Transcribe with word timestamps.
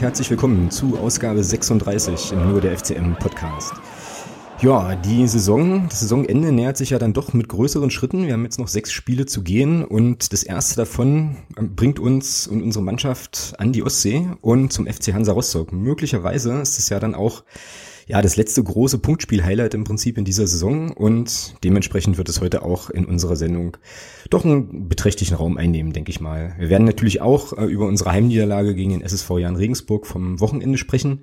Herzlich 0.00 0.30
willkommen 0.30 0.70
zu 0.70 0.96
Ausgabe 0.96 1.44
36 1.44 2.32
im 2.32 2.50
Nur 2.50 2.62
der 2.62 2.74
FCM 2.74 3.16
Podcast. 3.18 3.74
Ja, 4.62 4.94
die 4.96 5.28
Saison, 5.28 5.90
das 5.90 6.00
Saisonende 6.00 6.52
nähert 6.52 6.78
sich 6.78 6.88
ja 6.88 6.98
dann 6.98 7.12
doch 7.12 7.34
mit 7.34 7.48
größeren 7.48 7.90
Schritten. 7.90 8.26
Wir 8.26 8.32
haben 8.32 8.44
jetzt 8.44 8.58
noch 8.58 8.68
sechs 8.68 8.92
Spiele 8.92 9.26
zu 9.26 9.42
gehen 9.42 9.84
und 9.84 10.32
das 10.32 10.42
erste 10.42 10.76
davon 10.76 11.36
ähm, 11.58 11.76
bringt 11.76 11.98
uns 11.98 12.46
und 12.46 12.62
unsere 12.62 12.82
Mannschaft 12.82 13.52
an 13.58 13.72
die 13.74 13.82
Ostsee 13.82 14.26
und 14.40 14.72
zum 14.72 14.86
FC 14.86 15.12
Hansa 15.12 15.32
Rostock. 15.32 15.70
Möglicherweise 15.70 16.54
ist 16.62 16.78
es 16.78 16.88
ja 16.88 16.98
dann 16.98 17.14
auch 17.14 17.44
ja, 18.10 18.20
das 18.20 18.34
letzte 18.34 18.64
große 18.64 18.98
Punktspiel-Highlight 18.98 19.74
im 19.74 19.84
Prinzip 19.84 20.18
in 20.18 20.24
dieser 20.24 20.48
Saison 20.48 20.90
und 20.90 21.54
dementsprechend 21.62 22.18
wird 22.18 22.28
es 22.28 22.40
heute 22.40 22.62
auch 22.62 22.90
in 22.90 23.04
unserer 23.04 23.36
Sendung 23.36 23.76
doch 24.30 24.44
einen 24.44 24.88
beträchtlichen 24.88 25.36
Raum 25.36 25.56
einnehmen, 25.56 25.92
denke 25.92 26.10
ich 26.10 26.20
mal. 26.20 26.56
Wir 26.58 26.70
werden 26.70 26.86
natürlich 26.86 27.20
auch 27.20 27.56
äh, 27.56 27.66
über 27.66 27.86
unsere 27.86 28.10
Heimniederlage 28.10 28.74
gegen 28.74 28.90
den 28.90 29.02
SSV 29.02 29.30
Jan 29.38 29.54
Regensburg 29.54 30.08
vom 30.08 30.40
Wochenende 30.40 30.76
sprechen 30.76 31.20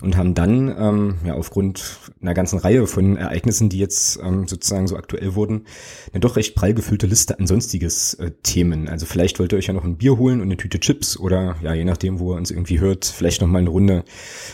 und 0.00 0.16
haben 0.16 0.34
dann 0.34 0.74
ähm, 0.78 1.14
ja 1.24 1.34
aufgrund 1.34 2.12
einer 2.20 2.34
ganzen 2.34 2.58
Reihe 2.58 2.86
von 2.86 3.16
Ereignissen, 3.16 3.68
die 3.68 3.78
jetzt 3.78 4.18
ähm, 4.22 4.46
sozusagen 4.48 4.86
so 4.86 4.96
aktuell 4.96 5.34
wurden, 5.34 5.66
eine 6.12 6.20
doch 6.20 6.36
recht 6.36 6.54
prall 6.54 6.74
gefüllte 6.74 7.06
Liste 7.06 7.38
an 7.38 7.46
sonstiges 7.46 8.14
äh, 8.14 8.30
Themen. 8.42 8.88
Also 8.88 9.06
vielleicht 9.06 9.38
wollt 9.38 9.52
ihr 9.52 9.58
euch 9.58 9.66
ja 9.66 9.74
noch 9.74 9.84
ein 9.84 9.96
Bier 9.96 10.18
holen 10.18 10.40
und 10.40 10.46
eine 10.46 10.56
Tüte 10.56 10.80
Chips 10.80 11.18
oder 11.18 11.56
ja, 11.62 11.74
je 11.74 11.84
nachdem, 11.84 12.18
wo 12.18 12.32
ihr 12.32 12.36
uns 12.36 12.50
irgendwie 12.50 12.80
hört, 12.80 13.04
vielleicht 13.04 13.40
noch 13.40 13.48
mal 13.48 13.58
eine 13.58 13.70
Runde 13.70 14.04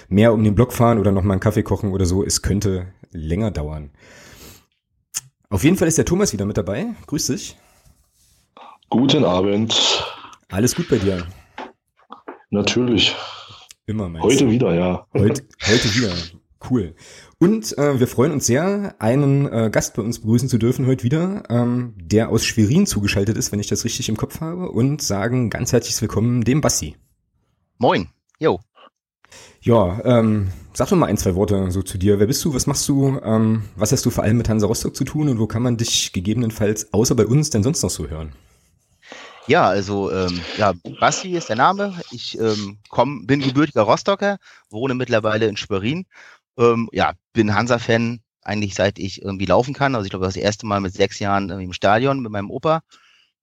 mehr 0.09 0.33
um 0.33 0.43
den 0.43 0.55
Block 0.55 0.73
fahren 0.73 0.99
oder 0.99 1.13
noch 1.13 1.23
mal 1.23 1.35
einen 1.35 1.41
Kaffee 1.41 1.63
kochen 1.63 1.93
oder 1.93 2.07
so. 2.07 2.25
Es 2.25 2.43
könnte 2.43 2.89
länger 3.13 3.51
dauern. 3.51 3.91
Auf 5.49 5.63
jeden 5.63 5.77
Fall 5.77 5.89
ist 5.89 5.99
der 5.99 6.05
Thomas 6.05 6.33
wieder 6.33 6.45
mit 6.45 6.57
dabei. 6.57 6.87
Grüß 7.07 7.29
dich. 7.29 7.57
Guten 8.91 9.25
Abend. 9.25 10.05
Alles 10.49 10.75
gut 10.75 10.89
bei 10.89 10.99
dir? 10.99 11.27
Natürlich. 12.51 13.15
Immer 13.87 14.09
meinst 14.09 14.27
Heute 14.27 14.47
du? 14.47 14.51
wieder, 14.51 14.75
ja. 14.75 15.07
Heute, 15.15 15.45
heute 15.65 15.95
wieder. 15.95 16.13
Cool. 16.69 16.95
Und 17.39 17.79
äh, 17.79 18.01
wir 18.01 18.09
freuen 18.09 18.33
uns 18.33 18.47
sehr, 18.47 18.97
einen 18.99 19.47
äh, 19.47 19.71
Gast 19.71 19.95
bei 19.95 20.03
uns 20.03 20.19
begrüßen 20.19 20.49
zu 20.49 20.59
dürfen 20.59 20.87
heute 20.87 21.05
wieder, 21.05 21.45
ähm, 21.49 21.95
der 21.97 22.31
aus 22.31 22.45
Schwerin 22.45 22.87
zugeschaltet 22.87 23.37
ist, 23.37 23.53
wenn 23.53 23.61
ich 23.61 23.69
das 23.69 23.85
richtig 23.85 24.09
im 24.09 24.17
Kopf 24.17 24.41
habe, 24.41 24.71
und 24.71 25.03
sagen 25.03 25.51
ganz 25.51 25.73
herzlich 25.73 26.01
willkommen 26.01 26.43
dem 26.43 26.61
Basti. 26.61 26.97
Moin. 27.79 28.09
Jo. 28.41 28.59
Ja, 29.61 30.01
ähm, 30.05 30.49
sag 30.73 30.89
doch 30.89 30.97
mal 30.97 31.07
ein, 31.07 31.17
zwei 31.17 31.37
Worte 31.37 31.71
so 31.71 31.83
zu 31.83 31.97
dir. 31.97 32.19
Wer 32.19 32.27
bist 32.27 32.45
du? 32.45 32.55
Was 32.55 32.67
machst 32.67 32.89
du? 32.89 33.21
Ähm, 33.23 33.63
was 33.77 33.93
hast 33.93 34.05
du 34.05 34.11
vor 34.11 34.25
allem 34.25 34.39
mit 34.39 34.49
Hansa 34.49 34.67
Rostock 34.67 34.97
zu 34.97 35.05
tun 35.05 35.29
und 35.29 35.39
wo 35.39 35.47
kann 35.47 35.63
man 35.63 35.77
dich 35.77 36.13
gegebenenfalls 36.13 36.93
außer 36.93 37.15
bei 37.15 37.27
uns 37.27 37.51
denn 37.51 37.63
sonst 37.63 37.83
noch 37.83 37.91
so 37.91 38.09
hören? 38.09 38.33
Ja, 39.49 39.69
also 39.69 40.11
ähm, 40.11 40.41
ja, 40.57 40.73
Basti 40.99 41.37
ist 41.37 41.49
der 41.49 41.57
Name. 41.57 41.95
Ich 42.11 42.39
ähm, 42.39 42.79
komm, 42.89 43.27
bin 43.27 43.41
gebürtiger 43.41 43.83
Rostocker, 43.83 44.39
wohne 44.71 44.95
mittlerweile 44.95 45.47
in 45.47 45.57
Schwerin. 45.57 46.07
Ähm, 46.59 46.89
ja, 46.93 47.13
bin 47.33 47.55
Hansa-Fan 47.55 48.21
eigentlich 48.43 48.75
seit 48.75 48.99
ich 48.99 49.23
irgendwie 49.23 49.47
laufen 49.47 49.75
kann. 49.75 49.95
Also 49.95 50.07
ich 50.07 50.11
glaube, 50.11 50.27
das 50.27 50.37
erste 50.37 50.67
Mal 50.67 50.81
mit 50.81 50.95
sechs 50.95 51.19
Jahren 51.19 51.51
im 51.51 51.73
Stadion 51.73 52.21
mit 52.21 52.33
meinem 52.33 52.51
Opa 52.51 52.83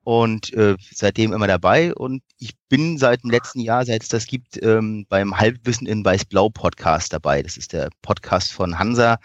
und 0.03 0.53
äh, 0.53 0.75
seitdem 0.91 1.33
immer 1.33 1.47
dabei. 1.47 1.93
Und 1.93 2.23
ich 2.37 2.53
bin 2.69 2.97
seit 2.97 3.23
dem 3.23 3.29
letzten 3.29 3.59
Jahr, 3.59 3.85
seit 3.85 4.03
es 4.03 4.09
das 4.09 4.25
gibt, 4.25 4.61
ähm, 4.61 5.05
beim 5.09 5.37
Halbwissen 5.37 5.87
in 5.87 6.03
Weiß-Blau 6.03 6.49
Podcast 6.49 7.13
dabei. 7.13 7.43
Das 7.43 7.57
ist 7.57 7.73
der 7.73 7.89
Podcast 8.01 8.51
von 8.51 8.79
Hansa, 8.79 9.19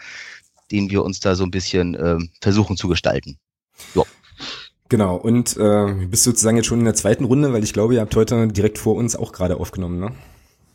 den 0.71 0.89
wir 0.89 1.03
uns 1.03 1.19
da 1.19 1.35
so 1.35 1.43
ein 1.43 1.51
bisschen 1.51 1.95
ähm, 1.95 2.31
versuchen 2.41 2.77
zu 2.77 2.87
gestalten. 2.87 3.37
Jo. 3.95 4.05
Genau, 4.89 5.15
und 5.15 5.55
äh, 5.57 5.93
bist 6.07 6.23
sozusagen 6.23 6.57
jetzt 6.57 6.65
schon 6.65 6.79
in 6.79 6.85
der 6.85 6.95
zweiten 6.95 7.23
Runde, 7.23 7.53
weil 7.53 7.63
ich 7.63 7.73
glaube, 7.73 7.93
ihr 7.93 8.01
habt 8.01 8.15
heute 8.15 8.47
direkt 8.47 8.79
vor 8.79 8.95
uns 8.95 9.15
auch 9.15 9.31
gerade 9.31 9.57
aufgenommen, 9.57 9.99
ne? 9.99 10.11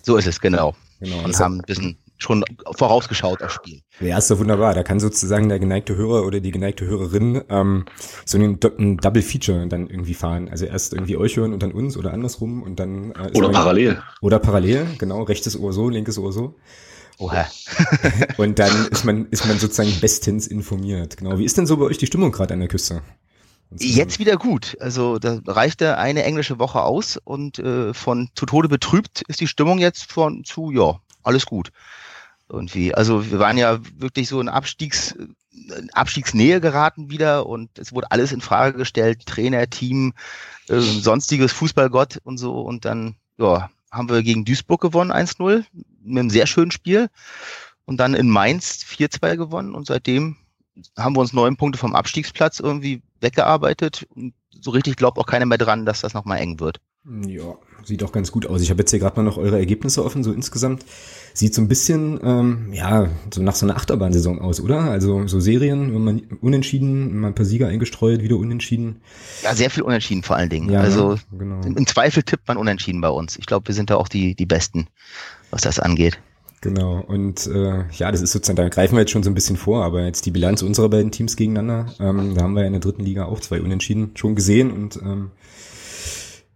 So 0.03 0.17
ist 0.17 0.27
es, 0.27 0.41
genau. 0.41 0.75
genau. 1.01 1.25
Und 1.25 1.39
haben 1.41 1.59
ein 1.59 1.65
bisschen 1.67 1.99
schon 2.19 2.45
vorausgeschaut 2.77 3.43
aufs 3.43 3.55
Spiel. 3.55 3.81
Ja, 4.01 4.19
ist 4.19 4.31
doch 4.31 4.39
wunderbar. 4.39 4.75
Da 4.75 4.83
kann 4.83 5.01
sozusagen 5.01 5.49
der 5.49 5.59
geneigte 5.59 5.97
Hörer 5.97 6.25
oder 6.25 6.41
die 6.41 6.53
geneigte 6.53 6.87
Hörerin 6.87 7.43
ähm, 7.49 7.87
so 8.25 8.39
einen, 8.39 8.59
ein 8.79 8.99
Double 8.99 9.23
Feature 9.23 9.67
dann 9.67 9.89
irgendwie 9.89 10.15
fahren. 10.15 10.49
Also 10.49 10.65
erst 10.67 10.93
irgendwie 10.93 11.17
euch 11.17 11.37
hören 11.37 11.53
und 11.53 11.63
dann 11.63 11.73
uns 11.73 11.97
oder 11.97 12.13
andersrum 12.13 12.63
und 12.63 12.79
dann 12.79 13.13
äh, 13.13 13.31
oder 13.35 13.49
parallel. 13.49 14.03
Oder 14.21 14.39
parallel, 14.39 14.87
genau, 14.99 15.23
rechtes 15.23 15.59
Ohr 15.59 15.73
so, 15.73 15.89
linkes 15.89 16.19
Ohr 16.19 16.33
so. 16.33 16.55
Oha. 17.19 17.47
und 18.37 18.59
dann 18.59 18.89
ist 18.91 19.05
man 19.05 19.27
ist 19.31 19.47
man 19.47 19.59
sozusagen 19.59 19.93
bestens 20.01 20.47
informiert. 20.47 21.17
Genau. 21.17 21.39
Wie 21.39 21.45
ist 21.45 21.59
denn 21.59 21.67
so 21.67 21.77
bei 21.77 21.85
euch 21.85 21.99
die 21.99 22.07
Stimmung 22.07 22.33
gerade 22.33 22.55
an 22.55 22.61
der 22.61 22.69
Küste? 22.69 23.03
Jetzt 23.71 24.19
wieder 24.19 24.37
gut. 24.37 24.77
Also 24.81 25.19
da 25.19 25.41
reichte 25.47 25.99
eine 25.99 26.23
englische 26.23 26.59
Woche 26.59 26.83
aus 26.83 27.19
und 27.23 27.59
äh, 27.59 27.93
von 27.93 28.31
zu 28.35 28.47
Tode 28.47 28.69
betrübt 28.69 29.23
ist 29.23 29.41
die 29.41 29.49
Stimmung 29.49 29.79
jetzt 29.79 30.11
von 30.11 30.45
zu, 30.45 30.71
ja, 30.71 31.01
alles 31.23 31.47
gut. 31.47 31.71
Irgendwie. 32.49 32.95
Also 32.95 33.31
wir 33.31 33.39
waren 33.39 33.57
ja 33.57 33.81
wirklich 33.97 34.29
so 34.29 34.41
in 34.41 34.49
Abstiegs, 34.49 35.13
in 35.51 35.91
Abstiegsnähe 35.93 36.61
geraten 36.61 37.11
wieder 37.11 37.47
und 37.47 37.79
es 37.79 37.93
wurde 37.93 38.11
alles 38.11 38.33
in 38.33 38.41
Frage 38.43 38.77
gestellt, 38.77 39.27
Trainer, 39.27 39.69
Team, 39.69 40.13
äh, 40.69 40.79
sonstiges 40.79 41.53
Fußballgott 41.53 42.21
und 42.23 42.39
so. 42.39 42.61
Und 42.61 42.85
dann, 42.85 43.17
ja, 43.39 43.71
haben 43.91 44.09
wir 44.09 44.23
gegen 44.23 44.45
Duisburg 44.45 44.83
gewonnen, 44.83 45.11
1-0, 45.11 45.65
mit 46.03 46.19
einem 46.19 46.31
sehr 46.31 46.47
schönen 46.47 46.71
Spiel. 46.71 47.09
Und 47.87 47.99
dann 47.99 48.15
in 48.15 48.29
Mainz 48.29 48.85
4-2 48.89 49.37
gewonnen 49.37 49.75
und 49.75 49.87
seitdem 49.87 50.37
haben 50.97 51.17
wir 51.17 51.21
uns 51.21 51.33
neun 51.33 51.57
Punkte 51.57 51.79
vom 51.79 51.95
Abstiegsplatz 51.95 52.61
irgendwie 52.61 53.03
weggearbeitet 53.21 54.07
und 54.15 54.35
so 54.51 54.71
richtig 54.71 54.97
glaubt 54.97 55.19
auch 55.19 55.27
keiner 55.27 55.47
mehr 55.47 55.59
dran, 55.59 55.87
dass 55.87 56.01
das 56.01 56.15
nochmal 56.15 56.39
eng 56.39 56.61
wird. 56.61 56.81
Ja, 57.27 57.57
sieht 57.85 58.03
auch 58.03 58.13
ganz 58.13 58.33
gut 58.33 58.47
aus. 58.47 58.63
Ich 58.63 58.71
habe 58.71 58.81
jetzt 58.81 58.91
hier 58.91 58.99
gerade 58.99 59.17
mal 59.17 59.25
noch 59.25 59.37
eure 59.37 59.59
Ergebnisse 59.59 60.03
offen, 60.03 60.25
so 60.25 60.33
insgesamt. 60.33 60.87
Sieht 61.35 61.55
so 61.55 61.61
ein 61.61 61.69
bisschen, 61.69 62.19
ähm, 62.23 62.73
ja, 62.73 63.11
so 63.31 63.43
nach 63.43 63.55
so 63.55 63.67
einer 63.67 63.77
Achterbahnsaison 63.77 64.41
aus, 64.41 64.59
oder? 64.59 64.81
Also 64.85 65.27
so 65.27 65.39
Serien, 65.39 65.95
wenn 65.95 66.03
man 66.03 66.23
unentschieden, 66.41 67.21
mal 67.21 67.29
ein 67.29 67.35
paar 67.35 67.45
Sieger 67.45 67.69
eingestreut, 67.69 68.23
wieder 68.23 68.37
unentschieden. 68.37 69.03
Ja, 69.43 69.55
sehr 69.55 69.69
viel 69.69 69.83
unentschieden 69.83 70.23
vor 70.23 70.37
allen 70.37 70.49
Dingen. 70.49 70.71
Ja, 70.71 70.81
also 70.81 71.19
genau. 71.31 71.61
im 71.61 71.87
Zweifel 71.87 72.23
tippt 72.23 72.49
man 72.49 72.57
unentschieden 72.57 73.03
bei 73.03 73.11
uns. 73.11 73.37
Ich 73.37 73.45
glaube, 73.45 73.69
wir 73.69 73.75
sind 73.75 73.91
da 73.91 73.97
auch 73.97 74.09
die, 74.09 74.35
die 74.35 74.47
Besten, 74.47 74.87
was 75.51 75.61
das 75.63 75.79
angeht. 75.79 76.19
Genau, 76.65 77.05
und 77.07 77.47
äh, 77.49 77.85
ja, 77.93 78.11
das 78.11 78.23
ist 78.23 78.33
sozusagen, 78.33 78.57
da 78.57 78.71
greifen 78.71 78.95
wir 78.95 79.01
jetzt 79.01 79.11
schon 79.11 79.23
so 79.23 79.31
ein 79.31 79.35
bisschen 79.35 79.59
vor, 79.59 79.85
aber 79.85 80.07
jetzt 80.07 80.25
die 80.25 80.31
Bilanz 80.31 80.63
unserer 80.63 80.89
beiden 80.89 81.11
Teams 81.11 81.37
gegeneinander, 81.37 81.93
ähm, 82.01 82.35
da 82.35 82.43
haben 82.43 82.55
wir 82.55 82.63
ja 82.63 82.69
in 82.69 82.73
der 82.73 82.81
dritten 82.81 83.05
Liga 83.05 83.27
auch 83.27 83.39
zwei 83.41 83.61
Unentschieden 83.61 84.13
schon 84.15 84.35
gesehen 84.35 84.71
und 84.71 84.97
ähm, 84.97 85.31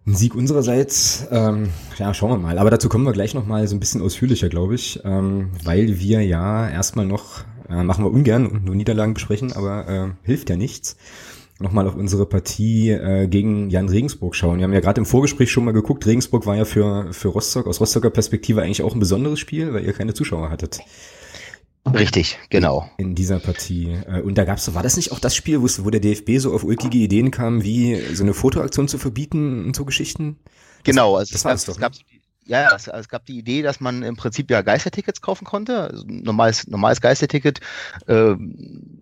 ein 0.06 0.14
Sieg 0.14 0.34
unsererseits, 0.34 1.26
ähm, 1.30 1.68
ja, 1.98 2.14
schauen 2.14 2.30
wir 2.30 2.38
mal. 2.38 2.58
Aber 2.58 2.70
dazu 2.70 2.88
kommen 2.88 3.04
wir 3.04 3.12
gleich 3.12 3.34
nochmal 3.34 3.68
so 3.68 3.76
ein 3.76 3.80
bisschen 3.80 4.00
ausführlicher, 4.00 4.48
glaube 4.48 4.76
ich, 4.76 4.98
ähm, 5.04 5.50
weil 5.62 6.00
wir 6.00 6.22
ja 6.24 6.66
erstmal 6.66 7.04
noch, 7.04 7.44
äh, 7.68 7.82
machen 7.82 8.02
wir 8.02 8.10
ungern 8.10 8.46
und 8.46 8.64
nur 8.64 8.74
Niederlagen 8.76 9.12
besprechen, 9.12 9.52
aber 9.52 9.88
äh, 9.88 10.08
hilft 10.22 10.48
ja 10.48 10.56
nichts 10.56 10.96
nochmal 11.58 11.88
auf 11.88 11.96
unsere 11.96 12.26
Partie 12.26 12.90
äh, 12.90 13.26
gegen 13.26 13.70
Jan 13.70 13.88
Regensburg 13.88 14.34
schauen. 14.34 14.58
Wir 14.58 14.64
haben 14.64 14.72
ja 14.72 14.80
gerade 14.80 15.00
im 15.00 15.06
Vorgespräch 15.06 15.50
schon 15.50 15.64
mal 15.64 15.72
geguckt, 15.72 16.06
Regensburg 16.06 16.46
war 16.46 16.56
ja 16.56 16.64
für, 16.64 17.12
für 17.12 17.28
Rostock 17.28 17.66
aus 17.66 17.80
Rostocker 17.80 18.10
Perspektive 18.10 18.62
eigentlich 18.62 18.82
auch 18.82 18.94
ein 18.94 19.00
besonderes 19.00 19.38
Spiel, 19.38 19.72
weil 19.72 19.84
ihr 19.84 19.92
keine 19.92 20.14
Zuschauer 20.14 20.50
hattet. 20.50 20.80
Richtig, 21.94 22.38
genau. 22.50 22.88
In 22.98 23.14
dieser 23.14 23.38
Partie. 23.38 23.96
Äh, 24.06 24.20
und 24.20 24.36
da 24.36 24.44
gab's, 24.44 24.72
war 24.74 24.82
das 24.82 24.96
nicht 24.96 25.12
auch 25.12 25.20
das 25.20 25.34
Spiel, 25.34 25.62
wo 25.62 25.90
der 25.90 26.00
DFB 26.00 26.38
so 26.38 26.52
auf 26.52 26.64
ulkige 26.64 26.98
Ideen 26.98 27.30
kam, 27.30 27.62
wie 27.62 27.98
so 28.14 28.22
eine 28.22 28.34
Fotoaktion 28.34 28.88
zu 28.88 28.98
verbieten 28.98 29.64
und 29.64 29.76
so 29.76 29.84
Geschichten? 29.84 30.38
Genau, 30.84 31.16
also 31.16 31.32
das, 31.32 31.42
das, 31.42 31.64
das, 31.64 31.78
gab, 31.78 31.92
doch, 31.92 31.98
ne? 32.00 32.17
Ja, 32.48 32.74
es, 32.74 32.88
es, 32.88 33.08
gab 33.08 33.26
die 33.26 33.38
Idee, 33.38 33.60
dass 33.62 33.78
man 33.78 34.02
im 34.02 34.16
Prinzip 34.16 34.50
ja 34.50 34.62
Geistertickets 34.62 35.20
kaufen 35.20 35.44
konnte, 35.44 35.82
also 35.82 36.04
normales, 36.08 36.66
normales 36.66 37.00
Geisterticket. 37.00 37.60
Äh, 38.06 38.34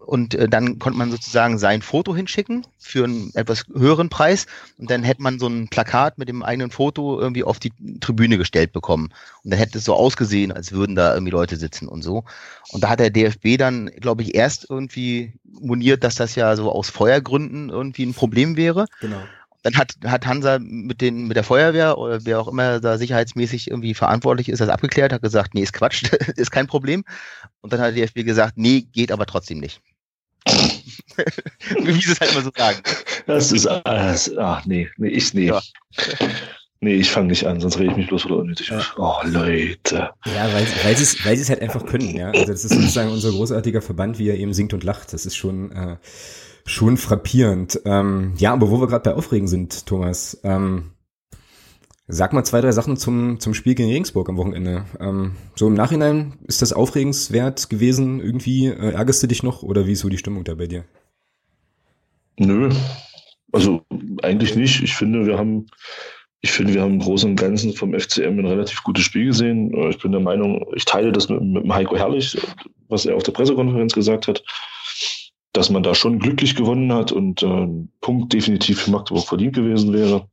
und 0.01 0.35
äh, 0.35 0.49
dann 0.49 0.81
konnte 0.81 0.99
man 0.99 1.13
sozusagen 1.13 1.57
sein 1.57 1.81
Foto 1.81 2.15
hinschicken 2.15 2.67
für 2.79 3.05
einen 3.05 3.31
etwas 3.35 3.65
höheren 3.73 4.09
Preis. 4.09 4.47
Und 4.79 4.91
dann 4.91 5.05
hätte 5.05 5.23
man 5.23 5.39
so 5.39 5.47
ein 5.47 5.69
Plakat 5.69 6.19
mit 6.19 6.29
dem 6.29 6.43
eigenen 6.43 6.73
Foto 6.73 7.21
irgendwie 7.21 7.45
auf 7.45 7.61
die 7.61 7.73
Tribüne 8.01 8.37
gestellt 8.37 8.73
bekommen. 8.73 9.11
Und 9.45 9.51
dann 9.53 9.59
hätte 9.59 9.79
es 9.79 9.85
so 9.85 9.95
ausgesehen, 9.95 10.51
als 10.51 10.73
würden 10.73 10.97
da 10.97 11.15
irgendwie 11.15 11.33
Leute 11.33 11.57
sitzen 11.57 11.87
und 11.87 12.03
so. 12.03 12.25
Und 12.73 12.83
da 12.83 12.89
hat 12.89 12.99
der 12.99 13.11
DFB 13.11 13.59
dann, 13.59 13.87
glaube 13.87 14.23
ich, 14.23 14.35
erst 14.35 14.69
irgendwie 14.69 15.35
moniert, 15.45 16.03
dass 16.03 16.17
das 16.17 16.35
ja 16.35 16.57
so 16.57 16.73
aus 16.73 16.91
Feuergründen 16.91 17.71
irgendwie 17.71 18.05
ein 18.05 18.15
Problem 18.15 18.57
wäre. 18.57 18.87
Genau 19.01 19.23
dann 19.67 19.77
hat, 19.77 19.97
hat 20.05 20.27
Hansa 20.27 20.61
mit, 20.61 21.01
den, 21.01 21.27
mit 21.27 21.37
der 21.37 21.43
Feuerwehr 21.43 21.99
oder 21.99 22.25
wer 22.25 22.39
auch 22.41 22.47
immer 22.47 22.79
da 22.79 22.99
sicherheitsmäßig 22.99 23.69
irgendwie 23.69 23.95
verantwortlich 23.95 24.49
ist, 24.49 24.61
das 24.61 24.69
abgeklärt, 24.69 25.13
hat 25.13 25.23
gesagt, 25.23 25.55
nee, 25.55 25.63
ist 25.63 25.73
Quatsch, 25.73 26.05
ist 26.37 26.53
kein 26.53 26.69
Problem. 26.69 27.05
Und 27.63 27.73
dann 27.73 27.81
hat 27.81 27.97
der 27.97 28.07
DFB 28.07 28.25
gesagt, 28.25 28.53
nee, 28.57 28.83
geht 28.83 29.11
aber 29.11 29.27
trotzdem 29.27 29.59
nicht. 29.59 29.81
Wie 30.47 31.93
sie 32.01 32.13
es 32.13 32.21
halt 32.21 32.31
immer 32.31 32.43
so 32.43 32.53
sagen. 32.57 32.79
Das 33.27 33.51
ist, 33.51 33.67
alles, 33.67 34.37
ach 34.39 34.65
nee, 34.67 34.89
nee, 34.99 35.09
ich 35.09 35.35
nee. 35.35 35.47
Ja. 35.47 35.61
Nee, 36.79 36.95
ich 36.95 37.11
fange 37.11 37.29
nicht 37.29 37.45
an, 37.45 37.61
sonst 37.61 37.81
rede 37.81 37.91
ich 37.91 37.97
mich 37.97 38.07
bloß 38.07 38.27
wieder 38.27 38.37
unnötig. 38.37 38.69
Ja. 38.69 38.81
Oh, 38.99 39.17
Leute. 39.25 40.11
Ja, 40.27 40.45
weil, 40.53 40.65
weil 40.85 40.97
sie 40.97 41.03
es 41.03 41.25
weil 41.25 41.37
halt 41.37 41.61
einfach 41.61 41.85
können, 41.87 42.15
ja. 42.15 42.31
Also 42.31 42.53
das 42.53 42.65
ist 42.65 42.73
sozusagen 42.73 43.11
unser 43.11 43.31
großartiger 43.31 43.83
Verband, 43.83 44.21
wie 44.21 44.29
er 44.29 44.37
eben 44.37 44.55
singt 44.55 44.75
und 44.75 44.85
lacht. 44.85 45.13
Das 45.13 45.27
ist 45.27 45.35
schon, 45.35 45.73
äh, 45.73 45.97
schon 46.67 46.97
frappierend. 46.97 47.81
Ähm, 47.85 48.35
ja, 48.37 48.53
aber 48.53 48.71
wo 48.71 48.81
wir 48.81 48.89
gerade 48.89 49.11
bei 49.11 49.17
Aufregen 49.17 49.49
sind, 49.49 49.87
Thomas, 49.87 50.39
ähm, 50.45 50.93
Sag 52.09 52.33
mal 52.33 52.45
zwei, 52.45 52.61
drei 52.61 52.71
Sachen 52.71 52.97
zum, 52.97 53.41
zum 53.41 53.53
Spiel 53.53 53.75
gegen 53.75 53.91
Regensburg 53.91 54.29
am 54.29 54.37
Wochenende. 54.37 54.85
Ähm, 55.01 55.33
so 55.57 55.67
im 55.67 55.75
Nachhinein, 55.75 56.35
ist 56.47 56.63
das 56.63 56.73
aufregenswert 56.73 57.69
gewesen? 57.69 58.21
Irgendwie 58.21 58.67
äh, 58.67 58.93
ärgerst 58.93 59.25
du 59.25 59.27
dich 59.27 59.43
noch 59.43 59.65
oder 59.65 59.87
wie 59.87 59.93
ist 59.93 60.01
so 60.01 60.09
die 60.09 60.19
Stimmung 60.19 60.45
da 60.45 60.55
bei 60.55 60.69
dir? 60.69 60.85
Nö, 62.39 62.71
also 63.51 63.83
eigentlich 64.23 64.55
nicht. 64.55 64.85
Ich 64.85 64.95
finde, 64.95 65.27
wir 65.27 65.37
haben, 65.37 65.67
ich 66.43 66.53
finde, 66.53 66.75
wir 66.75 66.83
haben 66.83 66.95
im 66.95 67.01
Großen 67.01 67.31
und 67.31 67.37
Ganzen 67.37 67.73
vom 67.73 67.99
FCM 67.99 68.39
ein 68.39 68.47
relativ 68.47 68.85
gutes 68.85 69.03
Spiel 69.03 69.27
gesehen. 69.27 69.75
Ich 69.91 69.99
bin 69.99 70.13
der 70.13 70.21
Meinung, 70.21 70.65
ich 70.77 70.85
teile 70.85 71.11
das 71.11 71.29
mit, 71.29 71.43
mit 71.43 71.69
Heiko 71.73 71.97
Herrlich, 71.97 72.39
was 72.89 73.05
er 73.05 73.17
auf 73.17 73.25
der 73.25 73.33
Pressekonferenz 73.33 73.95
gesagt 73.95 74.29
hat, 74.29 74.45
dass 75.57 75.71
man 75.71 75.83
da 75.83 75.95
schon 75.95 76.19
glücklich 76.19 76.55
gewonnen 76.55 76.93
hat 76.93 77.13
und 77.13 77.43
äh, 77.43 77.47
ein 77.47 77.91
Punkt 78.01 78.33
definitiv 78.33 78.83
für 78.83 78.91
Magdeburg 78.91 79.27
verdient 79.27 79.55
gewesen 79.55 79.93
wäre. 79.93 80.29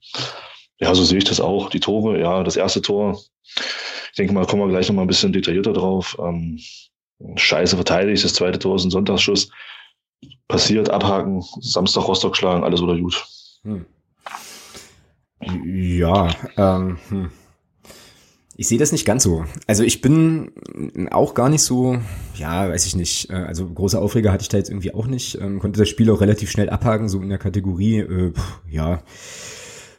Ja, 0.80 0.94
so 0.94 1.04
sehe 1.04 1.20
ich 1.20 1.24
das 1.24 1.40
auch. 1.40 1.70
Die 1.70 1.80
Tore, 1.80 2.20
ja, 2.20 2.44
das 2.44 2.58
erste 2.58 2.81
Tor, 2.81 3.20
ich 3.56 4.18
denke 4.18 4.34
mal, 4.34 4.46
kommen 4.46 4.64
wir 4.64 4.70
gleich 4.70 4.88
nochmal 4.90 5.06
ein 5.06 5.08
bisschen 5.08 5.34
detaillierter 5.34 5.74
drauf. 5.74 6.18
Ähm, 6.20 6.60
scheiße 7.36 7.75
verteidigt, 7.75 8.24
das 8.24 8.34
zweite 8.34 8.60
Tor 8.60 8.75
ist 8.75 8.84
ein 8.84 8.92
Sonntagsschuss. 8.92 9.50
Passiert, 10.48 10.90
abhaken, 10.90 11.44
Samstag 11.62 12.08
Rostock 12.08 12.36
schlagen, 12.36 12.64
alles 12.64 12.81
oder 12.81 12.98
gut. 12.98 13.26
Hm. 13.64 13.86
Ja, 15.66 16.30
ähm, 16.58 16.98
hm. 17.10 17.31
Ich 18.56 18.68
sehe 18.68 18.78
das 18.78 18.92
nicht 18.92 19.06
ganz 19.06 19.24
so. 19.24 19.46
Also 19.66 19.84
ich 19.84 20.02
bin 20.02 20.52
auch 21.12 21.34
gar 21.34 21.50
nicht 21.50 21.64
so, 21.64 21.98
ja, 22.36 22.70
weiß 22.70 22.86
ich 22.86 22.96
nicht. 22.96 23.30
Äh, 23.30 23.36
also 23.36 23.68
große 23.68 24.00
Aufreger 24.00 24.32
hatte 24.32 24.44
ich 24.44 24.50
da 24.50 24.58
jetzt 24.58 24.70
irgendwie 24.70 24.94
auch 24.94 25.08
nicht. 25.08 25.40
Ähm, 25.42 25.60
konnte 25.60 25.80
das 25.80 25.90
Spiel 25.90 26.12
auch 26.12 26.22
relativ 26.22 26.52
schnell 26.52 26.70
abhaken, 26.70 27.10
so 27.10 27.22
in 27.22 27.30
der 27.30 27.40
Kategorie, 27.40 28.00
äh, 28.00 28.34
ja, 28.70 29.04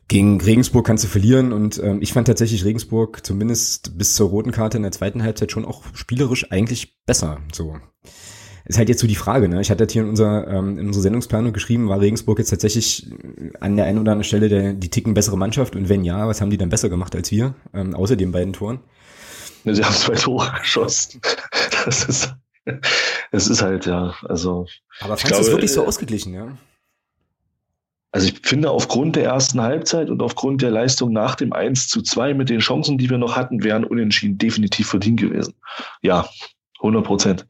gegen 0.06 0.40
Regensburg 0.40 0.86
kannst 0.86 1.02
du 1.04 1.08
verlieren 1.08 1.52
und 1.52 1.82
ähm, 1.82 2.02
ich 2.02 2.12
fand 2.12 2.26
tatsächlich 2.26 2.64
Regensburg 2.64 3.24
zumindest 3.24 3.96
bis 3.96 4.14
zur 4.14 4.28
roten 4.28 4.52
Karte 4.52 4.76
in 4.76 4.82
der 4.82 4.92
zweiten 4.92 5.22
Halbzeit 5.22 5.50
schon 5.50 5.64
auch 5.64 5.82
spielerisch 5.94 6.52
eigentlich 6.52 7.02
besser. 7.06 7.38
So 7.52 7.76
ist 8.66 8.78
halt 8.78 8.88
jetzt 8.88 9.00
so 9.00 9.06
die 9.06 9.14
Frage. 9.14 9.48
Ne? 9.48 9.60
Ich 9.60 9.70
hatte 9.70 9.86
hier 9.88 10.02
in, 10.02 10.08
unser, 10.08 10.48
ähm, 10.48 10.78
in 10.78 10.86
unsere 10.86 11.02
Sendungsplanung 11.02 11.52
geschrieben, 11.52 11.88
war 11.88 12.00
Regensburg 12.00 12.38
jetzt 12.38 12.50
tatsächlich 12.50 13.06
an 13.60 13.76
der 13.76 13.84
einen 13.84 13.98
oder 13.98 14.12
anderen 14.12 14.24
Stelle 14.24 14.48
der, 14.48 14.72
die 14.72 14.90
Ticken 14.90 15.14
bessere 15.14 15.36
Mannschaft 15.36 15.76
und 15.76 15.88
wenn 15.88 16.04
ja, 16.04 16.26
was 16.26 16.40
haben 16.40 16.50
die 16.50 16.56
dann 16.56 16.70
besser 16.70 16.88
gemacht 16.88 17.14
als 17.14 17.30
wir, 17.30 17.54
ähm, 17.74 17.94
außer 17.94 18.16
den 18.16 18.32
beiden 18.32 18.52
Toren? 18.52 18.80
Ja, 19.64 19.74
sie 19.74 19.84
haben 19.84 19.94
zwei 19.94 20.14
Tore 20.14 20.52
geschossen. 20.58 21.20
Das 21.84 22.04
ist, 22.04 22.34
es 23.30 23.48
ist 23.48 23.60
halt 23.60 23.84
ja, 23.84 24.14
also. 24.22 24.66
Aber 25.00 25.16
fandest 25.18 25.42
du 25.42 25.46
es 25.46 25.50
wirklich 25.50 25.72
so 25.72 25.82
äh, 25.82 25.86
ausgeglichen, 25.86 26.32
ja? 26.32 26.56
Also 28.10 28.28
ich 28.28 28.40
finde, 28.44 28.70
aufgrund 28.70 29.16
der 29.16 29.24
ersten 29.24 29.60
Halbzeit 29.60 30.08
und 30.08 30.22
aufgrund 30.22 30.62
der 30.62 30.70
Leistung 30.70 31.12
nach 31.12 31.34
dem 31.34 31.52
1 31.52 31.88
zu 31.88 32.00
2 32.00 32.32
mit 32.32 32.48
den 32.48 32.60
Chancen, 32.60 32.96
die 32.96 33.10
wir 33.10 33.18
noch 33.18 33.34
hatten, 33.34 33.64
wären 33.64 33.84
Unentschieden 33.84 34.38
definitiv 34.38 34.88
verdient 34.88 35.18
gewesen. 35.18 35.54
Ja, 36.00 36.28
100 36.84 37.04
Prozent. 37.04 37.46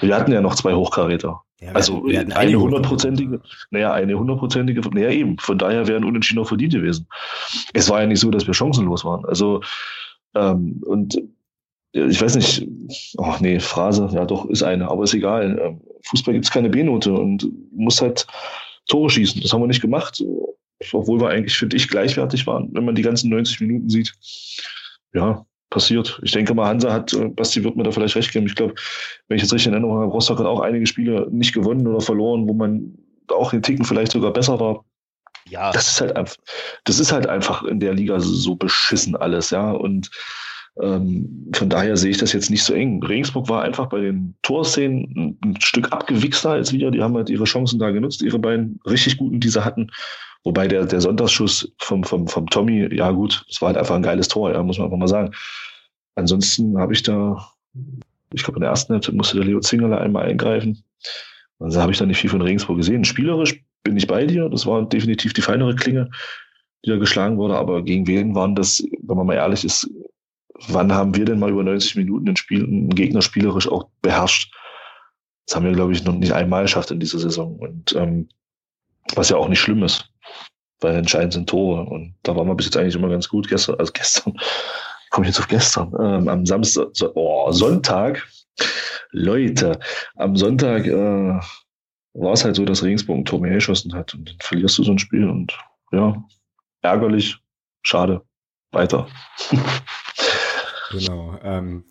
Wir 0.00 0.14
hatten 0.14 0.32
ja 0.32 0.40
noch 0.40 0.54
zwei 0.54 0.74
Hochkaräter. 0.74 1.42
Ja, 1.60 1.72
also 1.72 2.06
hatten 2.08 2.32
eine 2.32 2.58
hundertprozentige, 2.58 3.42
naja, 3.70 3.92
eine 3.92 4.18
hundertprozentige, 4.18 4.80
naja 4.92 5.10
eben, 5.10 5.38
von 5.38 5.58
daher 5.58 5.86
wären 5.86 6.04
Unentschieden 6.04 6.40
auch 6.40 6.48
verdient 6.48 6.72
gewesen. 6.72 7.06
Es 7.74 7.90
war 7.90 8.00
ja 8.00 8.06
nicht 8.06 8.20
so, 8.20 8.30
dass 8.30 8.46
wir 8.46 8.54
chancenlos 8.54 9.04
waren. 9.04 9.26
Also, 9.26 9.60
ähm, 10.34 10.82
und 10.86 11.20
ich 11.92 12.22
weiß 12.22 12.36
nicht, 12.36 12.66
ach 13.18 13.40
nee, 13.40 13.60
Phrase, 13.60 14.08
ja 14.12 14.24
doch, 14.24 14.48
ist 14.48 14.62
eine, 14.62 14.90
aber 14.90 15.04
ist 15.04 15.14
egal. 15.14 15.58
Ähm, 15.60 15.80
Fußball 16.04 16.32
gibt 16.34 16.46
es 16.46 16.50
keine 16.50 16.70
B-Note 16.70 17.12
und 17.12 17.48
muss 17.72 18.00
halt 18.00 18.26
Tore 18.88 19.10
schießen. 19.10 19.42
Das 19.42 19.52
haben 19.52 19.60
wir 19.60 19.66
nicht 19.66 19.82
gemacht, 19.82 20.22
obwohl 20.92 21.20
wir 21.20 21.28
eigentlich, 21.28 21.58
finde 21.58 21.76
ich, 21.76 21.88
gleichwertig 21.88 22.46
waren, 22.46 22.70
wenn 22.72 22.84
man 22.84 22.94
die 22.94 23.02
ganzen 23.02 23.28
90 23.28 23.60
Minuten 23.60 23.90
sieht. 23.90 24.14
Ja, 25.12 25.44
passiert. 25.70 26.20
Ich 26.22 26.32
denke 26.32 26.54
mal, 26.54 26.66
Hansa 26.66 26.92
hat, 26.92 27.12
äh, 27.12 27.28
Basti 27.28 27.64
wird 27.64 27.76
mir 27.76 27.84
da 27.84 27.92
vielleicht 27.92 28.16
recht 28.16 28.32
geben. 28.32 28.46
Ich 28.46 28.56
glaube, 28.56 28.74
wenn 29.28 29.36
ich 29.36 29.42
jetzt 29.42 29.52
richtig 29.52 29.68
in 29.68 29.72
Erinnerung 29.72 30.00
habe, 30.00 30.12
Rostock 30.12 30.38
hat 30.38 30.46
auch 30.46 30.60
einige 30.60 30.86
Spiele 30.86 31.28
nicht 31.30 31.54
gewonnen 31.54 31.86
oder 31.86 32.00
verloren, 32.00 32.48
wo 32.48 32.52
man 32.52 32.98
auch 33.28 33.50
den 33.50 33.62
Ticken 33.62 33.84
vielleicht 33.84 34.12
sogar 34.12 34.32
besser 34.32 34.58
war. 34.58 34.84
Ja. 35.48 35.70
Das 35.72 35.88
ist 35.88 36.00
halt 36.00 36.16
einfach, 36.16 36.36
das 36.84 36.98
ist 36.98 37.12
halt 37.12 37.26
einfach 37.26 37.62
in 37.64 37.80
der 37.80 37.94
Liga 37.94 38.20
so 38.20 38.56
beschissen 38.56 39.16
alles, 39.16 39.50
ja. 39.50 39.70
Und 39.70 40.10
ähm, 40.80 41.50
von 41.54 41.68
daher 41.68 41.96
sehe 41.96 42.10
ich 42.10 42.18
das 42.18 42.32
jetzt 42.32 42.50
nicht 42.50 42.62
so 42.62 42.74
eng. 42.74 43.02
Regensburg 43.02 43.48
war 43.48 43.62
einfach 43.62 43.86
bei 43.88 44.00
den 44.00 44.34
Torszenen 44.42 45.12
ein, 45.16 45.38
ein 45.50 45.60
Stück 45.60 45.92
abgewichster 45.92 46.50
als 46.50 46.72
wir. 46.72 46.90
Die 46.90 47.02
haben 47.02 47.16
halt 47.16 47.30
ihre 47.30 47.44
Chancen 47.44 47.78
da 47.78 47.90
genutzt, 47.90 48.22
ihre 48.22 48.38
beiden 48.38 48.80
richtig 48.86 49.16
guten, 49.16 49.40
die 49.40 49.48
sie 49.48 49.64
hatten. 49.64 49.90
Wobei 50.44 50.68
der, 50.68 50.86
der 50.86 51.00
Sonntagsschuss 51.00 51.70
vom, 51.78 52.02
vom, 52.02 52.26
vom 52.26 52.46
Tommy, 52.48 52.94
ja 52.94 53.10
gut, 53.10 53.44
es 53.50 53.60
war 53.60 53.68
halt 53.68 53.76
einfach 53.76 53.94
ein 53.94 54.02
geiles 54.02 54.28
Tor, 54.28 54.52
ja, 54.52 54.62
muss 54.62 54.78
man 54.78 54.86
einfach 54.86 54.98
mal 54.98 55.08
sagen. 55.08 55.32
Ansonsten 56.14 56.78
habe 56.78 56.92
ich 56.94 57.02
da, 57.02 57.52
ich 58.32 58.42
glaube, 58.42 58.58
in 58.58 58.62
der 58.62 58.70
ersten 58.70 58.92
Halbzeit 58.92 59.14
musste 59.14 59.36
der 59.36 59.44
Leo 59.44 59.60
Zingerle 59.60 59.98
einmal 59.98 60.24
eingreifen. 60.24 60.82
Also 61.58 61.80
habe 61.80 61.92
ich 61.92 61.98
da 61.98 62.06
nicht 62.06 62.18
viel 62.18 62.30
von 62.30 62.40
Regensburg 62.40 62.78
gesehen. 62.78 63.04
Spielerisch 63.04 63.62
bin 63.82 63.96
ich 63.96 64.06
bei 64.06 64.26
dir. 64.26 64.48
Das 64.48 64.66
war 64.66 64.86
definitiv 64.86 65.34
die 65.34 65.42
feinere 65.42 65.74
Klinge, 65.74 66.10
die 66.84 66.90
da 66.90 66.96
geschlagen 66.96 67.36
wurde. 67.36 67.56
Aber 67.56 67.82
gegen 67.82 68.06
wen 68.06 68.34
waren 68.34 68.54
das, 68.54 68.82
wenn 69.02 69.16
man 69.16 69.26
mal 69.26 69.34
ehrlich 69.34 69.64
ist, 69.64 69.90
wann 70.68 70.92
haben 70.92 71.14
wir 71.14 71.26
denn 71.26 71.38
mal 71.38 71.50
über 71.50 71.62
90 71.62 71.96
Minuten 71.96 72.26
den 72.26 72.36
Spiel, 72.36 72.64
einen 72.64 72.90
Gegner 72.90 73.20
spielerisch 73.20 73.68
auch 73.68 73.88
beherrscht? 74.00 74.54
Das 75.46 75.56
haben 75.56 75.66
wir, 75.66 75.72
glaube 75.72 75.92
ich, 75.92 76.04
noch 76.04 76.14
nicht 76.14 76.32
einmal 76.32 76.62
geschafft 76.62 76.90
in 76.90 77.00
dieser 77.00 77.18
Saison. 77.18 77.56
Und 77.56 77.94
ähm, 77.94 78.28
was 79.14 79.28
ja 79.28 79.36
auch 79.36 79.48
nicht 79.48 79.60
schlimm 79.60 79.82
ist, 79.82 80.09
weil 80.80 80.96
entscheidend 80.96 81.32
sind 81.32 81.48
Tore. 81.48 81.84
Und 81.84 82.14
da 82.22 82.34
waren 82.36 82.46
wir 82.46 82.54
bis 82.54 82.66
jetzt 82.66 82.76
eigentlich 82.76 82.94
immer 82.94 83.08
ganz 83.08 83.28
gut. 83.28 83.48
Gestern, 83.48 83.76
also 83.76 83.92
gestern, 83.92 84.34
komme 85.10 85.26
ich 85.26 85.32
jetzt 85.32 85.40
auf 85.40 85.48
gestern, 85.48 85.92
ähm, 86.00 86.28
am 86.28 86.46
Samstag, 86.46 86.88
so, 86.92 87.12
oh, 87.14 87.50
Sonntag, 87.52 88.26
Leute, 89.10 89.78
am 90.16 90.36
Sonntag 90.36 90.86
äh, 90.86 91.40
war 92.14 92.32
es 92.32 92.44
halt 92.44 92.56
so, 92.56 92.64
dass 92.64 92.82
Regensburg 92.82 93.18
ein 93.18 93.24
Tor 93.24 93.40
mehr 93.40 93.54
geschossen 93.54 93.94
hat. 93.94 94.14
Und 94.14 94.28
dann 94.28 94.36
verlierst 94.40 94.78
du 94.78 94.84
so 94.84 94.92
ein 94.92 94.98
Spiel 94.98 95.28
und 95.28 95.56
ja, 95.92 96.22
ärgerlich, 96.82 97.36
schade, 97.82 98.22
weiter. 98.72 99.08
Genau. 100.90 101.38
Ähm, 101.44 101.84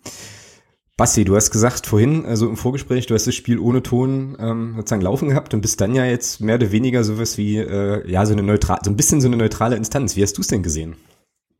Basti, 1.00 1.24
du 1.24 1.34
hast 1.34 1.50
gesagt 1.50 1.86
vorhin, 1.86 2.26
also 2.26 2.46
im 2.46 2.58
Vorgespräch, 2.58 3.06
du 3.06 3.14
hast 3.14 3.26
das 3.26 3.34
Spiel 3.34 3.58
ohne 3.58 3.82
Ton 3.82 4.36
ähm, 4.38 4.74
sozusagen 4.76 5.00
laufen 5.00 5.30
gehabt 5.30 5.54
und 5.54 5.62
bist 5.62 5.80
dann 5.80 5.94
ja 5.94 6.04
jetzt 6.04 6.42
mehr 6.42 6.56
oder 6.56 6.72
weniger 6.72 7.04
sowas 7.04 7.38
wie, 7.38 7.56
äh, 7.56 8.06
ja, 8.06 8.26
so 8.26 8.34
eine 8.34 8.42
neutral, 8.42 8.80
so 8.84 8.90
ein 8.90 8.98
bisschen 8.98 9.22
so 9.22 9.28
eine 9.28 9.38
neutrale 9.38 9.76
Instanz. 9.76 10.14
Wie 10.14 10.22
hast 10.22 10.36
du 10.36 10.42
es 10.42 10.48
denn 10.48 10.62
gesehen? 10.62 10.96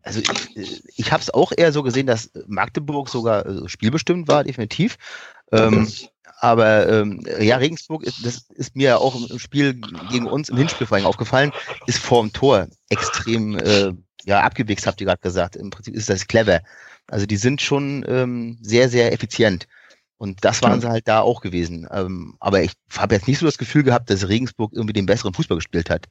Also 0.02 0.20
ich, 0.20 0.82
ich 0.94 1.10
habe 1.10 1.22
es 1.22 1.32
auch 1.32 1.52
eher 1.56 1.72
so 1.72 1.82
gesehen, 1.82 2.06
dass 2.06 2.30
Magdeburg 2.48 3.08
sogar 3.08 3.46
äh, 3.46 3.66
spielbestimmt 3.66 4.28
war, 4.28 4.44
definitiv. 4.44 4.98
Ähm, 5.52 5.90
aber 6.40 6.90
ähm, 6.90 7.24
ja, 7.38 7.56
Regensburg, 7.56 8.02
ist, 8.02 8.26
das 8.26 8.44
ist 8.50 8.76
mir 8.76 9.00
auch 9.00 9.30
im 9.30 9.38
Spiel 9.38 9.80
gegen 10.10 10.26
uns 10.26 10.50
im 10.50 10.58
Hinspiel 10.58 10.86
vor 10.86 10.98
allem 10.98 11.06
aufgefallen, 11.06 11.52
ist 11.86 11.98
vorm 11.98 12.30
Tor 12.34 12.66
extrem 12.90 13.56
äh, 13.56 13.94
ja, 14.26 14.42
abgewichst, 14.42 14.86
habt 14.86 15.00
ihr 15.00 15.06
gerade 15.06 15.22
gesagt. 15.22 15.56
Im 15.56 15.70
Prinzip 15.70 15.94
ist 15.94 16.10
das 16.10 16.26
clever. 16.26 16.60
Also 17.10 17.26
die 17.26 17.36
sind 17.36 17.60
schon 17.60 18.04
ähm, 18.08 18.58
sehr, 18.62 18.88
sehr 18.88 19.12
effizient. 19.12 19.66
Und 20.16 20.44
das 20.44 20.62
waren 20.62 20.80
sie 20.80 20.88
halt 20.88 21.08
da 21.08 21.20
auch 21.20 21.40
gewesen. 21.40 21.88
Ähm, 21.90 22.36
aber 22.40 22.62
ich 22.62 22.72
habe 22.96 23.14
jetzt 23.14 23.26
nicht 23.26 23.38
so 23.38 23.46
das 23.46 23.58
Gefühl 23.58 23.82
gehabt, 23.82 24.10
dass 24.10 24.28
Regensburg 24.28 24.72
irgendwie 24.74 24.92
den 24.92 25.06
besseren 25.06 25.32
Fußball 25.32 25.56
gespielt 25.56 25.88
hat. 25.88 26.06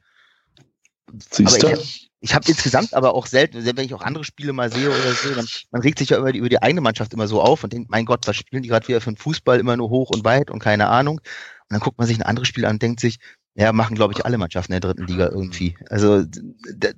Siehst 1.32 1.64
aber 1.64 1.74
ich, 1.74 2.10
ich 2.20 2.34
habe 2.34 2.44
insgesamt 2.48 2.92
aber 2.92 3.14
auch 3.14 3.26
selten, 3.26 3.64
wenn 3.64 3.84
ich 3.84 3.94
auch 3.94 4.02
andere 4.02 4.24
Spiele 4.24 4.52
mal 4.52 4.70
sehe 4.70 4.88
oder 4.88 5.12
so, 5.12 5.34
dann 5.34 5.46
man 5.70 5.82
regt 5.82 5.98
sich 5.98 6.10
ja 6.10 6.18
über 6.18 6.32
die, 6.32 6.40
über 6.40 6.48
die 6.48 6.60
eigene 6.60 6.80
Mannschaft 6.80 7.14
immer 7.14 7.28
so 7.28 7.40
auf 7.40 7.64
und 7.64 7.72
denkt, 7.72 7.90
mein 7.90 8.04
Gott, 8.04 8.26
was 8.26 8.36
spielen 8.36 8.62
die 8.62 8.68
gerade 8.68 8.86
wieder 8.88 9.00
für 9.00 9.08
einen 9.08 9.16
Fußball, 9.16 9.58
immer 9.58 9.76
nur 9.76 9.90
hoch 9.90 10.10
und 10.10 10.24
weit 10.24 10.50
und 10.50 10.58
keine 10.58 10.88
Ahnung. 10.88 11.18
Und 11.18 11.70
dann 11.70 11.80
guckt 11.80 11.98
man 11.98 12.06
sich 12.06 12.18
ein 12.18 12.26
anderes 12.26 12.48
Spiel 12.48 12.64
an 12.64 12.74
und 12.74 12.82
denkt 12.82 13.00
sich, 13.00 13.18
ja, 13.54 13.72
machen, 13.72 13.94
glaube 13.94 14.14
ich, 14.14 14.24
alle 14.24 14.38
Mannschaften 14.38 14.72
in 14.72 14.80
der 14.80 14.92
dritten 14.92 15.06
Liga 15.06 15.28
irgendwie. 15.28 15.76
Also 15.88 16.24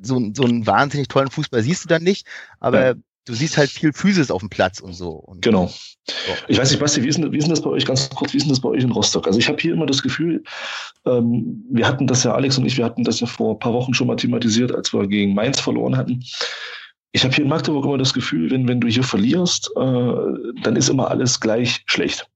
so, 0.03 0.31
so 0.35 0.45
einen 0.45 0.67
wahnsinnig 0.67 1.09
tollen 1.09 1.31
Fußball 1.31 1.63
siehst 1.63 1.85
du 1.85 1.89
dann 1.89 2.03
nicht, 2.03 2.27
aber 2.59 2.87
ja 2.87 2.95
du 3.25 3.35
siehst 3.35 3.57
halt 3.57 3.71
viel 3.71 3.93
Physis 3.93 4.31
auf 4.31 4.41
dem 4.41 4.49
Platz 4.51 4.81
und 4.81 4.95
so. 4.95 5.11
Und 5.11 5.43
genau. 5.43 5.67
So. 5.67 6.15
Ich 6.49 6.59
weiß 6.59 6.71
nicht, 6.71 6.81
Basti, 6.81 7.03
wie 7.03 7.09
ist, 7.09 7.19
denn, 7.19 7.33
wie 7.33 7.39
ist 7.39 7.45
denn 7.45 7.55
das 7.55 7.63
bei 7.63 7.71
euch, 7.71 7.87
ganz 7.87 8.11
kurz, 8.11 8.33
wie 8.33 8.39
ist 8.39 8.45
denn 8.45 8.51
das 8.51 8.61
bei 8.61 8.69
euch 8.69 8.83
in 8.83 8.91
Rostock? 8.91 9.27
Also 9.27 9.39
ich 9.39 9.49
habe 9.49 9.59
hier 9.61 9.73
immer 9.73 9.87
das 9.87 10.03
Gefühl, 10.03 10.43
ähm, 11.07 11.65
wir 11.71 11.87
hatten 11.87 12.07
das 12.07 12.25
ja, 12.25 12.35
Alex 12.35 12.59
und 12.59 12.67
ich, 12.67 12.77
wir 12.77 12.85
hatten 12.85 13.05
das 13.05 13.21
ja 13.21 13.27
vor 13.27 13.55
ein 13.55 13.59
paar 13.59 13.73
Wochen 13.73 13.95
schon 13.95 14.09
mal 14.09 14.17
thematisiert, 14.17 14.75
als 14.75 14.93
wir 14.93 15.07
gegen 15.07 15.35
Mainz 15.35 15.61
verloren 15.61 15.97
hatten. 15.97 16.25
Ich 17.13 17.25
habe 17.25 17.35
hier 17.35 17.45
in 17.45 17.51
Magdeburg 17.51 17.85
immer 17.85 17.99
das 17.99 18.15
Gefühl, 18.15 18.51
wenn, 18.51 18.67
wenn 18.67 18.81
du 18.81 18.89
hier 18.89 19.05
verlierst, 19.05 19.71
äh, 19.77 20.15
dann 20.63 20.77
ist 20.77 20.89
immer 20.89 21.11
alles 21.11 21.39
gleich 21.39 21.83
schlecht. 21.87 22.27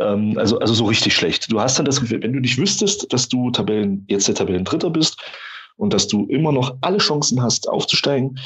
Ähm, 0.00 0.38
also, 0.38 0.58
also 0.58 0.74
so 0.74 0.84
richtig 0.86 1.14
schlecht. 1.14 1.50
Du 1.52 1.60
hast 1.60 1.78
dann 1.78 1.86
das 1.86 2.00
Gefühl, 2.00 2.22
wenn 2.22 2.32
du 2.32 2.40
nicht 2.40 2.56
wüsstest, 2.56 3.12
dass 3.12 3.28
du 3.28 3.50
Tabellen, 3.50 4.04
jetzt 4.08 4.28
der 4.28 4.34
Tabellendritter 4.34 4.90
bist 4.90 5.20
und 5.76 5.92
dass 5.92 6.08
du 6.08 6.26
immer 6.26 6.52
noch 6.52 6.76
alle 6.80 6.98
Chancen 6.98 7.42
hast, 7.42 7.68
aufzusteigen, 7.68 8.38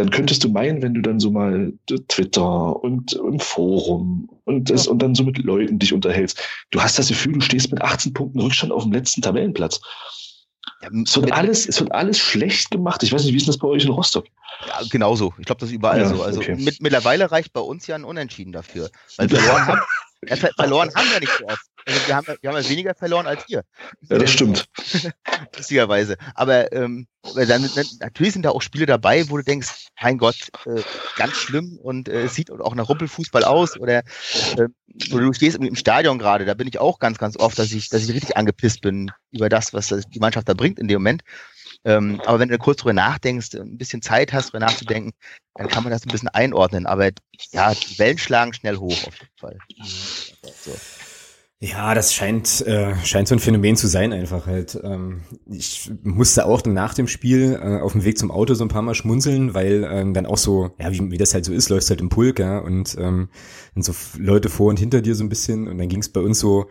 dann 0.00 0.10
könntest 0.10 0.42
du 0.42 0.48
meinen, 0.48 0.80
wenn 0.80 0.94
du 0.94 1.02
dann 1.02 1.20
so 1.20 1.30
mal 1.30 1.74
Twitter 2.08 2.82
und 2.82 3.12
im 3.12 3.38
Forum 3.38 4.30
und 4.44 4.70
das 4.70 4.86
ja. 4.86 4.92
und 4.92 5.00
dann 5.00 5.14
so 5.14 5.24
mit 5.24 5.36
Leuten 5.36 5.78
dich 5.78 5.92
unterhältst, 5.92 6.42
du 6.70 6.82
hast 6.82 6.98
das 6.98 7.08
Gefühl, 7.08 7.34
du 7.34 7.42
stehst 7.42 7.70
mit 7.70 7.82
18 7.82 8.14
Punkten 8.14 8.40
Rückstand 8.40 8.72
auf 8.72 8.84
dem 8.84 8.92
letzten 8.92 9.20
Tabellenplatz. 9.20 9.82
Ja, 10.82 10.88
es, 11.04 11.14
wird 11.14 11.32
alles, 11.32 11.68
es 11.68 11.78
wird 11.80 11.92
alles 11.92 12.18
schlecht 12.18 12.70
gemacht. 12.70 13.02
Ich 13.02 13.12
weiß 13.12 13.24
nicht, 13.24 13.34
wie 13.34 13.36
ist 13.36 13.48
das 13.48 13.58
bei 13.58 13.68
euch 13.68 13.84
in 13.84 13.90
Rostock? 13.90 14.24
Ja, 14.66 14.80
genauso. 14.88 15.34
Ich 15.38 15.44
glaube, 15.44 15.60
das 15.60 15.68
ist 15.68 15.74
überall 15.74 16.00
ja, 16.00 16.08
so. 16.08 16.22
Also 16.22 16.40
okay. 16.40 16.56
mit, 16.56 16.80
mittlerweile 16.80 17.30
reicht 17.30 17.52
bei 17.52 17.60
uns 17.60 17.86
ja 17.86 17.94
ein 17.94 18.04
Unentschieden 18.04 18.52
dafür. 18.52 18.88
Weil 19.18 19.28
verloren 19.28 19.66
haben, 19.66 19.80
ja, 20.26 20.36
verloren 20.36 20.90
haben 20.94 21.10
wir 21.12 21.20
nicht 21.20 21.32
so 21.38 21.44
oft. 21.44 21.69
Also 21.86 22.06
wir 22.06 22.16
haben, 22.16 22.26
wir 22.40 22.50
haben 22.50 22.62
ja 22.62 22.68
weniger 22.68 22.94
verloren 22.94 23.26
als 23.26 23.44
ihr. 23.48 23.62
Ja, 24.08 24.18
das 24.18 24.30
stimmt. 24.30 24.68
Lustigerweise. 25.56 26.16
Aber 26.34 26.72
ähm, 26.72 27.06
dann, 27.34 27.68
natürlich 28.00 28.32
sind 28.32 28.42
da 28.42 28.50
auch 28.50 28.62
Spiele 28.62 28.86
dabei, 28.86 29.28
wo 29.28 29.36
du 29.36 29.44
denkst, 29.44 29.88
mein 30.00 30.18
Gott, 30.18 30.36
äh, 30.66 30.82
ganz 31.16 31.34
schlimm 31.34 31.78
und 31.82 32.08
äh, 32.08 32.28
sieht 32.28 32.50
auch 32.50 32.74
nach 32.74 32.88
Rumpelfußball 32.88 33.44
aus. 33.44 33.78
Oder 33.78 33.98
äh, 34.56 34.68
du 34.86 35.32
stehst 35.32 35.56
im 35.56 35.76
Stadion 35.76 36.18
gerade, 36.18 36.44
da 36.44 36.54
bin 36.54 36.68
ich 36.68 36.78
auch 36.78 36.98
ganz, 36.98 37.18
ganz 37.18 37.36
oft, 37.36 37.58
dass 37.58 37.72
ich, 37.72 37.88
dass 37.88 38.02
ich 38.02 38.14
richtig 38.14 38.36
angepisst 38.36 38.80
bin 38.80 39.10
über 39.30 39.48
das, 39.48 39.72
was 39.72 39.88
die 39.88 40.20
Mannschaft 40.20 40.48
da 40.48 40.54
bringt 40.54 40.78
in 40.78 40.88
dem 40.88 41.02
Moment. 41.02 41.22
Ähm, 41.84 42.20
aber 42.26 42.38
wenn 42.38 42.48
du 42.48 42.58
kurz 42.58 42.80
drüber 42.80 42.92
nachdenkst, 42.92 43.54
ein 43.54 43.78
bisschen 43.78 44.02
Zeit 44.02 44.32
hast, 44.32 44.48
drüber 44.48 44.60
nachzudenken, 44.60 45.12
dann 45.54 45.68
kann 45.68 45.82
man 45.82 45.92
das 45.92 46.04
ein 46.04 46.10
bisschen 46.10 46.28
einordnen. 46.28 46.86
Aber 46.86 47.10
ja, 47.52 47.74
die 47.74 47.98
Wellen 47.98 48.18
schlagen 48.18 48.52
schnell 48.52 48.76
hoch 48.76 49.06
auf 49.06 49.14
jeden 49.18 49.38
Fall. 49.38 49.58
So. 49.82 50.76
Ja, 51.62 51.94
das 51.94 52.14
scheint, 52.14 52.62
äh, 52.66 52.94
scheint 53.04 53.28
so 53.28 53.34
ein 53.34 53.38
Phänomen 53.38 53.76
zu 53.76 53.86
sein 53.86 54.14
einfach 54.14 54.46
halt. 54.46 54.80
Ähm, 54.82 55.20
ich 55.44 55.90
musste 56.02 56.46
auch 56.46 56.64
nach 56.64 56.94
dem 56.94 57.06
Spiel 57.06 57.60
äh, 57.62 57.80
auf 57.82 57.92
dem 57.92 58.02
Weg 58.02 58.16
zum 58.16 58.30
Auto 58.30 58.54
so 58.54 58.64
ein 58.64 58.68
paar 58.68 58.80
Mal 58.80 58.94
schmunzeln, 58.94 59.52
weil 59.52 59.86
ähm, 59.90 60.14
dann 60.14 60.24
auch 60.24 60.38
so, 60.38 60.70
ja, 60.78 60.90
wie, 60.90 61.10
wie 61.10 61.18
das 61.18 61.34
halt 61.34 61.44
so 61.44 61.52
ist, 61.52 61.68
läufst 61.68 61.90
halt 61.90 62.00
im 62.00 62.08
Pulk, 62.08 62.38
ja, 62.38 62.58
und 62.60 62.96
ähm, 62.98 63.28
und 63.74 63.84
so 63.84 63.92
Leute 64.16 64.48
vor 64.48 64.70
und 64.70 64.78
hinter 64.78 65.02
dir 65.02 65.14
so 65.14 65.22
ein 65.22 65.28
bisschen 65.28 65.68
und 65.68 65.76
dann 65.76 65.88
ging 65.88 66.00
es 66.00 66.08
bei 66.08 66.20
uns 66.20 66.40
so, 66.40 66.66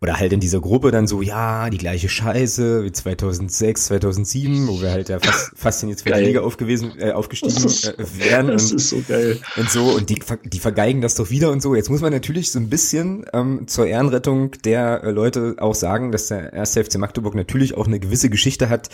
oder 0.00 0.18
halt 0.18 0.32
in 0.32 0.40
dieser 0.40 0.60
Gruppe 0.60 0.90
dann 0.90 1.06
so, 1.06 1.22
ja, 1.22 1.70
die 1.70 1.78
gleiche 1.78 2.08
Scheiße 2.08 2.84
wie 2.84 2.92
2006, 2.92 3.86
2007, 3.86 4.68
wo 4.68 4.80
wir 4.82 4.90
halt 4.90 5.08
ja 5.08 5.18
fast, 5.18 5.52
fast 5.54 5.82
in 5.82 5.88
die 5.88 5.96
zweite 5.96 6.20
Liga 6.20 6.42
aufgewesen, 6.42 6.92
äh, 6.98 7.12
aufgestiegen 7.12 7.54
äh, 7.56 8.04
wären. 8.18 8.48
Das 8.48 8.72
und, 8.72 8.76
ist 8.76 8.90
so 8.90 9.02
geil. 9.08 9.40
Und 9.56 9.70
so, 9.70 9.84
und 9.84 10.10
die, 10.10 10.20
die 10.44 10.58
vergeigen 10.58 11.00
das 11.00 11.14
doch 11.14 11.30
wieder 11.30 11.50
und 11.50 11.62
so. 11.62 11.74
Jetzt 11.74 11.88
muss 11.88 12.02
man 12.02 12.12
natürlich 12.12 12.50
so 12.50 12.58
ein 12.58 12.68
bisschen 12.68 13.24
ähm, 13.32 13.66
zur 13.68 13.86
Ehrenrettung 13.86 14.50
der 14.64 15.02
äh, 15.02 15.10
Leute 15.10 15.56
auch 15.58 15.74
sagen, 15.74 16.12
dass 16.12 16.28
der 16.28 16.52
erste 16.52 16.84
FC 16.84 16.98
Magdeburg 16.98 17.34
natürlich 17.34 17.74
auch 17.74 17.86
eine 17.86 17.98
gewisse 17.98 18.28
Geschichte 18.28 18.68
hat, 18.68 18.90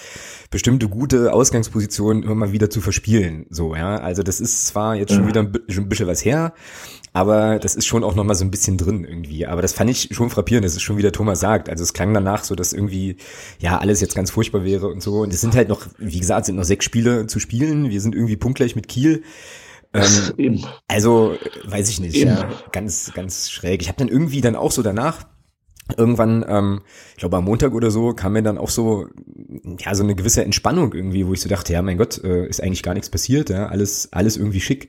bestimmte 0.53 0.89
gute 0.89 1.33
Ausgangspositionen 1.33 2.23
immer 2.23 2.37
mal 2.37 2.53
wieder 2.53 2.71
zu 2.71 2.81
verspielen. 2.81 3.47
So, 3.51 3.75
ja. 3.75 3.97
Also 3.97 4.23
das 4.23 4.41
ist 4.41 4.69
zwar 4.69 4.95
jetzt 4.95 5.13
schon 5.13 5.27
wieder 5.27 5.41
ein, 5.41 5.53
schon 5.69 5.85
ein 5.85 5.89
bisschen 5.89 6.07
was 6.07 6.25
her, 6.25 6.53
aber 7.13 7.59
das 7.59 7.75
ist 7.75 7.87
schon 7.87 8.05
auch 8.05 8.15
nochmal 8.15 8.37
so 8.37 8.45
ein 8.45 8.51
bisschen 8.51 8.79
drin 8.79 9.05
irgendwie. 9.05 9.47
Aber 9.47 9.61
das 9.61 9.75
fand 9.75 9.91
ich 9.91 10.09
schon 10.13 10.31
frappierend, 10.31 10.65
das 10.65 10.75
ist 10.75 10.83
schon 10.83 10.97
wie 10.97 11.03
der 11.03 11.13
Thomas 11.13 11.41
sagt. 11.41 11.69
Also 11.69 11.83
es 11.83 11.93
klang 11.93 12.15
danach 12.15 12.45
so, 12.45 12.55
dass 12.55 12.73
irgendwie, 12.73 13.17
ja, 13.59 13.79
alles 13.79 14.01
jetzt 14.01 14.15
ganz 14.15 14.31
furchtbar 14.31 14.65
wäre 14.65 14.89
und 14.89 15.03
so. 15.03 15.21
Und 15.21 15.33
es 15.33 15.41
sind 15.41 15.55
halt 15.55 15.69
noch, 15.69 15.87
wie 15.99 16.19
gesagt, 16.19 16.47
sind 16.47 16.57
noch 16.57 16.65
sechs 16.65 16.85
Spiele 16.85 17.27
zu 17.27 17.39
spielen. 17.39 17.91
Wir 17.91 18.01
sind 18.01 18.15
irgendwie 18.15 18.37
punktgleich 18.37 18.77
mit 18.77 18.89
Kiel. 18.89 19.23
Ähm, 19.93 20.65
also, 20.89 21.37
weiß 21.65 21.91
ich 21.91 22.01
nicht, 22.01 22.17
Eben. 22.17 22.31
ja, 22.31 22.49
ganz, 22.73 23.13
ganz 23.15 23.51
schräg. 23.51 23.83
Ich 23.83 23.89
habe 23.89 23.99
dann 23.99 24.09
irgendwie 24.09 24.41
dann 24.41 24.57
auch 24.57 24.73
so 24.73 24.83
danach 24.83 25.27
irgendwann, 25.97 26.45
ähm, 26.49 26.81
ich 27.13 27.19
glaube 27.19 27.37
am 27.37 27.45
Montag 27.45 27.75
oder 27.75 27.91
so, 27.91 28.15
kam 28.15 28.33
mir 28.33 28.43
dann 28.43 28.57
auch 28.57 28.71
so, 28.71 29.09
ja, 29.81 29.95
so 29.95 30.03
eine 30.03 30.15
gewisse 30.15 30.45
Entspannung 30.45 30.95
irgendwie, 30.95 31.27
wo 31.27 31.35
ich 31.35 31.41
so 31.41 31.49
dachte, 31.49 31.73
ja, 31.73 31.83
mein 31.83 31.99
Gott, 31.99 32.23
äh, 32.25 32.47
ist 32.47 32.63
eigentlich 32.63 32.83
gar 32.83 32.95
nichts 32.95 33.11
passiert, 33.11 33.51
ja, 33.51 33.67
alles, 33.67 34.09
alles 34.13 34.37
irgendwie 34.37 34.61
schick. 34.61 34.89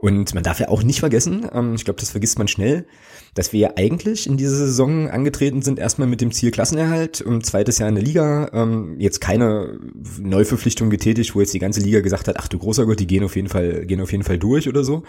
Und 0.00 0.32
man 0.32 0.44
darf 0.44 0.60
ja 0.60 0.68
auch 0.68 0.84
nicht 0.84 1.00
vergessen, 1.00 1.48
ähm, 1.52 1.74
ich 1.74 1.84
glaube, 1.84 1.98
das 1.98 2.10
vergisst 2.10 2.38
man 2.38 2.46
schnell, 2.46 2.86
dass 3.34 3.52
wir 3.52 3.60
ja 3.60 3.72
eigentlich 3.76 4.28
in 4.28 4.36
dieser 4.36 4.54
Saison 4.56 5.08
angetreten 5.08 5.60
sind, 5.60 5.80
erstmal 5.80 6.06
mit 6.06 6.20
dem 6.20 6.30
Ziel 6.30 6.52
Klassenerhalt, 6.52 7.20
um 7.20 7.42
zweites 7.42 7.78
Jahr 7.78 7.88
in 7.88 7.96
der 7.96 8.04
Liga, 8.04 8.48
ähm, 8.52 8.96
jetzt 9.00 9.20
keine 9.20 9.80
Neuverpflichtung 10.20 10.88
getätigt, 10.88 11.34
wo 11.34 11.40
jetzt 11.40 11.52
die 11.52 11.58
ganze 11.58 11.80
Liga 11.80 12.00
gesagt 12.00 12.28
hat, 12.28 12.36
ach 12.38 12.46
du 12.46 12.58
großer 12.58 12.86
Gott, 12.86 13.00
die 13.00 13.08
gehen 13.08 13.24
auf 13.24 13.34
jeden 13.34 13.48
Fall, 13.48 13.86
gehen 13.86 14.00
auf 14.00 14.12
jeden 14.12 14.22
Fall 14.22 14.38
durch 14.38 14.68
oder 14.68 14.84
so. 14.84 15.02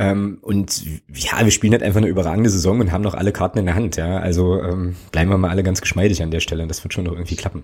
Ähm, 0.00 0.38
und 0.42 0.82
ja, 1.14 1.44
wir 1.44 1.52
spielen 1.52 1.72
halt 1.72 1.84
einfach 1.84 1.98
eine 1.98 2.08
überragende 2.08 2.50
Saison 2.50 2.80
und 2.80 2.90
haben 2.90 3.02
noch 3.02 3.14
alle 3.14 3.30
Karten 3.30 3.58
in 3.58 3.66
der 3.66 3.76
Hand, 3.76 3.96
ja. 3.96 4.16
Also 4.16 4.60
ähm, 4.60 4.96
bleiben 5.12 5.30
wir 5.30 5.38
mal 5.38 5.50
alle 5.50 5.62
ganz 5.62 5.80
geschmeidig 5.80 6.22
an 6.24 6.32
der 6.32 6.40
Stelle 6.40 6.64
und 6.64 6.68
das 6.68 6.82
wird 6.82 6.92
schon 6.92 7.04
noch 7.04 7.12
irgendwie 7.12 7.36
klappen. 7.36 7.62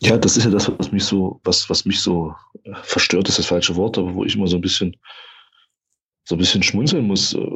Ja, 0.00 0.18
das 0.18 0.36
ist 0.36 0.44
ja 0.44 0.50
das, 0.50 0.70
was 0.76 0.92
mich 0.92 1.04
so, 1.04 1.40
was, 1.44 1.70
was 1.70 1.86
mich 1.86 2.00
so 2.00 2.34
äh, 2.64 2.72
verstört, 2.82 3.30
ist 3.30 3.38
das 3.38 3.46
falsche 3.46 3.76
Wort, 3.76 3.96
aber 3.96 4.14
wo 4.14 4.24
ich 4.24 4.34
immer 4.34 4.48
so 4.48 4.56
ein 4.56 4.60
bisschen 4.60 4.96
so 6.26 6.34
ein 6.34 6.38
bisschen 6.38 6.62
schmunzeln 6.62 7.06
muss. 7.06 7.32
Äh, 7.34 7.46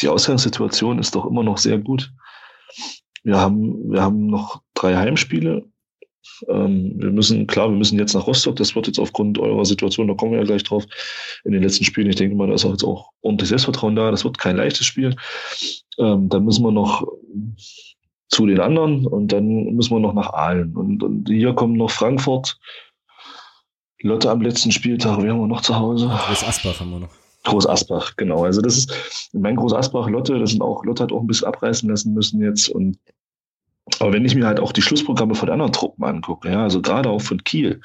die 0.00 0.08
Ausgangssituation 0.08 0.98
ist 0.98 1.14
doch 1.14 1.26
immer 1.26 1.42
noch 1.42 1.58
sehr 1.58 1.78
gut. 1.78 2.12
Wir 3.22 3.38
haben, 3.38 3.90
wir 3.90 4.02
haben 4.02 4.26
noch 4.26 4.62
drei 4.74 4.96
Heimspiele. 4.96 5.64
Ähm, 6.48 6.94
wir 6.96 7.10
müssen, 7.10 7.46
klar, 7.46 7.68
wir 7.70 7.76
müssen 7.76 7.98
jetzt 7.98 8.14
nach 8.14 8.26
Rostock. 8.26 8.56
Das 8.56 8.74
wird 8.74 8.86
jetzt 8.86 8.98
aufgrund 8.98 9.38
eurer 9.38 9.64
Situation, 9.64 10.08
da 10.08 10.14
kommen 10.14 10.32
wir 10.32 10.38
ja 10.38 10.44
gleich 10.44 10.64
drauf, 10.64 10.84
in 11.44 11.52
den 11.52 11.62
letzten 11.62 11.84
Spielen. 11.84 12.08
Ich 12.08 12.16
denke 12.16 12.34
mal, 12.34 12.48
da 12.48 12.54
ist 12.54 12.64
auch 12.64 12.72
jetzt 12.72 12.84
auch 12.84 13.10
ordentlich 13.22 13.48
Selbstvertrauen 13.48 13.96
da. 13.96 14.10
Das 14.10 14.24
wird 14.24 14.38
kein 14.38 14.56
leichtes 14.56 14.86
Spiel. 14.86 15.16
Ähm, 15.98 16.28
dann 16.28 16.44
müssen 16.44 16.64
wir 16.64 16.72
noch 16.72 17.06
zu 18.28 18.46
den 18.46 18.60
anderen 18.60 19.06
und 19.06 19.28
dann 19.32 19.74
müssen 19.74 19.94
wir 19.94 20.00
noch 20.00 20.14
nach 20.14 20.32
Aalen. 20.32 20.76
Und, 20.76 21.02
und 21.02 21.28
hier 21.28 21.52
kommen 21.52 21.74
noch 21.76 21.90
Frankfurt, 21.90 22.58
Lotte 24.02 24.30
am 24.30 24.40
letzten 24.40 24.72
Spieltag. 24.72 25.22
Wir 25.22 25.30
haben 25.30 25.40
wir 25.40 25.46
noch 25.46 25.60
zu 25.60 25.76
Hause. 25.76 26.10
Bis 26.30 26.42
Asbach 26.42 26.80
haben 26.80 26.90
wir 26.90 27.00
noch. 27.00 27.19
Groß 27.44 27.66
Asbach, 27.66 28.16
genau. 28.16 28.44
Also 28.44 28.60
das 28.60 28.78
ist 28.78 29.30
mein 29.32 29.56
Groß 29.56 29.72
Asbach, 29.72 30.08
Lotte, 30.08 30.38
das 30.38 30.50
sind 30.50 30.62
auch, 30.62 30.84
Lotte 30.84 31.04
hat 31.04 31.12
auch 31.12 31.20
ein 31.20 31.26
bisschen 31.26 31.48
abreißen 31.48 31.88
lassen 31.88 32.12
müssen 32.12 32.42
jetzt. 32.42 32.68
Und 32.68 32.98
aber 33.98 34.12
wenn 34.12 34.24
ich 34.24 34.34
mir 34.34 34.46
halt 34.46 34.60
auch 34.60 34.72
die 34.72 34.82
Schlussprogramme 34.82 35.34
von 35.34 35.48
anderen 35.48 35.72
Truppen 35.72 36.04
angucke, 36.04 36.50
ja, 36.50 36.62
also 36.62 36.80
gerade 36.82 37.08
auch 37.08 37.22
von 37.22 37.42
Kiel, 37.42 37.80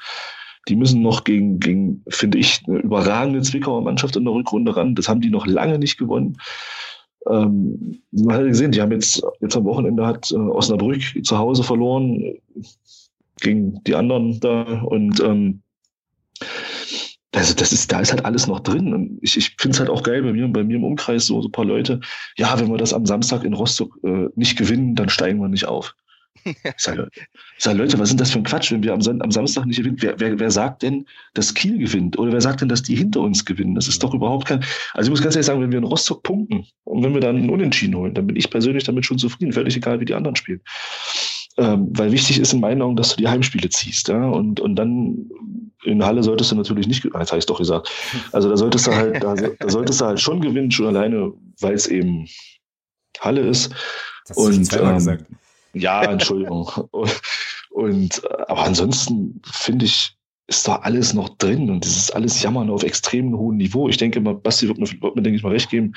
die 0.68 0.76
müssen 0.76 1.00
noch 1.00 1.24
gegen, 1.24 1.58
gegen, 1.60 2.02
finde 2.08 2.38
ich, 2.38 2.62
eine 2.66 2.78
überragende 2.78 3.40
Zwickauer 3.42 3.82
Mannschaft 3.82 4.16
in 4.16 4.24
der 4.24 4.34
Rückrunde 4.34 4.76
ran. 4.76 4.94
Das 4.94 5.08
haben 5.08 5.20
die 5.20 5.30
noch 5.30 5.46
lange 5.46 5.78
nicht 5.78 5.96
gewonnen. 5.96 6.36
Ähm, 7.28 8.00
man 8.10 8.36
hat 8.36 8.46
gesehen, 8.46 8.72
die 8.72 8.80
haben 8.80 8.92
jetzt, 8.92 9.22
jetzt 9.40 9.56
am 9.56 9.64
Wochenende 9.64 10.06
hat 10.06 10.30
äh, 10.32 10.36
Osnabrück 10.36 11.02
zu 11.24 11.38
Hause 11.38 11.62
verloren 11.62 12.36
gegen 13.40 13.82
die 13.84 13.94
anderen 13.94 14.40
da 14.40 14.80
und 14.82 15.20
ähm, 15.20 15.62
also 17.36 17.52
das 17.52 17.70
ist, 17.70 17.92
da 17.92 18.00
ist 18.00 18.12
halt 18.12 18.24
alles 18.24 18.46
noch 18.46 18.60
drin. 18.60 18.94
Und 18.94 19.18
ich, 19.20 19.36
ich 19.36 19.54
finde 19.58 19.74
es 19.74 19.80
halt 19.80 19.90
auch 19.90 20.02
geil 20.02 20.22
bei 20.22 20.32
mir, 20.32 20.48
bei 20.48 20.64
mir 20.64 20.76
im 20.76 20.84
Umkreis 20.84 21.26
so, 21.26 21.42
so 21.42 21.48
ein 21.48 21.52
paar 21.52 21.66
Leute, 21.66 22.00
ja, 22.38 22.58
wenn 22.58 22.70
wir 22.70 22.78
das 22.78 22.94
am 22.94 23.04
Samstag 23.04 23.44
in 23.44 23.52
Rostock 23.52 23.98
äh, 24.04 24.28
nicht 24.36 24.56
gewinnen, 24.56 24.94
dann 24.94 25.10
steigen 25.10 25.38
wir 25.40 25.48
nicht 25.48 25.66
auf. 25.66 25.94
Ich 26.44 26.54
sage, 26.78 27.08
ich 27.12 27.64
sage, 27.64 27.76
Leute, 27.76 27.98
was 27.98 28.08
sind 28.08 28.20
das 28.20 28.30
für 28.30 28.38
ein 28.38 28.44
Quatsch, 28.44 28.70
wenn 28.70 28.82
wir 28.82 28.92
am, 28.92 29.00
am 29.20 29.30
Samstag 29.32 29.66
nicht 29.66 29.78
gewinnen? 29.78 29.96
Wer, 30.00 30.18
wer, 30.20 30.38
wer 30.38 30.50
sagt 30.50 30.82
denn, 30.82 31.04
dass 31.34 31.52
Kiel 31.52 31.76
gewinnt? 31.76 32.16
Oder 32.18 32.32
wer 32.32 32.40
sagt 32.40 32.60
denn, 32.60 32.68
dass 32.68 32.82
die 32.82 32.94
hinter 32.94 33.20
uns 33.20 33.44
gewinnen? 33.44 33.74
Das 33.74 33.88
ist 33.88 34.02
doch 34.02 34.14
überhaupt 34.14 34.46
kein. 34.46 34.64
Also 34.94 35.08
ich 35.08 35.10
muss 35.10 35.22
ganz 35.22 35.34
ehrlich 35.34 35.46
sagen, 35.46 35.60
wenn 35.60 35.72
wir 35.72 35.78
in 35.78 35.84
Rostock 35.84 36.22
punkten 36.22 36.64
und 36.84 37.02
wenn 37.02 37.14
wir 37.14 37.20
dann 37.20 37.36
einen 37.36 37.50
Unentschieden 37.50 37.96
holen, 37.96 38.14
dann 38.14 38.28
bin 38.28 38.36
ich 38.36 38.48
persönlich 38.48 38.84
damit 38.84 39.04
schon 39.04 39.18
zufrieden, 39.18 39.52
völlig 39.52 39.76
egal, 39.76 39.98
wie 40.00 40.04
die 40.04 40.14
anderen 40.14 40.36
spielen. 40.36 40.60
Ähm, 41.58 41.88
weil 41.92 42.12
wichtig 42.12 42.38
ist 42.38 42.52
in 42.52 42.60
meinen 42.60 42.82
Augen, 42.82 42.96
dass 42.96 43.10
du 43.10 43.16
die 43.16 43.28
Heimspiele 43.28 43.70
ziehst. 43.70 44.08
Ja? 44.08 44.26
Und, 44.26 44.60
und 44.60 44.76
dann 44.76 45.30
in 45.84 46.04
Halle 46.04 46.22
solltest 46.22 46.50
du 46.50 46.56
natürlich 46.56 46.86
nicht, 46.86 47.04
jetzt 47.04 47.14
habe 47.14 47.38
ich 47.38 47.46
doch 47.46 47.58
gesagt. 47.58 47.90
Also 48.32 48.48
da 48.50 48.56
solltest 48.56 48.86
du 48.86 48.94
halt, 48.94 49.22
da, 49.22 49.34
da 49.34 49.68
solltest 49.68 50.00
du 50.00 50.04
halt 50.04 50.20
schon 50.20 50.40
gewinnen, 50.40 50.70
schon 50.70 50.86
alleine, 50.86 51.32
weil 51.60 51.74
es 51.74 51.86
eben 51.86 52.28
Halle 53.20 53.40
ist. 53.40 53.74
Das 54.26 54.36
und 54.36 54.72
ähm, 54.74 54.94
gesagt. 54.94 55.24
ja, 55.72 56.02
Entschuldigung. 56.10 56.68
und, 56.90 57.20
und 57.70 58.30
aber 58.48 58.64
ansonsten 58.64 59.40
finde 59.50 59.86
ich, 59.86 60.14
ist 60.48 60.68
da 60.68 60.76
alles 60.76 61.14
noch 61.14 61.30
drin 61.38 61.70
und 61.70 61.86
ist 61.86 62.14
alles 62.14 62.42
Jammern 62.42 62.70
auf 62.70 62.82
extrem 62.82 63.36
hohem 63.36 63.56
Niveau. 63.56 63.88
Ich 63.88 63.96
denke 63.96 64.20
mal, 64.20 64.34
Basti 64.34 64.68
wird 64.68 64.78
mir, 64.78 64.86
wird 64.86 65.16
mir 65.16 65.22
denke 65.22 65.36
ich 65.36 65.42
mal 65.42 65.52
recht 65.52 65.70
geben 65.70 65.94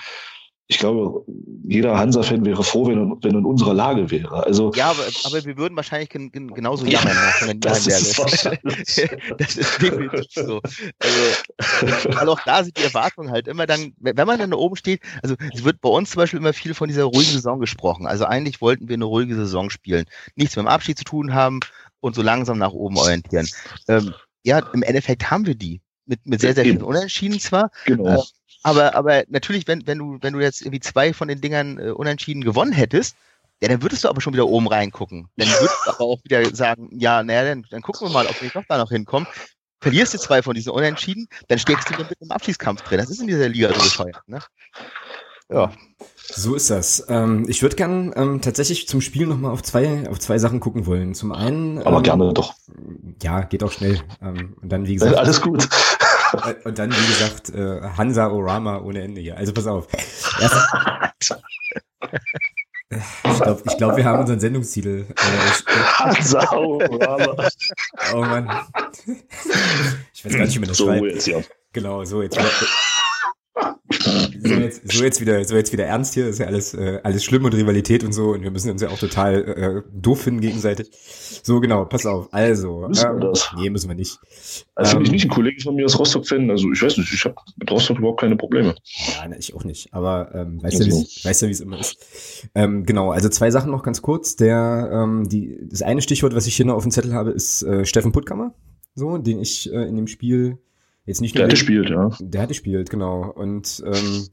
ich 0.72 0.78
glaube, 0.78 1.26
jeder 1.68 1.98
Hansa-Fan 1.98 2.46
wäre 2.46 2.64
froh, 2.64 2.88
wenn 2.88 3.00
er, 3.00 3.18
wenn 3.24 3.36
in 3.36 3.44
unserer 3.44 3.74
Lage 3.74 4.12
wäre. 4.12 4.46
Also, 4.46 4.72
ja, 4.76 4.92
aber, 4.92 5.02
aber 5.24 5.44
wir 5.44 5.58
würden 5.58 5.76
wahrscheinlich 5.76 6.10
gen, 6.10 6.32
gen, 6.32 6.54
genauso 6.54 6.86
jammern, 6.86 7.16
ja, 7.16 7.48
wenn 7.48 7.60
das, 7.60 7.88
ist 7.88 8.20
das 9.38 9.58
ist 9.58 9.82
definitiv 9.82 10.28
so. 10.32 10.62
Also, 11.00 12.16
weil 12.16 12.30
auch 12.30 12.40
da 12.46 12.64
sind 12.64 12.78
die 12.78 12.84
Erwartungen 12.84 13.32
halt 13.32 13.48
immer 13.48 13.66
dann, 13.66 13.94
wenn 13.98 14.28
man 14.28 14.38
dann 14.38 14.52
da 14.52 14.58
oben 14.58 14.76
steht, 14.76 15.02
also 15.24 15.36
es 15.56 15.64
wird 15.64 15.82
bei 15.82 15.90
uns 15.90 16.12
zum 16.12 16.20
Beispiel 16.20 16.40
immer 16.40 16.54
viel 16.54 16.76
von 16.76 16.88
dieser 16.88 17.06
ruhigen 17.06 17.32
Saison 17.32 17.60
gesprochen. 17.60 18.06
Also 18.06 18.26
eigentlich 18.26 18.62
wollten 18.62 18.88
wir 18.88 18.94
eine 18.94 19.06
ruhige 19.06 19.36
Saison 19.36 19.72
spielen. 19.72 20.06
Nichts 20.36 20.56
mit 20.56 20.66
dem 20.66 20.70
Abschied 20.70 21.00
zu 21.00 21.04
tun 21.04 21.34
haben 21.34 21.62
und 22.00 22.14
so 22.14 22.22
langsam 22.22 22.60
nach 22.60 22.74
oben 22.74 22.96
orientieren. 22.98 23.50
Ähm, 23.88 24.14
ja, 24.44 24.60
im 24.60 24.84
Endeffekt 24.84 25.32
haben 25.32 25.48
wir 25.48 25.56
die. 25.56 25.82
Mit, 26.06 26.26
mit 26.28 26.42
sehr, 26.42 26.54
sehr 26.54 26.64
vielen 26.64 26.84
Unentschieden 26.84 27.40
zwar. 27.40 27.72
Genau. 27.86 28.24
Aber, 28.64 28.96
aber 28.96 29.24
natürlich, 29.30 29.68
wenn, 29.68 29.86
wenn 29.88 29.98
du, 29.98 30.18
wenn 30.22 30.34
du 30.34 30.40
jetzt 30.40 30.62
irgendwie 30.62 30.82
zwei 30.82 31.14
von 31.14 31.28
den 31.28 31.42
Dingern 31.42 31.80
äh, 31.80 31.92
unentschieden 31.92 32.44
gewonnen 32.44 32.74
hättest, 32.74 33.16
ja, 33.62 33.68
dann 33.68 33.82
würdest 33.82 34.04
du 34.04 34.10
aber 34.10 34.22
schon 34.22 34.34
wieder 34.34 34.48
oben 34.48 34.68
reingucken. 34.68 35.28
Dann 35.38 35.48
würdest 35.48 35.78
du 35.86 35.90
aber 35.92 36.02
auch 36.02 36.24
wieder 36.24 36.44
sagen, 36.56 36.90
ja, 36.94 37.24
naja, 37.24 37.44
dann, 37.44 37.66
dann 37.70 37.82
gucken 37.82 38.08
wir 38.08 38.14
mal, 38.14 38.28
ob 38.28 38.42
wir 38.42 38.50
doch 38.50 38.64
da 38.68 38.78
noch 38.78 38.90
hinkommen. 38.90 39.28
Verlierst 39.82 40.14
du 40.14 40.18
zwei 40.18 40.42
von 40.42 40.56
diesen 40.56 40.72
Unentschieden, 40.72 41.28
dann 41.48 41.60
steckst 41.60 41.90
du 41.90 41.98
mit 41.98 42.12
im 42.20 42.32
Abschießkampf 42.32 42.82
drin. 42.82 43.00
Das 43.00 43.10
ist 43.10 43.22
in 43.22 43.28
dieser 43.28 43.48
Liga 43.48 43.74
so 43.74 43.82
bescheuert, 43.82 44.22
ne? 44.28 44.40
Ja. 45.52 45.72
So 46.32 46.54
ist 46.54 46.70
das. 46.70 47.06
Ähm, 47.10 47.46
ich 47.48 47.64
würde 47.64 47.76
gern 47.76 48.14
ähm, 48.16 48.42
tatsächlich 48.42 48.88
zum 48.88 49.02
Spiel 49.02 49.26
nochmal 49.26 49.52
auf 49.52 49.64
zwei, 49.64 50.08
auf 50.08 50.20
zwei 50.20 50.38
Sachen 50.38 50.60
gucken 50.60 50.86
wollen. 50.86 51.16
Zum 51.16 51.32
einen. 51.32 51.80
Aber 51.80 51.98
ähm, 51.98 52.04
gerne 52.04 52.34
doch. 52.34 52.54
Ja, 53.24 53.42
geht 53.42 53.64
auch 53.64 53.72
schnell. 53.72 54.00
Ähm, 54.22 54.56
und 54.62 54.70
dann, 54.70 54.86
wie 54.86 54.94
gesagt. 54.94 55.16
Alles 55.16 55.42
gut. 55.42 55.68
Und 56.64 56.78
dann, 56.80 56.92
wie 56.92 57.08
gesagt, 57.08 57.50
äh, 57.50 57.82
Hansa 57.98 58.28
Orama 58.28 58.80
ohne 58.80 59.02
Ende 59.02 59.22
hier. 59.22 59.38
Also 59.38 59.54
pass 59.54 59.68
auf. 59.68 59.88
Erst, 60.40 60.58
ich 62.92 63.42
glaube, 63.42 63.62
ich 63.66 63.78
glaub, 63.78 63.98
wir 63.98 64.06
haben 64.06 64.20
unseren 64.20 64.40
Sendungstitel. 64.40 65.06
Äh, 65.10 65.74
Hansa 65.98 66.52
Orama. 66.52 67.50
Oh 68.14 68.22
Mann. 68.22 68.50
Ich 70.14 70.26
weiß 70.26 70.34
gar 70.34 70.46
nicht, 70.46 70.56
wie 70.56 70.60
man 70.60 70.70
das 70.70 70.78
so 70.78 70.88
schreibt. 70.88 71.06
Jetzt, 71.06 71.28
ja. 71.28 71.40
Genau, 71.72 72.04
so 72.04 72.22
jetzt. 72.22 72.38
So 73.92 74.54
jetzt, 74.54 74.92
so 74.92 75.04
jetzt 75.04 75.22
wieder, 75.22 75.44
so 75.44 75.56
jetzt 75.56 75.74
wieder 75.74 75.86
ernst 75.86 76.14
hier, 76.14 76.28
ist 76.28 76.40
ja 76.40 76.46
alles, 76.46 76.74
äh, 76.74 77.00
alles 77.04 77.24
schlimm 77.24 77.44
und 77.46 77.54
Rivalität 77.54 78.04
und 78.04 78.14
so 78.14 78.32
und 78.32 78.44
wir 78.44 78.52
müssen 78.52 78.72
uns 78.72 78.82
ja 78.82 78.90
auch 78.90 79.00
total 79.00 79.44
äh, 79.44 79.82
doof 79.92 80.22
finden 80.22 80.42
gegenseitig. 80.42 80.92
So 81.44 81.60
genau, 81.60 81.86
pass 81.86 82.06
auf. 82.06 82.30
Also, 82.32 82.88
müssen 82.88 83.08
ähm, 83.08 83.20
wir 83.20 83.30
das? 83.30 83.50
nee, 83.58 83.70
müssen 83.70 83.90
wir 83.90 83.96
nicht. 83.96 84.20
Also 84.76 84.98
ähm, 84.98 85.04
ich 85.04 85.12
nicht 85.12 85.26
ein 85.26 85.30
Kollege 85.30 85.62
von 85.62 85.76
mir 85.76 85.86
aus 85.86 85.98
Rostock-Fan, 85.98 86.50
also 86.50 86.72
ich 86.72 86.82
weiß 86.82 86.98
nicht, 86.98 87.14
ich 87.14 87.26
habe 87.26 87.36
mit 87.58 87.72
Rostock 87.72 87.98
überhaupt 87.98 88.22
keine 88.22 88.36
Probleme. 88.36 88.76
Ja, 89.18 89.28
ne, 89.28 89.38
ich 89.38 89.54
auch 89.56 89.64
nicht. 89.64 89.94
Aber 89.94 90.34
ähm, 90.34 90.62
weißt 90.62 90.80
du, 90.80 90.84
also. 90.86 91.06
weißt 91.24 91.42
du, 91.42 91.48
wie 91.48 91.52
es 91.52 91.60
immer 91.60 91.80
ist. 91.80 91.98
Ähm, 92.56 92.86
genau, 92.86 93.12
also 93.12 93.30
zwei 93.30 93.52
Sachen 93.52 93.72
noch 93.72 93.84
ganz 93.84 94.02
kurz. 94.02 94.36
Der, 94.36 94.90
ähm, 94.92 95.28
die, 95.28 95.58
das 95.64 95.82
eine 95.82 96.02
Stichwort, 96.02 96.36
was 96.36 96.48
ich 96.48 96.56
hier 96.56 96.66
noch 96.66 96.76
auf 96.76 96.84
dem 96.84 96.92
Zettel 96.92 97.14
habe, 97.14 97.32
ist 97.32 97.64
äh, 97.64 97.86
Steffen 97.86 98.12
Puttkammer, 98.12 98.54
so, 98.96 99.18
den 99.18 99.40
ich 99.40 99.72
äh, 99.72 99.88
in 99.88 99.96
dem 99.96 100.08
Spiel 100.08 100.60
Jetzt 101.10 101.22
nicht 101.22 101.36
der 101.36 101.46
hatte 101.46 101.56
gespielt, 101.56 101.90
ja. 101.90 102.12
Der 102.20 102.42
hatte 102.42 102.50
gespielt, 102.50 102.92
genau. 102.92 103.32
Und 103.32 103.84
ähm, 103.84 104.28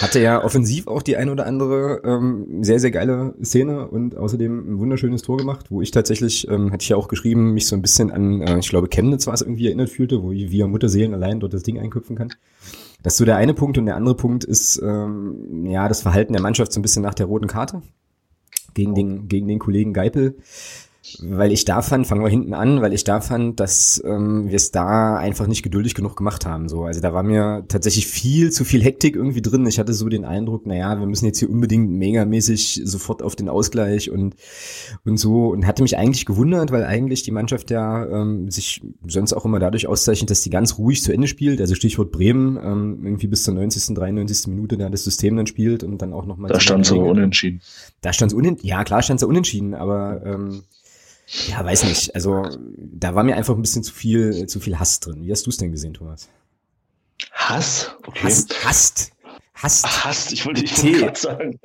hatte 0.00 0.20
ja 0.20 0.42
offensiv 0.42 0.86
auch 0.86 1.02
die 1.02 1.18
ein 1.18 1.28
oder 1.28 1.44
andere 1.44 2.00
ähm, 2.02 2.64
sehr, 2.64 2.80
sehr 2.80 2.90
geile 2.90 3.34
Szene 3.44 3.86
und 3.86 4.16
außerdem 4.16 4.72
ein 4.72 4.78
wunderschönes 4.78 5.20
Tor 5.20 5.36
gemacht, 5.36 5.66
wo 5.70 5.82
ich 5.82 5.90
tatsächlich, 5.90 6.48
ähm, 6.48 6.72
hatte 6.72 6.82
ich 6.82 6.88
ja 6.88 6.96
auch 6.96 7.08
geschrieben, 7.08 7.52
mich 7.52 7.66
so 7.66 7.76
ein 7.76 7.82
bisschen 7.82 8.10
an, 8.10 8.40
äh, 8.40 8.58
ich 8.58 8.70
glaube, 8.70 8.88
Chemnitz 8.88 9.26
war 9.26 9.34
es 9.34 9.42
irgendwie 9.42 9.66
erinnert 9.66 9.90
fühlte, 9.90 10.22
wo 10.22 10.32
ich 10.32 10.50
via 10.50 10.66
Mutterseelen 10.66 11.12
allein 11.12 11.40
dort 11.40 11.52
das 11.52 11.62
Ding 11.62 11.78
einköpfen 11.78 12.16
kann. 12.16 12.30
Das 13.02 13.12
ist 13.12 13.18
so 13.18 13.26
der 13.26 13.36
eine 13.36 13.52
Punkt 13.52 13.76
und 13.76 13.84
der 13.84 13.96
andere 13.96 14.14
Punkt 14.14 14.44
ist, 14.44 14.80
ähm, 14.82 15.66
ja, 15.66 15.88
das 15.88 16.00
Verhalten 16.00 16.32
der 16.32 16.40
Mannschaft 16.40 16.72
so 16.72 16.80
ein 16.80 16.82
bisschen 16.82 17.02
nach 17.02 17.12
der 17.12 17.26
roten 17.26 17.48
Karte 17.48 17.82
gegen 18.72 18.94
den, 18.94 19.28
gegen 19.28 19.46
den 19.46 19.58
Kollegen 19.58 19.92
Geipel 19.92 20.38
weil 21.20 21.52
ich 21.52 21.64
da 21.64 21.82
fand, 21.82 22.06
fangen 22.06 22.22
wir 22.22 22.28
hinten 22.28 22.54
an, 22.54 22.80
weil 22.80 22.92
ich 22.92 23.04
da 23.04 23.20
fand, 23.20 23.60
dass 23.60 24.02
ähm, 24.04 24.48
wir 24.48 24.56
es 24.56 24.70
da 24.70 25.16
einfach 25.16 25.46
nicht 25.46 25.62
geduldig 25.62 25.94
genug 25.94 26.16
gemacht 26.16 26.46
haben. 26.46 26.68
So, 26.68 26.84
also 26.84 27.00
da 27.00 27.12
war 27.12 27.22
mir 27.22 27.64
tatsächlich 27.68 28.06
viel 28.06 28.50
zu 28.50 28.64
viel 28.64 28.82
Hektik 28.82 29.16
irgendwie 29.16 29.42
drin. 29.42 29.66
Ich 29.66 29.78
hatte 29.78 29.94
so 29.94 30.08
den 30.08 30.24
Eindruck, 30.24 30.66
naja, 30.66 30.98
wir 30.98 31.06
müssen 31.06 31.26
jetzt 31.26 31.38
hier 31.38 31.50
unbedingt 31.50 31.90
megamäßig 31.90 32.82
sofort 32.84 33.22
auf 33.22 33.36
den 33.36 33.48
Ausgleich 33.48 34.10
und 34.10 34.34
und 35.04 35.18
so 35.18 35.48
und 35.48 35.66
hatte 35.66 35.82
mich 35.82 35.96
eigentlich 35.96 36.26
gewundert, 36.26 36.72
weil 36.72 36.84
eigentlich 36.84 37.22
die 37.22 37.30
Mannschaft 37.30 37.70
ja 37.70 38.04
ähm, 38.06 38.50
sich 38.50 38.82
sonst 39.06 39.32
auch 39.32 39.44
immer 39.44 39.58
dadurch 39.58 39.86
auszeichnet, 39.86 40.30
dass 40.30 40.42
die 40.42 40.50
ganz 40.50 40.78
ruhig 40.78 41.02
zu 41.02 41.12
Ende 41.12 41.28
spielt. 41.28 41.60
Also 41.60 41.74
Stichwort 41.74 42.12
Bremen, 42.12 42.56
ähm, 42.56 43.00
irgendwie 43.04 43.26
bis 43.26 43.44
zur 43.44 43.54
90., 43.54 43.94
93. 43.94 44.48
Minute 44.48 44.76
da 44.76 44.88
das 44.88 45.04
System 45.04 45.36
dann 45.36 45.46
spielt 45.46 45.84
und 45.84 46.02
dann 46.02 46.12
auch 46.12 46.26
nochmal. 46.26 46.50
Da 46.50 46.60
stand 46.60 46.86
es 46.86 46.92
aber 46.92 47.04
unentschieden. 47.04 47.60
Da 48.00 48.12
stand 48.12 48.32
es 48.32 48.36
unentschieden. 48.36 48.68
Ja, 48.68 48.84
klar 48.84 49.02
stand 49.02 49.20
es 49.20 49.24
unentschieden, 49.24 49.74
aber 49.74 50.22
ähm, 50.24 50.62
ja, 51.48 51.64
weiß 51.64 51.84
nicht. 51.84 52.14
Also 52.14 52.48
da 52.76 53.14
war 53.14 53.22
mir 53.22 53.36
einfach 53.36 53.54
ein 53.54 53.62
bisschen 53.62 53.82
zu 53.82 53.92
viel, 53.92 54.46
zu 54.46 54.60
viel 54.60 54.78
Hass 54.78 55.00
drin. 55.00 55.24
Wie 55.24 55.30
hast 55.30 55.46
du 55.46 55.50
es 55.50 55.58
denn 55.58 55.70
gesehen, 55.70 55.94
Thomas? 55.94 56.28
Hass? 57.32 57.94
Okay. 58.06 58.20
Hass, 58.24 58.46
hasst. 58.64 59.12
Hasst. 59.54 59.84
Ach, 59.86 60.04
hasst. 60.04 60.32
Ich 60.32 60.46
wollte 60.46 60.62
nicht 60.62 60.74
gerade 60.76 61.18
sagen. 61.18 61.58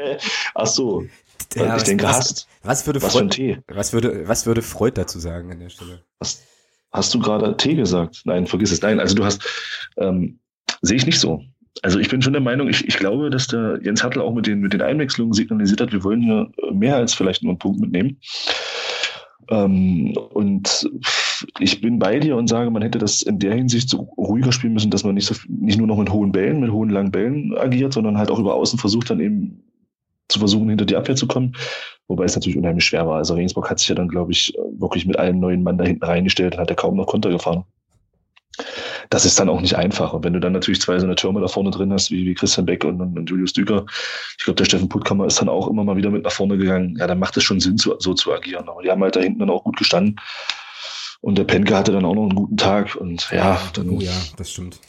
Ach 0.56 0.67
so. 0.67 1.06
Ja, 1.56 1.65
ich 1.65 1.73
was, 1.73 1.84
denke, 1.84 2.04
was, 2.04 2.17
hasst. 2.17 2.47
Was 2.63 2.86
würde, 2.88 3.02
was, 3.02 3.13
Freud, 3.13 3.62
was, 3.67 3.93
würde, 3.93 4.28
was 4.28 4.45
würde 4.45 4.62
Freud 4.62 4.93
dazu 4.95 5.19
sagen 5.19 5.52
an 5.52 5.60
der 5.60 5.69
Stelle? 5.69 6.04
Was, 6.19 6.41
hast 6.91 7.13
du 7.13 7.19
gerade 7.19 7.56
Tee 7.58 7.76
gesagt? 7.76 8.21
Nein, 8.26 8.47
vergiss 8.47 8.71
es. 8.71 8.82
Nein, 8.82 8.99
also 8.99 9.15
du 9.15 9.23
hast, 9.23 9.43
ähm, 9.97 10.39
sehe 10.82 10.97
ich 10.97 11.06
nicht 11.06 11.19
so. 11.19 11.43
Also 11.82 11.99
ich 11.99 12.10
bin 12.10 12.21
schon 12.21 12.34
der 12.34 12.41
Meinung, 12.41 12.69
ich, 12.69 12.88
ich 12.88 12.97
glaube, 12.97 13.30
dass 13.30 13.47
der 13.47 13.80
Jens 13.82 14.04
Hartl 14.04 14.21
auch 14.21 14.34
mit 14.34 14.47
den, 14.47 14.60
mit 14.60 14.73
den 14.73 14.82
Einwechslungen 14.82 15.34
signalisiert 15.34 15.82
hat, 15.82 15.91
wir 15.91 16.04
wollen 16.04 16.21
hier 16.21 16.49
mehr 16.71 16.95
als 16.95 17.13
vielleicht 17.13 17.43
nur 17.43 17.52
einen 17.52 17.60
Punkt 17.60 17.80
mitnehmen. 17.80 18.19
Ähm, 19.49 20.15
und 20.34 20.89
ich 21.60 21.82
bin 21.82 21.99
bei 21.99 22.19
dir 22.19 22.38
und 22.38 22.47
sage, 22.47 22.69
man 22.69 22.82
hätte 22.82 22.99
das 22.99 23.21
in 23.21 23.39
der 23.39 23.53
Hinsicht 23.53 23.89
so 23.89 24.10
ruhiger 24.17 24.51
spielen 24.51 24.73
müssen, 24.73 24.91
dass 24.91 25.03
man 25.03 25.15
nicht, 25.15 25.25
so, 25.25 25.36
nicht 25.47 25.77
nur 25.77 25.88
noch 25.88 25.97
mit 25.97 26.12
hohen 26.12 26.32
Bällen, 26.32 26.60
mit 26.60 26.71
hohen 26.71 26.89
langen 26.89 27.12
Bällen 27.12 27.58
agiert, 27.58 27.93
sondern 27.93 28.17
halt 28.17 28.32
auch 28.32 28.39
über 28.39 28.56
außen 28.56 28.79
versucht, 28.79 29.10
dann 29.10 29.19
eben 29.19 29.63
zu 30.29 30.39
versuchen, 30.39 30.69
hinter 30.69 30.86
die 30.86 30.95
Abwehr 30.95 31.15
zu 31.15 31.27
kommen. 31.27 31.53
Wobei 32.08 32.25
es 32.25 32.36
natürlich 32.36 32.58
unheimlich 32.58 32.86
schwer 32.86 33.08
war. 33.08 33.17
Also 33.17 33.34
Regensburg 33.34 33.69
hat 33.69 33.79
sich 33.79 33.89
ja 33.89 33.95
dann, 33.95 34.08
glaube 34.08 34.32
ich, 34.32 34.53
wirklich 34.77 35.06
mit 35.06 35.19
einem 35.19 35.39
neuen 35.39 35.63
Mann 35.63 35.77
da 35.77 35.84
hinten 35.84 36.06
reingestellt 36.06 36.56
und 36.56 36.60
hat 36.60 36.69
ja 36.69 36.75
kaum 36.75 36.95
noch 36.95 37.08
Konter 37.08 37.29
gefahren 37.29 37.65
das 39.09 39.25
ist 39.25 39.39
dann 39.39 39.49
auch 39.49 39.61
nicht 39.61 39.75
einfach. 39.75 40.13
Und 40.13 40.23
wenn 40.23 40.33
du 40.33 40.39
dann 40.39 40.53
natürlich 40.53 40.81
zwei 40.81 40.97
so 40.99 41.05
eine 41.05 41.15
Türme 41.15 41.41
da 41.41 41.47
vorne 41.47 41.71
drin 41.71 41.91
hast, 41.91 42.11
wie, 42.11 42.25
wie 42.25 42.33
Christian 42.33 42.65
Beck 42.65 42.83
und, 42.83 43.01
und, 43.01 43.29
Julius 43.29 43.53
Düker, 43.53 43.85
ich 44.37 44.43
glaube, 44.43 44.57
der 44.57 44.65
Steffen 44.65 44.89
Puttkammer 44.89 45.25
ist 45.25 45.39
dann 45.39 45.49
auch 45.49 45.67
immer 45.67 45.83
mal 45.83 45.97
wieder 45.97 46.11
mit 46.11 46.23
nach 46.23 46.31
vorne 46.31 46.57
gegangen, 46.57 46.95
ja, 46.97 47.07
dann 47.07 47.19
macht 47.19 47.37
es 47.37 47.43
schon 47.43 47.59
Sinn, 47.59 47.77
zu, 47.77 47.95
so 47.99 48.13
zu 48.13 48.33
agieren. 48.33 48.69
Aber 48.69 48.81
die 48.81 48.91
haben 48.91 49.01
halt 49.01 49.15
da 49.15 49.19
hinten 49.19 49.39
dann 49.39 49.49
auch 49.49 49.63
gut 49.63 49.77
gestanden. 49.77 50.17
Und 51.21 51.37
der 51.37 51.45
Penke 51.45 51.75
hatte 51.75 51.91
dann 51.91 52.05
auch 52.05 52.15
noch 52.15 52.23
einen 52.23 52.35
guten 52.35 52.57
Tag. 52.57 52.95
Und 52.95 53.29
ja, 53.31 53.59
dann. 53.73 53.89
Oh 53.89 53.99
ja, 53.99 54.11
das 54.37 54.51
stimmt. 54.51 54.79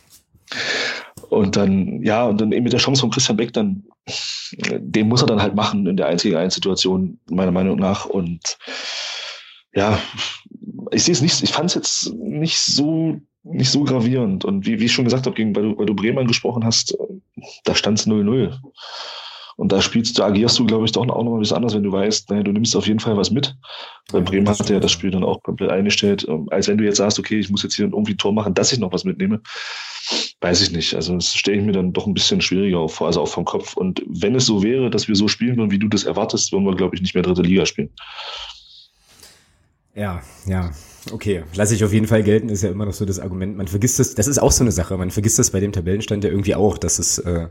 Und 1.31 1.57
dann, 1.57 2.03
ja, 2.03 2.25
und 2.25 2.41
dann 2.41 2.53
eben 2.53 2.65
mit 2.65 2.73
der 2.73 2.81
Chance 2.81 3.01
von 3.01 3.11
Christian 3.11 3.37
Beck, 3.37 3.53
dann, 3.53 3.85
den 4.79 5.09
muss 5.09 5.23
er 5.23 5.27
dann 5.27 5.41
halt 5.43 5.55
machen 5.55 5.87
in 5.87 5.97
der 5.97 6.07
einzigen 6.07 6.37
einen 6.37 6.51
Situation, 6.51 7.19
meiner 7.31 7.53
Meinung 7.53 7.79
nach. 7.79 8.05
Und 8.05 8.59
ja, 9.75 9.99
ich 10.91 11.05
sehe 11.05 11.13
es 11.13 11.23
nicht, 11.23 11.43
ich 11.43 11.53
fand 11.53 11.71
es 11.71 11.75
jetzt 11.75 12.15
nicht 12.15 12.59
so 12.59 13.21
nicht 13.45 13.71
so 13.71 13.85
gravierend. 13.85 14.45
Und 14.45 14.67
wie, 14.67 14.81
wie 14.81 14.87
ich 14.87 14.93
schon 14.93 15.05
gesagt 15.05 15.27
habe, 15.27 15.37
gegen, 15.37 15.55
weil 15.55 15.63
du, 15.63 15.79
weil 15.79 15.87
du 15.87 15.95
Bremen 15.95 16.19
angesprochen 16.19 16.65
hast, 16.65 16.97
da 17.65 17.75
stand 17.75 17.99
es 17.99 18.07
0-0. 18.07 18.59
Und 19.57 19.71
da 19.71 19.81
spielst 19.81 20.19
du, 20.19 20.25
agierst 20.25 20.59
du, 20.59 20.67
glaube 20.67 20.85
ich, 20.85 20.93
doch 20.93 21.03
auch 21.03 21.07
noch 21.07 21.23
mal 21.23 21.35
ein 21.35 21.41
bisschen 21.41 21.57
anders, 21.57 21.75
wenn 21.75 21.85
du 21.85 21.93
weißt, 21.93 22.29
naja, 22.31 22.43
du 22.43 22.51
nimmst 22.51 22.75
auf 22.75 22.89
jeden 22.89 22.99
Fall 22.99 23.17
was 23.17 23.31
mit. 23.31 23.55
Weil 24.11 24.23
Bremen 24.23 24.49
hat 24.49 24.69
ja 24.69 24.81
das 24.81 24.91
Spiel 24.91 25.13
dann 25.13 25.23
auch 25.23 25.43
komplett 25.43 25.71
eingestellt. 25.71 26.27
Ähm, 26.29 26.49
als 26.51 26.67
wenn 26.67 26.79
du 26.79 26.85
jetzt 26.85 26.97
sagst, 26.97 27.19
okay, 27.19 27.39
ich 27.39 27.51
muss 27.51 27.63
jetzt 27.63 27.77
hier 27.77 27.85
irgendwie 27.85 28.15
ein 28.15 28.19
Tor 28.19 28.33
machen, 28.33 28.55
dass 28.55 28.73
ich 28.73 28.81
noch 28.81 28.93
was 28.93 29.05
mitnehme. 29.05 29.41
Weiß 30.41 30.61
ich 30.61 30.73
nicht. 30.73 30.95
Also 30.95 31.15
das 31.15 31.35
stelle 31.35 31.59
ich 31.59 31.65
mir 31.65 31.73
dann 31.73 31.93
doch 31.93 32.07
ein 32.07 32.15
bisschen 32.15 32.41
schwieriger 32.41 32.89
vor, 32.89 33.07
also 33.07 33.21
auch 33.21 33.29
vom 33.29 33.45
Kopf. 33.45 33.77
Und 33.77 34.03
wenn 34.07 34.35
es 34.35 34.47
so 34.47 34.63
wäre, 34.63 34.91
dass 34.91 35.07
wir 35.07 35.15
so 35.15 35.29
spielen 35.29 35.57
würden, 35.57 35.71
wie 35.71 35.79
du 35.79 35.89
das 35.89 36.05
erwartest, 36.05 36.53
würden 36.53 36.67
wir, 36.67 36.75
glaube 36.75 36.97
ich, 36.97 37.03
nicht 37.03 37.15
mehr 37.15 37.23
dritte 37.23 37.43
Liga 37.43 37.65
spielen. 37.65 37.91
Ja, 39.95 40.23
ja. 40.47 40.73
Okay, 41.13 41.45
lasse 41.55 41.75
ich 41.75 41.85
auf 41.85 41.93
jeden 41.93 42.07
Fall 42.07 42.23
gelten, 42.23 42.49
ist 42.49 42.63
ja 42.63 42.71
immer 42.71 42.87
noch 42.87 42.95
so 42.95 43.05
das 43.05 43.21
Argument. 43.21 43.57
Man 43.57 43.69
vergisst 43.69 43.99
das, 43.99 44.15
das 44.15 44.27
ist 44.27 44.39
auch 44.39 44.51
so 44.51 44.65
eine 44.65 44.73
Sache, 44.73 44.97
man 44.97 45.11
vergisst 45.11 45.39
das 45.39 45.51
bei 45.51 45.61
dem 45.61 45.71
Tabellenstand 45.71 46.25
ja 46.25 46.31
irgendwie 46.31 46.55
auch, 46.55 46.79
dass 46.79 46.99
es 46.99 47.19
äh, 47.19 47.49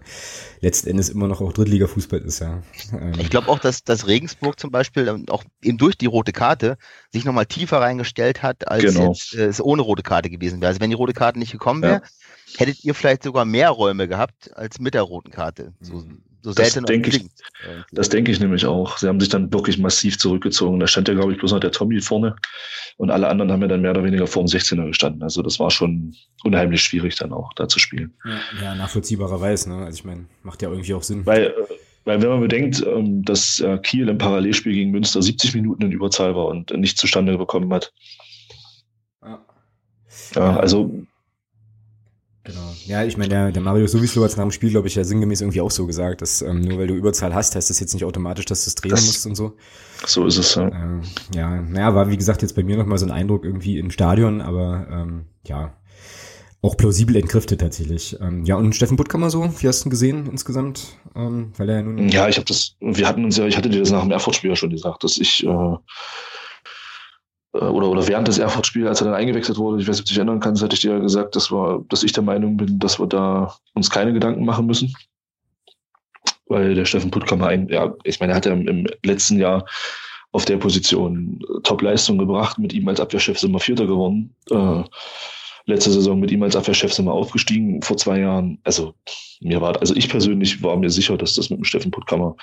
letzten 0.60 0.90
Endes 0.90 1.10
immer 1.10 1.28
noch 1.28 1.40
auch 1.40 1.54
Drittliga-Fußball 1.54 2.20
ist, 2.20 2.40
ja. 2.40 2.64
Ähm. 2.92 3.14
Ich 3.20 3.30
glaube 3.30 3.48
auch, 3.48 3.60
dass, 3.60 3.84
dass 3.84 4.08
Regensburg 4.08 4.60
zum 4.60 4.72
Beispiel 4.72 5.24
auch 5.30 5.44
eben 5.62 5.78
durch 5.78 5.98
die 5.98 6.08
rote 6.08 6.34
Karte 6.34 6.78
sich 7.12 7.26
nochmal 7.26 7.46
tiefer 7.46 7.80
reingestellt 7.80 8.42
hat, 8.44 8.68
als 8.68 8.84
genau. 8.84 9.10
jetzt, 9.10 9.36
äh, 9.36 9.46
es 9.46 9.62
ohne 9.62 9.84
rote 9.84 10.04
Karte 10.04 10.30
gewesen 10.30 10.60
wäre. 10.60 10.70
Also 10.70 10.82
wenn 10.82 10.90
die 10.90 10.96
rote 10.96 11.14
Karte 11.14 11.40
nicht 11.40 11.52
gekommen 11.52 11.82
wäre, 11.84 12.02
ja. 12.02 12.58
hättet 12.58 12.84
ihr 12.84 12.96
vielleicht 12.96 13.24
sogar 13.24 13.46
mehr 13.46 13.70
Räume 13.70 14.08
gehabt 14.08 14.52
als 14.58 14.80
mit 14.80 14.96
der 14.96 15.04
roten 15.04 15.32
Karte. 15.32 15.74
So, 15.80 16.04
so 16.44 16.54
das 16.54 16.74
denke 16.74 17.10
ich, 17.10 17.26
das 17.94 18.10
denke 18.10 18.30
ich 18.30 18.40
nämlich 18.42 18.66
auch. 18.66 18.98
Sie 18.98 19.08
haben 19.08 19.22
sich 19.22 19.30
dann 19.30 19.54
wirklich 19.54 19.78
massiv 19.78 20.20
zurückgezogen. 20.20 20.78
Da 20.78 20.88
stand 20.88 21.08
ja, 21.08 21.14
glaube 21.14 21.32
ich, 21.32 21.38
bloß 21.38 21.54
noch 21.54 21.62
der 21.62 21.72
Tommy 21.72 22.02
vorne 22.02 22.36
und 22.98 23.12
alle 23.12 23.30
anderen 23.30 23.50
haben 23.50 23.62
ja 23.62 23.70
dann 23.70 23.82
mehr 23.82 23.92
oder 23.92 24.04
weniger 24.04 24.28
vor 24.28 24.44
dem 24.44 24.48
16er 24.48 24.86
gestanden. 24.88 25.24
Also 25.24 25.42
das 25.42 25.58
war 25.62 25.72
schon 25.72 26.14
unheimlich 26.44 26.82
schwierig 26.82 27.16
dann 27.16 27.32
auch 27.32 27.54
da 27.54 27.70
zu 27.70 27.80
spielen. 27.80 28.14
Ja, 28.26 28.40
ja 28.62 28.76
nachvollziehbarerweise. 28.76 29.70
Ne? 29.70 29.86
Also 29.86 30.00
ich 30.00 30.04
meine, 30.04 30.26
macht 30.44 30.62
ja 30.62 30.70
irgendwie 30.70 30.94
auch 30.94 31.04
Sinn. 31.04 31.26
Weil, 31.26 31.54
weil 32.04 32.22
wenn 32.22 32.30
man 32.30 32.42
bedenkt, 32.42 32.86
ähm, 32.86 33.24
dass 33.24 33.64
Kiel 33.84 34.10
im 34.10 34.18
Parallelspiel 34.18 34.74
gegen 34.74 34.92
Münster 34.92 35.22
70 35.22 35.56
Minuten 35.56 35.84
in 35.84 35.94
Überzahl 35.94 36.36
war 36.36 36.48
und 36.48 36.78
nicht 36.78 36.98
zustande 36.98 37.38
bekommen 37.38 37.74
hat. 37.74 37.94
Ja. 39.24 39.46
Ja, 40.36 40.58
also 40.58 41.06
Genau. 42.46 42.74
Ja, 42.86 43.06
ich 43.06 43.16
meine, 43.16 43.30
der, 43.30 43.52
der 43.54 43.62
Mario 43.62 43.88
Suvislo 43.88 44.22
hat 44.24 44.32
nach 44.32 44.44
dem 44.44 44.52
Spiel, 44.52 44.72
glaube 44.72 44.90
ich, 44.90 44.96
ja 44.96 45.06
sinngemäß 45.06 45.40
irgendwie 45.40 45.62
auch 45.62 45.72
so 45.72 45.88
gesagt, 45.88 46.22
dass 46.22 46.42
ähm, 46.42 46.60
nur 46.60 46.78
weil 46.78 46.88
du 46.88 46.94
Überzahl 46.94 47.34
hast, 47.34 47.56
heißt 47.56 47.70
das 47.70 47.80
jetzt 47.80 47.94
nicht 47.94 48.04
automatisch, 48.04 48.46
dass 48.46 48.66
du 48.66 48.70
es 48.70 48.76
drehen 48.76 48.92
das, 48.92 49.06
musst 49.06 49.26
und 49.26 49.36
so. 49.36 49.56
So 50.06 50.26
ist 50.26 50.38
es, 50.38 50.56
ja. 50.56 50.68
Äh, 50.68 51.02
ja, 51.34 51.62
naja, 51.62 51.96
war 51.96 52.10
wie 52.10 52.18
gesagt 52.18 52.42
jetzt 52.42 52.56
bei 52.56 52.64
mir 52.64 52.76
nochmal 52.76 52.98
so 52.98 53.06
ein 53.06 53.12
Eindruck 53.12 53.46
irgendwie 53.46 53.78
im 53.80 53.92
Stadion, 53.92 54.42
aber 54.42 54.88
ähm, 54.92 55.26
ja, 55.48 55.74
auch 56.62 56.76
plausibel 56.76 57.16
entkräftet 57.16 57.62
tatsächlich. 57.62 58.18
Ähm, 58.20 58.44
ja, 58.44 58.58
und 58.58 58.76
Steffen 58.76 58.98
Puttkammer 58.98 59.30
so, 59.30 59.50
wie 59.60 59.68
hast 59.68 59.84
du 59.84 59.88
ihn 59.88 59.92
gesehen 59.92 60.28
insgesamt? 60.30 60.98
Ähm, 61.16 61.54
weil 61.58 61.70
er 61.70 61.76
ja 61.78 61.82
nun. 61.84 62.10
Ja, 62.10 62.28
ich 62.28 62.36
habe 62.36 62.46
das, 62.46 62.76
wir 62.82 63.08
hatten 63.08 63.24
uns 63.24 63.38
ja, 63.38 63.46
ich 63.46 63.56
hatte 63.56 63.70
dir 63.70 63.80
das 63.80 63.92
nach 63.92 64.02
dem 64.02 64.12
Erfurt-Spiel 64.12 64.50
ja 64.50 64.56
schon 64.58 64.70
gesagt, 64.70 65.06
dass 65.06 65.18
ich 65.18 65.46
äh, 65.46 65.76
oder, 67.54 67.88
oder 67.90 68.08
während 68.08 68.28
des 68.28 68.40
Erfurt-Spiels, 68.40 68.88
als 68.88 69.02
er 69.02 69.06
dann 69.06 69.14
eingewechselt 69.14 69.58
wurde, 69.58 69.82
ich 69.82 69.88
weiß 69.88 69.98
nicht, 69.98 70.02
ob 70.02 70.06
du 70.06 70.10
dich 70.10 70.18
erinnern 70.18 70.40
kannst, 70.40 70.64
hatte 70.64 70.74
ich 70.74 70.82
dir 70.82 70.94
ja 70.94 71.00
gesagt, 71.00 71.36
dass, 71.36 71.52
wir, 71.52 71.86
dass 71.90 72.04
ich 72.04 72.12
der 72.12 72.24
Meinung 72.24 72.58
bin, 72.58 72.80
dass 72.80 73.00
wir 73.00 73.08
da 73.08 73.56
uns 73.74 73.90
keine 73.90 74.14
Gedanken 74.14 74.44
machen 74.44 74.66
müssen. 74.66 74.94
weil 76.48 76.76
der 76.76 76.86
Steffen 76.86 77.12
Puttkammer 77.12 77.48
ein, 77.48 77.68
ja, 77.70 77.94
ich 78.04 78.20
meine, 78.20 78.34
er 78.34 78.38
hat 78.38 78.46
ja 78.46 78.54
im, 78.54 78.88
letzten 79.04 79.40
Jahr 79.40 79.66
auf 80.32 80.46
der 80.46 80.58
Position 80.58 81.40
Top-Leistung 81.64 82.18
gebracht. 82.18 82.58
Mit 82.58 82.74
ihm 82.74 82.88
als 82.88 83.00
Abwehrchef 83.00 83.40
sind 83.40 83.52
wir 83.52 83.60
Vierter 83.60 83.86
geworden. 83.86 84.36
Äh, 84.50 84.84
letzte 85.66 85.92
Saison 85.92 86.20
mit 86.20 86.32
ihm 86.32 86.44
als 86.44 86.56
Abwehrchef 86.56 86.92
sind 86.92 87.06
wir 87.06 87.14
aufgestiegen 87.14 87.82
vor 87.82 87.98
zwei 87.98 88.20
Jahren. 88.20 88.60
Also 88.64 88.96
mir 89.42 89.62
war, 89.62 89.80
also 89.80 89.96
ich 89.96 90.10
persönlich 90.10 90.62
war 90.64 90.76
mir 90.76 90.90
sicher, 90.90 91.18
dass 91.18 91.36
das 91.36 91.50
mit 91.50 91.60
dem 91.60 91.66
Steffen 91.66 91.92
Puttkammer 91.92 92.36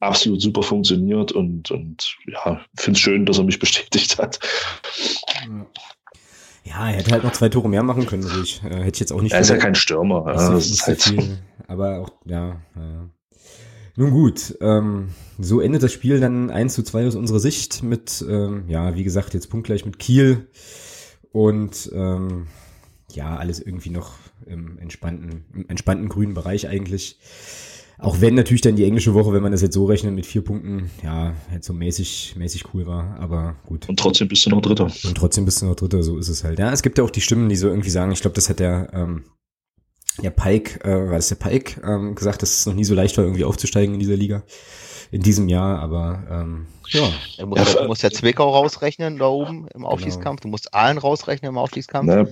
absolut 0.00 0.40
super 0.40 0.62
funktioniert 0.62 1.32
und, 1.32 1.70
und 1.70 2.16
ja, 2.26 2.60
finde 2.76 2.96
es 2.96 3.00
schön, 3.00 3.26
dass 3.26 3.38
er 3.38 3.44
mich 3.44 3.58
bestätigt 3.60 4.18
hat. 4.18 4.38
Ja, 6.64 6.90
er 6.90 6.96
hätte 6.96 7.12
halt 7.12 7.24
noch 7.24 7.32
zwei 7.32 7.48
Tore 7.48 7.68
mehr 7.68 7.82
machen 7.82 8.06
können, 8.06 8.24
ruhig. 8.24 8.60
Äh, 8.64 8.76
hätte 8.76 8.96
ich 8.96 9.00
jetzt 9.00 9.12
auch 9.12 9.22
nicht. 9.22 9.32
Er 9.32 9.40
ist 9.40 9.50
ja 9.50 9.56
kein 9.56 9.74
Stürmer. 9.74 10.24
Ja, 10.26 10.52
das 10.52 10.70
ist 10.70 10.86
halt 10.86 11.02
viel, 11.02 11.38
aber 11.66 12.00
auch, 12.00 12.10
ja, 12.24 12.60
ja. 12.76 13.10
Nun 13.96 14.12
gut, 14.12 14.56
ähm, 14.60 15.08
so 15.40 15.60
endet 15.60 15.82
das 15.82 15.92
Spiel 15.92 16.20
dann 16.20 16.50
1 16.50 16.72
zu 16.72 16.84
2 16.84 17.08
aus 17.08 17.16
unserer 17.16 17.40
Sicht 17.40 17.82
mit, 17.82 18.24
ähm, 18.28 18.62
ja, 18.68 18.94
wie 18.94 19.02
gesagt, 19.02 19.34
jetzt 19.34 19.50
punktgleich 19.50 19.84
mit 19.84 19.98
Kiel 19.98 20.46
und 21.32 21.90
ähm, 21.92 22.46
ja, 23.10 23.36
alles 23.36 23.58
irgendwie 23.58 23.90
noch 23.90 24.12
im 24.46 24.78
entspannten, 24.78 25.44
im 25.52 25.68
entspannten 25.68 26.08
grünen 26.08 26.34
Bereich 26.34 26.68
eigentlich. 26.68 27.18
Auch 27.98 28.20
wenn 28.20 28.34
natürlich 28.34 28.60
dann 28.60 28.76
die 28.76 28.84
englische 28.84 29.14
Woche, 29.14 29.32
wenn 29.32 29.42
man 29.42 29.50
das 29.50 29.60
jetzt 29.60 29.74
so 29.74 29.84
rechnet, 29.84 30.14
mit 30.14 30.24
vier 30.24 30.42
Punkten, 30.42 30.90
ja, 31.02 31.34
halt 31.50 31.64
so 31.64 31.72
mäßig, 31.72 32.34
mäßig 32.36 32.72
cool 32.72 32.86
war, 32.86 33.18
aber 33.18 33.56
gut. 33.66 33.88
Und 33.88 33.98
trotzdem 33.98 34.28
bist 34.28 34.46
du 34.46 34.50
noch 34.50 34.62
Dritter. 34.62 34.84
Und 34.84 35.16
trotzdem 35.16 35.44
bist 35.44 35.62
du 35.62 35.66
noch 35.66 35.74
Dritter, 35.74 36.02
so 36.04 36.16
ist 36.16 36.28
es 36.28 36.44
halt. 36.44 36.60
Ja, 36.60 36.72
es 36.72 36.82
gibt 36.82 36.98
ja 36.98 37.04
auch 37.04 37.10
die 37.10 37.20
Stimmen, 37.20 37.48
die 37.48 37.56
so 37.56 37.68
irgendwie 37.68 37.90
sagen, 37.90 38.12
ich 38.12 38.20
glaube, 38.20 38.34
das 38.34 38.48
hat 38.48 38.60
der, 38.60 38.90
ähm, 38.92 39.24
der 40.22 40.30
Pike, 40.30 40.84
äh, 40.84 41.08
war 41.08 41.16
das 41.16 41.28
der 41.28 41.36
Pike, 41.36 41.80
ähm, 41.84 42.14
gesagt, 42.14 42.42
dass 42.42 42.60
es 42.60 42.66
noch 42.66 42.74
nie 42.74 42.84
so 42.84 42.94
leicht 42.94 43.16
war, 43.16 43.24
irgendwie 43.24 43.44
aufzusteigen 43.44 43.94
in 43.94 44.00
dieser 44.00 44.16
Liga 44.16 44.44
in 45.10 45.22
diesem 45.22 45.48
Jahr, 45.48 45.80
aber 45.80 46.26
ähm, 46.30 46.66
ja. 46.90 47.12
Du 47.38 47.46
musst, 47.46 47.74
ja, 47.74 47.82
du 47.82 47.88
musst 47.88 48.02
ja 48.02 48.10
Zwickau 48.10 48.50
rausrechnen 48.50 49.18
da 49.18 49.26
oben 49.26 49.66
im 49.68 49.68
genau. 49.68 49.88
Aufstiegskampf, 49.88 50.40
du 50.40 50.48
musst 50.48 50.74
Aalen 50.74 50.98
rausrechnen 50.98 51.50
im 51.50 51.58
Aufstiegskampf. 51.58 52.06
Na, 52.08 52.26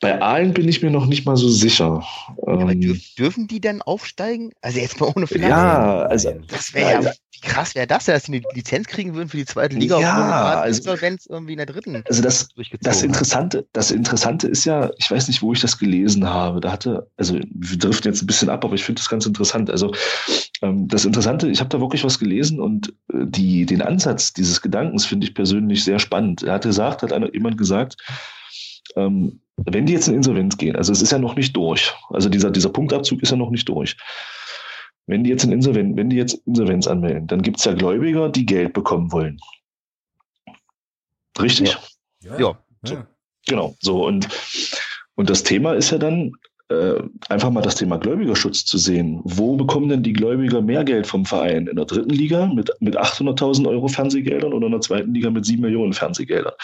bei 0.00 0.20
Aalen 0.20 0.52
bin 0.54 0.68
ich 0.68 0.82
mir 0.82 0.90
noch 0.90 1.06
nicht 1.06 1.26
mal 1.26 1.36
so 1.36 1.48
sicher. 1.48 2.04
Ja, 2.28 2.52
aber 2.52 2.72
ähm, 2.72 2.80
dürf, 2.80 3.14
dürfen 3.18 3.46
die 3.46 3.60
denn 3.60 3.82
aufsteigen? 3.82 4.52
Also 4.60 4.80
jetzt 4.80 5.00
mal 5.00 5.12
ohne 5.14 5.26
Finanzen. 5.26 5.50
Ja, 5.50 6.02
also 6.02 6.32
das 6.48 6.74
wäre 6.74 7.02
ja 7.02 7.12
wie 7.36 7.48
krass 7.48 7.74
wäre 7.74 7.86
das, 7.86 8.06
dass 8.06 8.24
sie 8.24 8.32
eine 8.32 8.42
Lizenz 8.54 8.86
kriegen 8.86 9.14
würden 9.14 9.28
für 9.28 9.36
die 9.36 9.44
zweite 9.44 9.76
Liga 9.76 10.00
ja, 10.00 10.60
also, 10.60 10.78
Insolvenz 10.78 11.26
irgendwie 11.26 11.52
in 11.52 11.58
der 11.58 11.66
dritten. 11.66 12.02
Also 12.08 12.22
das, 12.22 12.48
das 12.80 13.02
Interessante, 13.02 13.66
das 13.72 13.90
Interessante 13.90 14.48
ist 14.48 14.64
ja, 14.64 14.90
ich 14.96 15.10
weiß 15.10 15.28
nicht, 15.28 15.42
wo 15.42 15.52
ich 15.52 15.60
das 15.60 15.78
gelesen 15.78 16.26
habe. 16.26 16.60
Da 16.60 16.72
hatte, 16.72 17.10
also 17.16 17.34
wir 17.34 17.78
driften 17.78 18.10
jetzt 18.10 18.22
ein 18.22 18.26
bisschen 18.26 18.48
ab, 18.48 18.64
aber 18.64 18.74
ich 18.74 18.84
finde 18.84 19.00
das 19.00 19.08
ganz 19.08 19.26
interessant. 19.26 19.70
Also 19.70 19.92
das 20.60 21.04
Interessante, 21.04 21.48
ich 21.48 21.60
habe 21.60 21.68
da 21.68 21.80
wirklich 21.80 22.04
was 22.04 22.18
gelesen 22.18 22.60
und 22.60 22.88
äh, 23.12 23.26
die, 23.26 23.66
den 23.66 23.82
Ansatz 23.82 24.32
dieses 24.32 24.62
Gedankens 24.62 25.04
finde 25.04 25.26
ich 25.26 25.34
persönlich 25.34 25.84
sehr 25.84 25.98
spannend. 25.98 26.42
Er 26.42 26.54
hat 26.54 26.62
gesagt, 26.62 27.02
hat 27.02 27.12
einer, 27.12 27.32
jemand 27.34 27.58
gesagt, 27.58 27.96
ähm, 28.96 29.40
wenn 29.56 29.86
die 29.86 29.92
jetzt 29.92 30.08
in 30.08 30.14
Insolvenz 30.14 30.56
gehen, 30.56 30.76
also 30.76 30.92
es 30.92 31.02
ist 31.02 31.12
ja 31.12 31.18
noch 31.18 31.36
nicht 31.36 31.56
durch, 31.56 31.92
also 32.10 32.28
dieser, 32.28 32.50
dieser 32.50 32.70
Punktabzug 32.70 33.22
ist 33.22 33.30
ja 33.30 33.36
noch 33.36 33.50
nicht 33.50 33.68
durch. 33.68 33.96
Wenn 35.06 35.24
die 35.24 35.30
jetzt 35.30 35.44
in 35.44 35.52
Insolvenz, 35.52 35.96
wenn 35.96 36.10
die 36.10 36.16
jetzt 36.16 36.34
Insolvenz 36.46 36.86
anmelden, 36.86 37.26
dann 37.26 37.42
gibt 37.42 37.58
es 37.58 37.64
ja 37.64 37.74
Gläubiger, 37.74 38.28
die 38.28 38.46
Geld 38.46 38.72
bekommen 38.72 39.12
wollen. 39.12 39.38
Richtig? 41.38 41.76
Ja. 42.22 42.38
ja. 42.38 42.58
So, 42.82 42.96
genau. 43.46 43.76
So 43.80 44.06
und 44.06 44.28
und 45.16 45.30
das 45.30 45.42
Thema 45.42 45.72
ist 45.72 45.90
ja 45.90 45.98
dann, 45.98 46.32
äh, 46.68 47.00
einfach 47.28 47.50
mal 47.50 47.62
das 47.62 47.76
Thema 47.76 47.96
Gläubigerschutz 47.98 48.64
zu 48.64 48.78
sehen. 48.78 49.20
Wo 49.24 49.56
bekommen 49.56 49.88
denn 49.88 50.02
die 50.02 50.12
Gläubiger 50.12 50.60
mehr 50.60 50.84
Geld 50.84 51.06
vom 51.06 51.24
Verein? 51.24 51.68
In 51.68 51.76
der 51.76 51.84
dritten 51.84 52.10
Liga 52.10 52.46
mit, 52.46 52.70
mit 52.80 52.98
800.000 52.98 53.68
Euro 53.68 53.86
Fernsehgeldern 53.88 54.52
oder 54.52 54.66
in 54.66 54.72
der 54.72 54.80
zweiten 54.80 55.14
Liga 55.14 55.30
mit 55.30 55.46
7 55.46 55.62
Millionen 55.62 55.92
Fernsehgeldern? 55.92 56.54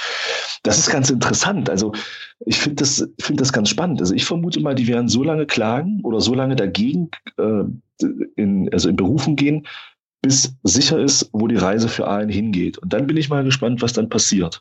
Das 0.64 0.78
ist 0.78 0.90
ganz 0.90 1.10
interessant. 1.10 1.70
Also 1.70 1.92
ich 2.46 2.58
finde 2.58 2.76
das, 2.76 3.08
find 3.20 3.40
das 3.40 3.52
ganz 3.52 3.68
spannend. 3.68 4.00
Also 4.00 4.14
ich 4.14 4.24
vermute 4.24 4.60
mal, 4.60 4.74
die 4.74 4.88
werden 4.88 5.08
so 5.08 5.22
lange 5.22 5.46
klagen 5.46 6.00
oder 6.02 6.20
so 6.20 6.34
lange 6.34 6.56
dagegen 6.56 7.10
äh, 7.38 7.64
in, 8.36 8.72
also 8.72 8.88
in 8.88 8.96
Berufen 8.96 9.36
gehen, 9.36 9.66
bis 10.20 10.54
sicher 10.62 11.00
ist, 11.00 11.30
wo 11.32 11.46
die 11.46 11.56
Reise 11.56 11.88
für 11.88 12.06
allen 12.08 12.28
hingeht. 12.28 12.78
Und 12.78 12.92
dann 12.92 13.06
bin 13.06 13.16
ich 13.16 13.28
mal 13.28 13.44
gespannt, 13.44 13.82
was 13.82 13.92
dann 13.92 14.08
passiert. 14.08 14.60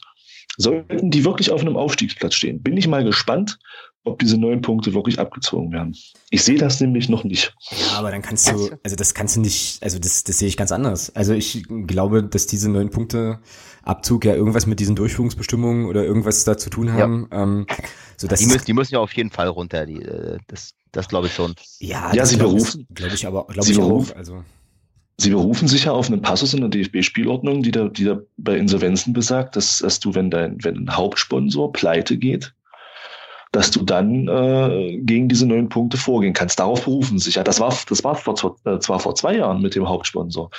Sollten 0.58 1.12
die 1.12 1.24
wirklich 1.24 1.50
auf 1.50 1.62
einem 1.62 1.78
Aufstiegsplatz 1.78 2.36
stehen, 2.36 2.62
bin 2.62 2.78
ich 2.78 2.88
mal 2.88 3.04
gespannt, 3.04 3.58
ob 4.04 4.20
diese 4.20 4.38
neun 4.38 4.62
Punkte 4.62 4.94
wirklich 4.94 5.20
abgezogen 5.20 5.72
werden. 5.72 5.96
Ich 6.30 6.44
sehe 6.44 6.58
das 6.58 6.80
nämlich 6.82 7.08
noch 7.08 7.24
nicht. 7.24 7.54
Ja, 7.70 8.00
aber 8.00 8.12
dann 8.12 8.22
kannst 8.22 8.50
du, 8.50 8.72
also 8.84 8.96
das 8.96 9.14
kannst 9.14 9.36
du 9.36 9.42
nicht, 9.42 9.82
also 9.84 10.00
das, 10.00 10.24
das 10.24 10.40
sehe 10.40 10.48
ich 10.48 10.58
ganz 10.58 10.72
anders. 10.72 11.16
Also 11.16 11.34
ich 11.34 11.64
glaube, 11.68 12.24
dass 12.24 12.48
diese 12.48 12.70
neun 12.70 12.90
Punkte 12.90 13.40
Abzug 13.84 14.26
ja 14.26 14.36
irgendwas 14.36 14.66
mit 14.66 14.80
diesen 14.80 14.96
Durchführungsbestimmungen 14.96 15.86
oder 15.86 16.04
irgendwas 16.04 16.44
da 16.44 16.58
zu 16.58 16.70
tun 16.70 16.94
haben. 16.94 17.28
Ja. 17.32 17.44
Ähm, 17.44 17.68
so 18.18 18.28
dass 18.28 18.40
die, 18.40 18.46
müssen, 18.46 18.66
die 18.66 18.74
müssen 18.74 18.94
ja 18.94 19.00
auf 19.00 19.14
jeden 19.14 19.32
Fall 19.32 19.48
runter. 19.48 19.86
Die, 19.86 20.02
äh, 20.02 20.38
das, 20.48 20.74
das 20.92 21.08
glaube 21.08 21.28
ich 21.28 21.34
schon. 21.34 21.56
Ja, 21.80 22.14
ja 22.14 22.26
sie 22.26 22.38
berufen. 22.38 22.88
Glaube 22.94 23.16
ich 23.16 23.26
aber, 23.26 23.46
glaube 23.48 23.70
ich 23.70 23.78
berufen, 23.78 24.14
auch. 24.14 24.18
Also. 24.18 24.44
Sie 25.18 25.30
berufen 25.30 25.68
sich 25.68 25.86
ja 25.86 25.92
auf 25.92 26.08
einen 26.08 26.22
Passus 26.22 26.54
in 26.54 26.62
der 26.62 26.70
DFB-Spielordnung, 26.70 27.62
die 27.62 27.72
da, 27.72 27.90
die 27.90 28.06
da 28.06 28.20
bei 28.38 28.58
Insolvenzen 28.58 29.14
besagt, 29.14 29.56
dass, 29.56 29.80
dass 29.80 30.00
du, 30.00 30.16
wenn 30.16 30.32
dein, 30.32 30.64
wenn 30.64 30.78
ein 30.78 30.96
Hauptsponsor 30.96 31.72
pleite 31.72 32.18
geht, 32.18 32.54
dass 33.52 33.72
du 33.72 33.84
dann 33.84 34.28
äh, 34.28 34.98
gegen 35.02 35.28
diese 35.28 35.46
neun 35.46 35.68
Punkte 35.68 35.98
vorgehen 35.98 36.34
kannst. 36.34 36.60
Darauf 36.60 36.86
berufen 36.86 37.20
sich 37.20 37.36
ja. 37.36 37.44
Das 37.44 37.60
war, 37.60 37.76
das 37.90 38.04
war 38.04 38.16
vor, 38.16 38.56
äh, 38.66 38.80
zwar 38.80 39.00
vor 39.00 39.16
zwei 39.16 39.36
Jahren 39.36 39.62
mit 39.62 39.76
dem 39.76 39.88
Hauptsponsor, 39.88 40.50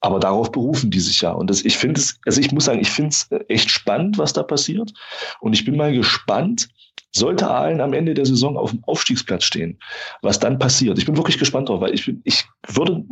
aber 0.00 0.20
darauf 0.20 0.52
berufen 0.52 0.90
die 0.90 1.00
sich 1.00 1.20
ja. 1.22 1.32
Und 1.32 1.50
das, 1.50 1.64
ich 1.64 1.76
finde 1.76 2.00
es, 2.00 2.18
also 2.24 2.40
ich 2.40 2.52
muss 2.52 2.66
sagen, 2.66 2.80
ich 2.80 2.90
finde 2.90 3.10
es 3.10 3.28
echt 3.48 3.70
spannend, 3.70 4.18
was 4.18 4.32
da 4.32 4.42
passiert. 4.42 4.92
Und 5.40 5.54
ich 5.54 5.64
bin 5.64 5.76
mal 5.76 5.92
gespannt, 5.92 6.68
sollte 7.10 7.48
Aalen 7.48 7.80
am 7.80 7.92
Ende 7.92 8.14
der 8.14 8.26
Saison 8.26 8.56
auf 8.56 8.70
dem 8.70 8.84
Aufstiegsplatz 8.84 9.44
stehen, 9.44 9.78
was 10.22 10.38
dann 10.38 10.58
passiert. 10.58 10.98
Ich 10.98 11.06
bin 11.06 11.16
wirklich 11.16 11.38
gespannt 11.38 11.68
drauf, 11.68 11.80
weil 11.80 11.94
ich, 11.94 12.12
ich 12.24 12.44
würde 12.68 13.04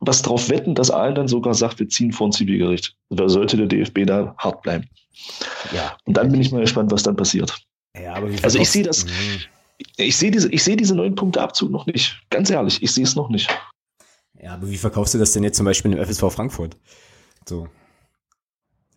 was 0.00 0.22
drauf 0.22 0.48
wetten, 0.48 0.74
dass 0.74 0.90
Aalen 0.90 1.14
dann 1.14 1.28
sogar 1.28 1.54
sagt, 1.54 1.78
wir 1.78 1.88
ziehen 1.88 2.12
vor 2.12 2.28
ein 2.28 2.32
Zivilgericht. 2.32 2.96
Da 3.10 3.28
sollte 3.28 3.56
der 3.56 3.66
DFB 3.66 4.06
da 4.06 4.34
hart 4.38 4.62
bleiben. 4.62 4.88
Ja. 5.74 5.96
Und 6.06 6.16
dann 6.16 6.32
bin 6.32 6.40
ich 6.40 6.50
mal 6.52 6.62
gespannt, 6.62 6.90
was 6.90 7.02
dann 7.02 7.16
passiert. 7.16 7.54
Ja, 7.96 8.14
aber 8.14 8.28
also 8.42 8.58
ich 8.58 8.70
sehe 8.70 8.84
das, 8.84 9.04
mhm. 9.04 9.40
ich 9.96 10.16
sehe 10.16 10.30
diese, 10.30 10.50
ich 10.50 10.62
sehe 10.62 10.76
diese 10.76 10.94
neun 10.94 11.14
Punkte 11.14 11.40
Abzug 11.40 11.70
noch 11.70 11.86
nicht. 11.86 12.20
Ganz 12.30 12.50
ehrlich, 12.50 12.82
ich 12.82 12.92
sehe 12.92 13.04
es 13.04 13.16
noch 13.16 13.28
nicht. 13.28 13.48
Ja, 14.40 14.54
aber 14.54 14.70
wie 14.70 14.78
verkaufst 14.78 15.14
du 15.14 15.18
das 15.18 15.32
denn 15.32 15.42
jetzt 15.42 15.56
zum 15.56 15.66
Beispiel 15.66 15.92
im 15.92 16.04
FSV 16.04 16.32
Frankfurt? 16.32 16.76
So. 17.48 17.68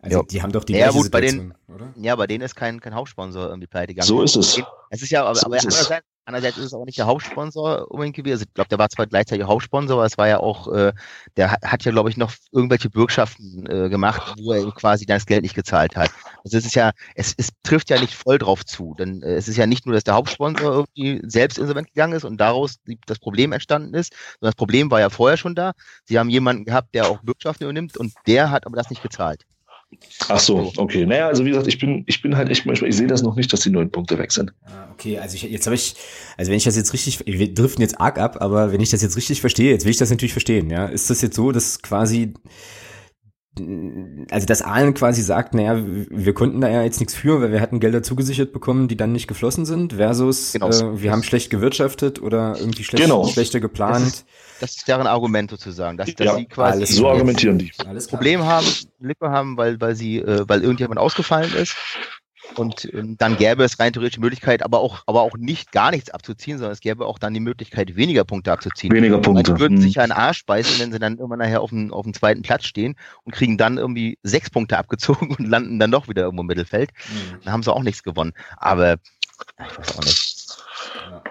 Also 0.00 0.18
ja. 0.18 0.24
die 0.24 0.42
haben 0.42 0.52
doch 0.52 0.64
die 0.64 0.74
ja, 0.74 0.90
gut, 0.90 1.10
bei 1.10 1.20
denen, 1.22 1.54
oder? 1.66 1.92
Ja, 1.96 2.14
bei 2.14 2.26
denen 2.26 2.44
ist 2.44 2.54
kein, 2.54 2.80
kein 2.80 2.94
Hauptsponsor 2.94 3.48
irgendwie 3.48 3.66
pleite 3.66 3.94
gegangen. 3.94 4.06
So 4.06 4.22
ist 4.22 4.36
es. 4.36 4.60
Es 4.90 5.02
ist 5.02 5.10
ja, 5.10 5.24
aber, 5.24 5.34
so 5.34 5.46
aber 5.46 5.56
andererseits, 5.56 6.06
Andererseits 6.26 6.56
ist 6.56 6.64
es 6.64 6.74
auch 6.74 6.86
nicht 6.86 6.96
der 6.96 7.06
Hauptsponsor 7.06 7.90
unbedingt 7.90 8.16
gewesen. 8.16 8.34
Also 8.34 8.44
ich 8.44 8.54
glaube, 8.54 8.68
der 8.68 8.78
war 8.78 8.88
zwar 8.88 9.06
gleichzeitig 9.06 9.46
Hauptsponsor, 9.46 9.96
aber 9.96 10.06
es 10.06 10.16
war 10.16 10.26
ja 10.26 10.38
auch, 10.40 10.72
äh, 10.72 10.92
der 11.36 11.50
hat, 11.50 11.62
hat 11.62 11.84
ja, 11.84 11.92
glaube 11.92 12.08
ich, 12.08 12.16
noch 12.16 12.32
irgendwelche 12.50 12.88
Bürgschaften 12.88 13.66
äh, 13.66 13.90
gemacht, 13.90 14.34
wo 14.38 14.52
er 14.52 14.70
quasi 14.72 15.04
das 15.04 15.26
Geld 15.26 15.42
nicht 15.42 15.54
gezahlt 15.54 15.96
hat. 15.96 16.10
Also 16.42 16.56
es 16.56 16.64
ist 16.64 16.74
ja, 16.74 16.92
es, 17.14 17.34
es 17.36 17.50
trifft 17.62 17.90
ja 17.90 18.00
nicht 18.00 18.14
voll 18.14 18.38
drauf 18.38 18.64
zu. 18.64 18.94
Denn 18.98 19.22
äh, 19.22 19.34
es 19.34 19.48
ist 19.48 19.58
ja 19.58 19.66
nicht 19.66 19.84
nur, 19.84 19.94
dass 19.94 20.04
der 20.04 20.14
Hauptsponsor 20.14 20.86
irgendwie 20.96 21.20
selbst 21.28 21.58
insolvent 21.58 21.88
gegangen 21.88 22.14
ist 22.14 22.24
und 22.24 22.38
daraus 22.38 22.76
das 23.06 23.18
Problem 23.18 23.52
entstanden 23.52 23.92
ist, 23.94 24.14
sondern 24.40 24.52
das 24.52 24.56
Problem 24.56 24.90
war 24.90 25.00
ja 25.00 25.10
vorher 25.10 25.36
schon 25.36 25.54
da. 25.54 25.72
Sie 26.04 26.18
haben 26.18 26.30
jemanden 26.30 26.64
gehabt, 26.64 26.94
der 26.94 27.06
auch 27.08 27.20
Bürgschaften 27.22 27.64
übernimmt 27.64 27.98
und 27.98 28.14
der 28.26 28.50
hat 28.50 28.64
aber 28.66 28.76
das 28.76 28.88
nicht 28.88 29.02
gezahlt. 29.02 29.44
Ach 30.28 30.38
so, 30.38 30.72
okay. 30.76 31.06
Naja, 31.06 31.28
also 31.28 31.44
wie 31.44 31.50
gesagt, 31.50 31.66
ich 31.66 31.78
bin, 31.78 32.04
ich 32.06 32.22
bin 32.22 32.36
halt 32.36 32.48
echt 32.50 32.66
manchmal, 32.66 32.90
ich 32.90 32.96
sehe 32.96 33.06
das 33.06 33.22
noch 33.22 33.36
nicht, 33.36 33.52
dass 33.52 33.60
die 33.60 33.70
neun 33.70 33.90
Punkte 33.90 34.18
weg 34.18 34.32
sind. 34.32 34.52
Ah, 34.64 34.88
okay, 34.92 35.18
also 35.18 35.34
ich, 35.34 35.42
jetzt 35.42 35.66
habe 35.66 35.74
ich, 35.74 35.94
also 36.36 36.50
wenn 36.50 36.56
ich 36.56 36.64
das 36.64 36.76
jetzt 36.76 36.92
richtig, 36.92 37.20
wir 37.26 37.52
driften 37.54 37.82
jetzt 37.82 38.00
arg 38.00 38.18
ab, 38.18 38.38
aber 38.40 38.72
wenn 38.72 38.80
ich 38.80 38.90
das 38.90 39.02
jetzt 39.02 39.16
richtig 39.16 39.40
verstehe, 39.40 39.72
jetzt 39.72 39.84
will 39.84 39.90
ich 39.90 39.98
das 39.98 40.10
natürlich 40.10 40.32
verstehen, 40.32 40.70
ja. 40.70 40.86
Ist 40.86 41.10
das 41.10 41.22
jetzt 41.22 41.36
so, 41.36 41.52
dass 41.52 41.82
quasi 41.82 42.34
also 44.30 44.46
dass 44.46 44.62
Aalen 44.62 44.94
quasi 44.94 45.22
sagt, 45.22 45.54
naja, 45.54 45.80
wir 45.84 46.34
konnten 46.34 46.60
da 46.60 46.68
ja 46.68 46.82
jetzt 46.82 46.98
nichts 46.98 47.14
für, 47.14 47.40
weil 47.40 47.52
wir 47.52 47.60
hatten 47.60 47.78
Gelder 47.78 48.02
zugesichert 48.02 48.52
bekommen, 48.52 48.88
die 48.88 48.96
dann 48.96 49.12
nicht 49.12 49.28
geflossen 49.28 49.64
sind, 49.64 49.94
versus 49.94 50.52
genau. 50.52 50.70
äh, 50.70 51.00
wir 51.02 51.12
haben 51.12 51.22
schlecht 51.22 51.50
gewirtschafft 51.50 52.02
oder 52.20 52.56
irgendwie 52.58 52.84
schlecht, 52.84 53.04
genau. 53.04 53.26
schlechter 53.26 53.60
geplant. 53.60 54.06
Das 54.06 54.12
ist, 54.14 54.26
das 54.60 54.76
ist 54.76 54.88
deren 54.88 55.06
Argument 55.06 55.50
sozusagen, 55.50 55.96
dass, 55.96 56.12
dass 56.14 56.26
ja, 56.26 56.36
sie 56.36 56.46
quasi 56.46 56.86
so 56.86 57.08
argumentieren 57.08 57.58
die. 57.58 57.70
Problem 58.08 58.42
haben, 58.44 58.66
Lippe 58.98 59.30
haben, 59.30 59.56
weil, 59.56 59.80
weil 59.80 59.94
sie, 59.94 60.18
äh, 60.18 60.44
weil 60.48 60.62
irgendjemand 60.62 60.98
ausgefallen 60.98 61.52
ist 61.54 61.76
und 62.56 62.88
ähm, 62.92 63.16
dann 63.18 63.36
gäbe 63.36 63.64
es 63.64 63.78
rein 63.78 63.92
theoretisch 63.92 64.16
die 64.16 64.20
Möglichkeit, 64.20 64.62
aber 64.62 64.80
auch, 64.80 65.02
aber 65.06 65.22
auch 65.22 65.36
nicht 65.36 65.72
gar 65.72 65.90
nichts 65.90 66.10
abzuziehen, 66.10 66.58
sondern 66.58 66.72
es 66.72 66.80
gäbe 66.80 67.06
auch 67.06 67.18
dann 67.18 67.34
die 67.34 67.40
Möglichkeit, 67.40 67.96
weniger 67.96 68.24
Punkte 68.24 68.52
abzuziehen. 68.52 68.92
Weniger 68.92 69.18
Punkte. 69.18 69.54
Die 69.54 69.60
würden 69.60 69.78
hm. 69.78 69.82
sich 69.82 69.94
ja 69.96 70.02
einen 70.02 70.12
Arsch 70.12 70.44
beißen, 70.46 70.78
wenn 70.80 70.92
sie 70.92 70.98
dann 70.98 71.16
irgendwann 71.16 71.38
nachher 71.40 71.62
auf 71.62 71.70
dem, 71.70 71.92
auf 71.92 72.04
dem 72.04 72.14
zweiten 72.14 72.42
Platz 72.42 72.64
stehen 72.66 72.96
und 73.24 73.34
kriegen 73.34 73.58
dann 73.58 73.78
irgendwie 73.78 74.18
sechs 74.22 74.50
Punkte 74.50 74.78
abgezogen 74.78 75.34
und 75.38 75.46
landen 75.46 75.78
dann 75.78 75.90
doch 75.90 76.08
wieder 76.08 76.22
irgendwo 76.22 76.42
im 76.42 76.48
Mittelfeld. 76.48 76.90
Mhm. 77.08 77.38
Dann 77.44 77.52
haben 77.52 77.62
sie 77.62 77.72
auch 77.72 77.82
nichts 77.82 78.02
gewonnen. 78.02 78.32
Aber 78.56 78.96
ich 79.58 79.78
weiß 79.78 79.98
auch 79.98 80.04
nicht. 80.04 80.58
Ja. 81.10 81.22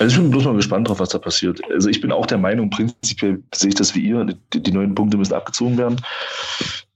Also 0.00 0.16
ich 0.16 0.20
bin 0.20 0.30
bloß 0.30 0.44
mal 0.44 0.56
gespannt 0.56 0.88
drauf, 0.88 0.98
was 0.98 1.10
da 1.10 1.18
passiert. 1.18 1.60
Also 1.70 1.88
ich 1.88 2.00
bin 2.00 2.10
auch 2.10 2.26
der 2.26 2.38
Meinung, 2.38 2.68
prinzipiell 2.68 3.42
sehe 3.54 3.68
ich 3.68 3.74
das 3.76 3.94
wie 3.94 4.00
ihr, 4.00 4.26
die, 4.52 4.60
die 4.62 4.72
neuen 4.72 4.94
Punkte 4.94 5.16
müssen 5.16 5.34
abgezogen 5.34 5.78
werden, 5.78 6.00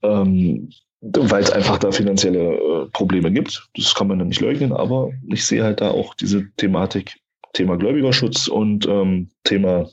ähm, 0.03 0.69
weil 1.01 1.43
es 1.43 1.51
einfach 1.51 1.77
da 1.77 1.91
finanzielle 1.91 2.55
äh, 2.55 2.85
Probleme 2.91 3.31
gibt. 3.31 3.69
Das 3.75 3.95
kann 3.95 4.07
man 4.07 4.19
ja 4.19 4.25
nicht 4.25 4.41
leugnen, 4.41 4.73
aber 4.73 5.11
ich 5.27 5.45
sehe 5.45 5.63
halt 5.63 5.81
da 5.81 5.91
auch 5.91 6.13
diese 6.13 6.49
Thematik, 6.57 7.19
Thema 7.53 7.77
Gläubigerschutz 7.77 8.47
und 8.47 8.85
ähm, 8.87 9.29
Thema, 9.43 9.89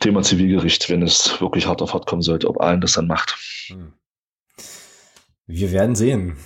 Thema 0.00 0.22
Zivilgericht, 0.22 0.88
wenn 0.90 1.02
es 1.02 1.40
wirklich 1.40 1.66
hart 1.66 1.82
auf 1.82 1.94
hart 1.94 2.06
kommen 2.06 2.22
sollte, 2.22 2.48
ob 2.48 2.60
allen 2.60 2.80
das 2.80 2.94
dann 2.94 3.06
macht. 3.06 3.36
Hm. 3.68 3.92
Wir 5.46 5.72
werden 5.72 5.94
sehen. 5.94 6.36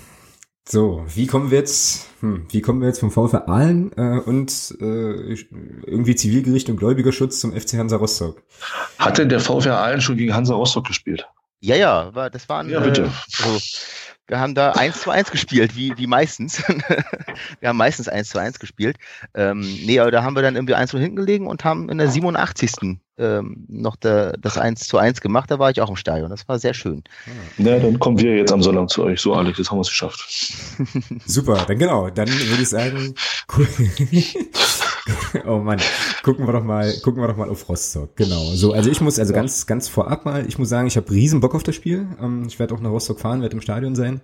So, 0.69 1.05
wie 1.15 1.27
kommen 1.27 1.51
wir 1.51 1.59
jetzt, 1.59 2.09
hm, 2.21 2.47
wie 2.51 2.61
kommen 2.61 2.81
wir 2.81 2.89
jetzt 2.89 3.01
vom 3.01 3.11
VfR 3.11 3.49
Aalen 3.49 3.93
äh, 3.97 4.21
und 4.21 4.77
äh, 4.81 5.35
irgendwie 5.85 6.15
Zivilgericht 6.15 6.69
und 6.69 6.77
Gläubigerschutz 6.77 7.41
zum 7.41 7.53
FC 7.53 7.75
Hansa 7.75 7.97
Rostock? 7.97 8.43
Hat 8.99 9.19
denn 9.19 9.31
der 9.31 9.41
VfR 9.41 9.79
Aalen 9.79 10.01
schon 10.01 10.17
gegen 10.17 10.35
Hansa 10.35 10.55
Rostock 10.55 10.87
gespielt? 10.87 11.27
Ja, 11.61 11.77
ja, 11.77 12.15
war, 12.15 12.31
das 12.31 12.49
waren. 12.49 12.71
Ja, 12.71 12.81
bitte. 12.81 13.03
Äh, 13.05 13.09
so, 13.29 13.61
wir 14.31 14.39
haben 14.39 14.55
da 14.55 14.71
eins 14.73 15.01
zu 15.03 15.11
eins 15.11 15.31
gespielt, 15.31 15.75
wie, 15.75 15.93
wie 15.99 16.07
meistens. 16.07 16.63
wir 17.61 17.69
haben 17.69 17.77
meistens 17.77 18.09
eins 18.09 18.29
zu 18.29 18.39
eins 18.39 18.61
gespielt. 18.61 18.97
Ähm, 19.35 19.61
nee, 19.61 19.99
aber 19.99 20.13
da 20.13 20.23
haben 20.23 20.37
wir 20.37 20.43
dann 20.43 20.55
irgendwie 20.55 20.75
eins 20.75 20.93
zu 20.93 20.99
hinten 21.01 21.17
gelegen 21.17 21.49
und 21.49 21.65
haben 21.65 21.89
in 21.91 21.99
der 21.99 22.09
87. 22.09 22.99
Ähm, 23.19 23.67
noch 23.69 23.97
der, 23.97 24.35
das 24.39 24.57
eins 24.57 24.87
zu 24.87 24.99
eins 24.99 25.21
gemacht. 25.21 25.51
Da 25.51 25.59
war 25.59 25.71
ich 25.71 25.81
auch 25.81 25.91
im 25.91 25.97
Stadion. 25.97 26.31
Das 26.31 26.49
war 26.49 26.61
sehr 26.61 26.75
schön. 26.75 27.03
Na, 27.59 27.79
dann 27.81 27.99
kommen 27.99 28.21
wir 28.21 28.37
jetzt 28.37 28.53
am 28.53 28.63
Sonntag 28.63 28.89
zu 28.89 29.03
euch. 29.03 29.21
So, 29.21 29.35
Alex, 29.35 29.59
jetzt 29.59 29.71
haben 29.71 29.79
wir 29.79 29.83
es 29.83 29.89
geschafft. 29.89 30.25
Super, 31.27 31.65
dann 31.67 31.79
genau. 31.79 32.09
Dann 32.09 32.29
würde 32.29 32.63
ich 32.63 32.69
sagen, 32.69 33.15
cool. 33.57 33.67
oh 35.47 35.59
Mann, 35.59 35.79
gucken 36.23 36.47
wir 36.47 36.53
doch 36.53 36.65
mal, 36.65 36.93
gucken 37.03 37.23
wir 37.23 37.29
doch 37.29 37.37
mal 37.37 37.49
auf 37.49 37.69
Rostock. 37.69 38.17
Genau. 38.17 38.53
So, 38.55 38.73
also 38.73 38.91
ich 38.91 39.01
muss 39.01 39.19
also 39.19 39.33
ganz, 39.33 39.67
ganz 39.67 39.89
vorab 39.89 40.25
mal, 40.25 40.47
ich 40.47 40.59
muss 40.59 40.69
sagen, 40.69 40.87
ich 40.87 40.97
habe 40.97 41.11
riesen 41.11 41.41
Bock 41.41 41.55
auf 41.55 41.63
das 41.63 41.75
Spiel. 41.75 42.07
Ähm, 42.21 42.45
ich 42.47 42.59
werde 42.59 42.75
auch 42.75 42.81
nach 42.81 42.91
Rostock 42.91 43.21
fahren, 43.21 43.43
werde 43.43 43.55
im 43.55 43.61
Stadion 43.61 43.95
sein. 43.95 44.21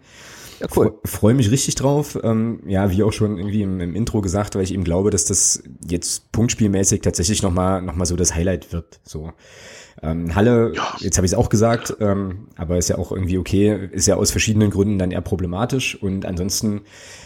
Ja, 0.61 0.67
cool. 0.77 0.99
Freue 1.05 1.35
mich 1.35 1.51
richtig 1.51 1.75
drauf. 1.75 2.19
Ähm, 2.23 2.61
ja, 2.67 2.91
wie 2.91 3.03
auch 3.03 3.13
schon 3.13 3.39
irgendwie 3.39 3.63
im, 3.63 3.81
im, 3.81 3.95
Intro 3.95 4.21
gesagt, 4.21 4.55
weil 4.55 4.63
ich 4.63 4.73
eben 4.73 4.85
glaube, 4.85 5.11
dass 5.11 5.25
das 5.25 5.63
jetzt 5.89 6.33
punktspielmäßig 6.33 7.03
tatsächlich 7.03 7.43
nochmal 7.43 7.83
noch 7.83 7.95
mal 7.95 8.07
so 8.07 8.17
das 8.17 8.35
Highlight 8.35 8.73
wird. 8.73 9.01
So. 9.05 9.33
Ähm, 10.03 10.35
Halle, 10.35 10.73
ja. 10.75 10.95
jetzt 11.01 11.17
habe 11.17 11.27
ich 11.27 11.33
es 11.33 11.39
auch 11.39 11.49
gesagt, 11.49 11.97
ähm, 12.01 12.49
aber 12.57 12.77
ist 12.77 12.89
ja 12.89 12.99
auch 12.99 13.13
irgendwie 13.13 13.39
okay, 13.39 13.89
ist 13.93 14.07
ja 14.07 14.17
aus 14.17 14.31
verschiedenen 14.31 14.71
Gründen 14.71 14.99
dann 14.99 15.11
eher 15.11 15.23
problematisch. 15.23 16.01
Und 16.01 16.27
ansonsten, 16.27 16.83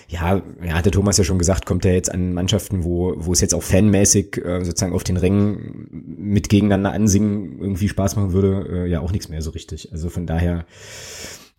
ja, 0.08 0.40
ja, 0.64 0.74
hat 0.74 0.84
der 0.84 0.92
Thomas 0.92 1.16
ja 1.16 1.24
schon 1.24 1.38
gesagt, 1.38 1.66
kommt 1.66 1.84
er 1.84 1.94
jetzt 1.94 2.12
an 2.12 2.32
Mannschaften, 2.32 2.84
wo, 2.84 3.14
wo 3.16 3.32
es 3.32 3.40
jetzt 3.40 3.54
auch 3.54 3.62
fanmäßig 3.62 4.44
äh, 4.44 4.64
sozusagen 4.64 4.92
auf 4.92 5.04
den 5.04 5.16
Rängen 5.16 5.88
mit 6.18 6.48
gegeneinander 6.48 6.92
ansingen 6.92 7.58
irgendwie 7.60 7.88
Spaß 7.88 8.16
machen 8.16 8.32
würde, 8.32 8.68
äh, 8.70 8.88
ja 8.88 9.00
auch 9.00 9.12
nichts 9.12 9.28
mehr 9.28 9.42
so 9.42 9.50
richtig. 9.50 9.92
Also 9.92 10.08
von 10.08 10.26
daher 10.26 10.64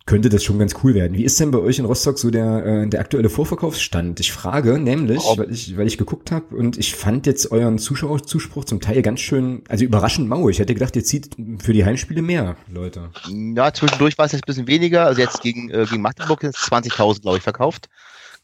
könnte 0.06 0.28
das 0.28 0.42
schon 0.42 0.58
ganz 0.58 0.74
cool 0.82 0.94
werden. 0.94 1.16
Wie 1.16 1.24
ist 1.24 1.38
denn 1.38 1.50
bei 1.50 1.58
euch 1.58 1.78
in 1.78 1.84
Rostock 1.84 2.18
so 2.18 2.30
der, 2.30 2.64
äh, 2.66 2.88
der 2.88 3.00
aktuelle 3.00 3.30
Vorverkaufsstand? 3.30 4.20
Ich 4.20 4.32
frage 4.32 4.78
nämlich, 4.78 5.22
weil 5.22 5.50
ich, 5.50 5.76
weil 5.76 5.86
ich 5.86 5.98
geguckt 5.98 6.30
habe 6.30 6.54
und 6.56 6.78
ich 6.78 6.94
fand 6.94 7.26
jetzt 7.26 7.52
euren 7.52 7.78
Zuschauerzuspruch 7.78 8.64
zum 8.64 8.80
Teil 8.80 9.02
ganz 9.02 9.20
schön, 9.20 9.62
also 9.68 9.84
überraschend 9.84 10.28
mau. 10.28 10.48
Ich 10.48 10.58
hätte 10.58 10.74
gedacht, 10.74 10.96
ihr 10.96 11.04
zieht 11.04 11.36
für 11.58 11.72
die 11.72 11.84
Heimspiele 11.84 12.22
mehr 12.22 12.56
Leute. 12.68 13.10
Ja, 13.28 13.72
zwischendurch 13.72 14.18
war 14.18 14.26
es 14.26 14.32
jetzt 14.32 14.44
ein 14.44 14.46
bisschen 14.46 14.66
weniger. 14.66 15.06
Also 15.06 15.20
jetzt 15.20 15.42
gegen, 15.42 15.70
äh, 15.70 15.86
gegen 15.88 16.02
Magdeburg 16.02 16.42
ist 16.42 16.56
20.000, 16.56 17.22
glaube 17.22 17.38
ich, 17.38 17.42
verkauft. 17.42 17.88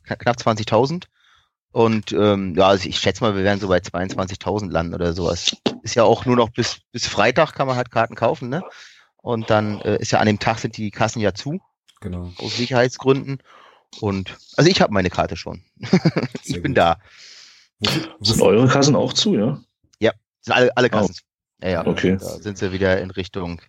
Knapp 0.05 0.37
20.000. 0.37 1.05
Und 1.71 2.13
ähm, 2.13 2.55
ja, 2.57 2.69
also 2.69 2.89
ich 2.89 2.99
schätze 2.99 3.23
mal, 3.23 3.37
wir 3.37 3.45
werden 3.45 3.61
so 3.61 3.69
bei 3.69 3.79
22.000 3.79 4.71
landen 4.71 4.95
oder 4.95 5.13
sowas. 5.13 5.57
Ist 5.83 5.97
ja 5.97 6.05
auch 6.05 6.25
nur 6.25 6.37
noch 6.37 6.51
bis, 6.51 6.79
bis 6.93 7.07
Freitag 7.07 7.55
kann 7.55 7.67
man 7.67 7.77
halt 7.77 7.91
Karten 7.91 8.15
kaufen, 8.15 8.49
ne? 8.49 8.63
Und 9.23 9.51
dann 9.51 9.81
äh, 9.83 9.97
ist 10.01 10.13
ja 10.13 10.21
an 10.21 10.27
dem 10.27 10.39
Tag 10.39 10.59
sind 10.59 10.77
die 10.77 10.91
Kassen 10.91 11.21
ja 11.21 11.35
zu. 11.35 11.61
Genau. 12.01 12.33
Aus 12.39 12.57
Sicherheitsgründen. 12.57 13.43
Und 14.01 14.37
also 14.57 14.71
ich 14.71 14.81
habe 14.81 14.93
meine 14.93 15.11
Karte 15.11 15.37
schon. 15.37 15.63
ich 16.45 16.63
bin 16.63 16.75
gut. 16.75 16.79
da. 16.79 16.99
Sind 18.21 18.43
eure 18.43 18.69
Kassen 18.69 18.97
auch 18.97 19.13
zu, 19.13 19.37
ja? 19.37 19.61
Ja, 20.01 20.13
sind 20.41 20.55
alle, 20.55 20.77
alle 20.77 20.91
Kassen. 20.91 21.15
Oh. 21.17 21.65
Ja, 21.65 21.71
ja. 21.71 21.87
Okay. 21.87 22.17
Da 22.19 22.39
sind 22.39 22.59
sie 22.59 22.73
wieder 22.73 23.01
in 23.01 23.11
Richtung, 23.11 23.61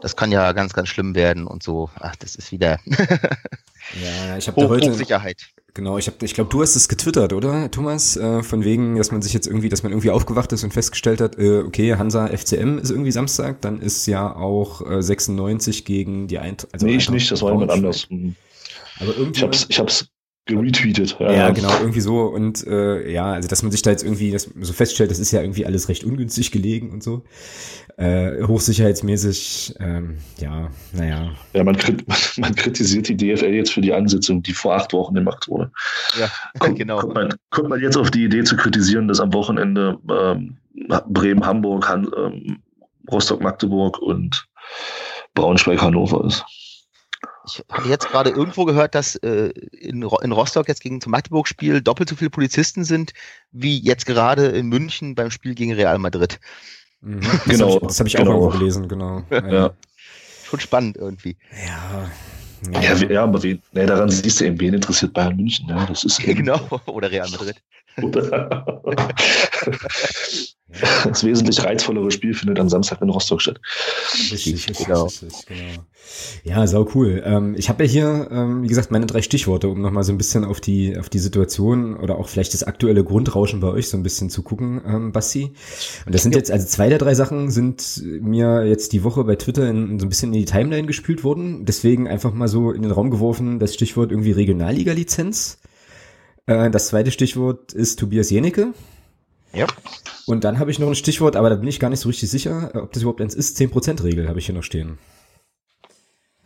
das 0.00 0.16
kann 0.16 0.30
ja 0.30 0.52
ganz, 0.52 0.74
ganz 0.74 0.88
schlimm 0.88 1.14
werden 1.14 1.46
und 1.46 1.62
so. 1.62 1.90
Ach, 1.98 2.16
das 2.16 2.34
ist 2.34 2.52
wieder. 2.52 2.78
ja, 2.84 4.36
ich 4.36 4.46
habe 4.48 4.68
heute. 4.68 4.92
Sicherheit. 4.92 5.53
Genau, 5.74 5.98
ich 5.98 6.06
habe, 6.06 6.24
ich 6.24 6.34
glaube, 6.34 6.50
du 6.50 6.62
hast 6.62 6.76
es 6.76 6.88
getwittert, 6.88 7.32
oder, 7.32 7.68
Thomas? 7.68 8.16
Äh, 8.16 8.44
von 8.44 8.64
wegen, 8.64 8.94
dass 8.94 9.10
man 9.10 9.22
sich 9.22 9.32
jetzt 9.32 9.48
irgendwie, 9.48 9.68
dass 9.68 9.82
man 9.82 9.90
irgendwie 9.90 10.10
aufgewacht 10.10 10.52
ist 10.52 10.62
und 10.62 10.72
festgestellt 10.72 11.20
hat, 11.20 11.36
äh, 11.36 11.58
okay, 11.66 11.96
Hansa 11.96 12.28
FCM 12.28 12.78
ist 12.78 12.90
irgendwie 12.90 13.10
Samstag, 13.10 13.60
dann 13.60 13.80
ist 13.80 14.06
ja 14.06 14.34
auch 14.34 14.88
äh, 14.88 15.02
96 15.02 15.84
gegen 15.84 16.28
die 16.28 16.38
Eintracht. 16.38 16.72
Also 16.72 16.86
nee, 16.86 16.96
ich 16.96 17.10
nicht, 17.10 17.28
das 17.28 17.42
war 17.42 17.50
jemand 17.50 17.72
anders. 17.72 18.08
Mhm. 18.08 18.36
Aber 19.00 19.16
irgendwie. 19.16 19.38
Ich 19.38 19.42
hab's, 19.42 19.66
ich 19.68 19.78
hab's 19.80 20.08
geretweetet. 20.46 21.16
Ja, 21.18 21.32
ja, 21.32 21.50
genau, 21.50 21.70
irgendwie 21.80 22.00
so. 22.00 22.22
Und 22.22 22.66
äh, 22.66 23.10
ja, 23.10 23.32
also 23.32 23.48
dass 23.48 23.62
man 23.62 23.72
sich 23.72 23.82
da 23.82 23.90
jetzt 23.90 24.02
irgendwie 24.02 24.30
das 24.30 24.50
so 24.60 24.72
feststellt, 24.72 25.10
das 25.10 25.18
ist 25.18 25.32
ja 25.32 25.40
irgendwie 25.40 25.64
alles 25.64 25.88
recht 25.88 26.04
ungünstig 26.04 26.50
gelegen 26.50 26.90
und 26.90 27.02
so. 27.02 27.24
Äh, 27.96 28.42
hochsicherheitsmäßig, 28.42 29.74
ähm, 29.80 30.18
ja, 30.38 30.70
naja. 30.92 31.32
Ja, 31.54 31.64
man, 31.64 31.76
man 32.36 32.54
kritisiert 32.54 33.08
die 33.08 33.16
DFL 33.16 33.54
jetzt 33.54 33.72
für 33.72 33.80
die 33.80 33.92
Ansitzung, 33.92 34.42
die 34.42 34.52
vor 34.52 34.74
acht 34.74 34.92
Wochen 34.92 35.14
gemacht 35.14 35.48
wurde. 35.48 35.70
Ja, 36.18 36.30
kommt, 36.58 36.78
genau. 36.78 36.98
Kommt 36.98 37.14
man, 37.14 37.34
kommt 37.50 37.68
man 37.70 37.80
jetzt 37.80 37.96
auf 37.96 38.10
die 38.10 38.24
Idee 38.24 38.44
zu 38.44 38.56
kritisieren, 38.56 39.08
dass 39.08 39.20
am 39.20 39.32
Wochenende 39.32 39.98
ähm, 40.10 40.56
Bremen, 41.08 41.46
Hamburg, 41.46 41.88
Han, 41.88 42.10
ähm, 42.16 42.58
Rostock, 43.10 43.42
Magdeburg 43.42 43.98
und 43.98 44.46
Braunschweig, 45.34 45.80
Hannover 45.80 46.24
ist. 46.24 46.44
Ich 47.46 47.62
habe 47.70 47.88
jetzt 47.88 48.08
gerade 48.08 48.30
irgendwo 48.30 48.64
gehört, 48.64 48.94
dass 48.94 49.16
äh, 49.16 49.50
in, 49.72 50.02
in 50.02 50.32
Rostock 50.32 50.68
jetzt 50.68 50.80
gegen 50.80 51.00
zum 51.00 51.12
Magdeburg-Spiel 51.12 51.82
doppelt 51.82 52.08
so 52.08 52.16
viele 52.16 52.30
Polizisten 52.30 52.84
sind, 52.84 53.12
wie 53.52 53.78
jetzt 53.78 54.06
gerade 54.06 54.46
in 54.46 54.66
München 54.66 55.14
beim 55.14 55.30
Spiel 55.30 55.54
gegen 55.54 55.72
Real 55.72 55.98
Madrid. 55.98 56.40
Mhm. 57.00 57.20
Genau, 57.46 57.78
das 57.80 58.00
habe 58.00 58.08
ich, 58.08 58.16
hab 58.16 58.22
ich 58.22 58.26
genau. 58.26 58.48
auch 58.48 58.52
gelesen, 58.52 58.88
genau. 58.88 59.22
Ja. 59.30 59.52
ja. 59.52 59.70
Schon 60.44 60.60
spannend 60.60 60.96
irgendwie. 60.96 61.36
Ja. 61.66 62.10
Ja, 62.72 62.80
ja, 62.80 63.10
ja 63.10 63.22
aber 63.24 63.42
wen, 63.42 63.62
nee, 63.72 63.86
daran 63.86 64.08
siehst 64.08 64.40
du 64.40 64.46
eben, 64.46 64.58
wen 64.60 64.74
interessiert 64.74 65.12
Bayern 65.12 65.36
München. 65.36 65.68
Ja, 65.68 65.84
das 65.86 66.04
ist 66.04 66.18
genau, 66.24 66.58
oder 66.86 67.10
Real 67.10 67.28
Madrid. 67.30 67.56
Das 71.04 71.22
wesentlich 71.22 71.62
reizvollere 71.62 72.10
Spiel 72.10 72.34
findet 72.34 72.58
am 72.58 72.68
Samstag 72.68 73.00
in 73.00 73.08
Rostock 73.08 73.40
statt. 73.40 73.60
Richtig, 74.32 74.54
richtig, 74.54 74.86
genau. 74.86 75.04
richtig, 75.04 75.46
genau. 75.46 75.84
Ja, 76.42 76.66
sau 76.66 76.88
cool. 76.94 77.22
Ähm, 77.24 77.54
ich 77.56 77.68
habe 77.68 77.84
ja 77.84 77.90
hier, 77.90 78.28
ähm, 78.30 78.62
wie 78.62 78.66
gesagt, 78.66 78.90
meine 78.90 79.06
drei 79.06 79.22
Stichworte, 79.22 79.68
um 79.68 79.80
nochmal 79.80 80.04
so 80.04 80.12
ein 80.12 80.18
bisschen 80.18 80.44
auf 80.44 80.60
die, 80.60 80.98
auf 80.98 81.08
die 81.08 81.18
Situation 81.18 81.96
oder 81.96 82.18
auch 82.18 82.28
vielleicht 82.28 82.54
das 82.54 82.64
aktuelle 82.64 83.04
Grundrauschen 83.04 83.60
bei 83.60 83.68
euch 83.68 83.88
so 83.88 83.96
ein 83.96 84.02
bisschen 84.02 84.30
zu 84.30 84.42
gucken, 84.42 84.80
ähm, 84.84 85.12
Basti. 85.12 85.52
Und 86.06 86.14
das 86.14 86.22
sind 86.22 86.34
jetzt, 86.34 86.50
also 86.50 86.66
zwei 86.66 86.88
der 86.88 86.98
drei 86.98 87.14
Sachen 87.14 87.50
sind 87.50 88.02
mir 88.20 88.64
jetzt 88.66 88.92
die 88.92 89.04
Woche 89.04 89.24
bei 89.24 89.36
Twitter 89.36 89.68
in, 89.68 89.92
in 89.92 90.00
so 90.00 90.06
ein 90.06 90.08
bisschen 90.08 90.32
in 90.32 90.40
die 90.40 90.44
Timeline 90.44 90.86
gespült 90.86 91.24
worden. 91.24 91.64
Deswegen 91.64 92.08
einfach 92.08 92.32
mal 92.32 92.48
so 92.48 92.72
in 92.72 92.82
den 92.82 92.90
Raum 92.90 93.10
geworfen, 93.10 93.58
das 93.58 93.74
Stichwort 93.74 94.10
irgendwie 94.10 94.32
Regionalliga-Lizenz. 94.32 95.58
Äh, 96.46 96.70
das 96.70 96.88
zweite 96.88 97.10
Stichwort 97.10 97.72
ist 97.72 97.98
Tobias 97.98 98.30
Jenecke. 98.30 98.74
Ja. 99.52 99.66
Und 100.26 100.44
dann 100.44 100.58
habe 100.58 100.70
ich 100.70 100.78
noch 100.78 100.88
ein 100.88 100.94
Stichwort, 100.94 101.36
aber 101.36 101.50
da 101.50 101.56
bin 101.56 101.68
ich 101.68 101.80
gar 101.80 101.90
nicht 101.90 102.00
so 102.00 102.08
richtig 102.08 102.30
sicher, 102.30 102.70
ob 102.74 102.92
das 102.92 103.02
überhaupt 103.02 103.20
eins 103.20 103.34
ist. 103.34 103.58
10%-Regel 103.58 104.28
habe 104.28 104.38
ich 104.38 104.46
hier 104.46 104.54
noch 104.54 104.62
stehen. 104.62 104.98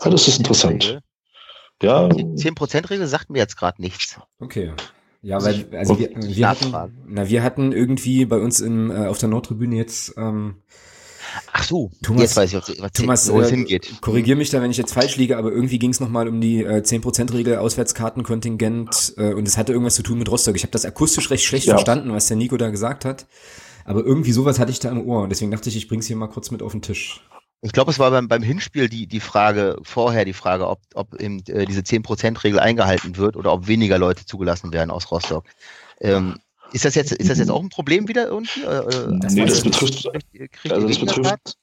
Ja, 0.03 0.11
das 0.11 0.29
ist 0.29 0.39
interessant. 0.39 1.01
Ja. 1.83 2.07
10%-Regel 2.09 3.07
sagt 3.07 3.31
mir 3.31 3.39
jetzt 3.39 3.57
gerade 3.57 3.81
nichts. 3.81 4.19
Okay. 4.41 4.73
Ja, 5.23 5.43
weil 5.43 5.67
also 5.73 5.99
wir, 5.99 6.11
wir 6.17 6.49
hatten, 6.49 6.73
na, 7.07 7.29
wir 7.29 7.43
hatten 7.43 7.73
irgendwie 7.73 8.25
bei 8.25 8.37
uns 8.37 8.61
in, 8.61 8.91
äh, 8.91 9.07
auf 9.07 9.19
der 9.19 9.29
Nordtribüne 9.29 9.77
jetzt 9.77 10.15
ähm, 10.17 10.63
Ach 11.53 11.64
so, 11.64 11.91
Thomas, 12.03 12.23
jetzt 12.23 12.37
weiß 12.37 12.53
ich, 12.53 12.81
was 12.81 12.93
Thomas, 12.93 13.33
wo 13.33 13.41
es 13.41 13.49
äh, 13.49 13.57
hingeht. 13.57 14.01
Korrigier 14.01 14.37
mich 14.37 14.51
da, 14.51 14.62
wenn 14.62 14.71
ich 14.71 14.77
jetzt 14.77 14.93
falsch 14.93 15.17
liege, 15.17 15.37
aber 15.37 15.51
irgendwie 15.51 15.79
ging 15.79 15.91
es 15.91 16.01
nochmal 16.01 16.29
um 16.29 16.41
die 16.41 16.62
äh, 16.62 16.83
10%-Regel 16.83 17.57
Auswärtskartenkontingent 17.57 19.14
äh, 19.17 19.33
und 19.33 19.47
es 19.47 19.57
hatte 19.57 19.73
irgendwas 19.73 19.95
zu 19.95 20.03
tun 20.03 20.19
mit 20.19 20.31
Rostock. 20.31 20.57
Ich 20.57 20.62
habe 20.62 20.73
das 20.73 20.85
akustisch 20.85 21.31
recht 21.31 21.45
schlecht 21.45 21.67
ja. 21.67 21.75
verstanden, 21.75 22.12
was 22.12 22.29
der 22.29 22.37
Nico 22.37 22.57
da 22.57 22.71
gesagt 22.71 23.05
hat. 23.05 23.27
Aber 23.85 24.05
irgendwie 24.05 24.33
sowas 24.33 24.59
hatte 24.59 24.71
ich 24.71 24.81
da 24.81 24.91
im 24.91 25.07
Ohr 25.07 25.23
und 25.23 25.31
deswegen 25.31 25.51
dachte 25.51 25.69
ich, 25.69 25.77
ich 25.77 25.88
bring's 25.88 26.07
hier 26.07 26.17
mal 26.17 26.29
kurz 26.29 26.51
mit 26.51 26.62
auf 26.62 26.73
den 26.73 26.83
Tisch. 26.83 27.23
Ich 27.61 27.73
glaube, 27.73 27.91
es 27.91 27.99
war 27.99 28.11
beim, 28.11 28.29
beim 28.29 28.43
Hinspiel 28.43 28.88
die, 28.88 29.07
die 29.07 29.21
Frage, 29.21 29.79
vorher 29.83 30.25
die 30.25 30.33
Frage, 30.33 30.69
ob, 30.69 30.81
ob 30.95 31.21
eben 31.21 31.43
äh, 31.49 31.67
diese 31.67 31.81
10%-Regel 31.81 32.61
eingehalten 32.61 33.17
wird 33.17 33.37
oder 33.37 33.53
ob 33.53 33.67
weniger 33.67 33.99
Leute 33.99 34.27
zugelassen 34.27 34.73
werden 34.73 34.91
aus 34.91 35.11
Rostock. 35.11 35.45
Ähm, 36.01 36.37
ist 36.73 36.85
das 36.85 36.95
jetzt, 36.95 37.13
ist 37.13 37.31
das 37.31 37.39
jetzt 37.39 37.51
auch 37.51 37.63
ein 37.63 37.69
Problem 37.69 38.09
wieder 38.09 38.29
irgendwie? 38.29 38.63
Das 38.63 39.35
nee, 39.35 39.45
das 39.45 39.63
betrifft, 39.63 40.09
also 40.71 40.89
das 40.89 40.99
betrifft, 40.99 41.57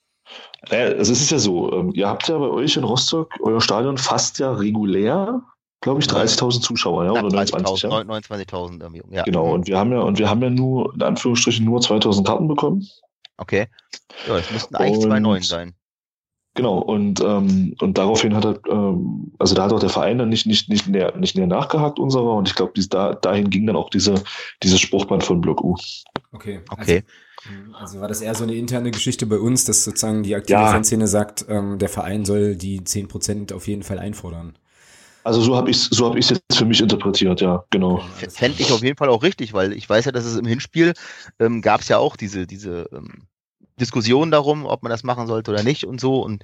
naja, 0.69 0.95
also 0.97 1.11
es 1.11 1.21
ist 1.21 1.31
ja 1.31 1.39
so, 1.39 1.71
ähm, 1.73 1.91
ihr 1.93 2.07
habt 2.07 2.27
ja 2.27 2.37
bei 2.37 2.47
euch 2.47 2.75
in 2.77 2.83
Rostock, 2.83 3.31
euer 3.41 3.61
Stadion 3.61 3.97
fast 3.97 4.39
ja 4.39 4.51
regulär 4.51 5.41
glaube 5.85 6.01
ich, 6.01 6.07
30.000 6.07 6.61
Zuschauer, 6.61 7.05
ja, 7.05 7.11
oder 7.11 7.29
29, 7.29 7.83
ja? 7.83 7.89
29.000 7.89 8.81
irgendwie, 8.81 9.03
ja. 9.11 9.21
Genau, 9.21 9.53
und 9.53 9.67
wir 9.67 9.77
haben 9.77 9.91
ja, 9.91 9.99
und 9.99 10.17
wir 10.17 10.27
haben 10.27 10.41
ja 10.41 10.49
nur, 10.49 10.91
in 10.95 11.03
Anführungsstrichen, 11.03 11.63
nur 11.63 11.79
2.000 11.79 12.23
Karten 12.23 12.47
bekommen. 12.47 12.87
Okay. 13.37 13.67
Ja, 14.27 14.37
es 14.37 14.49
müssten 14.51 14.75
eigentlich 14.75 15.05
zwei 15.05 15.19
neuen 15.19 15.43
sein. 15.43 15.75
Genau, 16.55 16.79
und, 16.79 17.19
ähm, 17.19 17.75
und 17.81 17.97
daraufhin 17.97 18.33
hat 18.33 18.45
er, 18.45 18.59
ähm, 18.69 19.33
also 19.39 19.55
da 19.55 19.65
hat 19.65 19.73
auch 19.73 19.79
der 19.79 19.89
Verein 19.89 20.17
dann 20.17 20.29
nicht, 20.29 20.45
nicht, 20.45 20.69
nicht, 20.69 20.87
näher, 20.87 21.15
nicht 21.17 21.35
näher 21.35 21.47
nachgehakt 21.47 21.99
unserer 21.99 22.33
und 22.33 22.47
ich 22.47 22.55
glaube, 22.55 22.71
da, 22.89 23.13
dahin 23.13 23.49
ging 23.49 23.67
dann 23.67 23.75
auch 23.75 23.89
diese, 23.89 24.23
dieses 24.63 24.79
Spruchband 24.79 25.23
von 25.25 25.41
Block 25.41 25.61
U. 25.61 25.75
Okay. 26.31 26.61
Okay. 26.69 27.03
Also, 27.45 27.75
also 27.77 27.99
war 27.99 28.07
das 28.07 28.21
eher 28.21 28.33
so 28.35 28.45
eine 28.45 28.55
interne 28.55 28.91
Geschichte 28.91 29.25
bei 29.25 29.37
uns, 29.37 29.65
dass 29.65 29.83
sozusagen 29.83 30.23
die 30.23 30.33
aktive 30.33 30.59
ja. 30.59 30.71
Fanszene 30.71 31.07
sagt, 31.07 31.45
ähm, 31.49 31.77
der 31.77 31.89
Verein 31.89 32.23
soll 32.23 32.55
die 32.55 32.79
10% 32.79 33.53
auf 33.53 33.67
jeden 33.67 33.83
Fall 33.83 33.99
einfordern. 33.99 34.57
Also 35.25 35.41
so 35.41 35.57
habe 35.57 35.69
ich 35.71 35.77
es 35.77 35.85
so 35.85 36.07
hab 36.07 36.15
jetzt 36.15 36.41
für 36.53 36.65
mich 36.65 36.79
interpretiert, 36.79 37.41
ja, 37.41 37.65
genau. 37.71 37.99
Fände 38.29 38.61
ich 38.61 38.71
auf 38.71 38.83
jeden 38.83 38.95
Fall 38.95 39.09
auch 39.09 39.23
richtig, 39.23 39.53
weil 39.53 39.73
ich 39.73 39.89
weiß 39.89 40.05
ja, 40.05 40.11
dass 40.13 40.23
es 40.23 40.37
im 40.37 40.45
Hinspiel 40.45 40.93
ähm, 41.39 41.61
gab 41.61 41.81
es 41.81 41.89
ja 41.89 41.97
auch 41.97 42.15
diese, 42.15 42.47
diese 42.47 42.87
ähm, 42.93 43.23
Diskussion 43.79 44.31
darum, 44.31 44.65
ob 44.65 44.83
man 44.83 44.89
das 44.89 45.03
machen 45.03 45.27
sollte 45.27 45.51
oder 45.51 45.63
nicht 45.63 45.85
und 45.85 45.99
so. 45.99 46.21
Und 46.21 46.43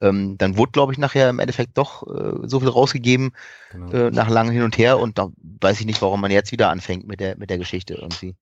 ähm, 0.00 0.36
dann 0.38 0.56
wurde, 0.56 0.72
glaube 0.72 0.92
ich, 0.92 0.98
nachher 0.98 1.30
im 1.30 1.38
Endeffekt 1.38 1.78
doch 1.78 2.06
äh, 2.06 2.46
so 2.48 2.60
viel 2.60 2.68
rausgegeben 2.68 3.32
genau. 3.70 3.92
äh, 3.92 4.10
nach 4.10 4.28
langem 4.28 4.52
Hin 4.52 4.62
und 4.62 4.78
Her. 4.78 4.98
Und 4.98 5.18
da 5.18 5.28
weiß 5.60 5.80
ich 5.80 5.86
nicht, 5.86 6.02
warum 6.02 6.20
man 6.20 6.30
jetzt 6.30 6.52
wieder 6.52 6.70
anfängt 6.70 7.06
mit 7.06 7.20
der, 7.20 7.36
mit 7.36 7.50
der 7.50 7.58
Geschichte 7.58 7.94
irgendwie. 7.94 8.34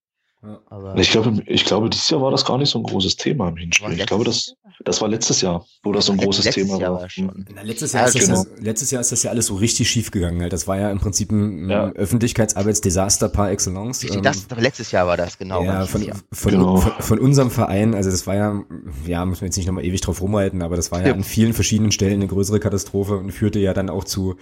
Aber 0.69 0.97
ich 0.97 1.11
glaube, 1.11 1.43
ich 1.45 1.65
glaube, 1.65 1.89
dieses 1.89 2.09
Jahr 2.09 2.21
war 2.21 2.31
das 2.31 2.43
gar 2.45 2.57
nicht 2.57 2.69
so 2.69 2.79
ein 2.79 2.83
großes 2.83 3.15
Thema 3.15 3.49
im 3.49 3.57
Hinspiel. 3.57 3.93
Ich 3.93 4.05
glaube, 4.07 4.23
das, 4.23 4.55
das 4.83 4.99
war 4.99 5.07
letztes 5.07 5.41
Jahr, 5.41 5.63
wo 5.83 5.91
das 5.91 6.07
so 6.07 6.13
ein 6.13 6.17
großes 6.17 6.45
letztes 6.45 6.67
Thema 6.67 6.79
Jahr 6.79 6.93
war. 6.93 7.09
Schon. 7.09 7.45
Na, 7.53 7.61
letztes, 7.61 7.93
Jahr 7.93 8.03
ja, 8.03 8.09
ist 8.09 8.25
genau. 8.25 8.43
das, 8.43 8.59
letztes 8.59 8.89
Jahr 8.89 9.01
ist 9.01 9.11
das 9.11 9.21
ja 9.21 9.29
alles 9.29 9.45
so 9.45 9.55
richtig 9.55 9.87
schief 9.87 10.09
gegangen. 10.09 10.49
Das 10.49 10.67
war 10.67 10.79
ja 10.79 10.89
im 10.89 10.99
Prinzip 10.99 11.31
ein 11.31 11.69
ja. 11.69 11.89
Öffentlichkeitsarbeitsdesaster 11.91 13.29
par 13.29 13.51
excellence. 13.51 13.99
Das, 13.99 14.47
ähm, 14.49 14.57
letztes 14.57 14.91
Jahr 14.91 15.05
war 15.05 15.15
das, 15.15 15.37
genau. 15.37 15.63
Ja, 15.63 15.85
von, 15.85 16.01
von, 16.31 16.51
genau. 16.51 16.77
von, 16.77 16.91
von, 16.99 17.19
unserem 17.19 17.51
Verein, 17.51 17.93
also 17.93 18.09
das 18.09 18.25
war 18.25 18.35
ja, 18.35 18.63
ja, 19.05 19.23
muss 19.25 19.41
man 19.41 19.47
jetzt 19.47 19.57
nicht 19.57 19.67
nochmal 19.67 19.85
ewig 19.85 20.01
drauf 20.01 20.21
rumreiten, 20.21 20.63
aber 20.63 20.75
das 20.75 20.91
war 20.91 21.01
ja, 21.01 21.09
ja 21.09 21.13
an 21.13 21.23
vielen 21.23 21.53
verschiedenen 21.53 21.91
Stellen 21.91 22.15
eine 22.15 22.27
größere 22.27 22.59
Katastrophe 22.59 23.17
und 23.17 23.31
führte 23.31 23.59
ja 23.59 23.75
dann 23.75 23.91
auch 23.91 24.05
zu 24.05 24.37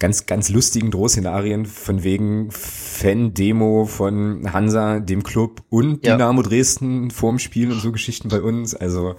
ganz, 0.00 0.26
ganz 0.26 0.48
lustigen 0.48 0.90
Drohszenarien 0.90 1.66
von 1.66 2.02
wegen 2.02 2.50
Fan-Demo 2.50 3.84
von 3.84 4.52
Hansa, 4.52 4.98
dem 4.98 5.22
Club 5.22 5.43
und 5.70 6.04
ja. 6.06 6.16
Dynamo 6.16 6.42
Dresden 6.42 7.10
vorm 7.10 7.38
Spiel 7.38 7.70
und 7.70 7.80
so 7.80 7.92
Geschichten 7.92 8.28
bei 8.28 8.40
uns. 8.40 8.74
Also 8.74 9.16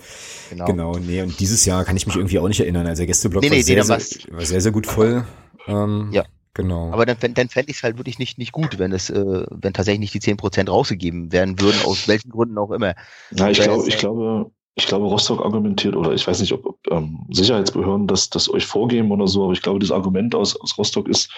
genau. 0.50 0.66
genau, 0.66 0.98
nee, 0.98 1.22
und 1.22 1.40
dieses 1.40 1.66
Jahr 1.66 1.86
kann 1.86 1.98
ich 1.98 2.06
mich 2.06 2.16
irgendwie 2.16 2.40
auch 2.40 2.48
nicht 2.48 2.60
erinnern. 2.60 2.88
Also 2.88 3.02
der 3.02 3.08
Gästeblock 3.08 3.44
nee, 3.44 3.50
nee, 3.50 3.58
war, 3.58 3.64
sehr, 3.64 3.84
sehr, 3.84 4.34
war 4.34 4.46
sehr, 4.46 4.62
sehr 4.62 4.72
gut 4.72 4.88
voll. 4.88 5.26
Ähm, 5.68 6.10
ja. 6.12 6.24
Genau. 6.56 6.94
Aber 6.94 7.06
dann, 7.06 7.18
dann 7.34 7.50
fände 7.50 7.70
ich 7.70 7.78
es 7.78 7.84
halt 7.84 7.98
wirklich 7.98 8.18
nicht, 8.18 8.38
nicht 8.38 8.54
gut, 8.54 8.80
wenn 8.80 8.94
es, 8.94 9.10
äh, 9.10 9.46
wenn 9.52 9.74
tatsächlich 9.74 10.00
nicht 10.00 10.14
die 10.14 10.22
zehn 10.22 10.38
Prozent 10.38 10.70
rausgegeben 10.70 11.34
werden 11.34 11.60
würden, 11.60 11.82
aus 11.84 12.08
welchen 12.08 12.30
Gründen 12.30 12.58
auch 12.58 12.72
immer. 12.72 12.96
Na, 13.32 13.52
ich, 13.52 13.60
glaube, 13.60 13.86
ich 13.90 13.98
glaube, 13.98 14.52
ich 14.76 14.88
glaube, 14.88 15.06
Rostock 15.06 15.44
argumentiert, 15.44 15.98
oder 15.98 16.14
ich 16.14 16.26
weiß 16.26 16.40
nicht, 16.40 16.54
ob, 16.54 16.66
ob 16.66 16.80
ähm, 16.92 17.26
Sicherheitsbehörden 17.30 18.08
das, 18.08 18.30
das 18.30 18.50
euch 18.50 18.66
vorgeben 18.66 19.12
oder 19.12 19.28
so, 19.28 19.44
aber 19.44 19.54
ich 19.54 19.62
glaube, 19.62 19.80
das 19.80 19.92
Argument 19.92 20.34
aus, 20.34 20.56
aus 20.56 20.78
Rostock 20.78 21.10
ist, 21.10 21.30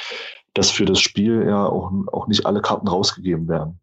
dass 0.53 0.71
für 0.71 0.85
das 0.85 0.99
Spiel 0.99 1.45
ja 1.47 1.65
auch, 1.65 1.91
auch 2.11 2.27
nicht 2.27 2.45
alle 2.45 2.61
Karten 2.61 2.87
rausgegeben 2.87 3.47
werden. 3.47 3.79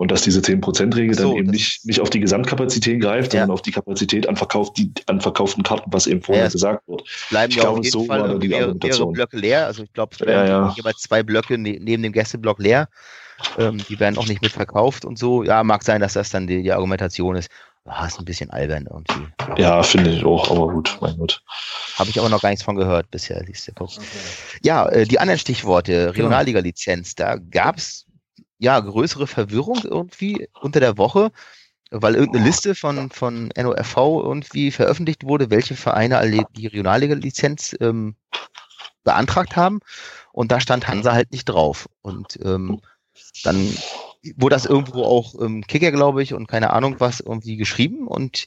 Und 0.00 0.10
dass 0.10 0.22
diese 0.22 0.40
10%-Regel 0.40 1.14
so, 1.14 1.28
dann 1.28 1.36
eben 1.36 1.50
nicht, 1.50 1.84
nicht 1.84 2.00
auf 2.00 2.08
die 2.08 2.20
Gesamtkapazität 2.20 3.02
greift, 3.02 3.34
ja. 3.34 3.40
sondern 3.40 3.52
auf 3.52 3.60
die 3.60 3.70
Kapazität 3.70 4.26
an, 4.26 4.34
verkauft, 4.34 4.78
die, 4.78 4.90
an 5.08 5.20
verkauften 5.20 5.62
Karten, 5.62 5.92
was 5.92 6.06
eben 6.06 6.22
vorher 6.22 6.44
ja. 6.44 6.50
gesagt 6.50 6.88
wird. 6.88 7.04
Bleiben 7.28 7.50
ich 7.50 7.56
ja 7.56 7.64
glaube, 7.64 7.80
auf 7.80 7.84
jeden 7.84 7.92
so 7.92 8.06
Fall 8.06 8.38
die 8.38 8.48
mehrere, 8.48 8.74
mehrere 8.74 9.06
Blöcke 9.08 9.36
leer. 9.36 9.66
Also 9.66 9.82
ich 9.82 9.92
glaube, 9.92 10.12
es 10.12 10.18
bleiben 10.24 10.48
ja, 10.48 10.72
jeweils 10.74 11.02
zwei 11.02 11.22
Blöcke 11.22 11.58
ne, 11.58 11.78
neben 11.82 12.02
dem 12.02 12.12
Gästeblock 12.12 12.60
leer. 12.60 12.88
Ähm, 13.58 13.76
die 13.90 14.00
werden 14.00 14.16
auch 14.16 14.26
nicht 14.26 14.40
mitverkauft 14.40 15.04
und 15.04 15.18
so. 15.18 15.42
Ja, 15.42 15.62
mag 15.64 15.82
sein, 15.82 16.00
dass 16.00 16.14
das 16.14 16.30
dann 16.30 16.46
die, 16.46 16.62
die 16.62 16.72
Argumentation 16.72 17.36
ist. 17.36 17.50
Ah, 17.84 18.06
ist 18.06 18.18
ein 18.18 18.24
bisschen 18.24 18.48
albern 18.48 18.88
irgendwie. 18.90 19.60
Ja, 19.60 19.82
finde 19.82 20.12
ich 20.12 20.24
auch, 20.24 20.50
aber 20.50 20.72
gut, 20.72 20.96
mein 21.02 21.18
Gott. 21.18 21.42
Habe 21.98 22.08
ich 22.08 22.18
aber 22.18 22.30
noch 22.30 22.40
gar 22.40 22.48
nichts 22.48 22.64
von 22.64 22.76
gehört 22.76 23.10
bisher, 23.10 23.44
siehst 23.46 23.68
du. 23.68 23.72
Okay. 23.76 24.00
Ja, 24.62 24.88
äh, 24.88 25.04
die 25.04 25.18
anderen 25.18 25.38
Stichworte, 25.38 25.92
genau. 25.92 26.10
Regionalliga-Lizenz, 26.12 27.16
da 27.16 27.36
gab 27.36 27.76
es 27.76 28.06
ja 28.60 28.78
größere 28.78 29.26
Verwirrung 29.26 29.80
irgendwie 29.82 30.48
unter 30.60 30.78
der 30.78 30.96
Woche, 30.98 31.32
weil 31.90 32.14
irgendeine 32.14 32.44
Liste 32.44 32.74
von, 32.74 33.10
von 33.10 33.50
NORV 33.56 33.96
irgendwie 33.96 34.70
veröffentlicht 34.70 35.24
wurde, 35.24 35.50
welche 35.50 35.74
Vereine 35.74 36.18
alle 36.18 36.44
die 36.56 36.68
Regionalliga-Lizenz 36.68 37.76
ähm, 37.80 38.14
beantragt 39.02 39.56
haben. 39.56 39.80
Und 40.32 40.52
da 40.52 40.60
stand 40.60 40.86
Hansa 40.86 41.12
halt 41.12 41.32
nicht 41.32 41.46
drauf. 41.46 41.88
Und 42.02 42.38
ähm, 42.44 42.80
dann 43.42 43.66
wurde 44.36 44.54
das 44.54 44.66
irgendwo 44.66 45.02
auch 45.02 45.34
im 45.34 45.66
Kicker, 45.66 45.90
glaube 45.90 46.22
ich, 46.22 46.34
und 46.34 46.46
keine 46.46 46.72
Ahnung 46.72 46.96
was 46.98 47.20
irgendwie 47.20 47.56
geschrieben 47.56 48.06
und 48.06 48.46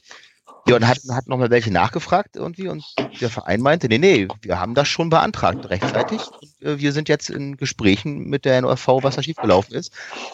ja, 0.66 0.76
und 0.76 0.86
hat, 0.86 0.98
hat 1.10 1.28
nochmal 1.28 1.50
welche 1.50 1.70
nachgefragt 1.70 2.36
irgendwie 2.36 2.68
und 2.68 2.84
der 3.20 3.28
Verein 3.28 3.60
meinte, 3.60 3.88
nee, 3.88 3.98
nee, 3.98 4.28
wir 4.40 4.58
haben 4.58 4.74
das 4.74 4.88
schon 4.88 5.10
beantragt 5.10 5.68
rechtzeitig. 5.68 6.20
Und, 6.40 6.62
äh, 6.62 6.78
wir 6.78 6.92
sind 6.92 7.08
jetzt 7.08 7.28
in 7.28 7.56
Gesprächen 7.56 8.28
mit 8.28 8.44
der 8.44 8.60
NORV, 8.62 8.88
was 9.02 9.16
da 9.16 9.22
schiefgelaufen 9.22 9.74
ist. 9.74 9.92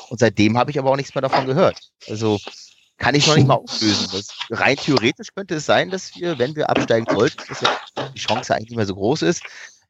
Und 0.09 0.21
seitdem 0.21 0.57
habe 0.57 0.71
ich 0.71 0.79
aber 0.79 0.91
auch 0.91 0.97
nichts 0.97 1.15
mehr 1.15 1.23
davon 1.23 1.47
gehört. 1.47 1.81
Also 2.09 2.39
kann 2.99 3.15
ich 3.15 3.27
noch 3.27 3.37
nicht 3.37 3.49
mal 3.49 3.55
auflösen. 3.55 4.09
Das, 4.13 4.29
rein 4.51 4.77
theoretisch 4.77 5.29
könnte 5.35 5.57
es 5.57 5.67
sein, 5.67 5.91
dass 5.91 6.15
wir, 6.15 6.39
wenn 6.39 6.55
wir 6.55 6.71
absteigen 6.71 7.07
sollten, 7.11 7.43
dass 7.49 7.63
ja 7.63 7.71
die 8.15 8.21
Chance 8.21 8.55
eigentlich 8.55 8.71
nicht 8.71 8.77
mehr 8.77 8.87
so 8.87 8.95
groß 8.95 9.23
ist, 9.23 9.43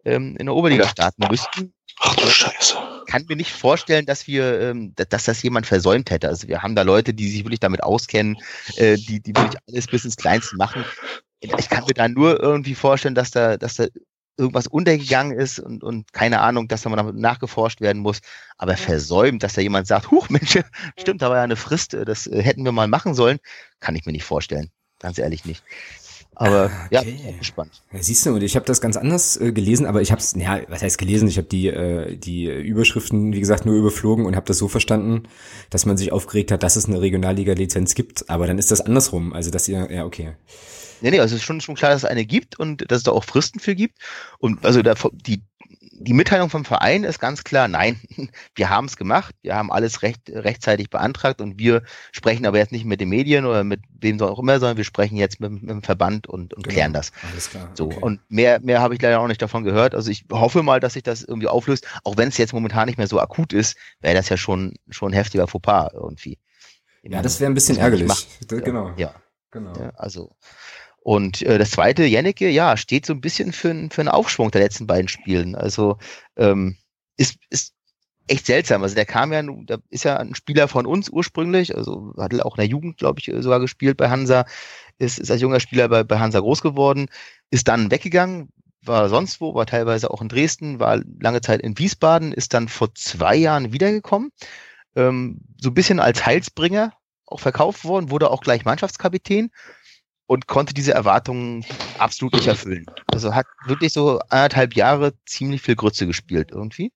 ähm, 0.05 0.37
in 0.39 0.47
der 0.47 0.55
Oberliga 0.55 0.89
starten 0.89 1.27
müssten. 1.29 1.75
Ach 2.03 2.17
du 2.17 2.27
Scheiße. 2.27 2.77
Kann 3.07 3.27
mir 3.29 3.37
nicht 3.37 3.53
vorstellen, 3.53 4.07
dass 4.07 4.27
wir, 4.27 4.61
ähm, 4.61 4.95
dass 4.97 5.25
das 5.25 5.43
jemand 5.43 5.67
versäumt 5.67 6.11
hätte. 6.11 6.29
Also 6.29 6.49
wir 6.49 6.63
haben 6.63 6.75
da 6.75 6.83
Leute, 6.83 7.13
die 7.13 7.29
sich 7.29 7.45
wirklich 7.45 7.61
damit 7.61 7.83
auskennen, 7.83 8.39
äh, 8.77 8.97
die, 8.97 9.21
die 9.21 9.37
wirklich 9.37 9.61
alles 9.69 9.87
bis 9.87 10.05
ins 10.05 10.17
Kleinste 10.17 10.57
machen. 10.57 10.85
Ich 11.41 11.69
kann 11.69 11.85
mir 11.85 11.95
da 11.95 12.09
nur 12.09 12.41
irgendwie 12.41 12.75
vorstellen, 12.75 13.15
dass 13.15 13.31
da, 13.31 13.59
dass 13.59 13.75
da 13.75 13.87
irgendwas 14.39 14.67
untergegangen 14.67 15.39
ist 15.39 15.59
und, 15.61 15.85
und 15.85 16.13
keine 16.15 16.41
Ahnung, 16.41 16.69
dass 16.69 16.83
da 16.83 16.89
mal 16.89 17.13
nachgeforscht 17.13 17.83
werden 17.83 18.01
muss. 18.01 18.21
Aber 18.57 18.77
versäumt, 18.79 19.43
dass 19.43 19.53
da 19.53 19.61
jemand 19.61 19.87
sagt, 19.87 20.11
huch 20.11 20.31
Mensch, 20.31 20.59
stimmt, 20.99 21.21
da 21.21 21.29
war 21.29 21.37
ja 21.37 21.43
eine 21.43 21.57
Frist, 21.57 21.93
äh, 21.93 22.07
das 22.07 22.27
äh, 22.27 22.43
hätten 22.43 22.65
wir 22.65 22.73
mal 22.73 22.89
machen 22.89 23.15
sollen, 23.15 23.39
kann 23.81 23.95
ich 23.95 24.07
mir 24.07 24.13
nicht 24.13 24.25
vorstellen. 24.25 24.71
Ganz 24.99 25.19
ehrlich 25.19 25.45
nicht. 25.45 25.63
Aber 26.41 26.71
ah, 26.71 26.87
okay. 26.87 27.21
ja, 27.23 27.33
gespannt. 27.39 27.83
Ja, 27.93 28.03
siehst 28.03 28.25
du, 28.25 28.33
und 28.33 28.43
ich 28.43 28.57
habe 28.57 28.65
das 28.65 28.81
ganz 28.81 28.97
anders 28.97 29.39
äh, 29.39 29.53
gelesen, 29.53 29.85
aber 29.85 30.01
ich 30.01 30.11
habe 30.11 30.23
es, 30.23 30.35
ja, 30.35 30.63
was 30.69 30.81
heißt 30.81 30.97
gelesen? 30.97 31.29
Ich 31.29 31.37
habe 31.37 31.47
die 31.47 31.67
äh, 31.67 32.17
die 32.17 32.47
Überschriften, 32.47 33.35
wie 33.35 33.41
gesagt, 33.41 33.67
nur 33.67 33.75
überflogen 33.75 34.25
und 34.25 34.37
habe 34.37 34.47
das 34.47 34.57
so 34.57 34.67
verstanden, 34.67 35.25
dass 35.69 35.85
man 35.85 35.99
sich 35.99 36.13
aufgeregt 36.13 36.51
hat, 36.51 36.63
dass 36.63 36.77
es 36.77 36.87
eine 36.87 36.99
Regionalliga-Lizenz 37.03 37.95
gibt. 37.95 38.31
Aber 38.31 38.47
dann 38.47 38.57
ist 38.57 38.71
das 38.71 38.81
andersrum. 38.81 39.35
Also 39.35 39.51
dass 39.51 39.69
ihr, 39.69 39.93
ja, 39.93 40.07
okay. 40.07 40.33
Nee, 41.03 41.11
nee, 41.11 41.21
also 41.21 41.35
es 41.35 41.43
ist 41.43 41.47
schon, 41.47 41.61
schon 41.61 41.75
klar, 41.75 41.91
dass 41.91 42.05
es 42.05 42.09
eine 42.09 42.25
gibt 42.25 42.59
und 42.59 42.91
dass 42.91 42.99
es 42.99 43.05
da 43.05 43.11
auch 43.11 43.25
Fristen 43.25 43.61
für 43.61 43.75
gibt. 43.75 43.99
Und 44.39 44.65
also 44.65 44.81
da, 44.81 44.95
die, 45.13 45.43
die 46.03 46.15
Mitteilung 46.15 46.49
vom 46.49 46.65
Verein 46.65 47.05
ist 47.05 47.19
ganz 47.19 47.45
klar, 47.45 47.69
nein, 47.69 48.01
wir 48.55 48.71
haben 48.71 48.87
es 48.87 48.97
gemacht, 48.97 49.35
wir 49.43 49.55
haben 49.55 49.71
alles 49.71 50.03
recht, 50.03 50.31
rechtzeitig 50.31 50.89
beantragt 50.89 51.41
und 51.41 51.59
wir 51.59 51.83
sprechen 52.11 52.47
aber 52.47 52.59
jetzt 52.59 52.73
nicht 52.73 52.87
mit 52.87 53.01
den 53.01 53.11
Medien 53.11 53.45
oder 53.45 53.65
mit 53.65 53.83
wem 54.01 54.21
auch 54.23 54.39
immer, 54.39 54.59
sondern 54.59 54.79
wir 54.79 54.85
sprechen 54.85 55.17
jetzt 55.17 55.41
mit, 55.41 55.53
mit 55.53 55.69
dem 55.69 55.83
Verband 55.83 56.27
und, 56.27 56.55
und 56.55 56.65
genau. 56.65 56.73
klären 56.73 56.93
das. 56.95 57.13
Alles 57.31 57.51
klar. 57.51 57.71
So, 57.75 57.87
okay. 57.87 57.99
und 58.01 58.21
mehr, 58.31 58.61
mehr 58.61 58.81
habe 58.81 58.95
ich 58.95 59.03
leider 59.03 59.21
auch 59.21 59.29
nicht 59.29 59.43
davon 59.43 59.63
gehört. 59.63 59.95
Also 59.95 60.11
ich 60.11 60.25
hoffe 60.33 60.63
mal, 60.63 60.81
dass 60.81 60.95
sich 60.95 61.03
das 61.03 61.23
irgendwie 61.23 61.49
auflöst, 61.49 61.87
auch 62.03 62.17
wenn 62.17 62.29
es 62.29 62.39
jetzt 62.39 62.55
momentan 62.55 62.87
nicht 62.87 62.97
mehr 62.97 63.07
so 63.07 63.21
akut 63.21 63.53
ist, 63.53 63.77
wäre 64.01 64.15
das 64.15 64.31
ja 64.31 64.39
schon, 64.39 64.75
schon 64.89 65.11
ein 65.11 65.15
heftiger 65.15 65.47
Fauxpas 65.47 65.91
irgendwie. 65.93 66.39
Ja, 67.03 67.21
das 67.23 67.41
wäre 67.41 67.51
ein 67.51 67.55
bisschen 67.55 67.77
ärgerlich. 67.77 68.27
Genau. 68.49 68.93
Ja, 68.97 69.15
genau. 69.51 69.73
Ja, 69.79 69.91
also 69.97 70.35
und 71.01 71.43
äh, 71.43 71.59
das 71.59 71.71
zweite, 71.71 72.05
Jennecke, 72.05 72.49
ja, 72.49 72.77
steht 72.77 73.07
so 73.07 73.15
ein 73.15 73.21
bisschen 73.21 73.53
für, 73.53 73.89
für 73.91 74.03
einen 74.03 74.09
Aufschwung 74.09 74.51
der 74.51 74.63
letzten 74.63 74.87
beiden 74.87 75.09
Spielen. 75.09 75.55
Also 75.55 75.97
ähm, 76.37 76.77
ist, 77.17 77.37
ist 77.49 77.75
echt 78.29 78.47
seltsam. 78.47 78.83
Also 78.83 78.95
der 78.95 79.07
kam 79.07 79.33
ja, 79.33 79.43
da 79.43 79.79
ist 79.89 80.05
ja 80.05 80.17
ein 80.19 80.35
Spieler 80.35 80.69
von 80.69 80.87
uns 80.87 81.09
ursprünglich, 81.09 81.77
also 81.77 82.15
hat 82.19 82.39
auch 82.43 82.57
in 82.57 82.63
der 82.63 82.71
Jugend, 82.71 82.99
glaube 82.99 83.21
ich, 83.21 83.33
sogar 83.43 83.61
gespielt 83.61 83.97
bei 83.97 84.11
Hansa, 84.11 84.45
ist, 84.99 85.19
ist 85.19 85.31
als 85.31 85.41
junger 85.41 85.61
Spieler 85.61 85.89
bei, 85.89 86.05
bei 86.05 86.19
Hansa 86.19 86.39
groß 86.39 86.63
geworden, 86.63 87.09
ist 87.51 87.69
dann 87.69 87.91
weggegangen, 87.91 88.51
war 88.83 89.09
sonst 89.09 89.41
wo, 89.41 89.55
war 89.55 89.67
teilweise 89.67 90.11
auch 90.11 90.23
in 90.23 90.29
Dresden, 90.29 90.81
war 90.81 91.01
lange 91.21 91.41
Zeit 91.41 91.61
in 91.61 91.79
Wiesbaden, 91.79 92.33
ist 92.33 92.55
dann 92.55 92.69
vor 92.69 92.95
zwei 92.95 93.37
Jahren 93.37 93.73
wiedergekommen, 93.73 94.31
ähm, 94.97 95.41
so 95.61 95.71
ein 95.71 95.75
bisschen 95.75 95.99
als 95.99 96.25
Heilsbringer 96.25 96.93
auch 97.27 97.41
verkauft 97.41 97.85
worden, 97.85 98.11
wurde 98.11 98.31
auch 98.31 98.43
gleich 98.43 98.65
Mannschaftskapitän 98.65 99.51
und 100.31 100.47
konnte 100.47 100.75
diese 100.75 100.95
Erwartungen 100.95 101.65
absolut 101.99 102.35
nicht 102.35 102.47
erfüllen. 102.47 102.87
Also 103.13 103.35
hat 103.35 103.47
wirklich 103.67 103.93
so 103.93 104.21
anderthalb 104.29 104.77
Jahre 104.77 105.13
ziemlich 105.27 105.61
viel 105.61 105.75
Grütze 105.75 106.07
gespielt 106.07 106.53
irgendwie. 106.53 106.93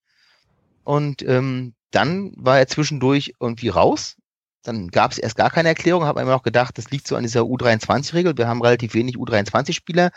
Und 0.85 1.21
ähm, 1.23 1.75
dann 1.91 2.33
war 2.37 2.61
er 2.61 2.69
zwischendurch 2.69 3.35
irgendwie 3.41 3.71
raus. 3.71 4.15
Dann 4.63 4.87
gab 4.87 5.11
es 5.11 5.19
erst 5.19 5.35
gar 5.35 5.51
keine 5.51 5.67
Erklärung, 5.67 6.05
habe 6.05 6.21
immer 6.21 6.31
noch 6.31 6.45
gedacht, 6.45 6.79
das 6.79 6.93
liegt 6.93 7.09
so 7.09 7.17
an 7.17 7.25
dieser 7.25 7.41
U23-Regel. 7.41 8.39
Wir 8.39 8.47
haben 8.47 8.63
relativ 8.63 8.95
wenig 8.95 9.17
U23-Spieler, 9.17 10.13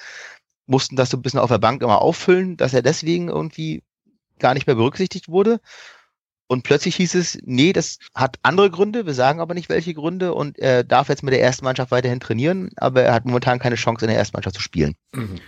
mussten 0.67 0.95
das 0.95 1.09
so 1.09 1.17
ein 1.17 1.23
bisschen 1.23 1.39
auf 1.39 1.49
der 1.49 1.57
Bank 1.57 1.81
immer 1.81 2.03
auffüllen, 2.03 2.55
dass 2.55 2.75
er 2.75 2.83
deswegen 2.83 3.29
irgendwie 3.29 3.81
gar 4.37 4.53
nicht 4.53 4.67
mehr 4.67 4.75
berücksichtigt 4.75 5.27
wurde. 5.27 5.59
Und 6.47 6.63
plötzlich 6.63 6.95
hieß 6.95 7.15
es, 7.15 7.37
nee, 7.43 7.73
das 7.73 7.99
hat 8.15 8.37
andere 8.41 8.71
Gründe, 8.71 9.05
wir 9.05 9.13
sagen 9.13 9.41
aber 9.41 9.53
nicht 9.53 9.67
welche 9.67 9.93
Gründe 9.93 10.33
und 10.33 10.57
er 10.57 10.83
darf 10.83 11.09
jetzt 11.09 11.23
mit 11.23 11.33
der 11.33 11.41
ersten 11.41 11.65
Mannschaft 11.65 11.91
weiterhin 11.91 12.21
trainieren, 12.21 12.69
aber 12.77 13.03
er 13.03 13.13
hat 13.13 13.25
momentan 13.25 13.59
keine 13.59 13.75
Chance 13.75 14.05
in 14.05 14.09
der 14.09 14.17
ersten 14.17 14.35
Mannschaft 14.35 14.55
zu 14.55 14.61
spielen. 14.61 14.95
Mhm. 15.13 15.41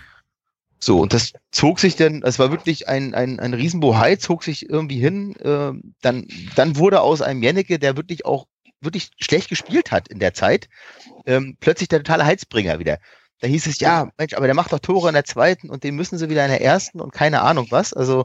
So, 0.78 1.00
und 1.00 1.12
das 1.12 1.34
zog 1.50 1.78
sich 1.78 1.96
dann, 1.96 2.22
es 2.22 2.38
war 2.38 2.50
wirklich 2.50 2.88
ein, 2.88 3.14
ein, 3.14 3.38
ein 3.38 3.52
Riesenbohai, 3.52 4.16
zog 4.16 4.42
sich 4.42 4.68
irgendwie 4.68 4.98
hin. 4.98 5.36
Äh, 5.36 5.72
dann, 6.00 6.26
dann 6.56 6.76
wurde 6.76 7.02
aus 7.02 7.20
einem 7.20 7.42
Jennecke, 7.42 7.78
der 7.78 7.98
wirklich 7.98 8.24
auch 8.24 8.46
wirklich 8.80 9.10
schlecht 9.18 9.50
gespielt 9.50 9.92
hat 9.92 10.08
in 10.08 10.18
der 10.18 10.32
Zeit, 10.32 10.70
ähm, 11.26 11.58
plötzlich 11.60 11.88
der 11.88 12.02
totale 12.02 12.24
Heizbringer 12.24 12.78
wieder. 12.78 12.98
Da 13.40 13.48
hieß 13.48 13.66
es, 13.66 13.80
ja, 13.80 14.10
Mensch, 14.18 14.34
aber 14.34 14.46
der 14.46 14.54
macht 14.54 14.72
doch 14.72 14.78
Tore 14.78 15.08
in 15.08 15.14
der 15.14 15.24
zweiten 15.24 15.68
und 15.68 15.84
den 15.84 15.96
müssen 15.96 16.18
sie 16.18 16.30
wieder 16.30 16.44
in 16.44 16.50
der 16.50 16.62
ersten 16.62 17.00
und 17.00 17.12
keine 17.12 17.42
Ahnung 17.42 17.66
was. 17.70 17.92
Also, 17.92 18.24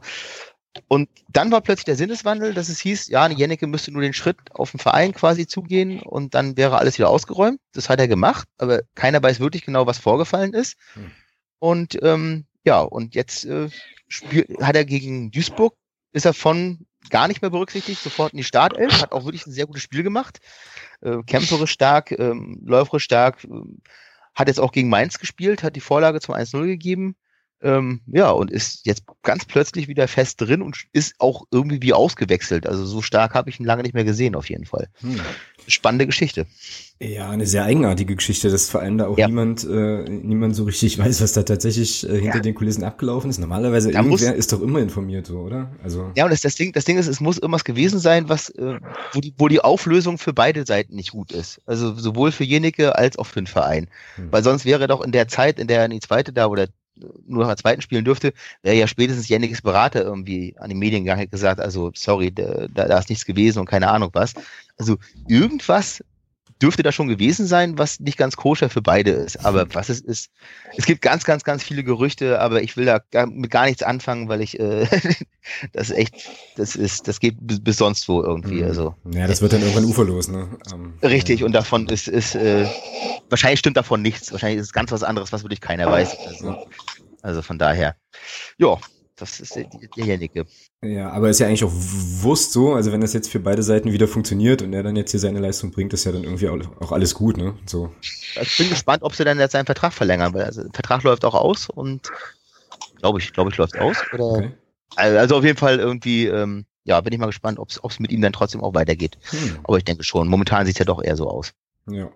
und 0.87 1.09
dann 1.29 1.51
war 1.51 1.61
plötzlich 1.61 1.85
der 1.85 1.95
Sinneswandel, 1.95 2.53
dass 2.53 2.69
es 2.69 2.79
hieß, 2.79 3.07
ja, 3.07 3.27
Jennecke 3.27 3.67
müsste 3.67 3.91
nur 3.91 4.01
den 4.01 4.13
Schritt 4.13 4.37
auf 4.51 4.71
den 4.71 4.79
Verein 4.79 5.13
quasi 5.13 5.47
zugehen 5.47 6.01
und 6.01 6.35
dann 6.35 6.57
wäre 6.57 6.77
alles 6.77 6.97
wieder 6.97 7.09
ausgeräumt. 7.09 7.59
Das 7.73 7.89
hat 7.89 7.99
er 7.99 8.07
gemacht, 8.07 8.47
aber 8.57 8.81
keiner 8.93 9.21
weiß 9.23 9.39
wirklich 9.39 9.65
genau, 9.65 9.87
was 9.87 9.97
vorgefallen 9.97 10.53
ist. 10.53 10.77
Hm. 10.93 11.11
Und 11.59 11.97
ähm, 12.03 12.45
ja, 12.65 12.81
und 12.81 13.15
jetzt 13.15 13.45
äh, 13.45 13.69
hat 14.61 14.75
er 14.75 14.85
gegen 14.85 15.31
Duisburg, 15.31 15.75
ist 16.11 16.25
er 16.25 16.33
von 16.33 16.85
gar 17.09 17.27
nicht 17.27 17.41
mehr 17.41 17.51
berücksichtigt, 17.51 18.01
sofort 18.01 18.33
in 18.33 18.37
die 18.37 18.43
Startelf, 18.43 19.01
hat 19.01 19.11
auch 19.11 19.25
wirklich 19.25 19.45
ein 19.45 19.51
sehr 19.51 19.67
gutes 19.67 19.83
Spiel 19.83 20.03
gemacht. 20.03 20.39
Äh, 21.01 21.17
kämpferisch 21.25 21.71
stark, 21.71 22.11
ähm, 22.11 22.59
läuferisch 22.65 23.03
stark, 23.03 23.43
äh, 23.43 23.47
hat 24.33 24.47
jetzt 24.47 24.59
auch 24.59 24.71
gegen 24.71 24.89
Mainz 24.89 25.19
gespielt, 25.19 25.63
hat 25.63 25.75
die 25.75 25.81
Vorlage 25.81 26.19
zum 26.19 26.35
1-0 26.35 26.65
gegeben. 26.65 27.15
Ähm, 27.65 28.01
ja, 28.05 28.29
und 28.29 28.51
ist 28.51 28.85
jetzt 28.85 29.05
ganz 29.23 29.43
plötzlich 29.43 29.87
wieder 29.87 30.07
fest 30.07 30.39
drin 30.39 30.61
und 30.61 30.83
ist 30.93 31.15
auch 31.17 31.45
irgendwie 31.49 31.81
wie 31.81 31.93
ausgewechselt. 31.93 32.67
Also 32.67 32.85
so 32.85 33.01
stark 33.01 33.33
habe 33.33 33.49
ich 33.49 33.59
ihn 33.59 33.65
lange 33.65 33.81
nicht 33.81 33.95
mehr 33.95 34.03
gesehen, 34.03 34.35
auf 34.35 34.51
jeden 34.51 34.65
Fall. 34.65 34.87
Hm. 35.01 35.19
Spannende 35.67 36.05
Geschichte. 36.05 36.45
Ja, 37.01 37.31
eine 37.31 37.47
sehr 37.47 37.63
eigenartige 37.65 38.15
Geschichte, 38.15 38.51
dass 38.51 38.69
vor 38.69 38.81
allem 38.81 38.99
da 38.99 39.07
auch 39.07 39.17
ja. 39.17 39.25
niemand, 39.25 39.63
äh, 39.67 40.03
niemand 40.07 40.55
so 40.55 40.65
richtig 40.65 40.99
weiß, 40.99 41.21
was 41.21 41.33
da 41.33 41.41
tatsächlich 41.41 42.07
äh, 42.07 42.21
hinter 42.21 42.37
ja. 42.37 42.41
den 42.41 42.53
Kulissen 42.53 42.83
abgelaufen 42.83 43.31
ist. 43.31 43.39
Normalerweise 43.39 43.91
da 43.91 43.97
irgendwer 43.97 44.29
muss, 44.29 44.37
ist 44.37 44.53
doch 44.53 44.61
immer 44.61 44.79
informiert, 44.79 45.25
so, 45.25 45.39
oder? 45.39 45.71
Also 45.83 46.11
ja, 46.15 46.25
und 46.25 46.29
das, 46.29 46.41
das 46.41 46.53
Ding, 46.53 46.71
das 46.71 46.85
Ding 46.85 46.99
ist, 46.99 47.07
es 47.07 47.19
muss 47.19 47.39
irgendwas 47.39 47.63
gewesen 47.63 47.97
sein, 47.97 48.29
was, 48.29 48.49
äh, 48.51 48.79
wo 49.13 49.21
die, 49.21 49.33
wo 49.39 49.47
die 49.47 49.61
Auflösung 49.61 50.19
für 50.19 50.33
beide 50.33 50.67
Seiten 50.67 50.95
nicht 50.95 51.13
gut 51.13 51.31
ist. 51.31 51.61
Also 51.65 51.95
sowohl 51.95 52.31
für 52.31 52.43
Jenike 52.43 52.95
als 52.95 53.17
auch 53.17 53.25
für 53.25 53.41
den 53.41 53.47
Verein. 53.47 53.87
Hm. 54.17 54.31
Weil 54.31 54.43
sonst 54.43 54.65
wäre 54.65 54.85
doch 54.85 55.01
in 55.01 55.11
der 55.11 55.27
Zeit, 55.27 55.59
in 55.59 55.65
der 55.65 55.81
er 55.81 55.89
die 55.89 55.99
zweite 55.99 56.31
da 56.31 56.45
oder 56.45 56.67
nur 57.27 57.43
nach 57.43 57.49
der 57.49 57.57
zweiten 57.57 57.81
spielen 57.81 58.05
dürfte, 58.05 58.33
wäre 58.63 58.75
ja 58.75 58.87
spätestens 58.87 59.27
Jennekes 59.27 59.61
Berater 59.61 60.03
irgendwie 60.03 60.55
an 60.57 60.69
die 60.69 60.75
Medien 60.75 61.03
gegangen, 61.03 61.19
hätte 61.19 61.31
gesagt, 61.31 61.59
also 61.59 61.91
sorry, 61.95 62.31
da, 62.31 62.67
da 62.67 62.97
ist 62.97 63.09
nichts 63.09 63.25
gewesen 63.25 63.59
und 63.59 63.65
keine 63.65 63.89
Ahnung 63.89 64.09
was. 64.13 64.33
Also 64.77 64.97
irgendwas 65.27 66.01
dürfte 66.61 66.83
da 66.83 66.91
schon 66.91 67.07
gewesen 67.07 67.45
sein, 67.47 67.77
was 67.77 67.99
nicht 67.99 68.17
ganz 68.17 68.37
koscher 68.37 68.69
für 68.69 68.81
beide 68.81 69.11
ist. 69.11 69.45
Aber 69.45 69.67
was 69.73 69.89
es 69.89 69.99
ist, 69.99 70.31
es 70.77 70.85
gibt 70.85 71.01
ganz, 71.01 71.25
ganz, 71.25 71.43
ganz 71.43 71.63
viele 71.63 71.83
Gerüchte, 71.83 72.39
aber 72.39 72.61
ich 72.61 72.77
will 72.77 72.85
da 72.85 72.99
gar, 73.11 73.27
mit 73.27 73.51
gar 73.51 73.65
nichts 73.65 73.83
anfangen, 73.83 74.29
weil 74.29 74.41
ich 74.41 74.59
äh, 74.59 74.87
das 75.73 75.91
echt, 75.91 76.15
das 76.55 76.75
ist, 76.75 77.07
das 77.07 77.19
geht 77.19 77.35
bis, 77.39 77.77
sonst 77.77 78.07
wo 78.07 78.21
irgendwie. 78.21 78.61
Mhm. 78.61 78.67
Also 78.67 78.95
ja, 79.11 79.27
das 79.27 79.41
wird 79.41 79.53
dann 79.53 79.61
irgendwann 79.61 79.85
uferlos, 79.85 80.27
ne? 80.29 80.47
Um, 80.73 80.93
richtig. 81.03 81.41
Ja. 81.41 81.45
Und 81.45 81.51
davon 81.51 81.87
ist, 81.87 82.07
ist 82.07 82.35
äh, 82.35 82.65
wahrscheinlich 83.29 83.59
stimmt 83.59 83.77
davon 83.77 84.01
nichts. 84.01 84.31
Wahrscheinlich 84.31 84.59
ist 84.59 84.67
es 84.67 84.73
ganz 84.73 84.91
was 84.91 85.03
anderes, 85.03 85.31
was 85.31 85.43
wirklich 85.43 85.61
keiner 85.61 85.89
weiß. 85.89 86.17
Also, 86.27 86.67
also 87.21 87.41
von 87.41 87.57
daher, 87.57 87.95
ja, 88.57 88.77
das 89.15 89.39
ist 89.39 89.55
derjenige. 89.95 90.45
Ja, 90.83 91.09
aber 91.11 91.29
ist 91.29 91.39
ja 91.39 91.47
eigentlich 91.47 91.63
auch 91.63 91.71
Wurst 91.73 92.51
so, 92.51 92.73
also 92.73 92.91
wenn 92.91 93.01
das 93.01 93.13
jetzt 93.13 93.29
für 93.29 93.39
beide 93.39 93.63
Seiten 93.63 93.91
wieder 93.91 94.07
funktioniert 94.07 94.61
und 94.61 94.73
er 94.73 94.83
dann 94.83 94.95
jetzt 94.95 95.11
hier 95.11 95.19
seine 95.19 95.39
Leistung 95.39 95.71
bringt, 95.71 95.93
ist 95.93 96.03
ja 96.03 96.11
dann 96.11 96.25
irgendwie 96.25 96.49
auch, 96.49 96.91
alles 96.91 97.13
gut, 97.13 97.37
ne? 97.37 97.57
So. 97.65 97.93
Ich 98.01 98.57
bin 98.57 98.69
gespannt, 98.69 99.03
ob 99.03 99.15
sie 99.15 99.23
dann 99.23 99.39
jetzt 99.39 99.53
seinen 99.53 99.65
Vertrag 99.65 99.93
verlängern, 99.93 100.33
weil 100.33 100.43
also, 100.43 100.63
der 100.63 100.73
Vertrag 100.73 101.03
läuft 101.03 101.23
auch 101.23 101.33
aus 101.35 101.69
und 101.69 102.11
glaube 102.97 103.19
ich, 103.19 103.31
glaube 103.31 103.51
ich, 103.51 103.57
läuft 103.57 103.77
aus. 103.79 103.97
Okay. 104.11 104.51
Also 104.97 105.37
auf 105.37 105.43
jeden 105.43 105.57
Fall 105.57 105.79
irgendwie, 105.79 106.25
ähm, 106.25 106.65
ja, 106.83 106.99
bin 107.01 107.13
ich 107.13 107.19
mal 107.19 107.25
gespannt, 107.27 107.57
ob 107.57 107.69
es 107.69 107.99
mit 107.99 108.11
ihm 108.11 108.21
dann 108.21 108.33
trotzdem 108.33 108.61
auch 108.61 108.73
weitergeht. 108.73 109.17
Hm. 109.29 109.59
Aber 109.63 109.77
ich 109.77 109.83
denke 109.83 110.03
schon. 110.03 110.27
Momentan 110.27 110.65
sieht 110.65 110.75
es 110.75 110.79
ja 110.79 110.85
doch 110.85 111.01
eher 111.03 111.17
so 111.17 111.27
aus. 111.27 111.53
Ja. 111.89 112.11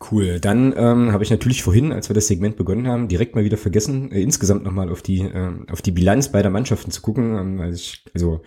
Cool. 0.00 0.38
Dann 0.38 0.72
ähm, 0.76 1.12
habe 1.12 1.24
ich 1.24 1.30
natürlich 1.30 1.64
vorhin, 1.64 1.92
als 1.92 2.08
wir 2.08 2.14
das 2.14 2.28
Segment 2.28 2.56
begonnen 2.56 2.86
haben, 2.86 3.08
direkt 3.08 3.34
mal 3.34 3.44
wieder 3.44 3.56
vergessen, 3.56 4.12
äh, 4.12 4.20
insgesamt 4.20 4.62
nochmal 4.62 4.90
auf 4.90 5.02
die 5.02 5.22
äh, 5.22 5.50
auf 5.70 5.82
die 5.82 5.90
Bilanz 5.90 6.30
beider 6.30 6.50
Mannschaften 6.50 6.92
zu 6.92 7.02
gucken. 7.02 7.36
Ähm, 7.36 7.60
also 7.60 7.74
ich 7.74 8.04
also 8.14 8.40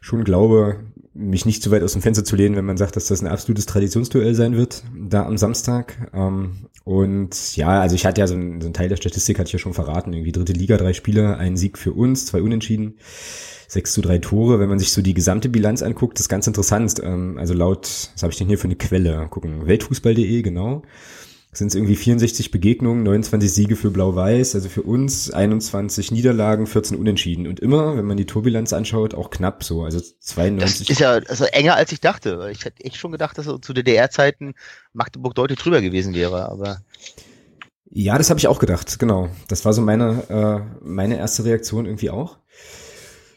schon 0.00 0.24
glaube, 0.24 0.80
mich 1.12 1.44
nicht 1.44 1.62
zu 1.62 1.70
weit 1.70 1.82
aus 1.82 1.92
dem 1.92 2.00
Fenster 2.00 2.24
zu 2.24 2.36
lehnen, 2.36 2.56
wenn 2.56 2.64
man 2.64 2.78
sagt, 2.78 2.96
dass 2.96 3.08
das 3.08 3.20
ein 3.20 3.26
absolutes 3.26 3.66
Traditionsduell 3.66 4.34
sein 4.34 4.56
wird, 4.56 4.82
da 4.96 5.26
am 5.26 5.36
Samstag. 5.36 6.10
Ähm, 6.14 6.68
und 6.88 7.54
ja, 7.54 7.82
also 7.82 7.94
ich 7.94 8.06
hatte 8.06 8.22
ja 8.22 8.26
so 8.26 8.34
ein, 8.34 8.62
so 8.62 8.66
ein 8.66 8.72
Teil 8.72 8.88
der 8.88 8.96
Statistik, 8.96 9.38
hatte 9.38 9.48
ich 9.48 9.52
ja 9.52 9.58
schon 9.58 9.74
verraten, 9.74 10.10
irgendwie 10.14 10.32
dritte 10.32 10.54
Liga, 10.54 10.78
drei 10.78 10.94
Spiele, 10.94 11.36
ein 11.36 11.58
Sieg 11.58 11.76
für 11.76 11.92
uns, 11.92 12.24
zwei 12.24 12.40
Unentschieden. 12.40 12.94
6 13.70 13.92
zu 13.92 14.00
3 14.00 14.16
Tore. 14.16 14.58
Wenn 14.58 14.70
man 14.70 14.78
sich 14.78 14.92
so 14.92 15.02
die 15.02 15.12
gesamte 15.12 15.50
Bilanz 15.50 15.82
anguckt, 15.82 16.18
ist 16.18 16.30
ganz 16.30 16.46
interessant. 16.46 16.94
Ähm, 17.04 17.36
also 17.36 17.52
laut, 17.52 17.82
was 18.14 18.22
habe 18.22 18.32
ich 18.32 18.38
denn 18.38 18.48
hier 18.48 18.56
für 18.56 18.68
eine 18.68 18.76
Quelle? 18.76 19.26
Gucken, 19.28 19.66
weltfußball.de, 19.66 20.40
genau. 20.40 20.80
Sind 21.50 21.68
es 21.68 21.74
irgendwie 21.74 21.96
64 21.96 22.50
Begegnungen, 22.50 23.02
29 23.02 23.52
Siege 23.52 23.76
für 23.76 23.90
Blau-Weiß, 23.90 24.54
also 24.54 24.68
für 24.68 24.82
uns, 24.82 25.30
21 25.30 26.10
Niederlagen, 26.10 26.66
14 26.66 26.96
Unentschieden. 26.96 27.46
Und 27.46 27.58
immer, 27.58 27.96
wenn 27.96 28.04
man 28.04 28.18
die 28.18 28.26
Torbilanz 28.26 28.74
anschaut, 28.74 29.14
auch 29.14 29.30
knapp 29.30 29.64
so, 29.64 29.82
also 29.82 29.98
92. 30.20 30.86
Das 30.86 30.90
ist 30.90 31.00
ja 31.00 31.12
also 31.12 31.44
enger 31.46 31.74
als 31.74 31.90
ich 31.90 32.00
dachte. 32.00 32.50
Ich 32.52 32.64
hätte 32.66 32.84
echt 32.84 32.96
schon 32.96 33.12
gedacht, 33.12 33.38
dass 33.38 33.46
zu 33.46 33.72
DDR-Zeiten 33.72 34.54
Magdeburg 34.92 35.34
deutlich 35.34 35.58
drüber 35.58 35.80
gewesen 35.80 36.14
wäre, 36.14 36.50
aber. 36.50 36.82
Ja, 37.90 38.18
das 38.18 38.28
habe 38.28 38.38
ich 38.38 38.46
auch 38.46 38.58
gedacht, 38.58 38.98
genau. 38.98 39.30
Das 39.48 39.64
war 39.64 39.72
so 39.72 39.80
meine, 39.80 40.28
äh, 40.28 40.84
meine 40.84 41.16
erste 41.16 41.44
Reaktion 41.44 41.86
irgendwie 41.86 42.10
auch. 42.10 42.36